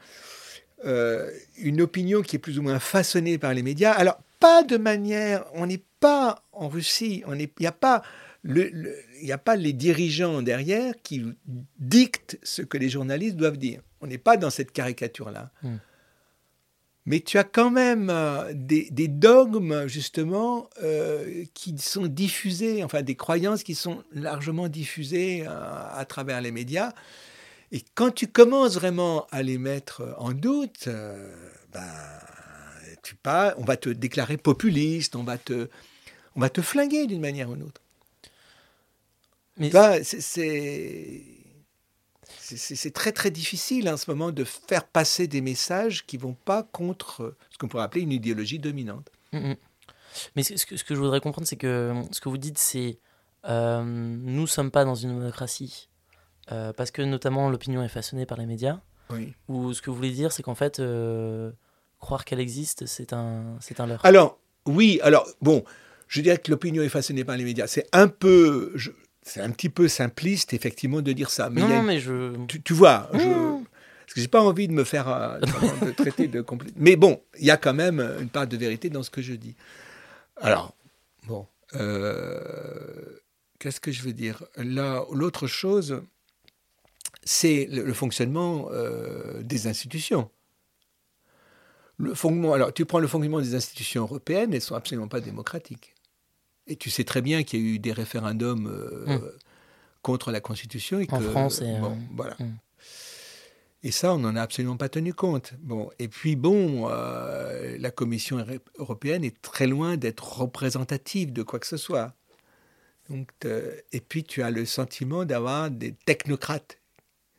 une 0.84 1.82
opinion 1.82 2.22
qui 2.22 2.36
est 2.36 2.40
plus 2.40 2.60
ou 2.60 2.62
moins 2.62 2.80
façonnée 2.80 3.38
par 3.38 3.54
les 3.54 3.64
médias. 3.64 3.92
Alors, 3.92 4.20
pas 4.40 4.64
de 4.64 4.78
manière, 4.78 5.46
on 5.54 5.68
n'est 5.68 5.84
pas 6.00 6.44
en 6.52 6.68
Russie, 6.68 7.24
il 7.28 7.50
n'y 7.60 7.68
a 7.68 7.72
pas... 7.72 8.02
il 8.44 8.94
n'y 9.24 9.32
a 9.32 9.38
pas 9.38 9.56
les 9.56 9.74
dirigeants 9.74 10.42
derrière 10.42 10.96
qui 11.04 11.24
dictent 11.80 12.40
ce 12.44 12.62
que 12.64 12.78
les 12.78 12.90
journalistes 12.90 13.38
doivent 13.38 13.58
dire. 13.58 13.82
On 14.02 14.08
n'est 14.08 14.18
pas 14.18 14.38
dans 14.38 14.50
cette 14.50 14.72
caricature-là. 14.72 15.52
Hmm. 15.62 15.78
Mais 17.06 17.20
tu 17.20 17.38
as 17.38 17.44
quand 17.44 17.72
même 17.72 18.10
euh, 18.12 18.52
des, 18.54 19.08
dogmes, 19.08 19.88
justement, 19.88 20.70
euh, 20.84 21.46
qui 21.54 21.78
sont 21.80 22.06
diffusés, 22.06 22.84
enfin 22.84 23.02
des 23.02 23.16
croyances 23.16 23.64
qui 23.64 23.76
sont 23.76 24.04
largement 24.12 24.68
diffusées 24.68 25.46
à 25.48 26.06
travers 26.08 26.42
les 26.42 26.52
médias 26.52 26.94
et 27.72 27.84
quand 27.96 28.12
tu 28.12 28.28
commences 28.28 28.76
vraiment 28.76 29.28
à 29.32 29.44
les 29.44 29.58
mettre 29.58 30.16
en 30.18 30.32
doute, 30.34 30.86
euh, 30.88 31.34
ben, 31.72 31.88
tu 33.04 33.16
pas, 33.16 33.56
on 33.58 33.64
va 33.64 33.78
te 33.78 33.90
déclarer 33.90 34.38
populiste, 34.38 35.16
on 35.16 35.24
va 35.24 35.38
te, 35.38 35.70
on 36.36 36.42
va 36.42 36.50
te 36.50 36.62
flinguer 36.62 37.08
d'une 37.08 37.22
manière 37.22 37.50
ou 37.50 37.56
d'une 37.56 37.64
autre. 37.64 37.82
Mais 39.58 39.72
c'est 40.04 41.26
c'est 42.54 42.92
très 42.92 43.12
très 43.14 43.32
difficile 43.32 43.90
en 43.90 43.96
ce 43.96 44.10
moment 44.10 44.32
de 44.32 44.44
faire 44.44 44.86
passer 44.86 45.28
des 45.28 45.42
messages 45.42 46.06
qui 46.06 46.18
vont 46.18 46.34
pas 46.34 46.64
contre 46.64 47.36
ce 47.50 47.58
qu'on 47.58 47.68
pourrait 47.68 47.84
appeler 47.84 48.02
une 48.02 48.12
idéologie 48.12 48.60
dominante. 48.60 49.10
Mm, 49.32 49.52
mm. 49.52 49.56
Mais 50.36 50.44
ce 50.44 50.66
que, 50.66 50.76
ce 50.76 50.84
que, 50.84 50.94
je 50.94 51.00
voudrais 51.00 51.22
comprendre, 51.22 51.48
c'est 51.48 51.56
que 51.56 51.94
ce 52.12 52.20
que 52.20 52.28
vous 52.28 52.38
dites, 52.38 52.58
c'est 52.58 53.00
euh, 53.46 53.84
nous 53.84 54.48
sommes 54.48 54.72
pas 54.72 54.84
dans 54.84 54.96
une 54.96 55.18
démocratie. 55.18 55.88
Euh, 56.52 56.74
parce 56.74 56.92
que 56.92 57.02
notamment 57.02 57.50
l'opinion 57.50 57.84
est 57.84 57.90
façonnée 57.90 58.26
par 58.26 58.38
les 58.38 58.46
médias. 58.46 58.80
Oui. 59.10 59.34
Ou 59.48 59.74
ce 59.74 59.82
que 59.82 59.90
vous 59.90 59.96
voulez 59.96 60.12
dire, 60.12 60.32
c'est 60.32 60.44
qu'en 60.44 60.56
fait, 60.56 60.80
euh, 60.80 61.52
croire 62.00 62.26
qu'elle 62.26 62.40
existe, 62.40 62.86
c'est 62.86 63.14
un, 63.14 63.58
c'est 63.60 63.80
un 63.80 63.88
leurre. 63.88 64.06
Alors, 64.06 64.40
oui, 64.66 65.00
alors, 65.04 65.28
bon, 65.42 65.64
je 66.08 66.22
dirais 66.22 66.38
que 66.38 66.50
l'opinion 66.50 66.82
est 66.84 66.90
façonnée 66.90 67.24
par 67.24 67.38
les 67.38 67.44
médias. 67.44 67.68
C'est 67.68 67.88
un 67.94 68.08
peu, 68.08 68.74
c'est 69.22 69.42
un 69.42 69.52
petit 69.52 69.70
peu 69.70 69.88
simpliste, 69.88 70.54
effectivement, 70.54 71.02
de 71.02 71.12
dire 71.12 71.30
ça. 71.30 71.50
Mais 71.50 71.62
non, 71.62 71.84
mais 71.84 72.00
je. 72.00 72.34
Tu, 72.48 72.74
vois, 72.74 73.10
je, 73.14 73.20
parce 73.20 74.14
que 74.14 74.22
j'ai 74.22 74.28
pas 74.28 74.42
envie 74.42 74.68
de 74.68 74.74
me 74.74 74.84
faire 74.84 75.08
euh, 75.10 75.40
de 75.40 75.92
traiter 75.96 76.28
de 76.28 76.42
complet. 76.42 76.72
Mais 76.76 76.96
bon, 76.96 77.22
il 77.40 77.46
y 77.46 77.52
a 77.52 77.58
quand 77.58 77.74
même 77.74 78.00
une 78.20 78.30
part 78.30 78.48
de 78.48 78.58
vérité 78.58 78.90
dans 78.90 79.04
ce 79.04 79.10
que 79.10 79.22
je 79.22 79.34
dis. 79.34 79.56
Alors, 80.38 80.74
bon, 81.28 81.46
qu'est-ce 83.60 83.80
que 83.80 83.92
je 83.92 84.02
veux 84.02 84.14
dire? 84.14 84.44
Là, 84.56 85.06
l'autre 85.12 85.48
chose, 85.48 86.02
c'est 87.24 87.68
le, 87.70 87.94
fonctionnement 87.94 88.70
euh, 88.72 89.42
des 89.44 89.68
institutions. 89.68 90.30
Le 91.98 92.16
fonctionnement, 92.16 92.54
alors, 92.54 92.74
tu 92.74 92.86
prends 92.86 93.00
le 93.00 93.08
fonctionnement 93.08 93.42
des 93.42 93.54
institutions 93.54 94.04
européennes, 94.04 94.52
elles 94.52 94.56
ne 94.56 94.60
sont 94.60 94.76
absolument 94.76 95.08
pas 95.08 95.22
démocratiques. 95.22 95.94
Et 96.68 96.76
tu 96.76 96.90
sais 96.90 97.04
très 97.04 97.22
bien 97.22 97.44
qu'il 97.44 97.60
y 97.60 97.64
a 97.64 97.66
eu 97.76 97.80
des 97.80 97.94
référendums 97.94 98.68
euh, 98.68 99.06
hum. 99.08 99.32
contre 100.02 100.32
la 100.32 100.42
Constitution. 100.42 101.00
Et 101.00 101.08
en 101.12 101.22
France, 101.22 101.62
et 101.62 101.80
bon, 101.80 101.98
voilà. 102.16 102.36
Hum. 102.40 102.56
Et 103.84 103.92
ça, 103.92 104.14
on 104.14 104.20
n'en 104.20 104.36
a 104.36 104.42
absolument 104.42 104.78
pas 104.78 104.90
tenu 104.90 105.12
compte. 105.12 105.54
Bon, 105.60 105.90
et 105.98 106.08
puis 106.08 106.36
bon, 106.36 106.88
euh, 106.90 107.78
la 107.80 107.90
Commission 107.90 108.46
européenne 108.78 109.24
est 109.24 109.42
très 109.42 109.66
loin 109.66 109.98
d'être 109.98 110.40
représentative 110.40 111.34
de 111.34 111.42
quoi 111.42 111.60
que 111.60 111.66
ce 111.66 111.78
soit. 111.78 112.14
Donc, 113.10 113.30
et 113.92 114.00
puis 114.00 114.24
tu 114.24 114.44
as 114.44 114.52
le 114.52 114.66
sentiment 114.66 115.26
d'avoir 115.26 115.72
des 115.72 115.94
technocrates 115.94 116.81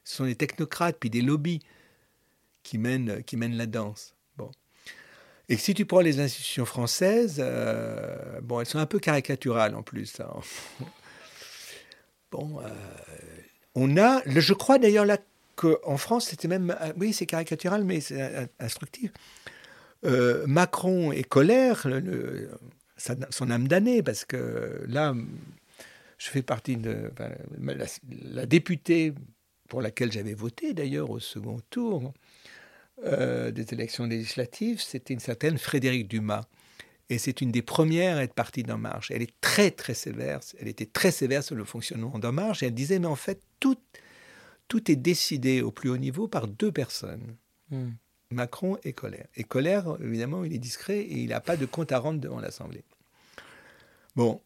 ce 0.05 0.17
sont 0.17 0.25
des 0.25 0.35
technocrates 0.35 0.97
puis 0.99 1.11
des 1.11 1.23
lobbies 1.23 1.61
qui 2.63 2.79
mènent, 2.79 3.23
qui 3.25 3.37
mènent 3.37 3.57
la 3.57 3.67
danse. 3.67 4.15
Bon. 4.37 4.51
Et 5.49 5.57
si 5.57 5.75
tu 5.75 5.85
prends 5.85 6.01
les 6.01 6.21
institutions 6.21 6.65
françaises, 6.65 7.37
euh, 7.39 8.41
bon, 8.41 8.61
elles 8.61 8.67
sont 8.67 8.79
un 8.79 8.87
peu 8.87 8.99
caricaturales 8.99 9.75
en 9.75 9.83
plus. 9.83 10.21
Hein. 10.21 10.41
bon, 12.31 12.61
euh, 12.61 12.69
on 13.75 13.97
a, 13.97 14.23
je 14.27 14.55
crois 14.55 14.79
d'ailleurs 14.79 15.05
là 15.05 15.19
qu'en 15.57 15.97
France, 15.97 16.27
c'était 16.27 16.49
même, 16.49 16.77
euh, 16.81 16.93
oui, 16.97 17.13
c'est 17.13 17.27
caricatural, 17.27 17.85
mais 17.85 18.01
c'est 18.01 18.49
instructif. 18.59 19.11
Macron 20.47 21.13
est 21.13 21.23
colère, 21.23 21.87
son 22.97 23.51
âme 23.51 23.69
damnée, 23.69 24.03
parce 24.03 24.25
que 24.25 24.83
là, 24.89 25.15
je 26.19 26.29
fais 26.29 26.43
partie 26.43 26.77
de 26.77 27.13
la 28.25 28.47
députée 28.47 29.15
pour 29.73 29.81
laquelle 29.81 30.13
j'avais 30.13 30.35
voté 30.35 30.75
d'ailleurs 30.75 31.09
au 31.09 31.19
second 31.19 31.59
tour 31.71 32.13
euh, 33.07 33.51
des 33.51 33.73
élections 33.73 34.05
législatives, 34.05 34.83
c'était 34.83 35.15
une 35.15 35.19
certaine 35.19 35.57
Frédérique 35.57 36.09
Dumas. 36.09 36.45
Et 37.09 37.17
c'est 37.17 37.41
une 37.41 37.51
des 37.51 37.63
premières 37.63 38.19
à 38.19 38.23
être 38.23 38.35
partie 38.35 38.65
d'En 38.65 38.77
Marche. 38.77 39.11
Elle 39.11 39.23
est 39.23 39.33
très 39.41 39.71
très 39.71 39.95
sévère, 39.95 40.41
elle 40.61 40.69
était 40.69 40.85
très 40.85 41.11
sévère 41.11 41.43
sur 41.43 41.55
le 41.55 41.65
fonctionnement 41.65 42.19
d'En 42.19 42.33
Marche, 42.33 42.63
et 42.63 42.67
elle 42.67 42.75
disait, 42.75 42.99
mais 42.99 43.07
en 43.07 43.17
fait, 43.17 43.41
tout, 43.61 43.79
tout 44.69 44.91
est 44.91 44.97
décidé 44.97 45.63
au 45.63 45.71
plus 45.71 45.89
haut 45.89 45.97
niveau 45.97 46.29
par 46.29 46.49
deux 46.49 46.71
personnes. 46.71 47.35
Hmm. 47.71 47.93
Macron 48.31 48.77
et 48.85 48.93
Colère. 48.93 49.29
Et 49.37 49.43
Colère, 49.43 49.97
évidemment, 50.05 50.45
il 50.45 50.53
est 50.53 50.59
discret 50.59 50.99
et 50.99 51.17
il 51.17 51.31
n'a 51.31 51.41
pas 51.41 51.57
de 51.57 51.65
compte 51.65 51.93
à 51.93 51.99
rendre 51.99 52.21
devant 52.21 52.41
l'Assemblée. 52.41 52.85
Bon, 54.17 54.43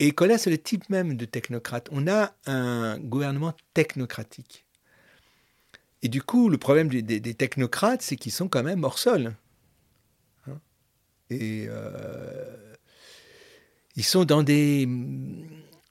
et 0.00 0.12
Collas, 0.12 0.38
c'est 0.38 0.50
le 0.50 0.58
type 0.58 0.88
même 0.90 1.16
de 1.16 1.24
technocrate. 1.24 1.88
On 1.90 2.06
a 2.06 2.34
un 2.46 2.98
gouvernement 2.98 3.54
technocratique. 3.74 4.64
Et 6.02 6.08
du 6.08 6.22
coup, 6.22 6.48
le 6.48 6.58
problème 6.58 6.88
des, 6.88 7.34
technocrates, 7.34 8.02
c'est 8.02 8.16
qu'ils 8.16 8.32
sont 8.32 8.48
quand 8.48 8.62
même 8.62 8.84
hors 8.84 8.98
sol. 8.98 9.34
Hein. 10.46 10.60
et 11.30 11.66
euh, 11.68 12.74
ils 13.96 14.04
sont 14.04 14.24
dans 14.24 14.44
des, 14.44 14.88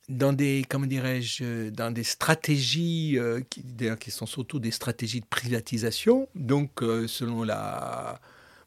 dans 0.08 0.32
des, 0.32 0.64
comment 0.70 0.86
dirais-je, 0.86 1.70
dans 1.72 1.92
des 1.92 2.06
stratégies 2.06 3.18
qui, 3.50 3.66
qui 4.00 4.12
sont 4.12 4.26
surtout 4.26 4.60
des 4.60 4.72
stratégies 4.72 5.20
de 5.20 5.26
privatisation. 5.26 6.30
Donc, 6.36 6.80
selon 6.80 7.44
la, 7.44 8.22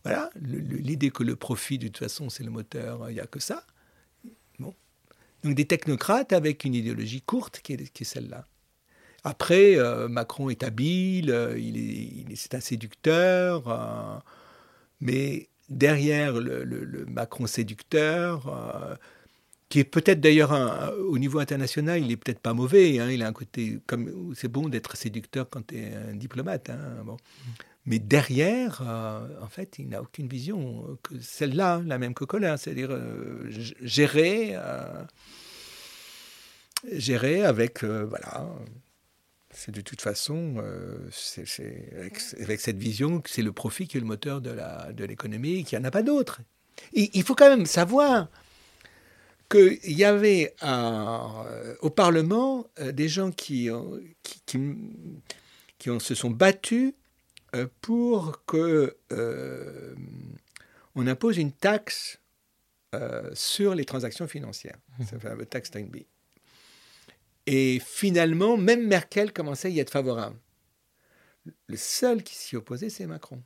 voilà, 0.04 0.30
l'idée 0.40 1.10
que 1.10 1.22
le 1.22 1.36
profit, 1.36 1.78
de 1.78 1.88
toute 1.88 1.98
façon, 1.98 2.28
c'est 2.28 2.44
le 2.44 2.50
moteur, 2.50 3.10
il 3.10 3.14
n'y 3.14 3.20
a 3.20 3.26
que 3.26 3.40
ça. 3.40 3.64
Donc 5.44 5.54
des 5.54 5.64
technocrates 5.64 6.32
avec 6.32 6.64
une 6.64 6.74
idéologie 6.74 7.22
courte 7.22 7.60
qui 7.62 7.72
est, 7.72 8.04
celle-là. 8.04 8.46
Après, 9.24 9.76
euh, 9.76 10.08
Macron 10.08 10.48
est 10.50 10.62
habile, 10.62 11.30
euh, 11.30 11.58
il 11.58 11.76
est, 12.32 12.54
un 12.54 12.60
séducteur, 12.60 13.68
euh, 13.68 14.18
mais 15.00 15.48
derrière 15.68 16.34
le, 16.34 17.06
Macron 17.06 17.46
séducteur, 17.46 18.98
qui 19.68 19.78
est 19.78 19.84
peut-être 19.84 20.20
d'ailleurs 20.20 20.52
au 20.98 21.18
niveau 21.18 21.38
international, 21.38 22.02
il 22.02 22.10
est 22.10 22.16
peut-être 22.16 22.40
pas 22.40 22.54
mauvais. 22.54 22.98
Hein, 22.98 23.10
il 23.10 23.22
a 23.22 23.28
un 23.28 23.32
côté 23.32 23.78
comme 23.86 24.34
c'est 24.34 24.48
bon 24.48 24.68
d'être 24.68 24.96
séducteur 24.96 25.48
quand 25.48 25.68
tu 25.68 25.76
es 25.78 25.94
un 25.94 26.14
diplomate. 26.14 26.70
Hein, 26.70 27.02
bon. 27.04 27.16
Mais 27.90 27.98
derrière, 27.98 28.82
euh, 28.86 29.26
en 29.42 29.48
fait, 29.48 29.80
il 29.80 29.88
n'a 29.88 30.00
aucune 30.00 30.28
vision 30.28 30.96
que 31.02 31.18
celle-là, 31.20 31.82
la 31.84 31.98
même 31.98 32.14
que 32.14 32.22
Colin, 32.22 32.56
c'est-à-dire 32.56 32.92
euh, 32.92 33.50
gérer, 33.82 34.52
euh, 34.52 35.02
gérer 36.92 37.44
avec, 37.44 37.82
voilà, 37.82 38.48
c'est 39.50 39.72
de 39.72 39.80
toute 39.80 40.00
façon, 40.02 40.62
avec, 42.38 42.60
cette 42.60 42.78
vision 42.78 43.20
que 43.20 43.28
c'est 43.28 43.42
le 43.42 43.50
profit 43.50 43.88
qui 43.88 43.96
est 43.96 44.00
le 44.00 44.06
moteur 44.06 44.40
de, 44.40 44.50
la, 44.50 44.92
de 44.92 45.04
l'économie, 45.04 45.64
qu'il 45.64 45.76
n'y 45.76 45.84
en 45.84 45.88
a 45.88 45.90
pas 45.90 46.04
d'autre. 46.04 46.42
Il, 46.92 47.24
faut 47.24 47.34
quand 47.34 47.50
même 47.50 47.66
savoir 47.66 48.28
qu'il 49.50 49.80
y 49.82 50.04
avait 50.04 50.54
au 51.80 51.90
Parlement 51.90 52.68
des 52.80 53.08
gens 53.08 53.32
qui, 53.32 53.68
qui, 54.22 54.76
qui, 55.76 55.90
se 55.98 56.14
sont 56.14 56.30
battus 56.30 56.92
euh, 56.92 56.99
pour 57.80 58.44
que 58.44 58.96
euh, 59.12 59.94
on 60.94 61.06
impose 61.06 61.38
une 61.38 61.52
taxe 61.52 62.20
euh, 62.94 63.30
sur 63.34 63.74
les 63.74 63.84
transactions 63.84 64.28
financières, 64.28 64.78
le 64.98 65.18
fameux 65.18 65.46
taxe 65.46 65.68
Steinby. 65.68 66.06
Et 67.46 67.80
finalement, 67.84 68.56
même 68.56 68.86
Merkel 68.86 69.32
commençait 69.32 69.68
à 69.68 69.70
y 69.70 69.80
être 69.80 69.90
favorable. 69.90 70.36
Le 71.66 71.76
seul 71.76 72.22
qui 72.22 72.34
s'y 72.34 72.56
opposait, 72.56 72.90
c'est 72.90 73.06
Macron. 73.06 73.42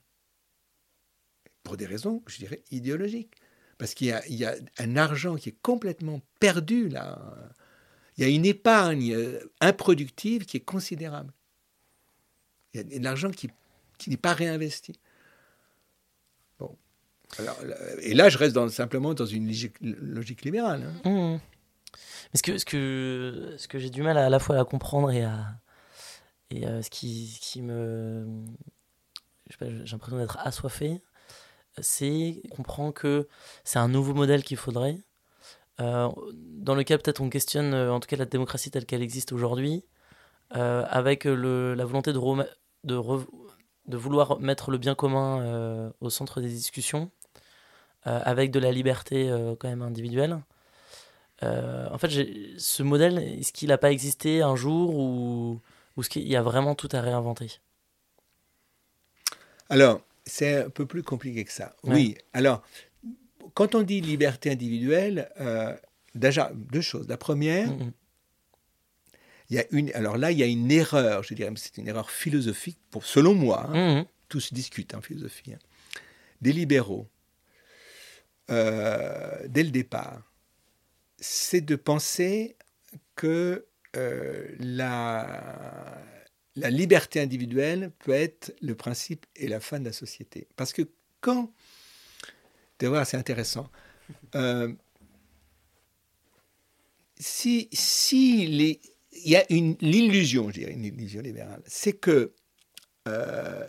Pour 1.63 1.77
des 1.77 1.87
raisons, 1.87 2.23
je 2.27 2.39
dirais, 2.39 2.63
idéologiques. 2.71 3.35
Parce 3.79 3.95
qu'il 3.95 4.09
y, 4.29 4.35
y, 4.35 4.45
a 4.45 4.55
un 4.79 4.97
argent 4.97 5.37
qui 5.37 5.49
est 5.49 5.59
complètement 5.63 6.21
perdu 6.39 6.89
là. 6.89 7.35
Il 8.17 8.23
y 8.23 8.27
a 8.27 8.31
une 8.31 8.47
épargne 8.47 9.17
improductive 9.61 10.45
qui 10.45 10.59
est 10.59 10.65
considérable. 10.65 11.33
Il 12.73 12.77
y 12.77 12.81
a 12.81 12.99
de 12.99 13.05
l'argent 13.05 13.31
qui 13.31 13.49
qui 13.99 14.11
n'est 14.11 14.17
pas 14.17 14.33
réinvesti. 14.33 14.99
Bon. 16.59 16.77
et 18.01 18.15
là, 18.15 18.29
je 18.29 18.39
reste 18.39 18.69
simplement 18.69 19.15
dans 19.15 19.27
une 19.27 19.47
logique, 19.81 20.45
libérale. 20.45 20.93
Hein. 21.05 21.11
Mmh. 21.11 21.41
Mais 22.33 22.39
ce 22.39 22.43
que, 22.43 22.59
ce 22.59 22.65
que, 22.65 23.55
ce 23.59 23.69
que 23.69 23.79
j'ai 23.79 23.91
du 23.91 24.03
mal 24.03 24.19
à, 24.19 24.29
la 24.29 24.39
fois 24.39 24.59
à 24.59 24.65
comprendre 24.65 25.11
et 25.11 25.25
à. 25.25 25.61
Et 26.51 26.63
ce, 26.83 26.91
qui, 26.91 27.37
qui 27.41 27.63
me. 27.63 28.27
J'ai 29.61 29.93
l'impression 29.93 30.19
d'être 30.19 30.39
assoiffé, 30.39 31.01
c'est 31.81 32.43
comprend 32.51 32.93
que 32.93 33.29
c'est 33.65 33.79
un 33.79 33.89
nouveau 33.89 34.15
modèle 34.15 34.45
qu'il 34.45 34.57
faudrait. 34.57 34.99
Euh, 35.81 36.09
dans 36.33 36.77
lequel 36.77 37.01
peut-être 37.01 37.21
on 37.21 37.29
questionne 37.29 37.75
en 37.75 37.99
tout 37.99 38.07
cas 38.07 38.17
la 38.17 38.27
démocratie 38.27 38.71
telle 38.71 38.87
qu'elle 38.87 39.03
existe 39.03 39.33
aujourd'hui, 39.33 39.85
euh, 40.55 40.85
avec 40.89 41.25
le, 41.25 41.75
la 41.75 41.85
volonté 41.85 42.13
de, 42.13 42.21
de 42.85 42.95
de 43.87 43.97
vouloir 43.97 44.41
mettre 44.41 44.71
le 44.71 44.79
bien 44.79 44.95
commun 44.95 45.41
euh, 45.41 45.91
au 46.01 46.11
centre 46.11 46.41
des 46.41 46.49
discussions, 46.49 47.11
euh, 48.07 48.21
avec 48.25 48.51
de 48.51 48.59
la 48.59 48.73
liberté 48.73 49.29
euh, 49.29 49.55
quand 49.59 49.69
même 49.69 49.83
individuelle. 49.83 50.39
en 51.43 51.99
fait, 51.99 52.11
ce 52.59 52.83
modèle, 52.83 53.19
est-ce 53.19 53.53
qu'il 53.53 53.69
n'a 53.69 53.79
pas 53.79 53.93
existé 53.93 54.41
un 54.41 54.57
jour 54.57 54.97
ou, 54.97 55.61
ou 55.97 56.01
est-ce 56.01 56.09
qu'il 56.09 56.27
y 56.27 56.37
a 56.37 56.43
vraiment 56.43 56.75
tout 56.75 56.89
à 56.93 57.01
réinventer? 57.03 57.61
Alors, 59.69 60.01
c'est 60.25 60.65
un 60.65 60.71
peu 60.71 60.87
plus 60.87 61.03
compliqué 61.03 61.45
que 61.45 61.53
ça. 61.53 61.77
Oui, 61.83 62.17
alors, 62.33 62.63
quand 63.53 63.75
on 63.75 63.83
dit 63.83 64.01
liberté 64.01 64.51
individuelle, 64.51 65.29
déjà, 66.15 66.51
deux 66.55 66.81
choses. 66.81 67.09
La 67.09 67.19
première, 67.19 67.69
mm, 67.69 67.85
mm. 67.85 67.93
Il 69.55 69.59
y 69.59 69.61
a 69.61 69.67
une, 69.71 69.93
alors 69.93 70.17
là, 70.17 70.33
il 70.33 70.39
y 70.39 70.43
a 70.43 70.47
une 70.47 70.73
erreur, 70.73 71.23
je 71.23 71.33
dirais, 71.33 71.53
c'est 71.55 71.79
une 71.79 71.87
erreur 71.87 72.11
philosophique, 72.11 72.77
pour, 72.91 73.07
selon 73.07 73.35
moi, 73.35 73.71
hein, 73.73 74.01
mmh. 74.01 74.07
tout 74.29 74.41
se 74.41 74.53
discute 74.53 74.95
en 74.95 75.01
philosophie, 75.01 75.53
hein. 75.53 75.61
des 76.41 76.53
libéraux, 76.53 77.07
euh, 78.51 79.47
dès 79.47 79.63
le 79.63 79.71
départ, 79.71 80.29
c'est 81.19 81.61
de 81.61 81.77
penser 81.77 82.57
que 83.15 83.65
euh, 83.95 84.49
la, 84.59 86.03
la 86.57 86.71
liberté 86.71 87.21
individuelle 87.21 87.93
peut 88.01 88.11
être 88.11 88.53
le 88.61 88.75
principe 88.75 89.25
et 89.37 89.47
la 89.47 89.61
fin 89.61 89.79
de 89.79 89.85
la 89.85 89.93
société. 89.93 90.49
Parce 90.57 90.73
que 90.73 90.83
quand, 91.21 91.53
tu 92.79 92.87
voir, 92.87 93.07
c'est 93.07 93.19
intéressant, 93.19 93.71
euh, 94.35 94.73
si, 97.17 97.69
si 97.73 98.49
les, 98.49 98.81
il 99.15 99.31
y 99.31 99.37
a 99.37 99.45
une 99.53 99.77
l'illusion, 99.81 100.49
je 100.51 100.61
dirais, 100.61 100.73
une 100.73 100.85
illusion 100.85 101.21
libérale, 101.23 101.63
c'est 101.67 101.93
que 101.93 102.33
euh, 103.09 103.69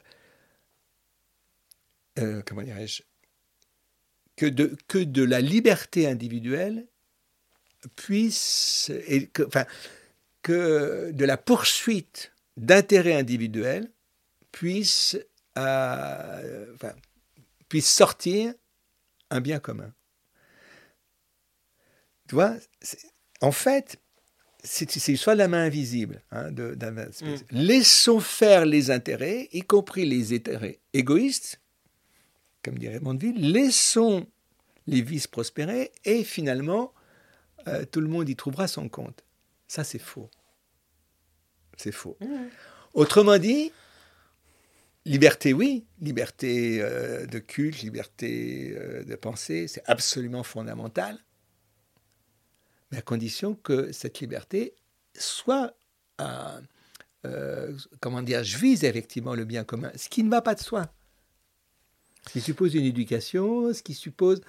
euh, 2.19 2.41
comment 2.45 2.63
dirais-je 2.63 3.03
que 4.35 4.45
de, 4.45 4.75
que 4.87 4.97
de 4.97 5.23
la 5.23 5.41
liberté 5.41 6.07
individuelle 6.07 6.87
puisse, 7.95 8.91
et 9.07 9.27
que, 9.27 9.43
enfin, 9.43 9.65
que 10.41 11.11
de 11.11 11.25
la 11.25 11.37
poursuite 11.37 12.33
d'intérêts 12.57 13.15
individuels 13.15 13.89
puisse, 14.51 15.17
euh, 15.57 16.75
puisse 17.69 17.89
sortir 17.89 18.53
un 19.29 19.41
bien 19.41 19.59
commun. 19.59 19.93
Tu 22.27 22.35
vois, 22.35 22.55
en 23.41 23.51
fait, 23.51 23.99
c'est 24.65 25.15
soit 25.15 25.35
la 25.35 25.47
main 25.47 25.65
invisible. 25.65 26.21
Hein, 26.31 26.51
de, 26.51 26.75
mm. 26.75 27.35
Laissons 27.51 28.19
faire 28.19 28.65
les 28.65 28.91
intérêts, 28.91 29.47
y 29.51 29.61
compris 29.61 30.05
les 30.05 30.33
intérêts 30.33 30.79
égoïstes, 30.93 31.61
comme 32.63 32.77
dirait 32.77 32.99
Mondeville. 32.99 33.51
Laissons 33.51 34.27
les 34.87 35.01
vices 35.01 35.27
prospérer 35.27 35.91
et 36.03 36.23
finalement, 36.23 36.93
euh, 37.67 37.85
tout 37.85 38.01
le 38.01 38.07
monde 38.07 38.29
y 38.29 38.35
trouvera 38.35 38.67
son 38.67 38.89
compte. 38.89 39.23
Ça, 39.67 39.83
c'est 39.83 39.99
faux. 39.99 40.29
C'est 41.77 41.91
faux. 41.91 42.17
Mm. 42.21 42.47
Autrement 42.93 43.37
dit, 43.37 43.71
liberté, 45.05 45.53
oui, 45.53 45.85
liberté 45.99 46.79
euh, 46.81 47.25
de 47.25 47.39
culte, 47.39 47.81
liberté 47.81 48.73
euh, 48.75 49.03
de 49.03 49.15
pensée, 49.15 49.67
c'est 49.67 49.83
absolument 49.85 50.43
fondamental 50.43 51.19
à 52.95 53.01
condition 53.01 53.55
que 53.55 53.91
cette 53.91 54.19
liberté 54.19 54.73
soit, 55.13 55.75
euh, 56.21 56.61
euh, 57.25 57.77
comment 57.99 58.21
dire, 58.21 58.43
je 58.43 58.57
vise 58.57 58.83
effectivement 58.83 59.35
le 59.35 59.45
bien 59.45 59.63
commun, 59.63 59.91
ce 59.95 60.09
qui 60.09 60.23
ne 60.23 60.29
va 60.29 60.41
pas 60.41 60.55
de 60.55 60.61
soi. 60.61 60.91
Ce 62.27 62.33
qui 62.33 62.41
suppose 62.41 62.73
une 62.73 62.85
éducation, 62.85 63.73
ce 63.73 63.83
qui 63.83 63.93
suppose... 63.93 64.41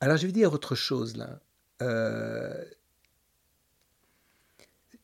Alors 0.00 0.16
je 0.16 0.26
vais 0.26 0.32
dire 0.32 0.52
autre 0.52 0.74
chose 0.74 1.16
là. 1.16 1.40
Euh, 1.82 2.64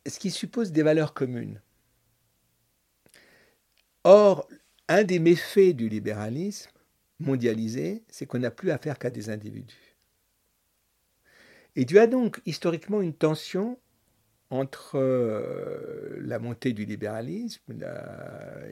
ce 0.07 0.19
qui 0.19 0.31
suppose 0.31 0.73
des 0.73 0.83
valeurs 0.83 1.15
communes. 1.15 1.61
Or, 4.05 4.49
un 4.89 5.05
des 5.05 5.19
méfaits 5.19 5.77
du 5.77 5.89
libéralisme 5.89 6.71
mondialisé, 7.21 8.03
c'est 8.09 8.27
qu'on 8.27 8.41
n'a 8.41 8.51
plus 8.51 8.71
affaire 8.71 8.99
qu'à 8.99 9.11
des 9.11 9.31
individus. 9.31 9.92
Et 11.77 11.87
tu 11.87 11.99
as 11.99 12.07
donc 12.07 12.41
historiquement 12.47 13.01
une 13.01 13.15
tension 13.15 13.79
entre 14.51 14.99
euh, 14.99 16.19
la 16.21 16.39
montée 16.39 16.75
du 16.75 16.85
libéralisme 16.85 17.63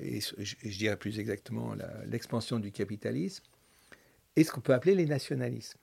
et 0.03 0.21
je, 0.21 0.79
dirais 0.79 0.99
plus 0.99 1.19
exactement 1.19 1.75
l'expansion 2.05 2.59
du 2.59 2.71
capitalisme 2.71 3.45
et 4.37 4.45
ce 4.45 4.53
qu'on 4.53 4.61
peut 4.61 4.75
appeler 4.75 4.95
les 4.95 5.07
nationalismes. 5.07 5.79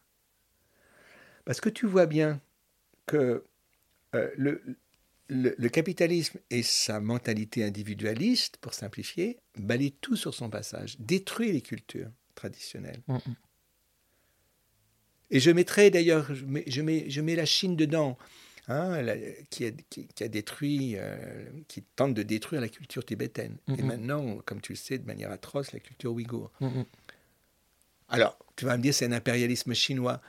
Parce 1.45 1.61
que 1.61 1.69
tu 1.69 1.87
vois 1.87 2.05
bien 2.05 2.39
que 3.07 3.43
euh, 4.15 4.29
le, 5.29 5.69
capitalisme 5.69 6.39
et 6.49 6.61
sa 6.61 6.99
mentalité 6.99 7.63
individualiste, 7.63 8.57
pour 8.57 8.73
simplifier, 8.73 9.39
balaye 9.57 9.93
tout 9.93 10.15
sur 10.15 10.33
son 10.33 10.49
passage, 10.49 10.99
détruit 10.99 11.51
les 11.51 11.61
cultures 11.61 12.11
traditionnelles. 12.35 13.01
Mm, 13.07 13.15
mm. 13.15 13.35
Et 15.29 15.39
je 15.39 15.51
mettrai 15.51 15.89
d'ailleurs, 15.89 16.33
je 16.33 16.45
mets, 16.45 16.63
je, 16.67 16.81
mets, 16.81 17.09
je 17.09 17.21
mets 17.21 17.35
la 17.35 17.45
Chine 17.45 17.75
dedans, 17.75 18.17
hein, 18.67 19.03
qui, 19.49 19.65
a, 19.65 19.71
qui, 19.89 20.23
a, 20.23 20.27
détruit, 20.27 20.93
euh, 20.97 21.17
qui 21.67 21.81
tente 21.95 22.13
de 22.13 22.23
détruire 22.23 22.61
la 22.61 22.69
culture 22.69 23.03
tibétaine. 23.03 23.57
Et 23.77 23.81
maintenant, 23.81 24.37
comme 24.45 24.61
tu 24.61 24.73
le 24.73 24.77
sais, 24.77 24.97
de 24.97 25.05
manière 25.05 25.31
atroce, 25.31 25.73
la 25.73 25.79
culture 25.79 26.13
ouïghour. 26.13 26.51
Alors, 28.09 28.37
tu 28.55 28.65
vas 28.65 28.77
me 28.77 28.81
dire, 28.81 28.93
c'est 28.93 29.05
un 29.05 29.11
impérialisme 29.11 29.73
chinois. 29.73 30.21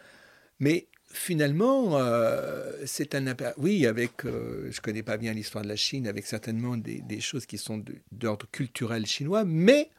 Mais 0.59 0.89
finalement, 1.13 1.97
euh, 1.99 2.73
c'est 2.85 3.15
un 3.15 3.35
oui, 3.57 3.87
avec, 3.87 4.25
euh, 4.25 4.69
je 4.73 4.81
connais 4.81 5.05
pas 5.05 5.17
bien 5.17 5.33
l'histoire 5.33 5.63
de 5.63 5.69
la 5.69 5.77
Chine, 5.77 6.09
avec 6.09 6.27
certainement 6.27 6.77
des, 6.77 7.01
des 7.01 7.21
choses 7.21 7.47
qui 7.47 7.59
sont 7.59 7.85
d'ordre 8.11 8.47
culturel 8.51 9.07
chinois, 9.07 9.45
mais 9.45 9.91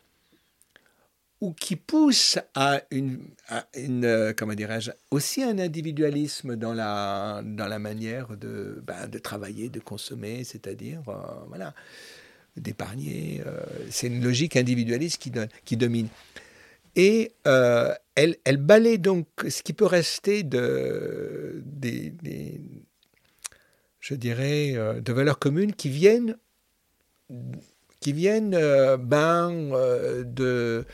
ou 1.41 1.53
qui 1.53 1.75
pousse 1.75 2.37
à 2.53 2.81
une, 2.91 3.19
une 3.75 4.03
euh, 4.03 4.33
comment 4.35 4.55
dirais-je, 4.55 4.91
aussi 5.09 5.41
un 5.41 5.57
individualisme 5.57 6.55
dans 6.55 6.73
la, 6.73 7.41
dans 7.45 7.67
la 7.67 7.79
manière 7.79 8.35
de, 8.35 8.83
ben, 8.85 9.07
de 9.07 9.17
travailler, 9.19 9.69
de 9.69 9.79
consommer, 9.79 10.43
c'est-à-dire, 10.43 11.01
euh, 11.07 11.13
voilà, 11.47 11.73
d'épargner. 12.57 13.41
Euh, 13.45 13.61
c'est 13.89 14.07
une 14.07 14.21
logique 14.21 14.57
individualiste 14.57 15.21
qui, 15.63 15.77
domine. 15.77 16.09
Et 16.95 17.31
elle, 17.45 18.35
elle 18.43 18.57
balaie 18.57 18.97
donc 18.97 19.27
ce 19.47 19.63
qui 19.63 19.71
peut 19.71 19.85
rester 19.85 20.43
de, 20.43 21.61
des 21.63 22.13
je 24.01 24.15
dirais, 24.15 24.73
de 24.99 25.13
valeurs 25.13 25.39
communes 25.39 25.73
qui 25.73 25.89
viennent 25.89 26.35
qui 27.99 28.13
viennent 28.13 28.55
euh, 28.55 28.97
ben, 28.97 29.71
euh, 29.73 30.23
de, 30.23 30.85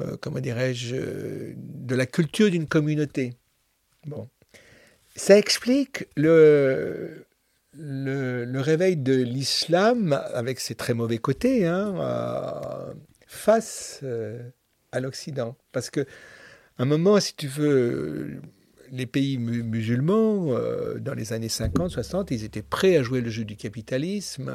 euh, 0.00 0.16
comment 0.20 0.40
dirais-je, 0.40 0.96
de 1.56 1.94
la 1.94 2.06
culture 2.06 2.50
d'une 2.50 2.66
communauté. 2.66 3.34
Bon. 4.06 4.28
Ça 5.16 5.38
explique 5.38 6.06
le, 6.16 7.26
le, 7.72 8.60
réveil 8.60 8.96
de 8.96 9.14
l'islam 9.14 10.12
avec 10.34 10.58
ses 10.60 10.74
très 10.74 10.92
mauvais 10.92 11.18
côtés 11.18 11.66
hein, 11.66 12.92
face 13.28 14.02
à 14.90 14.98
l'Occident. 14.98 15.56
Parce 15.70 15.90
que 15.90 16.04
un 16.78 16.84
moment, 16.84 17.20
si 17.20 17.36
tu 17.36 17.46
veux, 17.46 18.40
les 18.90 19.06
pays 19.06 19.38
musulmans, 19.38 20.46
dans 20.98 21.14
les 21.14 21.32
années 21.32 21.48
50, 21.48 21.92
60, 21.92 22.32
ils 22.32 22.42
étaient 22.42 22.62
prêts 22.62 22.96
à 22.96 23.04
jouer 23.04 23.20
le 23.20 23.30
jeu 23.30 23.44
du 23.44 23.54
capitalisme. 23.54 24.52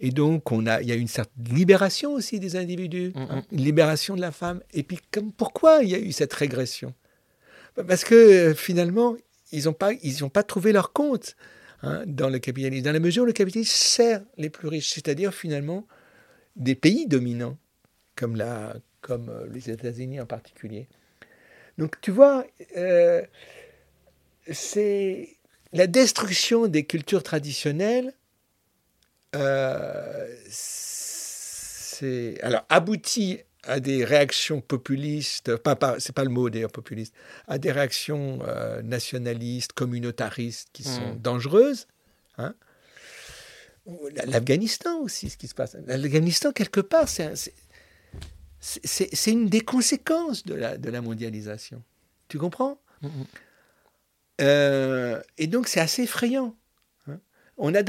Et 0.00 0.10
donc, 0.10 0.50
on 0.50 0.66
a, 0.66 0.80
il 0.80 0.88
y 0.88 0.92
a 0.92 0.94
une 0.94 1.08
certaine 1.08 1.54
libération 1.54 2.14
aussi 2.14 2.40
des 2.40 2.56
individus, 2.56 3.12
mm, 3.14 3.18
hein, 3.18 3.44
mm. 3.50 3.54
une 3.54 3.64
libération 3.64 4.16
de 4.16 4.20
la 4.20 4.32
femme. 4.32 4.62
Et 4.72 4.82
puis, 4.82 4.98
comme, 5.10 5.30
pourquoi 5.30 5.82
il 5.82 5.90
y 5.90 5.94
a 5.94 5.98
eu 5.98 6.10
cette 6.12 6.32
régression? 6.32 6.94
Bah, 7.76 7.84
Parce 7.86 8.04
que 8.04 8.14
euh, 8.14 8.54
finalement, 8.54 9.16
ils 9.52 9.64
n'ont 9.64 9.74
pas, 9.74 9.92
ils 10.02 10.28
pas 10.30 10.42
trouvé 10.42 10.72
leur 10.72 10.92
compte 10.92 11.36
hein, 11.82 12.02
dans 12.06 12.30
le 12.30 12.38
capitalisme. 12.38 12.84
Dans 12.84 12.92
la 12.92 13.00
mesure 13.00 13.24
où 13.24 13.26
le 13.26 13.32
capitalisme 13.32 13.72
sert 13.72 14.22
les 14.38 14.48
plus 14.48 14.68
riches, 14.68 14.90
c'est-à-dire 14.90 15.34
finalement 15.34 15.86
des 16.56 16.74
pays 16.74 17.06
dominants, 17.06 17.58
comme, 18.16 18.36
la, 18.36 18.76
comme 19.02 19.28
euh, 19.28 19.46
les 19.52 19.70
États-Unis 19.70 20.18
en 20.20 20.26
particulier. 20.26 20.88
Donc, 21.76 22.00
tu 22.00 22.10
vois, 22.10 22.46
euh, 22.78 23.22
c'est 24.50 25.36
la 25.74 25.86
destruction 25.86 26.68
des 26.68 26.84
cultures 26.84 27.22
traditionnelles 27.22 28.14
c'est 30.48 32.40
alors 32.42 32.64
abouti 32.68 33.40
à 33.64 33.80
des 33.80 34.04
réactions 34.04 34.60
populistes, 34.60 35.56
pas, 35.56 35.76
pas, 35.76 36.00
c'est 36.00 36.14
pas 36.14 36.24
le 36.24 36.30
mot 36.30 36.48
d'ailleurs 36.48 36.72
populiste, 36.72 37.14
à 37.46 37.58
des 37.58 37.72
réactions 37.72 38.40
euh, 38.46 38.82
nationalistes, 38.82 39.72
communautaristes 39.72 40.68
qui 40.72 40.82
sont 40.82 41.14
hmm. 41.14 41.18
dangereuses. 41.18 41.86
Hein. 42.38 42.54
L'Afghanistan 44.26 45.00
aussi, 45.00 45.30
ce 45.30 45.36
qui 45.36 45.48
se 45.48 45.54
passe. 45.54 45.76
L'Afghanistan, 45.86 46.52
quelque 46.52 46.80
part, 46.80 47.08
c'est, 47.08 47.52
une 49.26 49.48
des 49.48 49.60
conséquences 49.60 50.44
de 50.44 50.54
la, 50.54 50.78
de 50.78 50.90
la 50.90 51.00
mondialisation. 51.02 51.82
Tu 52.28 52.38
comprends? 52.38 52.80
Hmm, 53.02 53.08
hmm. 53.08 53.24
Euh, 54.42 55.20
Et 55.36 55.46
donc, 55.46 55.68
c'est 55.68 55.80
assez 55.80 56.04
effrayant 56.04 56.56
on 57.60 57.74
a 57.74 57.82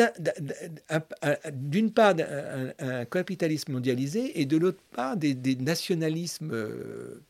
d'une 1.53 1.91
part 1.93 2.13
un, 2.79 3.05
capitalisme 3.05 3.71
mondialisé 3.71 4.41
et 4.41 4.45
de 4.45 4.57
l'autre 4.57 4.81
part 4.91 5.15
des, 5.15 5.55
nationalismes 5.55 6.51
euh, 6.51 7.23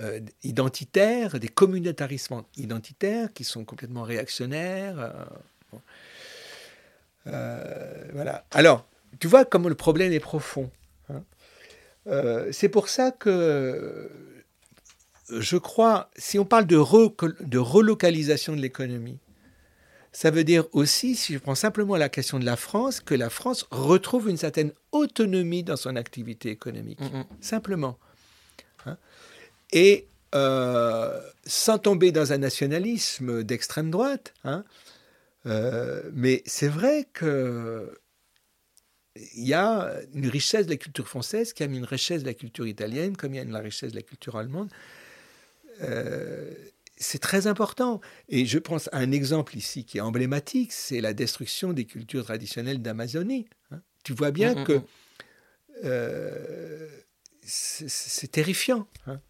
euh, 0.00 0.20
identitaires, 0.44 1.40
des 1.40 1.48
communautarismes 1.48 2.42
identitaires 2.58 3.32
qui 3.32 3.44
sont 3.44 3.64
complètement 3.64 4.02
réactionnaires. 4.02 5.14
Euh, 7.26 8.04
voilà. 8.12 8.44
Alors, 8.50 8.86
tu 9.20 9.28
vois 9.28 9.46
comme 9.46 9.70
le 9.70 9.74
problème 9.74 10.12
est 10.12 10.20
profond. 10.20 10.70
Hein. 11.08 11.22
C'est 12.52 12.68
pour 12.68 12.90
ça 12.90 13.10
que 13.10 14.10
je 15.30 15.56
crois, 15.56 16.10
si 16.14 16.38
on 16.38 16.44
parle 16.44 16.66
de 16.66 16.76
relocalisation 16.76 18.54
de 18.54 18.60
l'économie, 18.60 19.18
ça 20.12 20.30
veut 20.30 20.44
dire 20.44 20.66
aussi, 20.72 21.16
si 21.16 21.32
je 21.32 21.38
prends 21.38 21.54
simplement 21.54 21.96
la 21.96 22.10
question 22.10 22.38
de 22.38 22.44
la 22.44 22.56
France, 22.56 23.00
que 23.00 23.14
la 23.14 23.30
France 23.30 23.66
retrouve 23.70 24.28
une 24.28 24.36
certaine 24.36 24.72
autonomie 24.92 25.62
dans 25.62 25.76
son 25.76 25.96
activité 25.96 26.50
économique. 26.50 27.00
Mm, 27.00 27.18
mm. 27.18 27.24
Simplement. 27.40 27.98
Hein. 28.84 28.98
Et 29.72 30.06
euh, 30.34 31.18
sans 31.44 31.78
tomber 31.78 32.12
dans 32.12 32.32
un 32.32 32.38
nationalisme 32.38 33.42
d'extrême 33.42 33.90
droite, 33.90 34.34
hein, 34.44 34.64
euh, 35.46 36.02
mais 36.12 36.42
c'est 36.46 36.68
vrai 36.68 37.08
que 37.12 37.98
il 39.34 39.46
y 39.46 39.54
a 39.54 39.92
une 40.14 40.28
richesse 40.28 40.66
de 40.66 40.70
la 40.70 40.78
culture 40.78 41.06
française 41.06 41.52
qui 41.52 41.62
a 41.62 41.68
mis 41.68 41.76
une 41.78 41.84
richesse 41.84 42.22
de 42.22 42.26
la 42.26 42.34
culture 42.34 42.66
italienne, 42.66 43.16
comme 43.16 43.34
il 43.34 43.36
y 43.36 43.40
a 43.40 43.42
une 43.42 43.54
richesse 43.56 43.92
de 43.92 43.96
la 43.96 44.02
culture 44.02 44.36
allemande. 44.36 44.70
Euh, 45.82 46.54
c'est 47.02 47.18
très 47.18 47.46
important. 47.46 48.00
Et 48.28 48.46
je 48.46 48.58
pense 48.58 48.88
à 48.92 48.98
un 48.98 49.12
exemple 49.12 49.56
ici 49.56 49.84
qui 49.84 49.98
est 49.98 50.02
emblématique, 50.02 50.72
c'est 50.72 51.00
la 51.00 51.12
destruction 51.12 51.72
des 51.72 51.84
cultures 51.84 52.24
traditionnelles 52.24 52.80
d'Amazonie. 52.80 53.46
Hein. 53.70 53.80
Tu 54.04 54.14
vois 54.14 54.30
bien 54.30 54.54
mm, 54.54 54.60
mm, 54.60 54.64
que 54.64 54.72
mm. 54.72 54.84
Euh, 55.84 56.86
c'est 57.44 58.30
terrifiant. 58.30 58.86
Hein. 59.06 59.20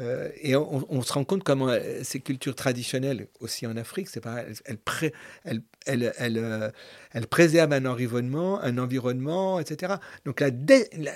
Euh, 0.00 0.30
et 0.40 0.56
on, 0.56 1.02
se 1.02 1.12
rend 1.12 1.24
compte 1.24 1.44
comment 1.44 1.68
euh, 1.68 2.00
ces 2.02 2.18
cultures 2.20 2.54
traditionnelles, 2.54 3.28
aussi 3.40 3.66
en 3.66 3.76
Afrique, 3.76 4.08
c'est 4.08 4.22
pas, 4.22 4.42
elles, 4.64 6.12
elles, 6.16 7.26
préservent 7.28 7.74
un 7.74 7.84
environnement, 7.84 8.58
un 8.62 8.78
environnement, 8.78 9.60
etc. 9.60 9.96
Donc 10.24 10.40
la, 10.40 10.48
la 10.48 11.12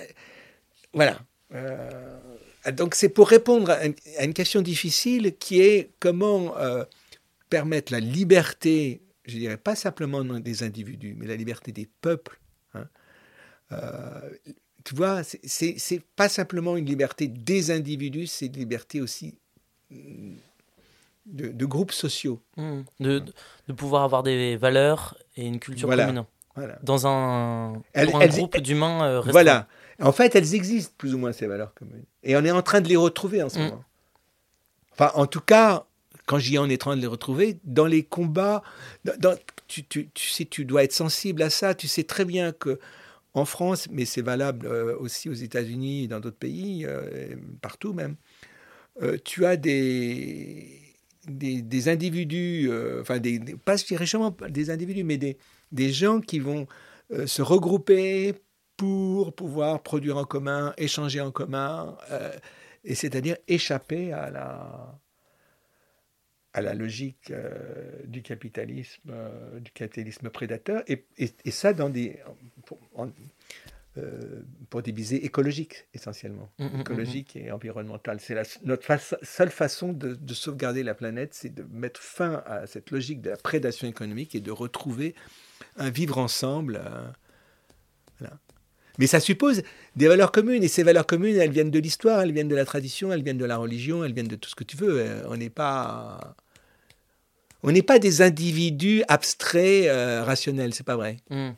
voilà. 0.92 1.20
Ah, 2.66 2.72
donc 2.72 2.96
c'est 2.96 3.08
pour 3.08 3.28
répondre 3.28 3.70
à 3.70 4.24
une, 4.24 4.34
question 4.34 4.60
difficile 4.60 5.36
qui 5.38 5.60
est 5.60 5.92
comment 6.00 6.58
euh, 6.58 6.82
permettre 7.48 7.92
la 7.92 8.00
liberté, 8.00 9.02
je 9.24 9.38
dirais 9.38 9.56
pas 9.56 9.76
simplement 9.76 10.24
des 10.24 10.64
individus, 10.64 11.14
mais 11.16 11.26
la 11.26 11.36
liberté 11.36 11.70
des 11.70 11.88
peuples. 12.00 12.40
Hein. 12.74 12.88
Euh, 13.70 14.30
tu 14.82 14.96
vois, 14.96 15.22
c'est 15.22 16.02
pas 16.16 16.28
simplement 16.28 16.76
une 16.76 16.86
liberté 16.86 17.28
des 17.28 17.70
individus, 17.70 18.26
c'est 18.26 18.46
une 18.46 18.56
liberté 18.56 19.00
aussi 19.00 19.38
de, 21.24 21.66
groupes 21.66 21.92
sociaux. 21.92 22.42
Mmh. 22.56 22.80
De, 22.98 23.22
de, 23.68 23.72
pouvoir 23.74 24.02
avoir 24.02 24.24
des 24.24 24.56
valeurs 24.56 25.16
et 25.36 25.46
une 25.46 25.60
culture 25.60 25.88
commune. 25.88 26.24
Dans 26.82 27.06
un, 27.06 27.74
un 27.94 28.26
groupe 28.26 28.56
d'humains 28.58 29.04
euh, 29.04 29.20
Voilà. 29.20 29.68
En 30.00 30.12
fait, 30.12 30.34
elles 30.34 30.54
existent 30.54 30.94
plus 30.98 31.14
ou 31.14 31.18
moins, 31.18 31.32
ces 31.32 31.46
valeurs 31.46 31.74
communes. 31.74 32.04
Et 32.22 32.36
on 32.36 32.44
est 32.44 32.50
en 32.50 32.62
train 32.62 32.80
de 32.80 32.88
les 32.88 32.96
retrouver 32.96 33.42
en 33.42 33.48
ce 33.48 33.58
mm. 33.58 33.62
moment. 33.62 33.84
Enfin, 34.92 35.10
en 35.14 35.26
tout 35.26 35.40
cas, 35.40 35.86
quand 36.26 36.38
j'y 36.38 36.58
en 36.58 36.68
est 36.68 36.74
en 36.74 36.90
train 36.90 36.96
de 36.96 37.00
les 37.00 37.06
retrouver, 37.06 37.58
dans 37.64 37.86
les 37.86 38.02
combats, 38.02 38.62
tu, 39.68 40.10
sais, 40.14 40.44
tu 40.44 40.64
dois 40.64 40.84
être 40.84 40.92
sensible 40.92 41.42
à 41.42 41.50
ça. 41.50 41.74
Tu 41.74 41.88
sais 41.88 42.04
très 42.04 42.24
bien 42.24 42.52
que 42.52 42.78
en 43.34 43.44
France, 43.44 43.88
mais 43.90 44.06
c'est 44.06 44.22
valable 44.22 44.66
euh, 44.66 44.96
aussi 44.98 45.28
aux 45.28 45.34
États-Unis 45.34 46.04
et 46.04 46.08
dans 46.08 46.20
d'autres 46.20 46.38
pays, 46.38 46.86
euh, 46.86 47.36
partout 47.60 47.92
même, 47.92 48.16
euh, 49.02 49.18
tu 49.22 49.44
as 49.44 49.58
des, 49.58 50.80
des, 51.28 51.88
individus, 51.90 52.70
enfin, 53.00 53.18
des, 53.18 53.38
pas 53.62 53.76
directement 53.76 54.34
des 54.48 54.70
individus, 54.70 55.04
mais 55.04 55.18
des, 55.18 55.36
des 55.70 55.92
gens 55.92 56.20
qui 56.20 56.38
vont 56.38 56.66
se 57.26 57.42
regrouper 57.42 58.34
pour 58.76 59.34
pouvoir 59.34 59.82
produire 59.82 60.16
en 60.18 60.24
commun, 60.24 60.74
échanger 60.76 61.20
en 61.20 61.30
commun, 61.30 61.96
euh, 62.10 62.32
et 62.84 62.94
c'est-à-dire 62.94 63.36
échapper 63.48 64.12
à 64.12 64.30
la, 64.30 64.98
à 66.52 66.60
la 66.60 66.74
logique 66.74 67.30
euh, 67.30 68.02
du 68.04 68.22
capitalisme, 68.22 69.10
euh, 69.10 69.60
du 69.60 69.70
capitalisme 69.72 70.30
prédateur, 70.30 70.82
et, 70.88 71.04
et, 71.18 71.50
ça 71.50 71.72
dans 71.72 71.88
des, 71.88 72.20
pour 74.70 74.82
des 74.82 74.92
visées 74.92 75.24
écologiques 75.24 75.86
essentiellement, 75.94 76.50
Mm, 76.58 76.64
mm, 76.64 76.68
mm, 76.68 76.76
mm. 76.76 76.80
écologiques 76.80 77.36
et 77.36 77.50
environnementales. 77.50 78.20
C'est 78.20 78.36
notre 78.64 78.84
fa- 78.84 79.16
seule 79.22 79.50
façon 79.50 79.92
de, 79.94 80.14
de 80.14 80.34
sauvegarder 80.34 80.82
la 80.82 80.94
planète, 80.94 81.32
c'est 81.34 81.54
de 81.54 81.62
mettre 81.70 82.00
fin 82.00 82.42
à 82.46 82.66
cette 82.66 82.90
logique 82.90 83.22
de 83.22 83.30
la 83.30 83.36
prédation 83.38 83.88
économique 83.88 84.34
et 84.34 84.40
de 84.40 84.50
retrouver 84.50 85.14
un 85.76 85.88
vivre 85.90 86.18
ensemble. 86.18 86.80
voilà. 88.18 88.38
Mais 88.98 89.06
ça 89.06 89.20
suppose 89.20 89.62
des 89.94 90.08
valeurs 90.08 90.32
communes, 90.32 90.62
et 90.62 90.68
ces 90.68 90.82
valeurs 90.82 91.06
communes, 91.06 91.36
elles 91.36 91.50
viennent 91.50 91.70
de 91.70 91.78
l'histoire, 91.78 92.20
elles 92.20 92.32
viennent 92.32 92.48
de 92.48 92.56
la 92.56 92.64
tradition, 92.64 93.12
elles 93.12 93.22
viennent 93.22 93.38
de 93.38 93.44
la 93.44 93.56
religion, 93.56 94.04
elles 94.04 94.12
viennent 94.14 94.28
de 94.28 94.36
tout 94.36 94.48
ce 94.48 94.54
que 94.54 94.64
tu 94.64 94.76
veux. 94.76 95.00
Euh, 95.00 95.22
On 95.28 95.36
n'est 95.36 95.50
pas, 95.50 96.34
on 97.62 97.72
n'est 97.72 97.82
pas 97.82 97.98
des 97.98 98.22
individus 98.22 99.02
abstraits, 99.08 99.86
euh, 99.86 100.22
rationnels, 100.24 100.72
c'est 100.74 100.84
pas 100.86 100.96
vrai. 100.96 101.18
Mm. 101.30 101.50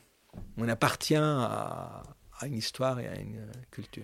On 0.57 0.67
appartient 0.67 1.15
à, 1.15 2.03
à 2.39 2.47
une 2.47 2.57
histoire 2.57 2.99
et 2.99 3.07
à 3.07 3.15
une 3.15 3.37
euh, 3.37 3.51
culture. 3.71 4.03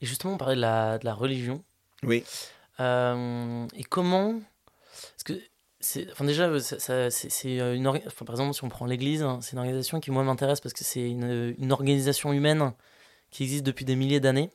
Et 0.00 0.06
justement, 0.06 0.34
on 0.34 0.38
parlait 0.38 0.56
de 0.56 0.60
la, 0.60 0.98
de 0.98 1.04
la 1.04 1.14
religion. 1.14 1.62
Oui. 2.02 2.24
Euh, 2.78 3.66
et 3.76 3.84
comment 3.84 4.40
Parce 4.92 5.24
que, 5.24 5.34
enfin 6.12 6.24
déjà, 6.24 6.60
ça- 6.60 6.78
ça- 6.78 7.10
c'est, 7.10 7.30
c'est 7.30 7.56
une 7.56 7.86
enfin, 7.88 8.24
par 8.24 8.34
exemple, 8.34 8.54
si 8.54 8.64
on 8.64 8.68
prend 8.68 8.86
l'Église, 8.86 9.22
hein, 9.22 9.38
c'est 9.42 9.52
une 9.52 9.58
organisation 9.58 9.98
qui 10.00 10.10
moi 10.10 10.22
m'intéresse 10.24 10.60
parce 10.60 10.72
que 10.74 10.84
c'est 10.84 11.08
une, 11.08 11.54
une 11.58 11.72
organisation 11.72 12.32
humaine 12.32 12.72
qui 13.30 13.44
existe 13.44 13.64
depuis 13.64 13.84
des 13.84 13.96
milliers 13.96 14.20
d'années, 14.20 14.50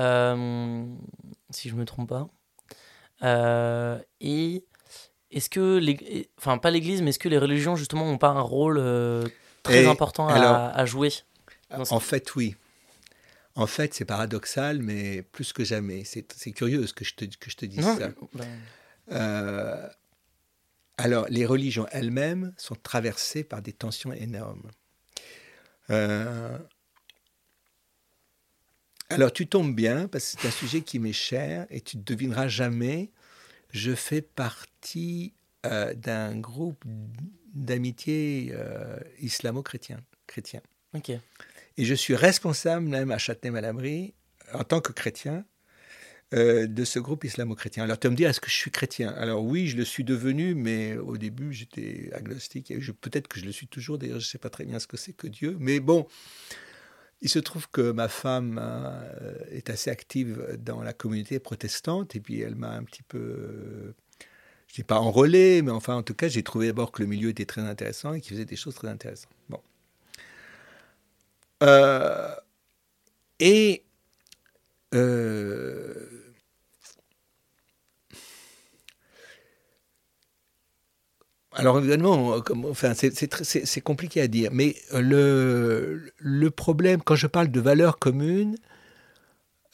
Euh, 0.00 0.84
si 1.50 1.68
je 1.68 1.74
me 1.74 1.84
trompe 1.84 2.08
pas. 2.08 2.28
Euh, 3.22 3.98
et 4.20 4.64
est-ce 5.30 5.48
que, 5.48 5.80
et- 5.88 6.30
enfin 6.38 6.58
pas 6.58 6.70
l'Église, 6.70 7.00
mais 7.02 7.10
est-ce 7.10 7.18
que 7.18 7.28
les 7.28 7.38
religions 7.38 7.76
justement 7.76 8.04
n'ont 8.06 8.18
pas 8.18 8.28
un 8.30 8.40
rôle 8.40 8.78
euh, 8.78 9.24
très 9.62 9.84
Et 9.84 9.88
important 9.88 10.28
à, 10.28 10.34
alors- 10.34 10.56
à 10.56 10.84
jouer 10.86 11.12
En 11.70 12.00
fait, 12.00 12.34
oui. 12.34 12.56
En 13.56 13.66
fait, 13.68 13.94
c'est 13.94 14.04
paradoxal, 14.04 14.80
mais 14.82 15.22
plus 15.22 15.52
que 15.52 15.62
jamais. 15.64 16.02
C'est 16.04 16.24
curieux 16.52 16.84
que 16.94 17.04
je 17.04 17.14
te, 17.14 17.24
que 17.24 17.50
je 17.50 17.56
te 17.56 17.66
dise 17.66 17.84
Non, 17.86 17.96
ça. 17.96 18.08
ben, 18.32 18.46
Euh, 19.12 19.88
alors, 20.96 21.26
les 21.28 21.44
religions 21.44 21.86
elles-mêmes 21.90 22.52
sont 22.56 22.76
traversées 22.76 23.42
par 23.42 23.62
des 23.62 23.72
tensions 23.72 24.12
énormes. 24.12 24.70
Euh, 25.90 26.58
alors, 29.10 29.32
tu 29.32 29.46
tombes 29.46 29.74
bien, 29.74 30.08
parce 30.08 30.34
que 30.34 30.40
c'est 30.40 30.48
un 30.48 30.52
sujet 30.52 30.82
qui 30.82 30.98
m'est 30.98 31.12
cher, 31.12 31.66
et 31.70 31.80
tu 31.80 31.96
ne 31.96 32.02
devineras 32.02 32.48
jamais, 32.48 33.10
je 33.70 33.94
fais 33.94 34.22
partie 34.22 35.34
euh, 35.66 35.94
d'un 35.94 36.38
groupe 36.38 36.84
d'amitié 37.54 38.52
euh, 38.54 38.98
islamo-chrétien. 39.20 40.00
Chrétien. 40.26 40.60
ok. 40.94 41.10
Et 41.76 41.84
je 41.84 41.94
suis 41.94 42.14
responsable 42.14 42.86
même 42.86 43.10
à 43.10 43.18
Châtenay-Malabry, 43.18 44.14
en 44.52 44.62
tant 44.62 44.80
que 44.80 44.92
chrétien, 44.92 45.44
euh, 46.32 46.66
de 46.66 46.84
ce 46.84 46.98
groupe 46.98 47.24
islamo-chrétien. 47.24 47.84
Alors 47.84 47.98
tu 47.98 48.08
me 48.08 48.16
dire, 48.16 48.30
est-ce 48.30 48.40
que 48.40 48.48
je 48.48 48.54
suis 48.54 48.70
chrétien? 48.70 49.10
Alors 49.10 49.44
oui, 49.44 49.66
je 49.66 49.76
le 49.76 49.84
suis 49.84 50.04
devenu, 50.04 50.54
mais 50.54 50.96
au 50.96 51.16
début 51.16 51.52
j'étais 51.52 52.10
agnostique. 52.12 52.72
Je- 52.78 52.92
Peut-être 52.92 53.28
que 53.28 53.38
je 53.38 53.44
le 53.44 53.52
suis 53.52 53.66
toujours, 53.66 53.98
d'ailleurs 53.98 54.20
je 54.20 54.26
ne 54.26 54.30
sais 54.30 54.38
pas 54.38 54.50
très 54.50 54.64
bien 54.64 54.78
ce 54.78 54.86
que 54.86 54.96
c'est 54.96 55.12
que 55.12 55.26
Dieu. 55.26 55.56
Mais 55.60 55.80
bon, 55.80 56.06
il 57.20 57.28
se 57.28 57.38
trouve 57.38 57.68
que 57.70 57.90
ma 57.92 58.08
femme 58.08 58.58
euh, 58.62 59.34
est 59.50 59.70
assez 59.70 59.90
active 59.90 60.58
dans 60.58 60.82
la 60.82 60.92
communauté 60.92 61.38
protestante, 61.38 62.16
et 62.16 62.20
puis 62.20 62.40
elle 62.40 62.54
m'a 62.56 62.70
un 62.70 62.84
petit 62.84 63.02
peu... 63.02 63.18
euh, 63.18 63.94
je 64.68 64.74
dis 64.74 64.84
pas 64.84 64.98
enrôlé, 64.98 65.62
mais 65.62 65.70
enfin 65.70 65.94
en 65.94 66.02
tout 66.02 66.14
cas 66.14 66.28
j'ai 66.28 66.42
trouvé 66.42 66.66
d'abord 66.66 66.90
que 66.90 67.02
le 67.02 67.08
milieu 67.08 67.28
était 67.28 67.46
très 67.46 67.62
intéressant 67.62 68.14
et 68.14 68.20
qu'il 68.20 68.32
faisait 68.32 68.44
des 68.44 68.56
choses 68.56 68.74
très 68.74 68.88
intéressantes. 68.88 69.30
Bon. 69.48 69.60
Et 73.40 73.82
euh, 74.94 76.34
alors 81.52 81.78
évidemment, 81.78 82.34
c'est- 83.64 83.80
compliqué 83.80 84.20
à 84.20 84.26
dire, 84.28 84.50
mais 84.52 84.74
le, 84.92 86.10
le 86.18 86.50
problème, 86.50 87.00
quand 87.02 87.14
je 87.14 87.26
parle 87.28 87.48
de 87.50 87.60
valeurs 87.60 87.98
communes, 87.98 88.56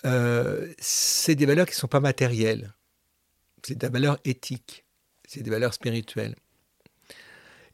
euh, 0.05 0.73
c'est 0.79 1.35
des 1.35 1.47
valeurs 1.47 1.67
qui 1.67 1.73
ne 1.73 1.79
sont 1.79 1.89
pas 1.89 2.01
matérielles. 2.01 2.75
C'est 3.65 3.77
des 3.79 3.89
valeurs 3.89 4.19
éthiques, 4.25 4.87
c'est 5.27 5.43
des 5.43 5.51
valeurs 5.51 5.75
spirituelles. 5.75 6.37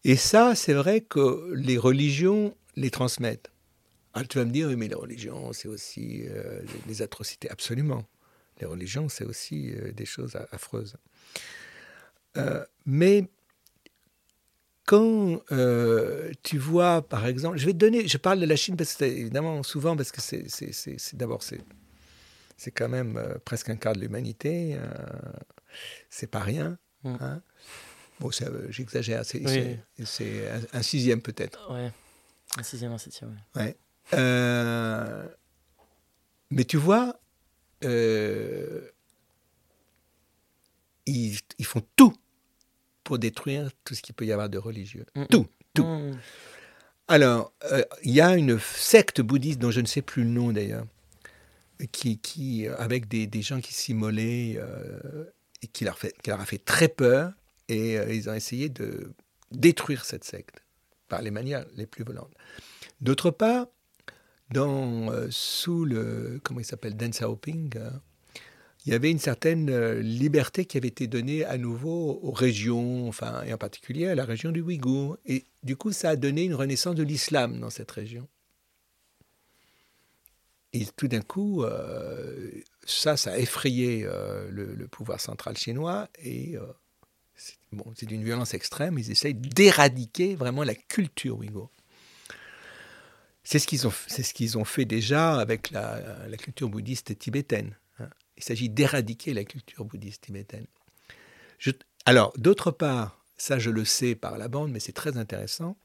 Et 0.05 0.16
ça, 0.16 0.55
c'est 0.55 0.73
vrai 0.73 1.01
que 1.01 1.52
les 1.55 1.78
religions 1.78 2.56
les 2.77 2.90
transmettent. 2.90 3.51
Alors 4.16 4.28
tu 4.28 4.38
vas 4.38 4.44
me 4.47 4.51
dire, 4.51 4.68
oui, 4.68 4.76
mais 4.76 4.88
les 4.88 4.94
religions, 4.94 5.52
c'est 5.52 5.68
aussi 5.68 6.22
euh, 6.26 6.62
des 6.86 7.02
atrocités. 7.02 7.51
Absolument. 7.51 8.05
Les 8.60 8.66
religions, 8.66 9.10
c'est 9.10 9.24
aussi 9.24 9.72
euh, 9.74 9.93
des 9.93 10.06
choses 10.06 10.36
affreuses. 10.52 10.97
Euh, 12.38 12.64
mais 12.86 13.28
quand 14.86 15.40
euh, 15.52 16.32
tu 16.43 16.56
vois, 16.59 17.02
par 17.06 17.26
exemple, 17.26 17.59
je 17.59 17.66
vais 17.66 17.72
te 17.72 17.78
donner, 17.78 18.09
je 18.09 18.16
parle 18.16 18.40
de 18.40 18.47
la 18.47 18.56
Chine 18.56 18.76
parce 18.76 18.94
que 18.94 19.05
évidemment 19.05 19.62
souvent 19.62 19.97
parce 19.97 20.12
que 20.12 20.20
c'est, 20.22 20.47
d'abord 21.14 21.43
c'est, 21.43 21.60
c'est 22.56 22.70
quand 22.70 22.88
même 22.88 23.22
presque 23.44 23.68
un 23.68 23.76
quart 23.76 23.94
de 23.94 24.01
l'humanité, 24.01 24.76
euh, 24.76 24.88
c'est 26.09 26.30
pas 26.30 26.40
rien. 26.40 26.78
Mm. 27.02 27.16
hein. 27.20 27.43
Bon, 28.20 28.30
j'exagère, 28.70 29.26
c'est, 29.26 29.44
Oui. 29.44 29.76
un, 30.48 30.78
un 30.78 30.82
sixième 30.82 31.20
peut-être. 31.20 31.70
Ouais. 31.70 31.93
Un 32.56 32.62
sixième, 32.62 32.93
un 32.93 32.98
septième. 32.98 33.36
ouais. 33.56 33.62
Ouais. 33.62 33.76
Euh, 34.14 35.26
mais 36.50 36.64
tu 36.64 36.76
vois, 36.76 37.18
euh, 37.84 38.88
ils, 41.06 41.38
ils 41.58 41.64
font 41.64 41.82
tout 41.96 42.14
pour 43.04 43.18
détruire 43.18 43.70
tout 43.84 43.94
ce 43.94 44.02
qu'il 44.02 44.14
peut 44.14 44.26
y 44.26 44.32
avoir 44.32 44.48
de 44.48 44.58
religieux. 44.58 45.06
Tout, 45.30 45.46
tout. 45.74 45.84
Mm. 45.84 46.18
Alors, 47.08 47.52
euh, 47.70 47.84
il 48.02 48.12
y 48.12 48.20
a 48.20 48.36
une 48.36 48.58
secte 48.58 49.20
bouddhiste 49.20 49.58
dont 49.58 49.70
je 49.70 49.80
ne 49.80 49.86
sais 49.86 50.02
plus 50.02 50.24
le 50.24 50.30
nom 50.30 50.52
d'ailleurs, 50.52 50.86
qui, 51.92 52.18
qui, 52.18 52.66
avec 52.66 53.06
des, 53.06 53.26
des 53.26 53.42
gens 53.42 53.60
qui 53.60 53.74
s'immolaient 53.74 54.58
et 55.62 55.66
qui 55.68 55.84
leur, 55.84 55.98
fait, 55.98 56.14
qui 56.22 56.30
leur 56.30 56.40
a 56.40 56.46
fait 56.46 56.64
très 56.64 56.88
peur, 56.88 57.32
et 57.68 57.94
ils 57.94 58.28
ont 58.28 58.34
essayé 58.34 58.68
de 58.68 59.12
détruire 59.52 60.04
cette 60.04 60.24
secte 60.24 60.64
par 61.08 61.22
les 61.22 61.30
manières 61.30 61.64
les 61.76 61.86
plus 61.86 62.02
violentes. 62.02 62.34
D'autre 63.00 63.30
part, 63.30 63.66
dans, 64.51 65.10
euh, 65.10 65.28
sous 65.31 65.85
le, 65.85 66.40
comment 66.43 66.60
il 66.60 66.64
s'appelle, 66.64 66.97
Deng 66.97 67.10
Xiaoping, 67.10 67.77
euh, 67.77 67.90
il 68.86 68.93
y 68.93 68.94
avait 68.94 69.10
une 69.10 69.18
certaine 69.18 69.68
euh, 69.68 70.01
liberté 70.01 70.64
qui 70.64 70.77
avait 70.77 70.86
été 70.86 71.09
donnée 71.09 71.44
à 71.44 71.59
nouveau 71.59 72.20
aux 72.23 72.31
régions, 72.31 73.09
enfin, 73.09 73.43
et 73.43 73.52
en 73.52 73.59
particulier 73.59 74.06
à 74.06 74.14
la 74.14 74.24
région 74.24 74.52
du 74.52 74.60
Ouïghour. 74.60 75.18
Et 75.27 75.47
du 75.64 75.77
coup, 75.77 75.90
ça 75.90 76.10
a 76.10 76.16
donné 76.16 76.44
une 76.44 76.55
renaissance 76.55 76.94
de 76.94 77.02
l'islam 77.02 77.59
dans 77.59 77.70
cette 77.70 77.90
région. 77.90 78.28
Et 80.73 80.86
tout 80.97 81.09
d'un 81.09 81.20
coup, 81.20 81.64
euh, 81.64 82.51
ça, 82.85 83.16
ça 83.16 83.32
a 83.32 83.39
effrayé 83.39 84.06
le, 84.51 84.86
pouvoir 84.86 85.20
central 85.20 85.56
chinois 85.56 86.09
et 86.23 86.56
euh, 86.56 86.60
c'est 87.35 87.56
bon, 87.73 87.93
d'une 88.02 88.23
violence 88.23 88.55
extrême. 88.55 88.98
Ils 88.98 89.10
essayent 89.10 89.35
d'éradiquer 89.35 90.36
vraiment 90.36 90.62
la 90.62 90.74
culture 90.74 91.39
ouïghour. 91.39 91.73
C'est 93.48 93.60
ce 93.60 93.68
qu'ils 93.68 93.86
ont, 93.86 93.93
c'est 94.09 94.24
ce 94.24 94.35
qu'ils 94.35 94.59
ont 94.59 94.64
fait 94.64 94.85
déjà 94.85 95.39
avec 95.39 95.70
la, 95.70 96.27
la 96.27 96.36
culture 96.36 96.68
bouddhiste 96.68 97.16
tibétaine. 97.16 97.77
hein. 98.01 98.09
Il 98.36 98.43
s'agit 98.43 98.68
d'éradiquer 98.68 99.32
la 99.35 99.44
culture 99.44 99.85
bouddhiste 99.85 100.23
tibétaine. 100.24 100.66
Je- 101.59 101.70
alors, 102.06 102.32
d'autre 102.36 102.73
part, 102.73 103.24
ça 103.36 103.60
je 103.60 103.70
le 103.70 103.85
sais 103.85 104.16
par 104.16 104.36
la 104.36 104.48
bande, 104.48 104.73
mais 104.73 104.81
c'est 104.81 104.93
très 104.93 105.16
intéressant. 105.16 105.77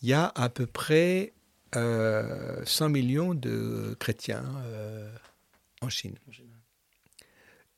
Il 0.00 0.08
y 0.08 0.14
a 0.14 0.32
à 0.34 0.48
peu 0.48 0.66
près 0.66 1.34
euh, 1.76 2.64
100 2.64 2.88
millions 2.88 3.34
de 3.34 3.94
chrétiens 4.00 4.44
euh, 4.64 5.14
en 5.82 5.90
Chine. 5.90 6.16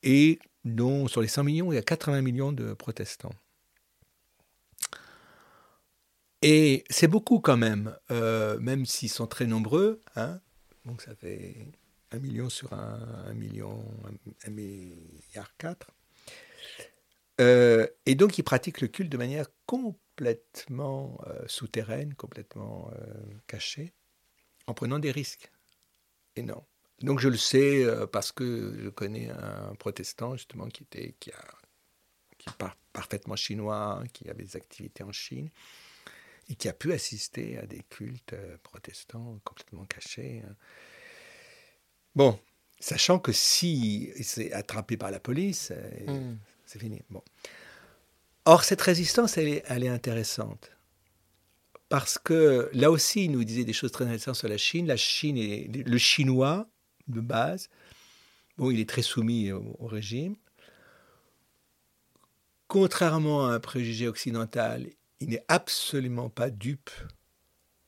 Et 0.05 0.39
dont, 0.65 1.09
sur 1.09 1.23
les 1.23 1.29
100 1.29 1.43
millions, 1.43 1.73
il 1.73 1.75
y 1.75 1.79
a 1.79 1.83
80 1.83 2.23
millions 2.23 2.53
de 2.53 2.73
protestants. 2.73 3.33
Et 6.43 6.85
c'est 6.91 7.09
beaucoup 7.09 7.41
quand 7.41 7.57
même, 7.57 7.97
euh, 8.11 8.59
même 8.61 8.87
s'ils 8.87 9.11
sont 9.11 9.27
très 9.27 9.47
nombreux. 9.47 10.01
hein. 10.17 10.41
donc 10.85 11.03
ça 11.03 11.15
fait 11.15 11.57
un 12.13 12.19
million 12.19 12.49
sur 12.49 12.73
un, 12.73 13.25
un 13.27 13.35
million, 13.35 13.85
un, 14.05 14.49
un 14.49 14.51
milliard 14.51 15.57
quatre. 15.57 15.91
Euh, 17.41 17.87
et 18.07 18.15
donc 18.15 18.39
ils 18.39 18.43
pratiquent 18.43 18.81
le 18.81 18.89
culte 18.89 19.11
de 19.11 19.17
manière 19.19 19.47
complètement 19.67 21.21
euh, 21.27 21.43
souterraine, 21.49 22.15
complètement 22.15 22.91
cachée, 23.47 23.93
en 24.67 24.75
prenant 24.75 24.99
des 24.99 25.11
risques 25.11 25.51
énormes. 26.37 26.65
Donc 27.01 27.21
je 27.21 27.29
le 27.29 27.37
sais 27.37 27.85
parce 28.13 28.33
que 28.33 28.79
je 28.83 28.89
connais 28.89 29.29
un 29.31 29.75
protestant 29.75 30.37
justement 30.37 30.69
qui 30.69 30.85
était 30.85 31.15
qui 31.19 31.31
est 31.31 32.57
par- 32.57 32.77
parfaitement 32.93 33.37
chinois, 33.37 34.03
qui 34.13 34.31
avait 34.31 34.45
des 34.45 34.57
activités 34.57 35.03
en 35.03 35.13
Chine 35.13 35.51
et 36.49 36.55
qui 36.55 36.69
a 36.69 36.73
pu 36.73 36.93
assister 36.93 37.59
à 37.59 37.67
des 37.67 37.83
cultes 37.89 38.33
euh, 38.33 38.57
protestants 38.63 39.41
complètement 39.45 39.85
cachés. 39.85 40.43
Hein. 40.47 40.55
Bon, 42.15 42.39
sachant 42.79 43.19
que 43.19 43.33
si 43.33 44.11
c'est 44.23 44.53
attrapé 44.53 44.97
par 44.97 45.11
la 45.11 45.21
police, 45.21 45.73
euh, 45.75 46.13
hmm. 46.13 46.39
c'est 46.65 46.79
fini. 46.79 47.03
Bon. 47.11 47.23
Or, 48.45 48.65
cette 48.65 48.81
résistance, 48.81 49.39
elle 49.39 49.49
est, 49.49 49.65
elle 49.67 49.85
est, 49.85 49.89
intéressante. 49.89 50.71
Parce 51.89 52.19
que 52.19 52.71
là 52.73 52.91
aussi, 52.91 53.25
il 53.25 53.33
nous 53.33 53.45
disait 53.45 53.65
des 53.65 53.73
choses 53.73 53.93
très 53.93 54.05
intéressantes 54.05 54.37
sur 54.37 54.49
la 54.49 54.59
Chine. 54.59 54.87
La 54.87 54.97
Chine 54.97 55.37
est 55.37 55.87
le 55.87 55.99
chinois 55.99 56.69
de 57.09 57.21
base. 57.21 57.69
Bon, 58.57 58.71
il 58.71 58.81
est 58.81 58.89
très 58.89 59.03
soumis 59.03 59.53
au 59.53 59.87
régime. 59.87 60.37
Contrairement 62.69 63.47
à 63.47 63.53
un 63.53 63.61
préjugé 63.61 64.09
occidental, 64.09 64.89
il 65.21 65.31
n'est 65.31 65.45
absolument 65.49 66.29
pas 66.29 66.51
dupe 66.51 66.91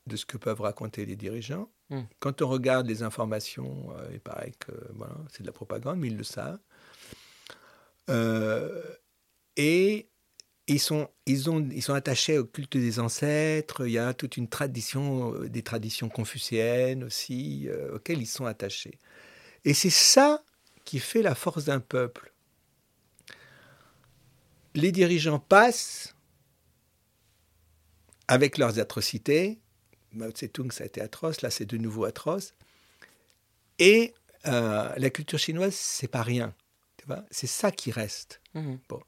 de 0.06 0.16
ce 0.16 0.26
que 0.26 0.36
peuvent 0.36 0.60
raconter 0.60 1.06
les 1.06 1.16
dirigeants. 1.16 1.70
Hmm. 1.90 2.02
Quand 2.18 2.42
on 2.42 2.48
regarde 2.48 2.86
les 2.86 3.02
informations, 3.02 3.90
euh, 3.98 4.08
il 4.12 4.20
paraît 4.20 4.52
que 4.58 4.72
voilà, 4.94 5.14
c'est 5.30 5.42
de 5.42 5.46
la 5.46 5.52
propagande, 5.52 5.98
mais 5.98 6.08
ils 6.08 6.16
le 6.16 6.24
savent. 6.24 6.58
Euh, 8.10 8.82
et 9.56 10.08
ils 10.66 10.80
sont, 10.80 11.08
ils, 11.26 11.48
ont, 11.50 11.66
ils 11.70 11.82
sont 11.82 11.94
attachés 11.94 12.38
au 12.38 12.44
culte 12.44 12.76
des 12.76 13.00
ancêtres. 13.00 13.86
Il 13.86 13.92
y 13.92 13.98
a 13.98 14.14
toute 14.14 14.36
une 14.36 14.48
tradition, 14.48 15.34
euh, 15.34 15.48
des 15.48 15.62
traditions 15.62 16.08
confucéennes 16.08 17.04
aussi, 17.04 17.68
auxquelles 17.92 18.20
ils 18.20 18.26
sont 18.26 18.46
attachés. 18.46 18.98
Et 19.64 19.74
c'est 19.74 19.90
ça 19.90 20.42
qui 20.84 20.98
fait 20.98 21.22
la 21.22 21.34
force 21.34 21.64
d'un 21.64 21.80
peuple. 21.80 22.32
Les 24.74 24.92
dirigeants 24.92 25.38
passent 25.38 26.14
avec 28.28 28.58
leurs 28.58 28.78
atrocités. 28.78 29.58
Mao 30.12 30.30
Tse-tung, 30.30 30.70
ça 30.72 30.84
a 30.84 30.86
été 30.86 31.00
atroce, 31.00 31.42
là 31.42 31.50
c'est 31.50 31.66
de 31.66 31.76
nouveau 31.76 32.04
atroce. 32.04 32.54
Et 33.78 34.14
euh, 34.46 34.92
la 34.96 35.10
culture 35.10 35.38
chinoise, 35.38 35.74
c'est 35.74 36.08
pas 36.08 36.22
rien. 36.22 36.54
C'est 37.30 37.46
ça 37.46 37.70
qui 37.70 37.90
reste. 37.90 38.42
Mmh. 38.52 38.74
Bon. 38.88 39.00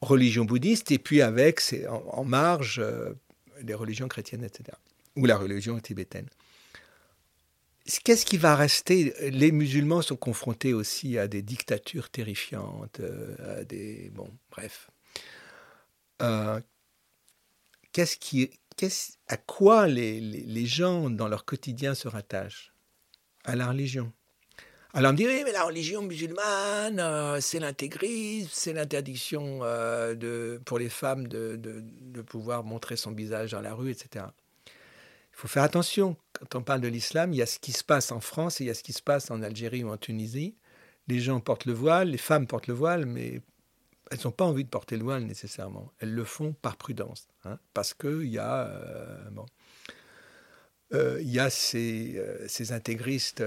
Religion 0.00 0.46
bouddhiste, 0.46 0.90
et 0.92 0.98
puis 0.98 1.20
avec, 1.20 1.60
c'est 1.60 1.86
en, 1.86 2.24
marge, 2.24 2.78
euh, 2.78 3.12
les 3.62 3.74
religions 3.74 4.08
chrétiennes, 4.08 4.44
etc. 4.44 4.78
Ou 5.16 5.26
la 5.26 5.36
religion 5.36 5.78
tibétaine. 5.78 6.26
Qu'est-ce 8.04 8.24
qui 8.24 8.38
va 8.38 8.56
rester? 8.56 9.12
Les 9.30 9.52
musulmans 9.52 10.00
sont 10.00 10.16
confrontés 10.16 10.72
aussi 10.72 11.18
à 11.18 11.28
des 11.28 11.42
dictatures 11.42 12.08
terrifiantes, 12.08 13.00
euh, 13.00 13.60
à 13.60 13.64
des. 13.64 14.10
Bon, 14.14 14.30
bref 14.50 14.88
à 19.28 19.36
quoi 19.36 19.86
les, 19.86 20.66
gens 20.66 21.10
dans 21.10 21.28
leur 21.28 21.44
quotidien 21.44 21.94
se 21.94 22.08
rattachent? 22.08 22.72
À 23.44 23.56
la 23.56 23.68
religion. 23.68 24.12
Alors 24.92 25.10
on 25.10 25.12
me 25.12 25.18
dit, 25.18 25.26
oui, 25.26 25.42
mais 25.44 25.52
la 25.52 25.64
religion 25.64 26.02
musulmane, 26.02 26.98
euh, 26.98 27.40
c'est 27.40 27.60
l'intégrisme, 27.60 28.50
c'est 28.52 28.72
l'interdiction 28.72 29.60
euh, 29.62 30.14
de, 30.14 30.60
pour 30.64 30.80
les 30.80 30.88
femmes 30.88 31.28
de, 31.28 31.56
de, 31.56 32.22
pouvoir 32.22 32.64
montrer 32.64 32.96
son 32.96 33.12
visage 33.12 33.52
dans 33.52 33.60
la 33.60 33.72
rue, 33.72 33.90
etc. 33.90 34.26
Il 34.66 35.36
faut 35.36 35.46
faire 35.46 35.62
attention. 35.62 36.16
Quand 36.32 36.56
on 36.56 36.62
parle 36.62 36.80
de 36.80 36.88
l'islam, 36.88 37.32
il 37.32 37.36
y 37.36 37.42
a 37.42 37.46
ce 37.46 37.60
qui 37.60 37.72
se 37.72 37.84
passe 37.84 38.10
en 38.10 38.20
France 38.20 38.60
et 38.60 38.64
il 38.64 38.66
y 38.66 38.70
a 38.70 38.74
ce 38.74 38.82
qui 38.82 38.92
se 38.92 39.02
passe 39.02 39.30
en 39.30 39.42
Algérie 39.42 39.84
ou 39.84 39.90
en 39.90 39.96
Tunisie. 39.96 40.56
Les 41.06 41.20
gens 41.20 41.40
portent 41.40 41.66
le 41.66 41.72
voile, 41.72 42.10
les 42.10 42.18
femmes 42.18 42.46
portent 42.48 42.66
le 42.66 42.74
voile, 42.74 43.06
mais 43.06 43.40
elles 44.10 44.18
n'ont 44.24 44.32
pas 44.32 44.44
envie 44.44 44.64
de 44.64 44.68
porter 44.68 44.96
le 44.96 45.04
voile 45.04 45.24
nécessairement. 45.24 45.92
Elles 46.00 46.12
le 46.12 46.24
font 46.24 46.52
par 46.60 46.76
prudence, 46.76 47.28
hein, 47.44 47.58
parce 47.74 47.94
qu'il 47.94 48.26
y 48.26 48.38
a, 48.38 48.66
euh, 48.66 49.30
bon, 49.30 49.46
euh, 50.92 51.20
y 51.22 51.38
a 51.38 51.48
ces, 51.48 52.14
euh, 52.16 52.46
ces 52.48 52.72
intégristes 52.72 53.44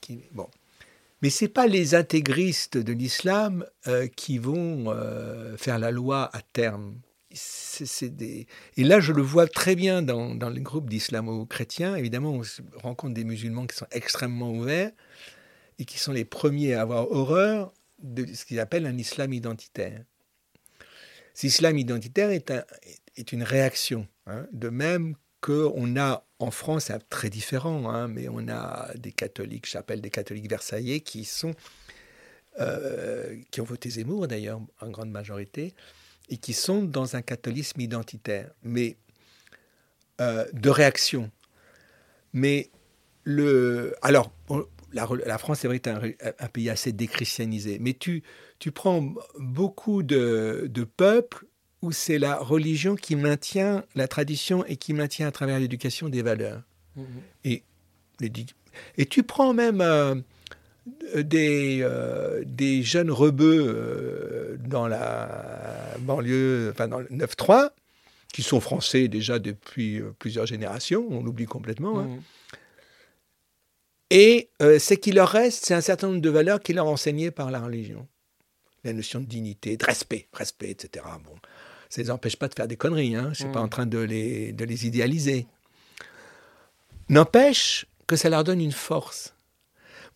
qui, 0.00 0.20
bon, 0.32 0.48
mais 1.20 1.30
c'est 1.30 1.48
pas 1.48 1.66
les 1.66 1.94
intégristes 1.94 2.78
de 2.78 2.92
l'islam 2.92 3.64
qui 4.16 4.38
vont 4.38 4.92
faire 5.56 5.78
la 5.78 5.92
loi 5.92 6.28
à 6.32 6.40
terme. 6.40 6.96
Et 8.76 8.84
là, 8.84 8.98
je 8.98 9.12
le 9.12 9.22
vois 9.22 9.46
très 9.46 9.76
bien 9.76 10.02
dans, 10.02 10.34
dans 10.34 10.50
les 10.50 10.60
groupes 10.60 10.90
d'islamo-chrétiens. 10.90 11.94
Évidemment, 11.94 12.40
on 12.74 12.78
rencontre 12.80 13.14
des 13.14 13.22
musulmans 13.22 13.68
qui 13.68 13.76
sont 13.76 13.86
extrêmement 13.92 14.50
ouverts 14.50 14.90
et 15.78 15.84
qui 15.84 15.98
sont 16.00 16.12
les 16.12 16.24
premiers 16.24 16.74
à 16.74 16.82
avoir 16.82 17.12
horreur 17.12 17.72
de 18.02 18.26
ce 18.32 18.44
qu'ils 18.44 18.60
appellent 18.60 18.86
un 18.86 18.98
islam 18.98 19.32
identitaire. 19.32 20.04
Cet 21.34 21.44
islam 21.44 21.78
identitaire 21.78 22.30
est, 22.30 22.50
un, 22.50 22.64
est 23.16 23.32
une 23.32 23.42
réaction, 23.42 24.06
hein, 24.26 24.46
de 24.52 24.68
même 24.68 25.16
qu'on 25.40 25.96
a 25.96 26.24
en 26.38 26.50
France, 26.50 26.84
c'est 26.84 27.08
très 27.08 27.30
différent, 27.30 27.90
hein, 27.90 28.08
mais 28.08 28.28
on 28.28 28.48
a 28.48 28.90
des 28.96 29.12
catholiques, 29.12 29.68
j'appelle 29.68 30.00
des 30.00 30.10
catholiques 30.10 30.48
versaillais, 30.48 31.00
qui 31.00 31.24
sont 31.24 31.54
euh, 32.60 33.40
qui 33.50 33.62
ont 33.62 33.64
voté 33.64 33.88
Zemmour 33.88 34.28
d'ailleurs 34.28 34.60
en 34.80 34.90
grande 34.90 35.10
majorité, 35.10 35.74
et 36.28 36.36
qui 36.36 36.52
sont 36.52 36.82
dans 36.82 37.16
un 37.16 37.22
catholisme 37.22 37.80
identitaire, 37.80 38.50
mais 38.62 38.96
euh, 40.20 40.44
de 40.52 40.68
réaction. 40.68 41.30
Mais 42.34 42.70
le, 43.24 43.94
alors, 44.02 44.32
la, 44.92 45.38
France 45.38 45.64
est 45.64 45.68
vrai 45.68 45.80
un, 45.86 46.00
un, 46.38 46.48
pays 46.48 46.70
assez 46.70 46.92
déchristianisé, 46.92 47.78
mais 47.80 47.94
tu, 47.94 48.22
tu 48.58 48.72
prends 48.72 49.14
beaucoup 49.38 50.02
de, 50.02 50.70
peuples 50.96 51.46
où 51.80 51.92
c'est 51.92 52.18
la 52.18 52.36
religion 52.36 52.94
qui 52.94 53.16
maintient 53.16 53.84
la 53.94 54.06
tradition 54.06 54.64
et 54.66 54.76
qui 54.76 54.94
maintient 54.94 55.26
à 55.26 55.32
travers 55.32 55.58
l'éducation 55.58 56.08
des 56.08 56.22
valeurs. 56.22 56.62
Mhm. 56.96 57.04
Et, 57.44 57.62
et 58.98 59.06
tu 59.06 59.22
prends 59.22 59.52
même 59.52 59.80
euh, 61.14 61.22
des, 61.22 61.78
euh, 61.82 62.42
des 62.44 62.82
jeunes 62.82 63.10
rebeux 63.10 63.64
euh, 63.68 64.56
dans 64.66 64.88
la 64.88 65.94
banlieue, 66.00 66.70
enfin 66.72 66.88
dans 66.88 66.98
le 66.98 67.06
9-3, 67.06 67.70
qui 68.32 68.42
sont 68.42 68.60
français 68.60 69.06
déjà 69.06 69.38
depuis 69.38 70.02
plusieurs 70.18 70.46
générations, 70.46 71.06
on 71.10 71.22
l'oublie 71.22 71.44
complètement. 71.46 72.00
Hein. 72.00 72.08
Et 74.14 74.50
euh, 74.60 74.78
ce 74.78 74.92
qui 74.92 75.10
leur 75.10 75.30
reste, 75.30 75.64
c'est 75.64 75.72
un 75.72 75.80
certain 75.80 76.08
nombre 76.08 76.20
de 76.20 76.28
valeurs 76.28 76.60
qui 76.60 76.74
leur 76.74 76.86
enseignées 76.86 77.30
par 77.30 77.50
la 77.50 77.60
religion. 77.60 78.06
La 78.84 78.92
notion 78.92 79.20
de 79.20 79.24
dignité, 79.24 79.78
de 79.78 79.84
respect, 79.86 80.28
respect, 80.34 80.68
etc. 80.68 81.06
Bon, 81.24 81.34
ça 81.88 82.02
ne 82.02 82.04
les 82.04 82.10
empêche 82.10 82.36
pas 82.36 82.48
de 82.48 82.54
faire 82.54 82.68
des 82.68 82.76
conneries, 82.76 83.16
hein. 83.16 83.22
je 83.24 83.28
ne 83.28 83.34
suis 83.34 83.44
pas 83.46 83.60
mm. 83.60 83.64
en 83.64 83.68
train 83.68 83.86
de 83.86 83.96
les, 83.96 84.52
de 84.52 84.66
les 84.66 84.86
idéaliser. 84.86 85.46
N'empêche 87.08 87.86
que 88.06 88.16
ça 88.16 88.28
leur 88.28 88.44
donne 88.44 88.60
une 88.60 88.72
force. 88.72 89.32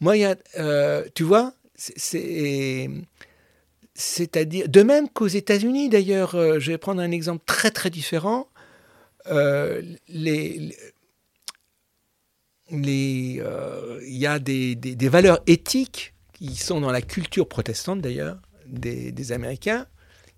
Moi, 0.01 0.19
y 0.19 0.27
a, 0.27 0.37
euh, 0.59 1.07
tu 1.15 1.23
vois, 1.23 1.55
c'est... 1.75 2.91
C'est-à-dire, 3.95 4.69
de 4.69 4.83
même 4.83 5.09
qu'aux 5.09 5.27
États-Unis, 5.27 5.89
d'ailleurs, 5.89 6.35
euh, 6.35 6.59
je 6.61 6.71
vais 6.71 6.77
prendre 6.77 7.01
un 7.01 7.11
exemple 7.11 7.43
très 7.47 7.71
très 7.71 7.89
différent. 7.89 8.47
les, 9.27 9.33
euh, 9.33 10.71
il 12.71 13.43
y 14.07 14.27
a 14.27 14.39
des, 14.39 15.09
valeurs 15.09 15.41
éthiques 15.47 16.15
qui 16.33 16.57
sont 16.57 16.81
dans 16.81 16.91
la 16.91 17.03
culture 17.03 17.49
protestante 17.49 18.01
d'ailleurs 18.01 18.39
des, 18.67 19.33
Américains, 19.33 19.87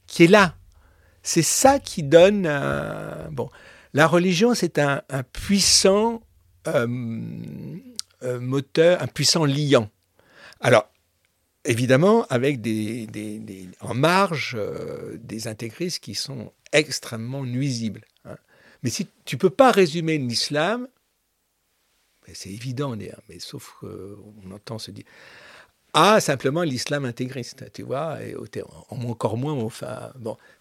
qui 0.07 0.25
est 0.25 0.29
là. 0.29 0.57
C'est 1.23 1.43
ça 1.43 1.79
qui 1.79 2.03
donne. 2.03 2.43
bon, 3.33 3.49
la 3.95 4.07
religion, 4.07 4.55
c'est 4.55 4.79
un, 4.79 5.03
puissant 5.33 6.23
euh, 6.67 6.87
euh, 8.23 8.41
moteur, 8.41 9.03
un 9.03 9.07
puissant 9.07 9.45
liant. 9.45 9.91
Alors, 10.61 10.91
évidemment, 11.65 12.27
avec 12.29 12.61
des, 12.61 13.09
en 13.81 13.95
marge 13.95 14.57
des 15.21 15.49
intégristes 15.49 16.01
qui 16.01 16.15
sont 16.15 16.53
extrêmement 16.73 17.45
nuisibles. 17.45 18.05
Hein. 18.25 18.37
Mais 18.83 18.91
si 18.91 19.09
tu 19.25 19.39
peux 19.39 19.51
pas 19.51 19.71
résumer 19.71 20.19
l'islam 20.19 20.87
c'est 22.35 22.51
évident, 22.51 22.97
mais 22.97 23.39
sauf 23.39 23.75
qu'on 23.81 24.51
entend 24.53 24.79
se 24.79 24.91
dire 24.91 25.05
ah, 25.95 26.21
simplement 26.21 26.63
l'islam 26.63 27.07
intégriste, 27.07 27.73
tu 27.73 27.83
vois, 27.83 28.19
et 28.23 28.35
encore 28.91 29.39
moins, 29.39 29.69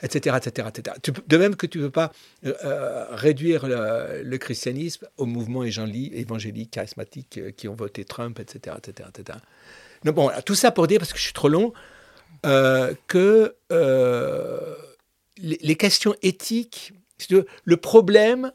etc., 0.01 0.37
etc., 0.37 0.69
etc. 0.69 0.97
De 1.27 1.37
même 1.37 1.55
que 1.57 1.65
tu 1.65 1.79
ne 1.79 1.85
peux 1.85 1.91
pas 1.91 2.13
euh, 2.45 2.53
euh, 2.63 3.05
réduire 3.11 3.67
le, 3.67 4.37
christianisme 4.37 5.07
au 5.17 5.25
mouvement 5.25 5.63
évangélique, 5.63 6.71
charismatique 6.71 7.37
euh, 7.37 7.51
qui 7.51 7.67
ont 7.67 7.75
voté 7.75 8.05
Trump, 8.05 8.39
etc., 8.39 8.77
etc., 8.77 9.09
etc. 9.09 9.37
Donc, 10.05 10.15
bon, 10.15 10.31
tout 10.45 10.55
ça 10.55 10.71
pour 10.71 10.87
dire, 10.87 10.99
parce 10.99 11.11
que 11.11 11.19
je 11.19 11.23
suis 11.23 11.33
trop 11.33 11.49
long, 11.49 11.73
que 12.43 13.55
les, 13.69 15.57
les, 15.61 15.75
questions 15.75 16.15
éthiques, 16.21 16.93
le 17.65 17.77
problème, 17.77 18.53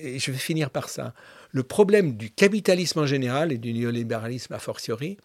et 0.00 0.18
je 0.18 0.32
vais 0.32 0.38
finir 0.38 0.70
par 0.70 0.88
ça, 0.88 1.14
le 1.52 1.62
problème 1.62 2.16
du 2.16 2.30
capitalisme 2.30 3.00
en 3.00 3.06
général 3.06 3.52
et 3.52 3.58
du 3.58 3.72
néolibéralisme 3.74 4.54
a 4.54 4.58
fortiori, 4.58 5.18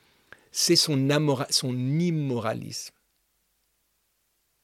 c'est 0.51 0.75
son, 0.75 0.97
immoralisme. 0.99 2.93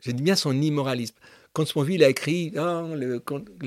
Je 0.03 0.11
dis 0.11 0.22
bien 0.22 0.35
son 0.35 0.61
immoralisme. 0.61 1.15
Consponville 1.53 2.03
a 2.03 2.10
écrit 2.10 2.52
non, 2.52 2.94
le, 2.95 3.19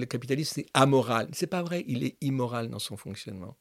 capitalisme 0.04 0.52
c'est 0.56 0.66
amoral. 0.74 1.28
C'est 1.32 1.46
pas 1.46 1.62
vrai, 1.62 1.84
il 1.88 2.04
est 2.04 2.16
immoral 2.20 2.68
dans 2.68 2.78
son 2.78 2.98
fonctionnement. 2.98 3.56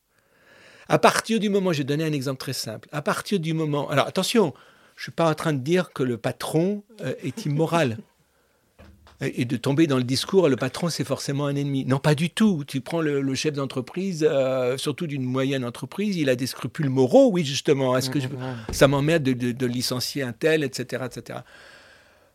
À 0.89 0.99
partir 0.99 1.39
du 1.39 1.49
moment, 1.49 1.71
je 1.71 1.79
vais 1.79 1.83
donner 1.85 2.03
un 2.03 2.11
exemple 2.11 2.39
très 2.39 2.53
simple. 2.53 2.89
À 2.91 3.01
partir 3.01 3.39
du 3.39 3.53
moment, 3.53 3.89
alors 3.89 4.07
attention, 4.07 4.53
je 4.97 5.03
suis 5.03 5.11
pas 5.11 5.29
en 5.29 5.33
train 5.33 5.53
de 5.53 5.59
dire 5.59 5.93
que 5.93 6.03
le 6.03 6.17
patron 6.17 6.83
euh, 7.01 7.15
est 7.23 7.45
immoral 7.45 7.97
et 9.21 9.45
de 9.45 9.57
tomber 9.57 9.87
dans 9.87 9.97
le 9.97 10.03
discours 10.03 10.49
le 10.49 10.55
patron 10.55 10.89
c'est 10.89 11.03
forcément 11.03 11.45
un 11.45 11.55
ennemi. 11.55 11.85
Non, 11.85 11.99
pas 11.99 12.15
du 12.15 12.29
tout. 12.29 12.63
Tu 12.67 12.81
prends 12.81 13.01
le, 13.01 13.35
chef 13.35 13.53
d'entreprise, 13.53 14.25
euh, 14.29 14.77
surtout 14.77 15.07
d'une 15.07 15.23
moyenne 15.23 15.63
entreprise, 15.65 16.15
il 16.17 16.29
a 16.29 16.35
des 16.35 16.47
scrupules 16.47 16.89
moraux, 16.89 17.29
oui 17.31 17.45
justement. 17.45 17.97
Est-ce 17.97 18.09
que 18.09 18.19
je, 18.19 18.27
ça 18.71 18.87
m'emmerde 18.87 19.23
de, 19.23 19.65
licencier 19.65 20.23
un 20.23 20.31
tel, 20.31 20.63
etc., 20.63 21.03
etc. 21.05 21.39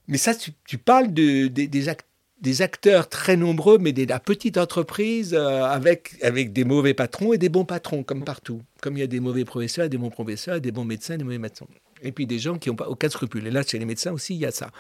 Mais 0.08 0.18
ça, 0.18 0.34
tu, 0.34 0.78
parles 0.78 1.12
de, 1.14 1.46
des, 1.46 2.62
acteurs 2.62 3.08
très 3.08 3.36
nombreux, 3.36 3.78
mais 3.78 3.92
de 3.92 4.04
la 4.08 4.18
petite 4.18 4.58
entreprise 4.58 5.34
euh, 5.34 5.62
avec, 5.62 6.16
avec 6.22 6.52
des 6.52 6.64
mauvais 6.64 6.94
patrons 6.94 7.32
et 7.32 7.38
des 7.38 7.48
bons 7.48 7.64
patrons, 7.64 8.02
comme 8.02 8.24
partout. 8.24 8.60
Comme 8.82 8.96
il 8.96 9.00
y 9.00 9.04
a 9.04 9.06
des 9.06 9.20
mauvais 9.20 9.44
professeurs, 9.44 9.88
des 9.88 9.98
bons 9.98 10.10
professeurs, 10.10 10.60
des 10.60 10.72
bons 10.72 10.84
médecins, 10.84 11.16
des 11.16 11.24
mauvais 11.24 11.38
médecins. 11.38 11.66
Et 12.02 12.10
puis 12.10 12.26
des 12.26 12.38
gens 12.38 12.58
qui 12.58 12.68
n'ont 12.68 12.76
pas 12.76 12.88
aucun 12.88 13.08
scrupule. 13.08 13.46
Et 13.46 13.50
là, 13.50 13.62
chez 13.62 13.78
les 13.78 13.84
médecins 13.84 14.12
aussi, 14.12 14.34
il 14.34 14.40
y 14.40 14.46
a 14.46 14.50
ça. 14.50 14.70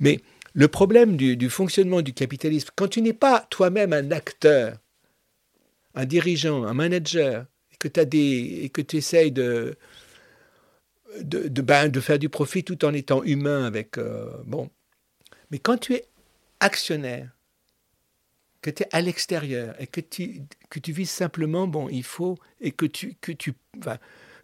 Mais 0.00 0.20
le 0.54 0.68
problème 0.68 1.16
du, 1.16 1.50
fonctionnement 1.50 2.02
du 2.02 2.12
capitalisme, 2.12 2.70
quand 2.74 2.88
tu 2.88 3.02
n'es 3.02 3.12
pas 3.12 3.46
toi-même 3.50 3.92
un 3.92 4.10
acteur, 4.10 4.78
un 5.94 6.04
dirigeant, 6.04 6.64
un 6.64 6.74
manager, 6.74 7.46
et 7.72 8.70
que, 8.70 8.80
tu 8.80 8.96
essayes 8.96 9.30
de, 9.30 9.76
de, 11.20 11.62
ben, 11.62 11.88
de, 11.88 12.00
faire 12.00 12.18
du 12.18 12.28
profit 12.28 12.64
tout 12.64 12.84
en 12.84 12.92
étant 12.92 13.22
humain 13.22 13.64
avec... 13.64 13.98
Euh, 13.98 14.30
bon. 14.46 14.70
Mais 15.50 15.58
quand 15.58 15.78
tu 15.78 15.94
es 15.94 16.04
actionnaire, 16.60 17.30
que 18.62 18.70
tu 18.70 18.82
es 18.82 18.88
à 18.90 19.00
l'extérieur 19.00 19.80
et 19.80 19.86
que 19.86 20.00
tu, 20.00 20.42
que 20.70 20.80
tu 20.80 20.92
vis 20.92 21.08
simplement, 21.08 21.68
bon, 21.68 21.88
il 21.88 22.02
faut, 22.02 22.38
et 22.60 22.72
que 22.72 22.86
tu, 22.86 23.14
que 23.20 23.32
tu, 23.32 23.54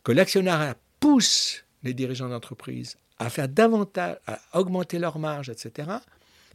que 0.05 0.13
l'actionnaire 0.13 0.77
pousse 1.01 1.65
les 1.83 1.95
dirigeants 1.95 2.29
d'entreprise 2.29 2.97
à 3.19 3.31
faire 3.31 3.49
davantage, 3.49 4.17
à 4.27 4.41
augmenter 4.59 4.99
leurs 4.99 5.19
marges, 5.19 5.49
etc. 5.49 5.91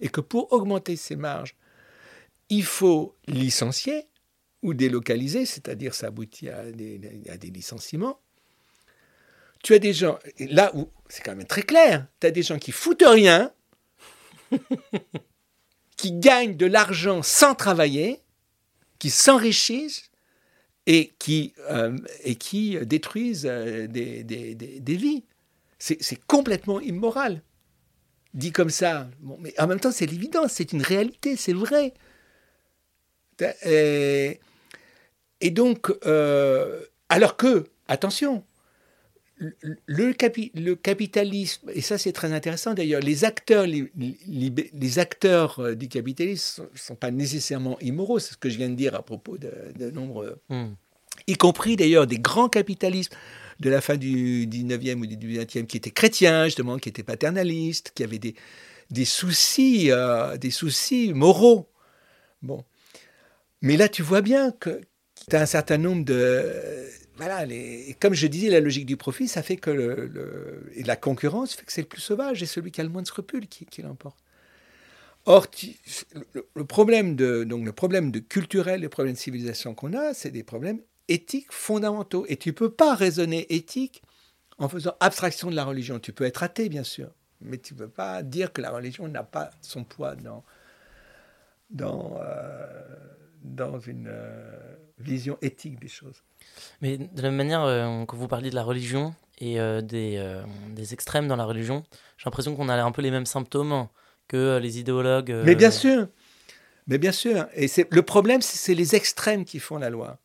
Et 0.01 0.09
que 0.09 0.21
pour 0.21 0.51
augmenter 0.53 0.95
ces 0.95 1.15
marges, 1.15 1.55
il 2.49 2.63
faut 2.63 3.15
licencier 3.27 4.07
ou 4.61 4.73
délocaliser, 4.73 5.45
c'est-à-dire 5.45 5.93
ça 5.93 6.07
aboutit 6.07 6.49
à 6.49 6.71
des, 6.71 7.51
licenciements. 7.53 8.19
Tu 9.63 9.73
as 9.73 9.79
des 9.79 9.93
gens, 9.93 10.19
là 10.39 10.71
où 10.75 10.89
c'est 11.07 11.23
quand 11.23 11.35
même 11.35 11.47
très 11.47 11.63
clair, 11.63 12.07
tu 12.19 12.27
as 12.27 12.31
des 12.31 12.43
gens 12.43 12.59
qui 12.59 12.71
foutent 12.71 13.03
rien, 13.05 13.53
qui 15.97 16.13
gagnent 16.13 16.57
de 16.57 16.65
l'argent 16.65 17.21
sans 17.21 17.55
travailler, 17.55 18.21
qui 18.99 19.09
s'enrichissent 19.09 20.09
et 20.85 21.13
qui, 21.19 21.53
euh, 21.69 21.97
et 22.23 22.35
qui 22.35 22.77
détruisent 22.85 23.45
euh, 23.45 23.87
des, 23.87 24.23
des, 24.23 24.55
des 24.55 24.95
vies. 24.95 25.23
C'est 25.79 26.19
complètement 26.27 26.81
immoral. 26.81 27.41
Dit 28.33 28.51
comme 28.51 28.69
ça. 28.69 29.09
mais 29.39 29.59
en 29.59 29.65
même 29.65 29.79
temps, 29.79 29.91
c'est 29.91 30.05
l'évidence, 30.05 30.51
c'est 30.53 30.73
une 30.73 30.83
réalité, 30.83 31.35
c'est 31.35 31.53
vrai. 31.53 31.93
Et, 35.41 35.51
donc, 35.51 35.91
euh, 36.05 36.83
alors 37.07 37.37
que, 37.37 37.67
attention, 37.87 38.43
le, 39.85 40.11
capitalisme, 40.75 41.69
et 41.73 41.81
ça 41.81 41.97
c'est 41.97 42.11
très 42.11 42.33
intéressant 42.33 42.73
d'ailleurs, 42.73 43.01
les 43.01 43.23
acteurs, 43.23 43.65
les, 43.65 44.99
acteurs 44.99 45.59
euh, 45.59 45.75
du 45.75 45.87
capitalisme 45.87 46.67
ne 46.71 46.77
sont, 46.77 46.95
pas 46.95 47.09
nécessairement 47.09 47.79
immoraux, 47.79 48.19
c'est 48.19 48.33
ce 48.33 48.37
que 48.37 48.49
je 48.49 48.57
viens 48.57 48.69
de 48.69 48.75
dire 48.75 48.95
à 48.95 49.01
propos 49.01 49.37
de, 49.37 49.51
de 49.77 49.91
nombreux, 49.91 50.41
hmm. 50.49 50.73
y 51.27 51.37
compris 51.37 51.77
d'ailleurs 51.77 52.05
des 52.05 52.19
grands 52.19 52.49
capitalismes 52.49 53.15
de 53.59 53.69
la 53.69 53.81
fin 53.81 53.97
du 53.97 54.47
19e 54.47 55.01
ou 55.01 55.05
du 55.05 55.39
20e 55.39 55.65
qui 55.65 55.77
étaient 55.77 55.91
chrétiens, 55.91 56.45
justement, 56.45 56.77
qui 56.77 56.89
étaient 56.89 57.03
paternalistes, 57.03 57.91
qui 57.93 58.03
avaient 58.03 58.19
des, 58.19 58.35
des 58.89 59.05
soucis, 59.05 59.91
euh, 59.91 60.37
des 60.37 60.51
soucis 60.51 61.13
moraux. 61.13 61.69
Bon. 62.41 62.63
Mais 63.61 63.77
là, 63.77 63.89
tu 63.89 64.01
vois 64.01 64.21
bien 64.21 64.51
que 64.51 64.81
tu 65.29 65.35
as 65.35 65.41
un 65.41 65.45
certain 65.45 65.77
nombre 65.77 66.05
de. 66.05 66.87
Voilà, 67.17 67.45
les, 67.45 67.97
comme 67.99 68.13
je 68.13 68.27
disais, 68.27 68.49
la 68.49 68.61
logique 68.61 68.85
du 68.85 68.95
profit, 68.95 69.27
ça 69.27 69.43
fait 69.43 69.57
que 69.57 70.69
et 70.73 70.83
la 70.83 70.95
concurrence 70.95 71.53
fait 71.53 71.65
que 71.65 71.73
c'est 71.73 71.81
le 71.81 71.87
plus 71.87 71.99
sauvage 71.99 72.41
et 72.41 72.45
celui 72.45 72.71
qui 72.71 72.79
a 72.79 72.83
le 72.85 72.89
moins 72.89 73.01
de 73.01 73.07
scrupules 73.07 73.47
qui, 73.47 73.65
qui 73.65 73.81
l'emporte. 73.81 74.17
Or, 75.25 75.47
le, 76.55 76.65
problème 76.65 77.17
de, 77.17 77.43
donc 77.43 77.65
le 77.65 77.73
problème 77.73 78.09
de 78.09 78.19
culturel, 78.19 78.81
le 78.81 78.89
problème 78.89 79.15
de 79.15 79.19
civilisation 79.19 79.75
qu'on 79.75 79.93
a, 79.93 80.13
c'est 80.13 80.31
des 80.31 80.43
problèmes 80.43 80.79
éthiques 81.09 81.51
fondamentaux. 81.51 82.25
Et 82.29 82.37
tu 82.37 82.49
ne 82.49 82.53
peux 82.53 82.71
pas 82.71 82.95
raisonner 82.95 83.53
éthique 83.53 84.01
en 84.57 84.69
faisant 84.69 84.93
abstraction 84.99 85.49
de 85.49 85.55
la 85.55 85.65
religion. 85.65 85.99
Tu 85.99 86.13
peux 86.13 86.25
être 86.25 86.43
athée, 86.43 86.69
bien 86.69 86.83
sûr, 86.83 87.09
mais 87.41 87.57
tu 87.57 87.73
ne 87.73 87.79
peux 87.79 87.89
pas 87.89 88.23
dire 88.23 88.53
que 88.53 88.61
la 88.61 88.71
religion 88.71 89.07
n'a 89.07 89.23
pas 89.23 89.51
son 89.61 89.83
poids 89.83 90.15
dans, 90.15 90.43
dans, 91.69 92.17
euh, 92.21 92.65
dans 93.43 93.79
une 93.79 94.07
euh, 94.09 94.75
vision 94.97 95.37
éthique 95.41 95.79
des 95.79 95.87
choses. 95.87 96.23
Mais 96.81 96.97
de 96.97 97.21
la 97.21 97.29
même 97.29 97.37
manière, 97.37 97.63
euh, 97.63 98.05
quand 98.05 98.17
vous 98.17 98.27
parliez 98.27 98.49
de 98.49 98.55
la 98.55 98.63
religion 98.63 99.13
et 99.39 99.57
des, 99.83 100.41
des, 100.71 100.93
extrêmes 100.93 101.29
dans 101.29 101.37
la 101.37 101.45
religion, 101.45 101.85
j'ai 102.17 102.25
l'impression 102.25 102.57
qu'on 102.57 102.67
a 102.67 102.75
un 102.75 102.91
peu 102.91 103.01
les 103.01 103.09
mêmes 103.09 103.25
symptômes 103.25 103.87
que 104.27 104.57
les 104.57 104.79
idéologues. 104.79 105.33
Mais 105.45 105.55
bien 105.55 105.71
sûr, 105.71 106.09
mais 106.87 106.97
bien 106.97 107.13
sûr. 107.13 107.47
Et 107.55 107.67
le 107.89 108.01
problème, 108.01 108.41
c'est 108.41 108.73
les 108.73 108.95
extrêmes 108.95 109.45
qui 109.45 109.59
font 109.59 109.77
la 109.77 109.89
loi. 109.89 110.19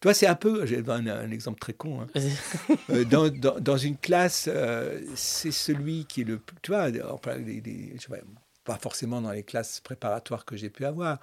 Toi, 0.00 0.14
c'est 0.14 0.26
un 0.26 0.34
peu, 0.34 0.64
j'ai 0.64 0.78
un, 0.78 1.06
un, 1.06 1.30
exemple 1.30 1.58
très 1.58 1.74
con. 1.74 2.00
Hein. 2.00 2.06
Euh, 2.90 3.04
dans, 3.04 3.28
dans, 3.28 3.76
une 3.76 3.96
classe, 3.96 4.48
euh, 4.50 5.00
c'est 5.14 5.52
celui 5.52 6.06
qui 6.06 6.22
est 6.22 6.24
le 6.24 6.38
plus. 6.38 6.56
Tu 6.62 6.72
vois, 6.72 6.88
pas 8.64 8.78
forcément 8.78 9.20
dans 9.20 9.30
les 9.30 9.42
classes 9.42 9.80
préparatoires 9.80 10.44
que 10.44 10.56
j'ai 10.56 10.70
pu 10.70 10.84
avoir, 10.84 11.20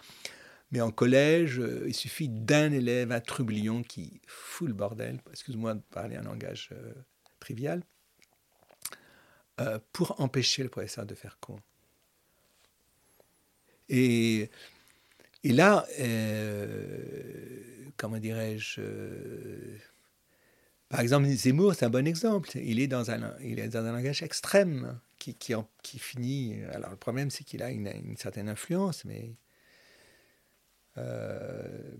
mais 0.72 0.82
en 0.82 0.92
collège, 0.92 1.60
euh, 1.60 1.86
il 1.88 1.94
suffit 1.94 2.30
d'un 2.30 2.72
élève, 2.72 3.12
un 3.12 3.20
trublion 3.20 3.84
qui 3.84 4.22
fout 4.28 4.68
le 4.68 4.74
bordel, 4.74 5.20
excuse-moi 5.32 5.74
de 5.74 5.82
parler 5.92 6.16
un 6.16 6.24
langage 6.24 6.70
trivial, 7.40 7.82
pour 9.92 10.22
empêcher 10.22 10.64
le 10.64 10.70
professeur 10.70 11.06
de 11.06 11.16
faire 11.16 11.38
con. 11.40 11.60
Et, 13.90 14.50
et 15.48 15.54
là, 15.54 15.86
comment 17.96 18.20
dirais-je 18.20 18.82
euh, 18.82 19.78
Par 20.90 21.00
exemple, 21.00 21.28
Zemmour, 21.28 21.74
c'est 21.74 21.86
un 21.86 21.90
bon 21.90 22.06
exemple. 22.06 22.50
Il 22.56 22.82
est 22.82 22.88
dans 22.88 23.12
un, 23.12 23.34
il 23.42 23.60
est 23.60 23.70
dans 23.70 23.86
un 23.86 23.94
langage 23.94 24.24
extrême 24.24 25.00
qui, 25.20 25.36
qui, 25.36 26.00
finit. 26.00 26.62
Alors, 26.74 26.92
le 26.92 26.98
problème, 26.98 27.30
c'est 27.30 27.46
qu'il 27.46 27.64
a 27.64 27.70
une, 27.70 28.18
certaine 28.18 28.50
influence, 28.50 29.04
mais. 29.06 29.36
Euh, 30.98 31.96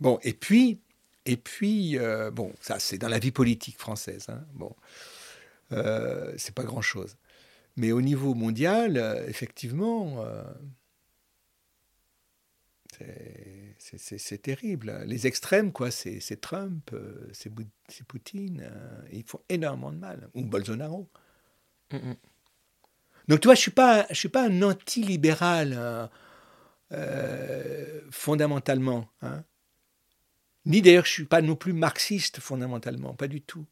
bon, 0.00 0.18
et 0.22 0.32
puis, 0.32 0.80
et 1.26 1.36
puis 1.36 1.98
euh, 1.98 2.30
bon, 2.30 2.50
ça, 2.62 2.78
c'est 2.78 2.96
dans 2.96 3.08
la 3.08 3.18
vie 3.18 3.32
politique 3.32 3.78
française. 3.78 4.26
Hein, 4.30 4.42
bon, 4.54 4.74
c'est 6.38 6.54
pas 6.54 6.64
grand-chose. 6.64 7.16
Mais 7.76 7.92
au 7.92 8.00
niveau 8.00 8.32
mondial, 8.32 9.22
effectivement 9.28 10.24
c'est 13.78 14.42
terrible. 14.42 15.02
Les 15.06 15.26
extrêmes, 15.26 15.72
quoi, 15.72 15.90
c'est 15.90 16.40
Trump, 16.40 16.90
euh, 16.92 17.30
c'est 17.32 18.04
Poutine. 18.04 18.62
Euh, 18.62 19.02
ils 19.12 19.24
font 19.24 19.40
énormément 19.48 19.92
de 19.92 19.98
mal. 19.98 20.28
Ou 20.34 20.44
Bolsonaro. 20.44 21.08
Mm, 21.92 21.96
mm. 21.96 22.16
Donc, 23.28 23.40
tu 23.40 23.48
vois, 23.48 23.54
je 23.54 23.60
ne 23.60 23.62
suis, 23.62 23.70
pas, 23.70 24.06
je 24.10 24.14
suis 24.14 24.28
pas 24.28 24.46
un 24.46 24.62
anti-libéral 24.62 26.08
euh, 26.92 28.00
fondamentalement. 28.10 29.08
Hein. 29.22 29.44
Ni 30.64 30.82
d'ailleurs, 30.82 31.04
je 31.04 31.10
ne 31.10 31.14
suis 31.14 31.24
pas 31.24 31.42
non 31.42 31.56
plus 31.56 31.72
marxiste 31.72 32.40
fondamentalement, 32.40 33.14
pas 33.14 33.28
du 33.28 33.40
tout. 33.40 33.66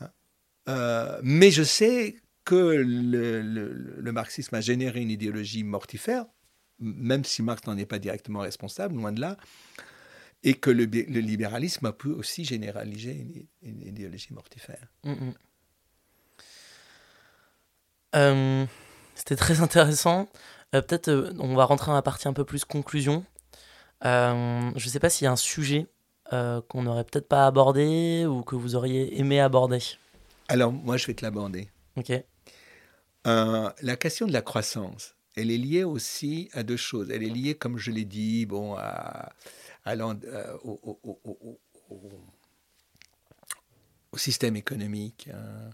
Hein. 0.00 1.18
mais 1.22 1.50
je 1.50 1.62
sais 1.62 2.16
que 2.44 2.54
le, 2.54 3.42
le, 3.42 4.12
marxisme 4.12 4.54
a 4.54 4.60
généré 4.60 5.00
une 5.00 5.10
idéologie 5.10 5.64
mortifère 5.64 6.26
même 6.78 7.24
si 7.24 7.42
Marx 7.42 7.66
n'en 7.66 7.76
est 7.76 7.86
pas 7.86 7.98
directement 7.98 8.40
responsable, 8.40 8.96
loin 8.96 9.12
de 9.12 9.20
là, 9.20 9.36
et 10.42 10.54
que 10.54 10.70
le, 10.70 10.84
libéralisme 10.84 11.86
a 11.86 11.92
pu 11.92 12.08
aussi 12.08 12.44
généraliser 12.44 13.48
une, 13.62 13.82
idéologie 13.82 14.32
mortifère. 14.32 14.86
Mm, 15.04 15.12
mm. 15.12 15.34
Euh, 18.14 18.66
c'était 19.14 19.36
très 19.36 19.60
intéressant. 19.60 20.28
Euh, 20.74 20.82
peut-être 20.82 21.08
euh, 21.08 21.32
on 21.38 21.54
va 21.54 21.64
rentrer 21.64 21.88
dans 21.88 21.94
la 21.94 22.02
partie 22.02 22.28
un 22.28 22.32
peu 22.32 22.44
plus 22.44 22.64
conclusion. 22.64 23.24
je 24.02 24.72
ne 24.72 24.90
sais 24.90 25.00
pas 25.00 25.10
s'il 25.10 25.24
y 25.24 25.28
a 25.28 25.32
un 25.32 25.36
sujet 25.36 25.88
qu'on 26.30 26.82
n'aurait 26.82 27.04
peut-être 27.04 27.28
pas 27.28 27.46
abordé 27.46 28.26
ou 28.26 28.42
que 28.42 28.56
vous 28.56 28.74
auriez 28.74 29.18
aimé 29.18 29.40
aborder. 29.40 29.78
Alors 30.48 30.72
moi 30.72 30.96
je 30.96 31.06
vais 31.06 31.14
te 31.14 31.24
l'aborder. 31.24 31.68
Ok. 31.96 32.12
la 33.24 33.96
question 33.96 34.26
de 34.26 34.32
la 34.32 34.42
croissance 34.42 35.15
elle 35.36 35.50
est 35.50 35.58
liée 35.58 35.84
aussi 35.84 36.48
à 36.52 36.62
deux 36.62 36.78
choses. 36.78 37.10
Elle 37.10 37.22
est 37.22 37.28
liée, 37.28 37.54
comme 37.54 37.76
je 37.78 37.90
l'ai 37.90 38.06
dit, 38.06 38.46
bon, 38.46 38.74
à, 38.74 39.32
au, 44.12 44.18
système 44.18 44.56
économique 44.56 45.28
hein, 45.32 45.70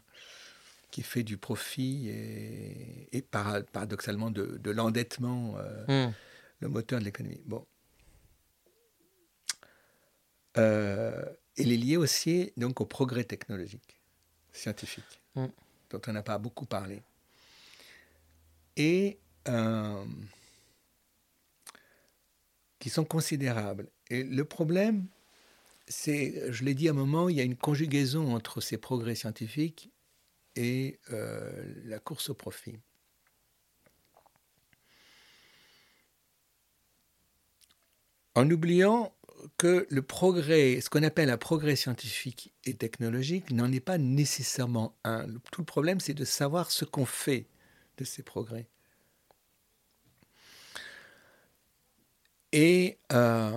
qui 0.90 1.02
fait 1.02 1.22
du 1.22 1.38
profit 1.38 2.08
et, 2.08 3.22
paradoxalement 3.22 4.30
de, 4.32 4.70
l'endettement, 4.70 5.56
euh, 5.58 6.08
hmm. 6.08 6.12
le 6.58 6.68
moteur 6.68 6.98
de 6.98 7.04
l'économie. 7.04 7.42
Bon. 7.46 7.64
Euh, 10.58 11.24
elle 11.56 11.70
est 11.72 11.76
liée 11.76 11.96
aussi 11.96 12.52
donc 12.56 12.80
au 12.80 12.84
progrès 12.84 13.24
technologique, 13.24 14.00
scientifique, 14.52 15.22
hmm. 15.36 15.46
dont 15.90 16.00
on 16.08 16.12
n'a 16.12 16.22
pas 16.22 16.38
beaucoup 16.38 16.66
parlé. 16.66 17.00
Et 18.76 19.20
euh, 19.48 20.04
qui 22.78 22.90
sont 22.90 23.04
considérables. 23.04 23.88
Et 24.10 24.24
le 24.24 24.44
problème, 24.44 25.06
c'est, 25.88 26.52
je 26.52 26.64
l'ai 26.64 26.74
dit 26.74 26.88
à 26.88 26.92
un 26.92 26.94
moment, 26.94 27.28
il 27.28 27.36
y 27.36 27.40
a 27.40 27.44
une 27.44 27.56
conjugaison 27.56 28.34
entre 28.34 28.60
ces 28.60 28.78
progrès 28.78 29.14
scientifiques 29.14 29.90
et 30.56 30.98
euh, 31.12 31.50
la 31.84 31.98
course 31.98 32.30
au 32.30 32.34
profit. 32.34 32.78
En 38.34 38.50
oubliant 38.50 39.14
que 39.58 39.86
le 39.90 40.02
progrès, 40.02 40.80
ce 40.80 40.88
qu'on 40.88 41.02
appelle 41.02 41.30
un 41.30 41.36
progrès 41.36 41.76
scientifique 41.76 42.54
et 42.64 42.74
technologique, 42.74 43.50
n'en 43.50 43.70
est 43.72 43.80
pas 43.80 43.98
nécessairement 43.98 44.96
un. 45.04 45.26
Tout 45.50 45.60
le 45.60 45.66
problème, 45.66 46.00
c'est 46.00 46.14
de 46.14 46.24
savoir 46.24 46.70
ce 46.70 46.84
qu'on 46.84 47.06
fait 47.06 47.46
de 47.98 48.04
ces 48.04 48.22
progrès. 48.22 48.66
Et 52.52 52.98
euh, 53.12 53.50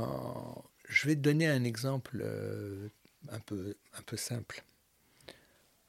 je 0.88 1.08
vais 1.08 1.16
te 1.16 1.20
donner 1.20 1.48
un 1.48 1.64
exemple 1.64 2.22
euh, 2.24 2.90
un, 3.30 3.40
peu, 3.40 3.76
un 3.94 4.02
peu 4.04 4.16
simple. 4.16 4.64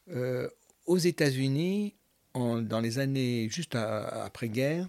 Euh, 0.08 0.48
aux 0.86 0.98
États-Unis, 0.98 1.94
dans 2.34 2.80
les 2.80 2.98
années 2.98 3.48
juste 3.48 3.76
après-guerre, 3.76 4.88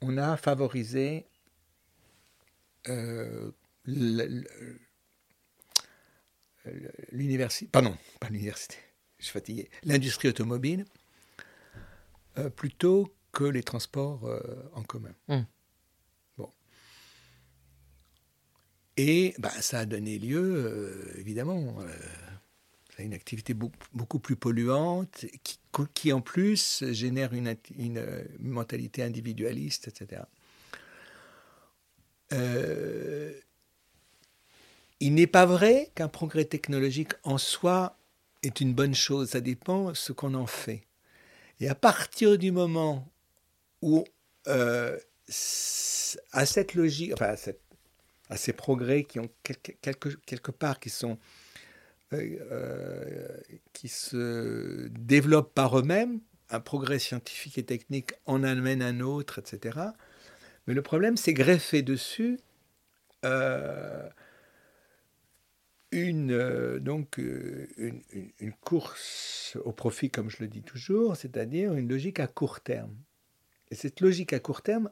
on 0.00 0.16
a 0.18 0.36
favorisé 0.36 1.26
l'université, 7.12 7.70
pardon, 7.70 7.96
pas 8.18 8.28
l'université, 8.28 8.76
je 9.18 9.26
suis 9.26 9.68
l'industrie 9.84 10.28
automobile, 10.28 10.84
plutôt 12.56 13.14
que 13.32 13.44
les 13.44 13.62
transports 13.62 14.28
en 14.74 14.82
commun. 14.82 15.14
Hum. 15.28 15.46
Et 18.98 19.32
bah, 19.38 19.52
ça 19.60 19.78
a 19.78 19.86
donné 19.86 20.18
lieu, 20.18 20.42
euh, 20.42 21.20
évidemment, 21.20 21.76
euh, 21.80 21.86
à 22.98 23.02
une 23.02 23.14
activité 23.14 23.54
beaucoup, 23.54 24.18
plus 24.18 24.34
polluante, 24.34 25.24
qui, 25.94 26.12
en 26.12 26.20
plus 26.20 26.82
génère 26.90 27.32
une, 27.32 27.56
mentalité 28.40 29.04
individualiste, 29.04 29.86
etc. 29.86 30.22
Euh, 32.32 33.32
il 34.98 35.14
n'est 35.14 35.28
pas 35.28 35.46
vrai 35.46 35.92
qu'un 35.94 36.08
progrès 36.08 36.44
technologique 36.44 37.12
en 37.22 37.38
soi 37.38 37.96
est 38.42 38.60
une 38.60 38.74
bonne 38.74 38.96
chose, 38.96 39.30
ça 39.30 39.40
dépend 39.40 39.94
ce 39.94 40.12
qu'on 40.12 40.34
en 40.34 40.46
fait. 40.46 40.82
Et 41.60 41.68
à 41.68 41.76
partir 41.76 42.36
du 42.36 42.50
moment 42.50 43.08
où, 43.80 44.04
à 44.44 44.96
cette 46.46 46.74
logique, 46.74 47.12
enfin, 47.12 47.26
à 47.26 47.36
cette 47.36 47.67
à 48.30 48.36
ces 48.36 48.52
progrès 48.52 49.04
qui 49.04 49.20
ont 49.20 49.30
quelque, 49.42 49.72
quelque, 49.80 50.08
quelque 50.26 50.50
part 50.50 50.80
qui 50.80 50.90
sont 50.90 51.18
euh, 52.14 52.38
euh, 52.50 53.36
qui 53.74 53.88
se 53.88 54.88
développent 54.88 55.52
par 55.52 55.78
eux-mêmes. 55.78 56.20
Un 56.48 56.60
progrès 56.60 56.98
scientifique 56.98 57.58
et 57.58 57.64
technique 57.64 58.12
en 58.24 58.42
amène 58.42 58.80
un 58.80 59.00
autre, 59.00 59.38
etc. 59.40 59.78
Mais 60.66 60.72
le 60.72 60.80
problème, 60.80 61.18
c'est 61.18 61.34
greffer 61.34 61.82
dessus 61.82 62.40
euh, 63.26 64.08
une, 65.92 66.78
donc, 66.78 67.18
une, 67.18 68.00
une, 68.40 68.52
course 68.62 69.58
au 69.64 69.72
profit, 69.72 70.08
comme 70.08 70.30
je 70.30 70.38
le 70.40 70.48
dis 70.48 70.62
toujours, 70.62 71.16
c'est-à-dire 71.16 71.74
une 71.74 71.88
logique 71.88 72.20
à 72.20 72.26
court 72.26 72.60
terme. 72.60 72.96
Et 73.70 73.74
cette 73.74 74.00
logique 74.00 74.32
à 74.32 74.40
court 74.40 74.62
terme 74.62 74.90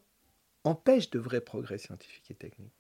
empêche 0.65 1.09
de 1.09 1.19
vrais 1.19 1.41
progrès 1.41 1.79
scientifiques 1.79 2.31
et 2.31 2.35
techniques. 2.35 2.76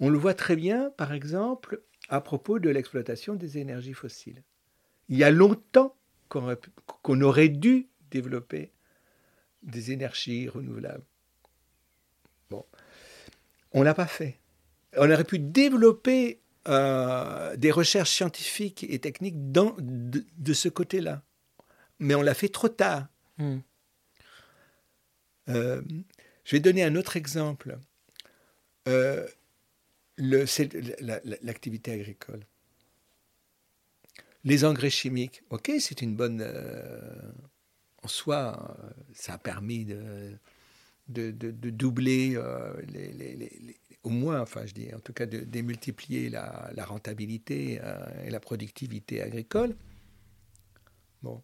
On 0.00 0.10
le 0.10 0.18
voit 0.18 0.34
très 0.34 0.56
bien, 0.56 0.90
par 0.96 1.12
exemple, 1.12 1.82
à 2.08 2.20
propos 2.20 2.58
de 2.58 2.68
l'exploitation 2.68 3.34
des 3.34 3.58
énergies 3.58 3.94
fossiles. 3.94 4.42
Il 5.08 5.16
y 5.16 5.24
a 5.24 5.30
longtemps 5.30 5.96
qu'on 6.28 7.20
aurait, 7.20 7.48
dû 7.48 7.88
développer 8.10 8.72
des 9.62 9.92
énergies 9.92 10.48
renouvelables. 10.48 11.04
Bon, 12.50 12.64
on 13.72 13.80
ne 13.80 13.84
l'a 13.84 13.94
pas 13.94 14.06
fait. 14.06 14.38
On 14.96 15.10
aurait 15.10 15.24
pu 15.24 15.38
développer 15.38 16.40
euh, 16.68 17.56
des 17.56 17.70
recherches 17.70 18.10
scientifiques 18.10 18.84
et 18.88 18.98
techniques 18.98 19.52
dans, 19.52 19.76
de, 19.78 20.52
ce 20.52 20.68
côté-là. 20.68 21.22
Mais 21.98 22.14
on 22.14 22.22
l'a 22.22 22.34
fait 22.34 22.48
trop 22.48 22.68
tard. 22.68 23.06
Hmm. 23.38 23.58
Euh, 25.48 25.82
je 26.44 26.56
vais 26.56 26.60
donner 26.60 26.82
un 26.82 26.96
autre 26.96 27.16
exemple. 27.16 27.78
Euh, 28.88 29.26
l'activité 30.18 31.92
agricole. 31.92 32.40
Les 34.44 34.64
engrais 34.64 34.90
chimiques, 34.90 35.42
ok, 35.50 35.72
c'est 35.80 36.02
une 36.02 36.14
bonne. 36.14 36.40
Euh, 36.40 37.32
en 38.02 38.08
soi, 38.08 38.76
euh, 38.78 38.90
ça 39.12 39.34
a 39.34 39.38
permis 39.38 39.84
de, 39.84 40.38
de, 41.08 41.30
doubler, 41.50 42.34
euh, 42.36 42.72
les, 42.86 43.76
au 44.04 44.10
moins, 44.10 44.40
enfin, 44.40 44.64
je 44.64 44.72
dis, 44.72 44.94
en 44.94 45.00
tout 45.00 45.12
cas, 45.12 45.26
de 45.26 45.40
démultiplier 45.40 46.30
la, 46.30 46.70
la 46.74 46.84
rentabilité 46.84 47.80
et 48.24 48.30
la 48.30 48.38
productivité 48.38 49.20
agricole. 49.20 49.74
Bon. 51.22 51.42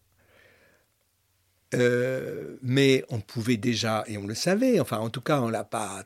mais 2.61 3.03
on 3.09 3.19
pouvait 3.19 3.57
déjà, 3.57 4.05
et 4.07 4.17
on 4.17 4.25
le 4.25 4.35
savait, 4.35 4.79
enfin, 4.79 4.99
en 4.99 5.09
tout 5.09 5.21
cas, 5.21 5.41
on 5.41 5.49
l'a 5.49 5.65
pas. 5.65 6.05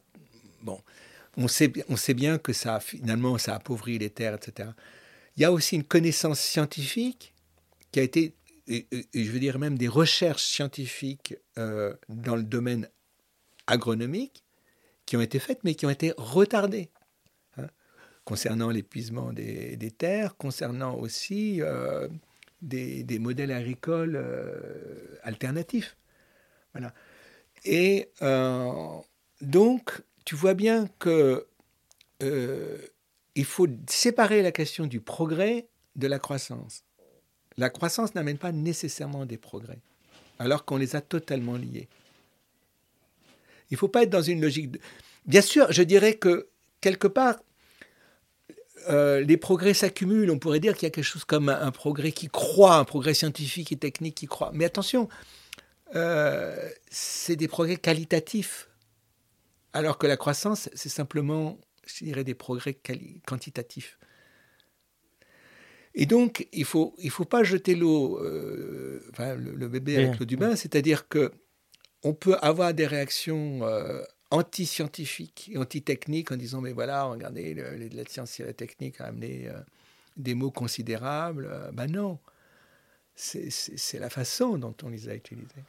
Bon 0.64 0.82
on 1.38 1.48
sait, 1.48 1.72
on 1.88 1.96
sait 1.96 2.16
bien 2.16 2.40
que 2.40 2.52
ça, 2.52 2.80
finalement, 2.80 3.38
ça 3.38 3.56
appauvrit 3.56 4.00
les 4.00 4.10
terres, 4.10 4.34
etc. 4.34 4.70
Il 5.38 5.44
y 5.44 5.46
a 5.46 5.52
aussi 5.52 5.76
une 5.76 5.84
connaissance 5.84 6.40
scientifique 6.40 7.34
qui 7.92 8.00
a 8.00 8.04
été, 8.04 8.36
et, 8.68 8.88
je 9.14 9.32
veux 9.32 9.40
dire 9.40 9.60
même 9.60 9.78
des 9.78 9.88
recherches 9.88 10.44
scientifiques 10.44 11.36
euh, 11.58 11.94
dans 12.10 12.36
le 12.36 12.44
domaine 12.44 12.90
agronomique 13.68 14.44
qui 15.06 15.16
ont 15.16 15.22
été 15.22 15.40
faites, 15.40 15.64
mais 15.64 15.76
qui 15.76 15.86
ont 15.86 15.92
été 15.92 16.14
retardées. 16.18 16.90
Hein, 17.58 17.68
concernant 18.26 18.72
l'épuisement 18.72 19.32
des, 19.32 19.92
terres, 19.96 20.36
concernant 20.38 20.96
aussi 20.96 21.62
euh, 21.62 22.10
des, 22.62 23.20
modèles 23.20 23.52
agricoles 23.52 24.16
euh, 24.16 25.20
alternatifs. 25.22 25.96
Voilà. 26.74 26.94
Et 27.64 28.10
donc, 29.42 30.02
tu 30.28 30.36
vois 30.36 30.56
bien 30.56 30.90
que 31.00 31.48
euh, 32.22 32.78
il 33.36 33.46
faut 33.46 33.66
séparer 33.90 34.42
la 34.42 34.52
question 34.52 34.86
du 34.86 35.00
progrès 35.00 35.70
de 35.96 36.06
la 36.06 36.20
croissance. 36.20 36.84
La 37.56 37.70
croissance 37.70 38.14
n'amène 38.14 38.38
pas 38.38 38.52
nécessairement 38.52 39.26
des 39.26 39.38
progrès, 39.38 39.80
alors 40.38 40.66
qu'on 40.66 40.76
les 40.76 40.98
a 40.98 41.02
totalement 41.02 41.56
liés. 41.56 41.88
Il 43.72 43.76
ne 43.76 43.78
faut 43.78 43.88
pas 43.88 44.04
être 44.04 44.10
dans 44.10 44.22
une 44.22 44.42
logique. 44.42 44.72
De... 44.72 44.82
Bien 45.26 45.40
sûr, 45.40 45.72
je 45.72 45.82
dirais 45.82 46.16
que 46.16 46.50
quelque 46.82 47.08
part, 47.08 47.38
euh, 48.90 49.22
les 49.22 49.38
progrès 49.38 49.74
s'accumulent. 49.74 50.30
On 50.30 50.40
pourrait 50.40 50.60
dire 50.60 50.74
qu'il 50.74 50.88
y 50.88 50.92
a 50.92 50.92
quelque 50.92 51.06
chose 51.06 51.24
comme 51.24 51.48
un, 51.48 51.72
progrès 51.72 52.12
qui 52.12 52.28
croît, 52.28 52.76
un 52.76 52.84
progrès 52.84 53.14
scientifique 53.14 53.72
et 53.72 53.78
technique 53.78 54.16
qui 54.16 54.26
croît. 54.26 54.52
Mais 54.54 54.66
attention, 54.66 55.08
euh, 55.96 56.70
c'est 56.90 57.38
des 57.38 57.48
progrès 57.48 57.78
qualitatifs. 57.78 58.67
Alors 59.74 59.98
que 59.98 60.08
la 60.08 60.18
croissance, 60.18 60.70
c'est 60.74 60.90
simplement, 60.90 61.60
je 61.86 62.06
dirais, 62.06 62.24
des 62.24 62.36
progrès 62.36 62.78
quantitatifs. 63.26 63.98
Et 66.00 66.06
donc, 66.06 66.48
il 66.54 66.60
ne 66.60 66.66
faut, 66.66 66.94
il 67.00 67.10
faut 67.10 67.26
pas 67.26 67.44
jeter 67.44 67.76
l'eau, 67.76 68.20
euh, 68.24 69.02
le, 69.18 69.68
bébé 69.68 69.98
avec 69.98 70.20
l'eau 70.20 70.26
du 70.26 70.38
bain, 70.38 70.56
c'est-à-dire 70.56 71.08
que 71.08 71.32
on 72.04 72.14
peut 72.14 72.36
avoir 72.36 72.74
des 72.76 72.86
réactions 72.86 73.64
euh, 73.64 74.04
anti-scientifiques 74.30 75.50
et 75.52 75.58
anti-techniques 75.58 76.32
en 76.32 76.38
disant, 76.38 76.62
mais 76.62 76.72
voilà, 76.72 77.06
regardez, 77.06 77.56
la 77.56 78.06
science 78.06 78.40
et 78.40 78.44
la 78.44 78.54
technique 78.54 79.02
a 79.02 79.06
amené 79.06 79.48
euh, 79.48 79.54
des 80.18 80.36
mots 80.36 80.52
considérables. 80.52 81.50
ben 81.74 81.88
non. 81.88 82.20
C'est 83.20 84.00
la 84.00 84.10
façon 84.12 84.58
dont 84.60 84.76
on 84.84 84.90
les 84.90 85.10
a 85.10 85.16
utilisés. 85.16 85.64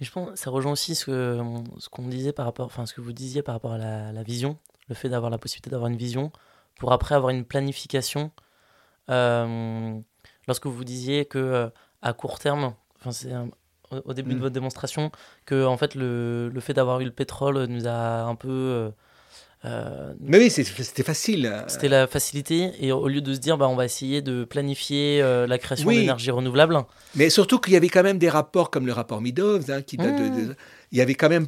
Mais 0.00 0.06
je 0.06 0.10
pense 0.10 0.30
que 0.30 0.36
ça 0.36 0.50
rejoint 0.50 0.72
aussi 0.72 0.94
ce 0.94 1.04
que 1.04 1.38
ce 1.78 1.88
qu'on 1.90 2.08
disait 2.08 2.32
par 2.32 2.46
rapport, 2.46 2.64
enfin 2.66 2.86
ce 2.86 2.94
que 2.94 3.02
vous 3.02 3.12
disiez 3.12 3.42
par 3.42 3.54
rapport 3.54 3.72
à 3.72 3.78
la, 3.78 4.22
vision, 4.22 4.58
le 4.88 4.94
fait 4.94 5.10
d'avoir 5.10 5.30
la 5.30 5.36
possibilité 5.36 5.68
d'avoir 5.70 5.90
une 5.90 5.98
vision 5.98 6.32
pour 6.78 6.92
après 6.92 7.14
avoir 7.14 7.30
une 7.30 7.44
planification. 7.44 8.32
Euh, 9.10 9.98
lorsque 10.48 10.66
vous 10.66 10.82
disiez 10.82 11.26
que 11.26 11.38
euh, 11.38 11.68
à 12.00 12.14
court 12.14 12.38
terme, 12.38 12.74
enfin 12.96 13.12
c'est 13.12 13.32
au 13.90 14.14
début 14.14 14.30
de 14.30 14.38
mm. 14.38 14.40
votre 14.40 14.54
démonstration, 14.54 15.12
que 15.44 15.66
en 15.66 15.76
fait 15.76 15.94
le, 15.94 16.48
le 16.48 16.60
fait 16.60 16.72
d'avoir 16.72 17.00
eu 17.00 17.04
le 17.04 17.12
pétrole 17.12 17.64
nous 17.64 17.86
a 17.86 18.22
un 18.22 18.34
peu 18.34 18.90
euh, 19.64 20.12
mais 20.20 20.38
oui, 20.38 20.50
c'était 20.50 21.02
facile. 21.02 21.64
C'était 21.68 21.88
la 21.88 22.06
facilité, 22.06 22.72
et 22.80 22.92
au 22.92 23.08
lieu 23.08 23.20
de 23.20 23.32
se 23.32 23.38
dire, 23.38 23.56
bah, 23.56 23.68
on 23.68 23.76
va 23.76 23.84
essayer 23.84 24.20
de 24.20 24.44
planifier 24.44 25.22
euh, 25.22 25.46
la 25.46 25.58
création 25.58 25.90
d'énergie 25.90 26.30
renouvelable. 26.30 26.76
Mais 27.14 27.30
surtout 27.30 27.58
qu'il 27.58 27.72
y 27.72 27.76
avait 27.76 27.88
quand 27.88 28.02
même 28.02 28.18
des 28.18 28.28
rapports 28.28 28.70
comme 28.70 28.86
le 28.86 28.92
rapport 28.92 29.20
Meadows, 29.20 29.70
hein, 29.70 29.82
qui 29.82 29.96
mmh. 29.96 30.54
il 30.92 30.98
y 30.98 31.00
avait 31.00 31.14
quand 31.14 31.30
même 31.30 31.46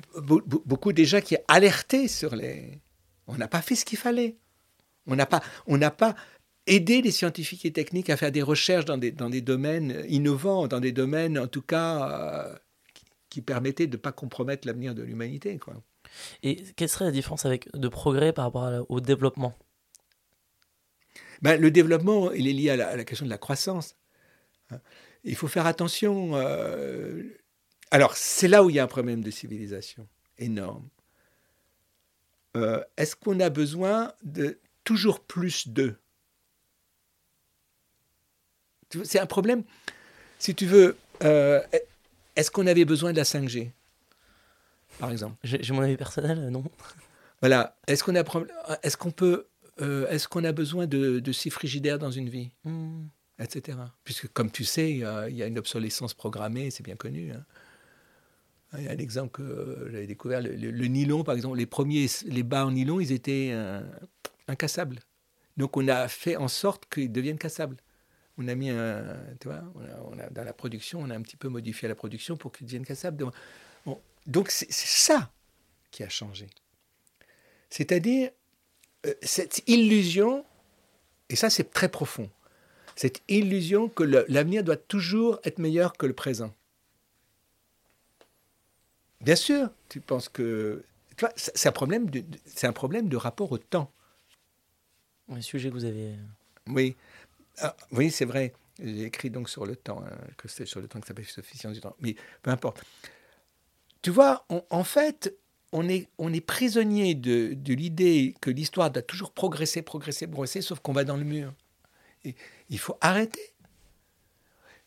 beaucoup 0.64 0.92
déjà 0.92 1.20
qui 1.20 1.36
alertaient 1.48 2.08
sur 2.08 2.34
les. 2.36 2.80
On 3.26 3.34
n'a 3.36 3.48
pas 3.48 3.60
fait 3.60 3.74
ce 3.74 3.84
qu'il 3.84 3.98
fallait. 3.98 4.36
On 5.06 5.14
n'a 5.14 5.26
pas, 5.26 5.42
on 5.66 5.76
n'a 5.76 5.90
pas 5.90 6.14
aidé 6.66 7.02
les 7.02 7.10
scientifiques 7.10 7.64
et 7.64 7.72
techniques 7.72 8.10
à 8.10 8.16
faire 8.16 8.32
des 8.32 8.42
recherches 8.42 8.84
dans 8.84 8.98
des, 8.98 9.12
dans 9.12 9.30
des 9.30 9.40
domaines 9.40 10.04
innovants, 10.08 10.66
dans 10.66 10.80
des 10.80 10.92
domaines 10.92 11.38
en 11.38 11.46
tout 11.46 11.62
cas 11.62 12.48
euh, 12.50 12.54
qui, 13.30 13.40
permettaient 13.42 13.86
de 13.86 13.96
ne 13.96 14.00
pas 14.00 14.12
compromettre 14.12 14.66
l'avenir 14.66 14.94
de 14.94 15.02
l'humanité, 15.02 15.58
quoi. 15.58 15.74
Et 16.42 16.62
quelle 16.76 16.88
serait 16.88 17.04
la 17.06 17.10
différence 17.10 17.46
avec 17.46 17.70
de 17.72 17.88
progrès 17.88 18.32
par 18.32 18.46
rapport 18.46 18.86
au 18.88 19.00
développement? 19.00 19.54
Ben, 21.42 21.60
Le 21.60 21.70
développement, 21.70 22.32
il 22.32 22.48
est 22.48 22.52
lié 22.52 22.70
à 22.70 22.76
la, 22.76 23.04
question 23.04 23.26
de 23.26 23.30
la 23.30 23.38
croissance. 23.38 23.96
Hein. 24.70 24.80
Il 25.24 25.36
faut 25.36 25.48
faire 25.48 25.66
attention. 25.66 26.36
Euh, 26.36 27.22
alors, 27.90 28.16
c'est 28.16 28.48
là 28.48 28.64
où 28.64 28.70
il 28.70 28.76
y 28.76 28.78
a 28.78 28.84
un 28.84 28.88
problème 28.88 29.22
de 29.22 29.30
civilisation 29.30 30.08
énorme. 30.38 30.88
Euh, 32.56 32.82
est-ce 32.96 33.16
qu'on 33.16 33.38
a 33.40 33.50
besoin 33.50 34.12
de 34.22 34.58
toujours 34.84 35.20
plus 35.20 35.68
d'eux? 35.68 35.96
C'est 39.04 39.18
un 39.18 39.26
problème. 39.26 39.64
Si 40.38 40.54
tu 40.54 40.64
veux, 40.64 40.96
euh, 41.22 41.60
est-ce 42.36 42.50
qu'on 42.50 42.66
avait 42.66 42.84
besoin 42.84 43.12
de 43.12 43.16
la 43.16 43.24
5G 43.24 43.72
par 44.98 45.10
exemple 45.10 45.36
J'ai 45.44 45.72
mon 45.72 45.82
avis 45.82 45.96
personnel, 45.96 46.48
non. 46.50 46.64
Voilà. 47.40 47.76
Est-ce 47.86 48.02
qu'on 48.04 48.16
a, 48.16 48.24
est-ce 48.82 48.96
qu'on 48.96 49.10
peut, 49.10 49.46
euh, 49.80 50.08
est-ce 50.08 50.28
qu'on 50.28 50.44
a 50.44 50.52
besoin 50.52 50.86
de, 50.86 51.20
de 51.20 51.32
six 51.32 51.50
frigidaires 51.50 51.98
dans 51.98 52.10
une 52.10 52.28
vie, 52.28 52.50
hmm. 52.64 53.04
etc. 53.38 53.78
Puisque 54.04 54.28
comme 54.28 54.50
tu 54.50 54.64
sais, 54.64 54.90
il 54.90 54.98
y, 54.98 55.04
a, 55.04 55.46
une 55.46 55.58
obsolescence 55.58 56.14
programmée, 56.14 56.70
c'est 56.70 56.84
bien 56.84 56.96
connu. 56.96 57.32
Hein. 57.32 57.44
Il 58.78 58.84
y 58.84 58.88
a 58.88 58.92
un 58.92 58.98
exemple 58.98 59.30
que 59.30 59.88
j'avais 59.90 60.06
découvert, 60.06 60.42
le, 60.42 60.86
nylon, 60.86 61.24
par 61.24 61.34
exemple, 61.34 61.56
les 61.56 61.66
premiers, 61.66 62.06
les 62.26 62.42
bas 62.42 62.66
en 62.66 62.72
nylon, 62.72 63.00
ils 63.00 63.12
étaient 63.12 63.50
euh, 63.52 63.80
incassables. 64.48 64.98
Donc 65.56 65.76
on 65.76 65.88
a 65.88 66.08
fait 66.08 66.36
en 66.36 66.48
sorte 66.48 66.84
qu'ils 66.92 67.12
deviennent 67.12 67.38
cassables. 67.38 67.76
On 68.38 68.48
a 68.48 68.54
mis 68.54 68.68
un, 68.68 69.16
tu 69.40 69.48
vois, 69.48 69.62
on 70.10 70.18
a, 70.18 70.28
dans 70.28 70.44
la 70.44 70.52
production, 70.52 71.00
on 71.00 71.08
a 71.08 71.16
un 71.16 71.22
petit 71.22 71.36
peu 71.36 71.48
modifié 71.48 71.88
la 71.88 71.94
production 71.94 72.36
pour 72.36 72.52
qu'ils 72.52 72.66
deviennent 72.66 72.84
cassables. 72.84 73.16
Donc 73.16 73.32
c'est 74.48 74.72
ça 74.72 75.30
qui 75.90 76.02
a 76.02 76.08
changé. 76.08 76.48
C'est-à-dire 77.70 78.30
euh, 79.06 79.14
cette 79.22 79.62
illusion, 79.66 80.44
et 81.28 81.36
ça 81.36 81.50
c'est 81.50 81.70
très 81.72 81.88
profond, 81.88 82.30
cette 82.96 83.22
illusion 83.28 83.88
que 83.88 84.02
l'avenir 84.02 84.64
doit 84.64 84.76
toujours 84.76 85.38
être 85.44 85.58
meilleur 85.58 85.92
que 85.92 86.06
le 86.06 86.14
présent. 86.14 86.54
Bien 89.20 89.36
sûr, 89.36 89.70
tu 89.88 90.00
penses 90.00 90.28
que... 90.28 90.84
C'est 91.36 91.68
un, 91.68 91.72
problème 91.72 92.10
de, 92.10 92.22
un 92.62 92.72
problème 92.72 93.08
de 93.08 93.16
rapport 93.16 93.50
au 93.50 93.56
temps. 93.56 93.90
Un 95.30 95.40
sujet 95.40 95.70
que 95.70 95.74
vous 95.74 95.84
avez... 95.86 96.14
Oui, 96.66 96.94
ah, 97.58 97.74
oui 97.92 98.10
c'est 98.10 98.26
vrai. 98.26 98.52
J'ai 98.78 99.04
écrit 99.04 99.30
donc 99.30 99.48
sur 99.48 99.64
le 99.64 99.76
temps, 99.76 100.02
hein, 100.06 100.16
que 100.36 100.48
c'est 100.48 100.66
sur 100.66 100.80
le 100.80 100.88
temps 100.88 101.00
que 101.00 101.06
ça 101.06 101.08
s'appelle 101.08 101.24
suffisamment 101.24 101.74
du 101.74 101.80
temps. 101.80 101.96
Mais 102.00 102.16
peu 102.42 102.50
importe. 102.50 102.84
Tu 104.06 104.12
vois, 104.12 104.46
en 104.70 104.84
fait, 104.84 105.36
on 105.72 105.88
est, 105.88 106.08
on 106.18 106.32
est 106.32 106.40
prisonnier 106.40 107.16
de, 107.16 107.54
de 107.54 107.74
l'idée 107.74 108.36
que 108.40 108.50
l'histoire 108.50 108.88
doit 108.92 109.02
toujours 109.02 109.32
progresser, 109.32 109.82
progresser, 109.82 110.28
progresser, 110.28 110.60
sauf 110.62 110.78
qu'on 110.78 110.92
va 110.92 111.02
dans 111.02 111.16
le 111.16 111.24
mur. 111.24 111.52
Et 112.24 112.36
il 112.68 112.78
faut 112.78 112.96
arrêter. 113.00 113.52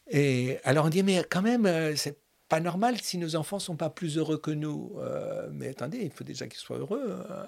Et 0.09 0.59
alors 0.63 0.85
on 0.85 0.89
dit, 0.89 1.03
mais 1.03 1.25
quand 1.29 1.41
même, 1.41 1.65
euh, 1.65 1.97
c'est 1.97 2.17
pas 2.47 2.61
normal 2.61 2.97
si 3.01 3.17
nos 3.17 3.35
enfants 3.35 3.59
sont 3.59 3.75
pas 3.75 3.89
plus 3.89 4.17
heureux 4.17 4.37
que 4.37 4.51
nous. 4.51 4.93
Euh, 4.99 5.49
mais 5.51 5.67
attendez, 5.67 5.97
il 5.97 6.11
faut 6.11 6.23
déjà 6.23 6.47
qu'ils 6.47 6.61
soient 6.61 6.77
heureux. 6.77 7.03
Euh. 7.29 7.45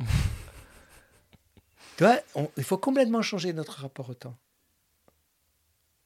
tu 1.96 2.04
vois, 2.04 2.18
il 2.58 2.64
faut 2.64 2.76
complètement 2.76 3.22
changer 3.22 3.54
notre 3.54 3.80
rapport 3.80 4.10
au 4.10 4.14
temps. 4.14 4.36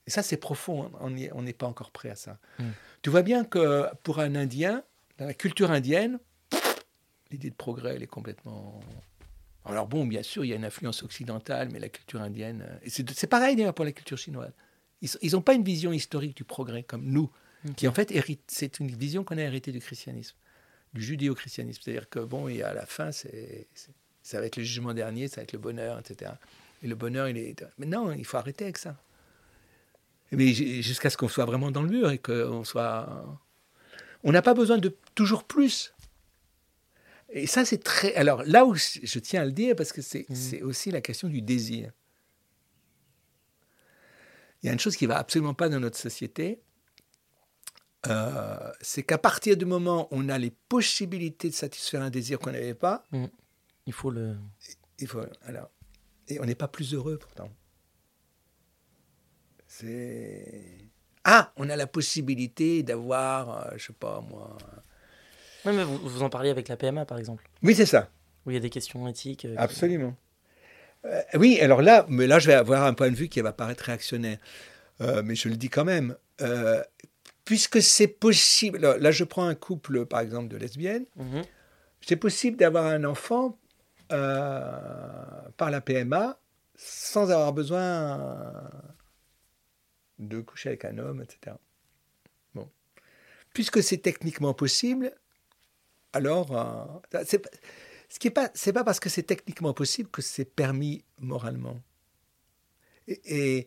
Et 0.06 0.10
ça, 0.10 0.22
c'est 0.22 0.36
profond, 0.36 0.84
hein. 0.84 1.10
on 1.32 1.42
n'est 1.42 1.52
pas 1.52 1.66
encore 1.66 1.90
prêt 1.90 2.08
à 2.08 2.14
ça. 2.14 2.38
Mm. 2.60 2.64
Tu 3.02 3.10
vois 3.10 3.22
bien 3.22 3.44
que 3.44 3.88
pour 4.04 4.20
un 4.20 4.36
Indien, 4.36 4.84
dans 5.18 5.26
la 5.26 5.34
culture 5.34 5.70
indienne, 5.70 6.18
l'idée 7.30 7.50
de 7.50 7.54
progrès, 7.54 7.96
elle 7.96 8.02
est 8.02 8.06
complètement. 8.06 8.80
Alors 9.64 9.86
bon, 9.86 10.06
bien 10.06 10.22
sûr, 10.22 10.44
il 10.44 10.48
y 10.48 10.52
a 10.52 10.56
une 10.56 10.64
influence 10.64 11.02
occidentale, 11.02 11.68
mais 11.72 11.78
la 11.78 11.88
culture 11.88 12.22
indienne, 12.22 12.64
euh, 12.66 12.78
et 12.82 12.90
c'est 12.90 13.26
pareil 13.26 13.56
d'ailleurs 13.56 13.74
pour 13.74 13.84
la 13.84 13.92
culture 13.92 14.16
chinoise. 14.16 14.52
Ils 15.00 15.32
n'ont 15.32 15.42
pas 15.42 15.54
une 15.54 15.62
vision 15.62 15.92
historique 15.92 16.36
du 16.36 16.44
progrès 16.44 16.82
comme 16.82 17.04
nous, 17.04 17.30
qui 17.76 17.86
en 17.86 17.92
fait 17.92 18.10
hérite. 18.10 18.42
C'est 18.48 18.80
une 18.80 18.88
vision 18.88 19.22
qu'on 19.22 19.38
a 19.38 19.42
héritée 19.42 19.70
du 19.70 19.78
christianisme, 19.78 20.36
du 20.92 21.02
judéo-christianisme. 21.02 21.80
C'est-à-dire 21.84 22.08
que 22.08 22.18
bon, 22.18 22.48
et 22.48 22.62
à 22.62 22.74
la 22.74 22.84
fin, 22.84 23.12
c'est 23.12 23.68
ça 24.22 24.40
va 24.40 24.46
être 24.46 24.56
le 24.56 24.64
jugement 24.64 24.94
dernier, 24.94 25.28
ça 25.28 25.36
va 25.36 25.42
être 25.44 25.52
le 25.52 25.58
bonheur, 25.58 25.98
etc. 26.00 26.32
Et 26.82 26.88
le 26.88 26.96
bonheur, 26.96 27.28
il 27.28 27.38
est. 27.38 27.64
Mais 27.78 27.86
non, 27.86 28.12
il 28.12 28.24
faut 28.24 28.38
arrêter 28.38 28.64
avec 28.64 28.78
ça. 28.78 28.96
Mais 30.32 30.52
jusqu'à 30.52 31.10
ce 31.10 31.16
qu'on 31.16 31.28
soit 31.28 31.46
vraiment 31.46 31.70
dans 31.70 31.82
le 31.82 31.88
mur 31.88 32.10
et 32.10 32.18
qu'on 32.18 32.64
soit 32.64 33.40
on 34.24 34.32
n'a 34.32 34.42
pas 34.42 34.54
besoin 34.54 34.78
de 34.78 34.96
toujours 35.14 35.44
plus. 35.44 35.94
Et 37.30 37.46
ça, 37.46 37.64
c'est 37.64 37.82
très. 37.82 38.14
Alors 38.14 38.42
là 38.44 38.64
où 38.64 38.74
je 38.74 39.18
tiens 39.18 39.42
à 39.42 39.44
le 39.44 39.52
dire, 39.52 39.76
parce 39.76 39.92
que 39.92 40.02
c'est 40.02 40.26
mmh. 40.28 40.64
aussi 40.64 40.90
la 40.90 41.00
question 41.00 41.28
du 41.28 41.42
désir. 41.42 41.92
Il 44.62 44.66
y 44.66 44.70
a 44.70 44.72
une 44.72 44.80
chose 44.80 44.96
qui 44.96 45.06
va 45.06 45.18
absolument 45.18 45.54
pas 45.54 45.68
dans 45.68 45.78
notre 45.78 45.96
société, 45.96 46.60
euh, 48.08 48.72
c'est 48.80 49.02
qu'à 49.02 49.18
partir 49.18 49.56
du 49.56 49.64
moment 49.64 50.08
où 50.10 50.16
on 50.18 50.28
a 50.28 50.38
les 50.38 50.50
possibilités 50.50 51.48
de 51.48 51.54
satisfaire 51.54 52.02
un 52.02 52.10
désir 52.10 52.38
qu'on 52.38 52.50
n'avait 52.50 52.74
pas, 52.74 53.04
mmh. 53.12 53.26
il 53.86 53.92
faut 53.92 54.10
le. 54.10 54.36
Il 54.98 55.06
faut. 55.06 55.22
Alors, 55.42 55.70
et 56.28 56.40
on 56.40 56.44
n'est 56.44 56.54
pas 56.54 56.68
plus 56.68 56.94
heureux 56.94 57.18
pourtant. 57.18 57.50
C'est 59.66 60.90
ah, 61.24 61.52
on 61.56 61.68
a 61.68 61.76
la 61.76 61.86
possibilité 61.86 62.82
d'avoir, 62.82 63.66
euh, 63.66 63.70
je 63.76 63.86
sais 63.86 63.92
pas 63.92 64.22
moi. 64.28 64.56
Oui, 65.64 65.72
mais 65.74 65.84
vous, 65.84 65.98
vous, 65.98 66.22
en 66.22 66.30
parliez 66.30 66.50
avec 66.50 66.68
la 66.68 66.76
PMA, 66.76 67.04
par 67.04 67.18
exemple. 67.18 67.48
Oui, 67.62 67.74
c'est 67.74 67.86
ça. 67.86 68.08
Où 68.46 68.50
il 68.50 68.54
y 68.54 68.56
a 68.56 68.60
des 68.60 68.70
questions 68.70 69.06
éthiques. 69.08 69.44
Euh, 69.44 69.54
Absolument. 69.58 70.14
Euh, 71.04 71.20
oui, 71.34 71.58
alors 71.60 71.82
là, 71.82 72.06
mais 72.08 72.26
là, 72.26 72.38
je 72.38 72.46
vais 72.46 72.54
avoir 72.54 72.84
un 72.84 72.94
point 72.94 73.10
de 73.10 73.16
vue 73.16 73.28
qui 73.28 73.40
va 73.40 73.52
paraître 73.52 73.84
réactionnaire. 73.84 74.38
mais 75.00 75.34
je 75.34 75.48
le 75.48 75.56
dis 75.56 75.68
quand 75.68 75.84
même. 75.84 76.16
puisque 77.44 77.82
c'est 77.82 78.08
possible. 78.08 78.78
Là, 78.78 79.10
je 79.10 79.24
prends 79.24 79.46
un 79.46 79.54
couple, 79.54 80.06
par 80.06 80.20
exemple, 80.20 80.48
de 80.48 80.56
lesbiennes. 80.56 81.06
Mhm. 81.16 81.42
C'est 82.00 82.16
possible 82.16 82.56
d'avoir 82.56 82.86
un 82.86 83.04
enfant 83.04 83.58
par 84.08 85.70
la 85.70 85.80
PMA 85.80 86.38
sans 86.76 87.30
avoir 87.30 87.52
besoin 87.52 88.40
de 90.18 90.40
coucher 90.40 90.70
avec 90.70 90.84
un 90.84 90.98
homme, 90.98 91.22
etc. 91.22 91.56
Bon. 92.54 92.68
Puisque 93.52 93.82
c'est 93.82 93.98
techniquement 93.98 94.54
possible, 94.54 95.12
alors, 96.12 96.56
euh, 96.56 97.24
ce 98.08 98.18
qui 98.18 98.28
est 98.28 98.30
pas, 98.30 98.50
parce 98.84 99.00
que 99.00 99.08
c'est 99.08 99.22
techniquement 99.22 99.74
possible 99.74 100.08
que 100.10 100.22
c'est 100.22 100.44
permis 100.44 101.04
moralement. 101.18 101.80
Et, 103.06 103.66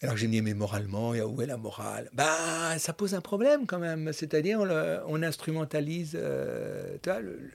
alors 0.00 0.16
j'ai 0.16 0.28
dit, 0.28 0.40
mais 0.42 0.54
moralement, 0.54 1.10
où 1.10 1.42
est 1.42 1.46
la 1.46 1.56
morale? 1.56 2.08
Bah, 2.12 2.78
ça 2.78 2.92
pose 2.92 3.14
un 3.14 3.20
problème 3.20 3.66
quand 3.66 3.78
même. 3.78 4.12
C'est-à-dire, 4.12 4.60
on, 5.06 5.22
instrumentalise 5.22 6.12
euh, 6.14 6.96
le, 7.04 7.50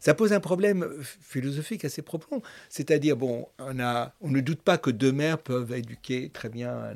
ça 0.00 0.14
pose 0.14 0.32
un 0.32 0.40
problème 0.40 1.02
philosophique 1.02 1.84
assez 1.84 2.02
profond. 2.02 2.42
C'est-à-dire, 2.68 3.16
bon, 3.16 3.48
on, 3.58 3.74
ne 3.74 4.40
doute 4.40 4.62
pas 4.62 4.78
que 4.78 4.90
deux 4.90 5.12
mères 5.12 5.38
peuvent 5.38 5.72
éduquer 5.72 6.30
très 6.30 6.48
bien, 6.48 6.94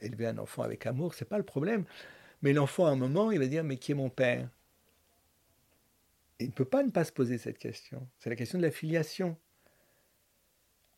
élever 0.00 0.26
un 0.26 0.38
enfant 0.38 0.62
avec 0.62 0.86
amour, 0.86 1.14
c'est 1.14 1.28
pas 1.28 1.38
le 1.38 1.44
problème. 1.44 1.84
Mais 2.42 2.52
l'enfant, 2.52 2.86
à 2.86 2.90
un 2.90 2.96
moment, 2.96 3.30
il 3.30 3.38
va 3.38 3.46
dire, 3.46 3.64
mais 3.64 3.76
qui 3.76 3.92
est 3.92 3.94
mon 3.94 4.10
père? 4.10 4.48
Il 6.40 6.48
ne 6.48 6.52
peut 6.52 6.64
pas 6.64 6.82
ne 6.82 6.90
pas 6.90 7.04
se 7.04 7.12
poser 7.12 7.38
cette 7.38 7.58
question. 7.58 8.06
C'est 8.18 8.28
la 8.28 8.36
question 8.36 8.58
de 8.58 8.64
la 8.64 8.70
filiation. 8.70 9.36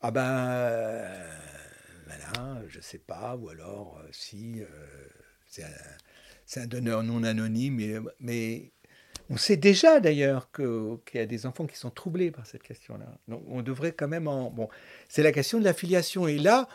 Ah 0.01 0.11
ben, 0.11 1.05
voilà, 2.07 2.63
je 2.69 2.81
sais 2.81 2.99
pas, 2.99 3.37
ou 3.37 3.49
alors, 3.49 3.99
euh, 3.99 4.09
si... 4.13 4.63
Euh, 4.63 4.67
c'est 6.45 6.61
un, 6.61 6.67
donneur 6.67 7.03
non 7.03 7.23
anonyme, 7.23 8.09
mais, 8.21 8.73
on 9.29 9.37
sait 9.37 9.57
déjà 9.57 10.01
d'ailleurs 10.01 10.51
qu'il 10.53 10.99
y 11.15 11.19
a 11.19 11.27
des 11.27 11.47
enfants 11.47 11.67
qui 11.67 11.77
sont 11.77 11.91
troublés 11.91 12.31
par 12.31 12.47
cette 12.47 12.63
question-là. 12.63 13.07
Donc 13.29 13.43
on 13.49 13.63
devrait 13.63 13.93
quand 13.93 14.09
même 14.09 14.29
en... 14.29 14.51
Bon, 14.51 14.69
c'est 15.09 15.23
la 15.23 15.33
question 15.33 15.59
de 15.59 15.65
la 15.65 15.75
filiation. 15.75 16.29
Et 16.29 16.39
là, 16.39 16.69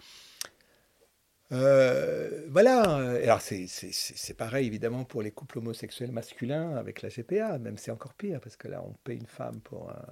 euh, 1.54 2.46
voilà. 2.50 2.82
Alors 3.24 3.42
c'est 3.42 4.38
pareil 4.38 4.68
évidemment 4.68 5.06
pour 5.06 5.22
les 5.22 5.32
couples 5.32 5.60
homosexuels 5.60 6.12
masculins 6.12 6.76
avec 6.76 7.02
la 7.02 7.10
GPA, 7.10 7.58
même 7.58 7.78
c'est 7.78 7.92
encore 7.92 8.14
pire 8.14 8.40
parce 8.42 8.58
que 8.58 8.68
là 8.68 8.84
on 8.86 8.94
paie 9.04 9.16
une 9.16 9.28
femme 9.28 9.60
pour 9.62 9.90
un... 9.90 10.06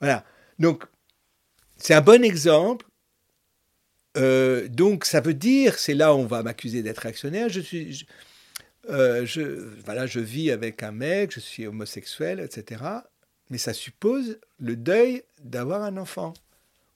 Voilà. 0.00 0.24
Donc 0.58 0.84
c'est 1.76 1.94
un 1.94 2.00
bon 2.00 2.22
exemple. 2.22 2.86
Euh, 4.16 4.68
donc 4.68 5.06
ça 5.06 5.20
veut 5.20 5.34
dire, 5.34 5.78
c'est 5.78 5.94
là 5.94 6.14
où 6.14 6.18
on 6.18 6.26
va 6.26 6.42
m'accuser 6.42 6.82
d'être 6.82 6.98
réactionnaire. 6.98 7.48
Je 7.48 7.60
suis, 7.60 8.06
euh, 8.90 9.26
voilà, 9.84 10.06
je 10.06 10.20
vis 10.20 10.50
avec 10.50 10.82
un 10.82 10.92
mec, 10.92 11.32
je 11.32 11.40
suis 11.40 11.66
homosexuel, 11.66 12.40
etc. 12.40 12.82
Mais 13.50 13.58
ça 13.58 13.72
suppose 13.72 14.38
le 14.58 14.76
deuil 14.76 15.22
d'avoir 15.42 15.82
un 15.82 15.96
enfant. 15.96 16.34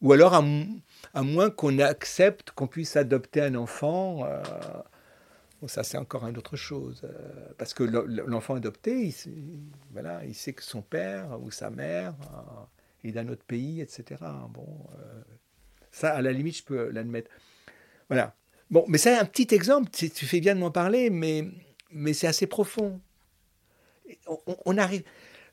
Ou 0.00 0.12
alors, 0.12 0.34
à, 0.34 1.22
moins 1.22 1.50
qu'on 1.50 1.78
accepte 1.80 2.52
qu'on 2.52 2.68
puisse 2.68 2.96
adopter 2.96 3.42
un 3.42 3.54
enfant, 3.56 4.24
euh, 4.24 4.42
ça 5.66 5.82
c'est 5.82 5.98
encore 5.98 6.26
une 6.26 6.38
autre 6.38 6.56
chose. 6.56 7.02
Euh, 7.04 7.48
parce 7.58 7.74
que 7.74 7.82
l'enfant 7.82 8.54
adopté, 8.54 9.06
il, 9.06 9.14
voilà, 9.92 10.24
il 10.24 10.34
sait 10.34 10.52
que 10.52 10.62
son 10.62 10.82
père 10.82 11.40
ou 11.42 11.50
sa 11.50 11.70
mère 11.70 12.14
est 13.02 13.12
d'un 13.12 13.28
autre 13.28 13.44
pays, 13.44 13.80
etc. 13.80 14.20
Bon, 14.50 14.66
ça, 15.90 16.14
à 16.14 16.22
la 16.22 16.32
limite, 16.32 16.58
je 16.58 16.62
peux 16.62 16.90
l'admettre. 16.90 17.30
Voilà. 18.08 18.34
Bon, 18.70 18.84
mais 18.86 18.98
c'est 18.98 19.16
un 19.16 19.24
petit 19.24 19.54
exemple, 19.54 19.90
tu 19.90 20.26
fais 20.26 20.40
bien 20.40 20.54
de 20.54 20.60
m'en 20.60 20.70
parler, 20.70 21.08
mais, 21.10 21.48
mais 21.90 22.12
c'est 22.12 22.26
assez 22.26 22.46
profond. 22.46 23.00
on 24.64 24.78
arrive 24.78 25.02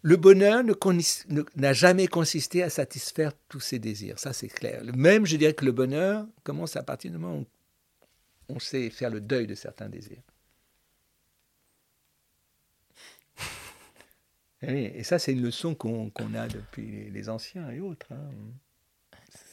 le 0.06 0.18
bonheur 0.18 0.64
n'a 1.56 1.74
jamais 1.74 2.06
consisté 2.06 2.62
à 2.62 2.70
satisfaire 2.70 3.34
tous 3.49 3.60
ses 3.60 3.80
désirs, 3.80 4.20
ça 4.20 4.34
c'est 4.34 4.49
clair. 4.49 4.84
Même, 4.95 5.26
je 5.26 5.36
dirais 5.36 5.56
que 5.56 5.66
le 5.66 5.72
bonheur 5.72 6.28
commence 6.44 6.76
à 6.76 6.84
partir 6.84 7.10
du 7.10 7.18
moment 7.18 7.40
où 7.40 7.45
on 8.49 8.60
sait 8.60 8.91
faire 8.91 9.10
le 9.10 9.20
deuil 9.20 9.48
de 9.48 9.56
certains 9.56 9.90
désirs. 9.90 10.22
Et, 14.62 15.03
ça, 15.03 15.18
c'est 15.18 15.34
une 15.34 15.41
leçon 15.41 15.74
qu'on 15.74 16.12
a 16.36 16.48
depuis 16.49 17.10
les 17.10 17.28
anciens 17.28 17.72
et 17.72 17.80
autres. 17.80 18.12
Hein. 18.12 18.30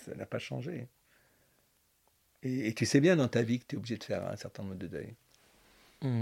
Ça 0.04 0.14
n'a 0.14 0.26
pas 0.26 0.38
changé. 0.38 0.86
Et, 2.42 2.74
tu 2.74 2.84
sais 2.84 3.00
bien 3.00 3.16
dans 3.16 3.28
ta 3.28 3.40
vie 3.42 3.58
que 3.58 3.64
tu 3.68 3.76
es 3.76 3.78
obligé 3.78 3.96
de 3.96 4.04
faire 4.04 4.26
un 4.26 4.36
certain 4.36 4.64
nombre 4.64 4.76
de 4.76 4.86
deuil. 4.86 5.14
Mm. 6.02 6.20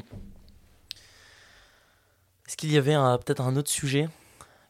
Est-ce 2.51 2.57
qu'il 2.57 2.73
y 2.73 2.79
avait 2.79 2.97
peut-être 3.25 3.43
un 3.43 3.55
autre 3.55 3.71
sujet 3.71 4.09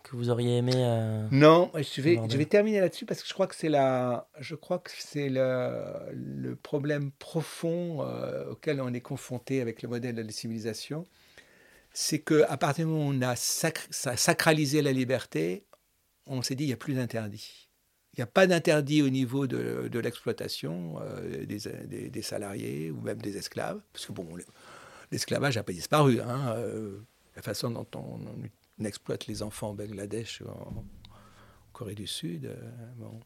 que 0.05 0.15
vous 0.15 0.29
auriez 0.29 0.59
aimé 0.59 0.75
euh, 0.77 1.27
Non, 1.31 1.71
je 1.75 2.03
vais, 2.03 2.21
je 2.29 2.37
vais 2.37 2.45
terminer 2.45 2.79
là-dessus 2.79 3.07
parce 3.07 3.23
que 3.23 3.27
je 3.27 3.33
crois 3.33 3.47
que 3.47 3.55
c'est 3.55 3.71
la, 3.71 4.29
je 4.39 4.55
crois 4.55 4.81
que 4.81 4.91
c'est 4.99 5.31
le, 5.31 5.83
le, 6.13 6.57
problème 6.57 7.11
profond 7.11 8.03
euh, 8.03 8.51
auquel 8.51 8.83
on 8.83 8.93
est 8.93 9.01
confronté 9.01 9.63
avec 9.63 9.81
le 9.81 9.89
modèle 9.89 10.15
de 10.15 10.21
la 10.21 10.31
civilisation. 10.31 11.07
C'est 11.95 12.19
qu'à 12.19 12.55
partir 12.59 12.85
du 12.85 12.93
moment 12.93 13.07
où 13.07 13.15
on 13.15 13.23
a 13.23 13.35
sacralisé 13.35 14.83
la 14.83 14.93
liberté, 14.93 15.65
on 16.27 16.43
s'est 16.43 16.57
dit 16.57 16.65
il 16.65 16.67
n'y 16.67 16.75
a 16.75 16.77
plus 16.77 16.93
d'interdit. 16.93 17.71
Il 18.13 18.21
n'y 18.21 18.25
a 18.25 18.27
pas 18.27 18.47
d'interdit 18.47 19.01
au 19.01 19.09
niveau 19.09 19.47
de, 19.47 19.89
de 19.89 19.99
l'exploitation 20.01 21.01
euh, 21.01 21.47
des, 21.47 22.11
des, 22.11 22.23
salariés 22.23 22.91
ou 22.91 23.01
même 23.01 23.23
des 23.23 23.39
esclaves, 23.39 23.81
parce 23.95 24.05
que 24.05 24.13
bon, 24.13 24.29
l'esclavage 25.11 25.57
n'a 25.57 25.63
pas 25.63 25.73
disparu. 25.73 26.21
Hein, 26.21 26.57
la 27.41 27.43
façon 27.43 27.71
dont 27.71 27.87
on, 27.95 28.21
on 28.79 28.85
exploite 28.85 29.27
les 29.27 29.43
enfants 29.43 29.71
au 29.71 29.73
Bangladesh 29.73 30.43
ou 30.43 30.51
en 30.51 30.85
Corée 31.73 31.95
du 31.95 32.07
Sud. 32.07 32.45
Euh, 32.45 32.57
bon. 32.97 33.19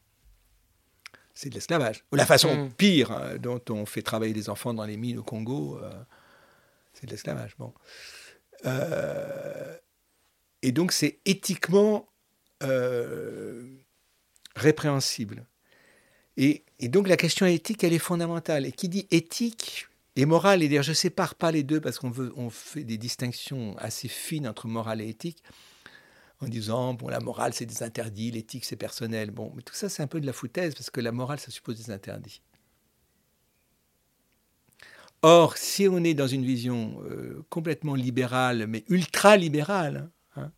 C'est 1.34 1.48
de 1.48 1.54
l'esclavage. 1.54 2.04
Ou 2.12 2.16
la 2.16 2.26
façon 2.26 2.66
mm. 2.66 2.72
pire 2.74 3.10
hein, 3.10 3.38
dont 3.38 3.60
on 3.70 3.86
fait 3.86 4.02
travailler 4.02 4.32
les 4.32 4.48
enfants 4.48 4.72
dans 4.72 4.84
les 4.84 4.96
mines 4.96 5.18
au 5.18 5.24
Congo, 5.24 5.80
euh, 5.82 5.90
c'est 6.92 7.06
de 7.06 7.10
l'esclavage. 7.10 7.56
Bon. 7.58 7.74
Euh, 8.66 9.76
et 10.62 10.70
donc 10.70 10.92
c'est 10.92 11.18
éthiquement 11.24 12.06
répréhensible. 14.54 15.44
Et, 16.36 16.64
et, 16.78 16.88
donc 16.88 17.08
la 17.08 17.16
question 17.16 17.44
éthique, 17.46 17.82
elle 17.82 17.92
est 17.92 17.98
fondamentale. 17.98 18.64
Et 18.64 18.72
qui 18.72 18.88
dit 18.88 19.06
éthique 19.10 19.88
et 20.16 20.26
morale, 20.26 20.62
et 20.62 20.68
dire 20.68 20.82
je 20.82 20.90
ne 20.90 20.94
sépare 20.94 21.34
pas 21.34 21.50
les 21.50 21.62
deux 21.62 21.80
parce 21.80 21.98
qu'on 21.98 22.12
on 22.36 22.50
fait 22.50 22.84
des 22.84 22.98
distinctions 22.98 23.76
assez 23.78 24.08
fines 24.08 24.46
entre 24.46 24.68
morale 24.68 25.00
et 25.00 25.08
éthique, 25.08 25.42
en 26.40 26.46
disant 26.46 26.94
bon 26.94 27.08
la 27.08 27.20
morale 27.20 27.54
c'est 27.54 27.66
des 27.66 27.82
interdits, 27.82 28.30
l'éthique 28.30 28.64
c'est 28.64 28.76
personnel. 28.76 29.30
Bon, 29.30 29.52
mais 29.56 29.62
tout 29.62 29.74
ça 29.74 29.88
c'est 29.88 30.02
un 30.02 30.06
peu 30.06 30.20
de 30.20 30.26
la 30.26 30.32
foutaise 30.32 30.74
parce 30.74 30.90
que 30.90 31.00
la 31.00 31.12
morale 31.12 31.40
ça 31.40 31.50
suppose 31.50 31.76
des 31.76 31.90
interdits. 31.90 32.42
Or, 35.26 35.56
si 35.56 35.88
on 35.88 36.04
est 36.04 36.12
dans 36.12 36.26
une 36.26 36.44
vision 36.44 37.02
euh, 37.04 37.42
complètement 37.48 37.94
libérale, 37.94 38.66
mais 38.66 38.84
ultra-libérale, 38.90 40.10
hein, 40.36 40.52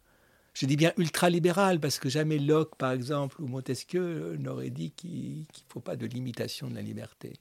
je 0.54 0.66
dis 0.66 0.76
bien 0.76 0.92
ultra-libérale 0.96 1.78
parce 1.78 2.00
que 2.00 2.08
jamais 2.08 2.40
Locke, 2.40 2.74
par 2.76 2.90
exemple, 2.90 3.40
ou 3.40 3.46
Montesquieu 3.46 4.02
euh, 4.02 4.36
n'aurait 4.38 4.70
dit 4.70 4.90
qu'il 4.90 5.42
ne 5.42 5.44
faut 5.68 5.78
pas 5.78 5.94
de 5.94 6.04
limitation 6.06 6.68
de 6.68 6.74
la 6.74 6.82
liberté. 6.82 7.34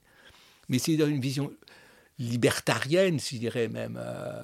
Mais 0.68 0.78
c'est 0.78 0.96
dans 0.96 1.08
une 1.08 1.20
vision 1.20 1.52
libertarienne, 2.18 3.20
je 3.20 3.36
dirais 3.36 3.68
même. 3.68 3.98
Euh, 4.00 4.42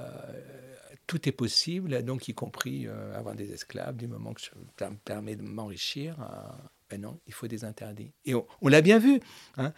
tout 1.06 1.28
est 1.28 1.32
possible, 1.32 2.02
donc 2.04 2.28
y 2.28 2.34
compris 2.34 2.86
euh, 2.86 3.18
avoir 3.18 3.34
des 3.34 3.52
esclaves, 3.52 3.96
du 3.96 4.06
moment 4.06 4.32
que 4.32 4.40
ça 4.40 4.90
me 4.90 4.96
permet 4.96 5.36
de 5.36 5.42
m'enrichir. 5.42 6.16
Euh, 6.20 6.48
ben 6.88 7.00
non, 7.00 7.18
il 7.26 7.34
faut 7.34 7.48
des 7.48 7.64
interdits. 7.64 8.12
Et 8.24 8.34
on, 8.34 8.68
l'a 8.68 8.80
bien 8.80 8.98
vu. 8.98 9.20
Hein. 9.56 9.72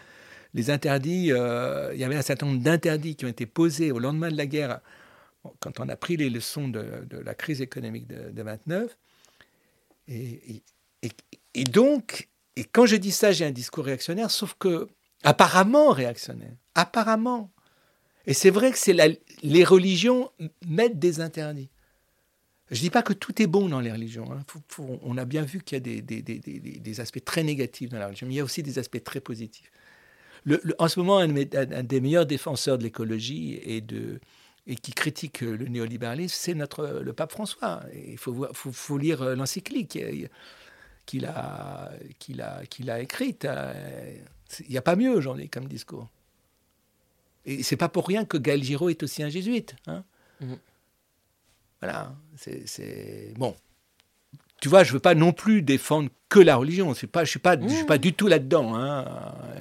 les 0.53 0.71
interdits, 0.71 1.29
il 1.29 1.99
y 1.99 2.05
avait 2.05 2.17
un 2.17 2.23
certain 2.23 2.47
nombre 2.47 2.63
d'interdits 2.63 3.17
qui 3.17 3.25
ont 3.25 3.29
été 3.29 3.47
posés 3.47 3.91
au 3.91 3.99
lendemain 3.99 4.31
de 4.31 4.37
la 4.37 4.47
guerre, 4.47 4.81
quand 5.61 5.81
on 5.81 5.89
a 5.89 5.97
pris 5.97 6.17
les 6.17 6.31
leçons 6.31 6.69
de, 6.69 7.07
la 7.11 7.35
crise 7.35 7.61
économique 7.61 8.07
de, 8.07 8.31
de 8.31 8.43
29. 8.43 8.97
Et, 10.09 10.63
et, 11.03 11.11
et, 11.55 11.65
donc, 11.65 12.29
et 12.57 12.65
quand 12.65 12.87
je 12.87 12.97
dis 12.97 13.13
ça, 13.13 13.33
j'ai 13.33 13.45
un 13.45 13.51
discours 13.51 13.85
réactionnaire, 13.85 14.31
sauf 14.31 14.55
que 14.59 14.89
apparemment 15.23 15.91
réactionnaire, 15.91 16.55
apparemment. 16.75 17.51
Et 18.27 18.35
c'est 18.35 18.51
vrai 18.51 18.73
que 18.73 19.17
les 19.43 19.65
religions 19.65 20.31
mettent 20.67 20.99
des 20.99 21.21
interdits. 21.21 21.69
Je 22.71 22.77
ne 22.77 22.81
dis 22.81 22.91
pas 22.91 23.03
que 23.03 23.13
tout 23.13 23.43
est 23.43 23.47
bon 23.47 23.69
dans 23.69 23.81
les 23.81 23.93
religions. 23.93 24.31
Hein. 24.33 24.43
on 24.79 25.19
a 25.19 25.25
bien 25.25 25.43
vu 25.43 25.61
qu'il 25.61 25.77
y 25.77 25.81
a 25.81 26.01
des, 26.01 27.01
aspects 27.01 27.25
très 27.25 27.43
négatifs 27.43 27.91
dans 27.91 27.99
la 27.99 28.07
religion, 28.07 28.27
mais 28.27 28.35
il 28.35 28.37
y 28.39 28.41
a 28.41 28.45
aussi 28.45 28.63
des 28.63 28.79
aspects 28.79 29.03
très 29.05 29.21
positifs. 29.21 29.71
en 30.79 30.89
ce 30.89 30.99
moment, 30.99 31.19
un, 31.19 31.29
des 31.83 32.01
meilleurs 32.01 32.27
défenseurs 32.27 32.79
de 32.79 32.85
l'écologie 32.85 33.61
et, 33.65 33.85
qui 34.77 34.93
critique 34.93 35.43
le 35.43 35.69
néolibéralisme, 35.69 36.35
c'est 36.39 36.55
notre 36.55 37.01
le 37.05 37.13
pape 37.13 37.33
François. 37.33 37.83
il 37.95 38.17
faut, 38.17 38.99
lire 38.99 39.37
l'encyclique 39.37 39.99
qu'il 41.05 41.27
a, 41.27 41.93
qu'il 42.19 42.45
qu'il 42.71 42.91
a 42.91 43.01
écrite. 43.01 43.47
Il 44.61 44.71
n'y 44.71 44.79
a 44.79 44.83
pas 44.83 44.97
mieux 44.97 45.11
aujourd'hui 45.11 45.51
comme 45.51 45.69
discours. 45.69 46.09
Et 47.47 47.63
c'est 47.63 47.77
pas 47.77 47.89
pour 47.89 48.07
rien 48.07 48.25
que 48.25 48.37
Gaël 48.37 48.63
Giraud 48.63 48.89
est 48.89 49.03
aussi 49.03 49.23
un 49.23 49.29
jésuite. 49.29 49.77
Hein. 49.87 50.05
Mhm. 50.41 50.59
Voilà, 51.81 52.17
c'est 52.37 53.35
bon. 53.37 53.55
Tu 54.61 54.71
vois, 54.71 54.85
je 54.85 54.93
veux 54.93 55.01
pas 55.01 55.15
non 55.15 55.33
plus 55.33 55.61
défendre 55.61 56.09
que 56.31 56.39
la 56.39 56.57
religion. 56.57 56.95
Pas, 57.13 57.25
je 57.25 57.31
suis 57.31 57.39
pas, 57.39 57.61
je 57.61 57.69
suis 57.69 57.85
pas 57.85 57.97
mhm. 57.97 58.01
du 58.01 58.15
tout 58.15 58.27
là-dedans. 58.27 58.75
Hein. 58.75 59.05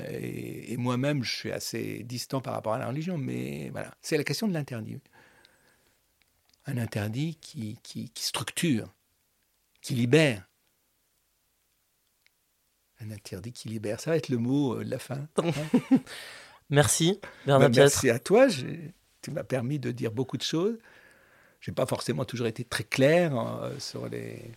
Et, 0.10 0.77
moi-même, 0.77 1.23
je 1.23 1.35
suis 1.35 1.51
assez 1.51 2.03
distant 2.03 2.39
par 2.39 2.53
rapport 2.53 2.73
à 2.73 2.80
la 2.80 2.88
religion. 2.88 3.18
Mais 3.18 3.69
voilà, 3.72 3.93
c'est 4.01 4.15
la 4.15 4.23
question 4.23 4.47
de 4.47 4.53
l'interdit. 4.53 4.97
Un 6.65 6.77
interdit 6.77 7.35
qui, 7.41 7.77
qui, 7.84 8.10
qui 8.10 8.23
structure, 8.23 8.88
qui 9.81 9.93
libère. 9.93 10.47
Un 13.01 13.11
interdit 13.11 13.51
qui 13.51 13.68
libère. 13.68 13.99
Ça 13.99 14.11
va 14.11 14.18
être 14.18 14.30
le 14.30 14.38
mot 14.38 14.80
euh, 14.80 14.85
de 14.85 14.89
la 14.89 14.99
fin. 14.99 15.27
Hein. 15.38 15.51
Merci, 16.69 17.19
Bernard 17.45 17.69
bah, 17.69 17.76
Merci 17.76 18.10
à 18.10 18.19
toi. 18.19 18.48
Tu 18.48 19.31
m'as 19.31 19.44
permis 19.44 19.80
de 19.80 19.91
dire 19.91 20.11
beaucoup 20.11 20.38
de 20.38 20.44
choses. 20.44 20.77
Je 21.60 21.72
n'ai 21.72 21.76
pas 21.76 21.85
forcément 21.85 22.26
toujours 22.26 22.48
été 22.48 22.64
très 22.64 22.84
clair 22.84 23.34
hein, 23.34 23.72
sur 23.80 24.10
les. 24.10 24.52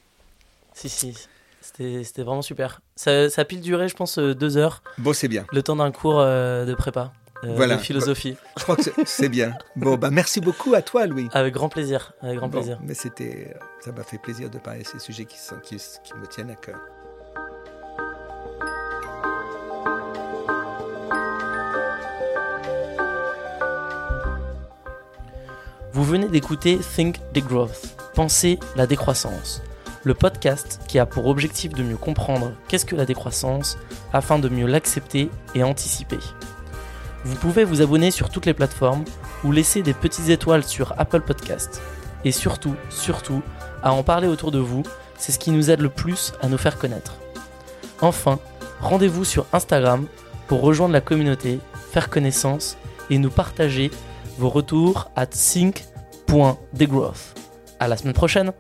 Si, 0.75 0.89
si. 0.89 1.29
C'était 1.61 2.23
vraiment 2.23 2.43
super. 2.43 2.81
Ça, 2.95 3.29
ça, 3.29 3.43
a 3.43 3.45
pile 3.45 3.61
duré, 3.61 3.89
je 3.89 3.97
pense, 3.97 4.19
euh, 4.19 4.35
deux 4.35 4.57
heures. 4.57 4.83
Bon, 4.99 5.13
c'est 5.13 5.29
bien. 5.29 5.45
Le 5.53 5.63
temps 5.63 5.77
d'un 5.77 5.91
cours 5.91 6.21
euh, 6.21 6.65
de 6.65 6.75
prépa. 6.75 7.13
Euh, 7.45 7.67
de 7.67 7.77
philosophie. 7.77 8.37
Je 8.57 8.63
crois 8.63 8.77
que 8.77 8.83
c'est 9.05 9.29
bien. 9.29 9.53
Bon, 9.75 9.97
bah 9.97 10.11
merci 10.11 10.41
beaucoup 10.41 10.75
à 10.75 10.83
toi, 10.83 11.07
Louis. 11.07 11.29
Avec 11.33 11.53
grand 11.53 11.69
plaisir. 11.69 12.13
Avec 12.23 12.39
grand 12.39 12.49
plaisir. 12.49 12.79
Mais 12.83 12.95
c'était, 12.95 13.55
ça 13.81 13.93
m'a 13.93 14.05
fait 14.05 14.19
plaisir 14.19 14.49
de 14.49 14.59
parler 14.59 14.83
de 14.83 14.87
ces 14.87 14.99
sujets 14.99 15.27
qui, 15.27 15.39
sont, 15.39 15.57
qui, 15.57 15.77
qui 15.77 16.15
me 16.15 16.27
tiennent 16.27 16.51
à 16.51 16.57
cœur. 16.57 16.81
Vous 25.97 26.05
venez 26.05 26.29
d'écouter 26.29 26.79
Think 26.79 27.17
Degrowth, 27.33 27.97
Penser 28.15 28.59
la 28.77 28.87
décroissance, 28.87 29.63
le 30.05 30.13
podcast 30.13 30.79
qui 30.89 30.99
a 30.99 31.07
pour 31.07 31.27
objectif 31.27 31.73
de 31.73 31.83
mieux 31.83 31.97
comprendre 31.97 32.53
qu'est-ce 32.69 32.85
que 32.85 32.97
la 32.97 33.07
décroissance 33.07 33.79
afin 34.13 34.39
de 34.39 34.51
mieux 34.51 34.67
l'accepter 34.67 35.31
et 35.55 35.63
anticiper. 35.63 36.19
Vous 37.25 37.37
pouvez 37.37 37.65
vous 37.65 37.81
abonner 37.81 38.11
sur 38.11 38.29
toutes 38.29 38.45
les 38.45 38.53
plateformes 38.53 39.07
ou 39.43 39.53
laisser 39.53 39.81
des 39.81 39.95
petites 39.95 40.29
étoiles 40.29 40.65
sur 40.65 40.93
Apple 40.99 41.23
Podcast. 41.23 41.81
Et 42.27 42.31
surtout, 42.31 42.75
surtout, 42.91 43.41
à 43.83 43.95
en 43.95 44.03
parler 44.03 44.29
autour 44.29 44.51
de 44.51 44.59
vous, 44.59 44.83
c'est 45.17 45.33
ce 45.33 45.39
qui 45.39 45.51
nous 45.51 45.71
aide 45.71 45.81
le 45.81 45.89
plus 45.89 46.35
à 46.43 46.49
nous 46.49 46.59
faire 46.59 46.77
connaître. 46.77 47.15
Enfin, 48.03 48.39
rendez-vous 48.83 49.25
sur 49.25 49.47
Instagram 49.55 50.05
pour 50.47 50.61
rejoindre 50.61 50.93
la 50.93 51.01
communauté, 51.01 51.59
faire 51.91 52.11
connaissance 52.11 52.77
et 53.09 53.17
nous 53.17 53.31
partager 53.31 53.91
vos 54.39 54.49
retours 54.49 55.11
à 55.17 55.27
sync.degrowth. 55.31 57.35
À 57.79 57.89
la 57.89 57.97
semaine 57.97 58.15
prochaine! 58.15 58.53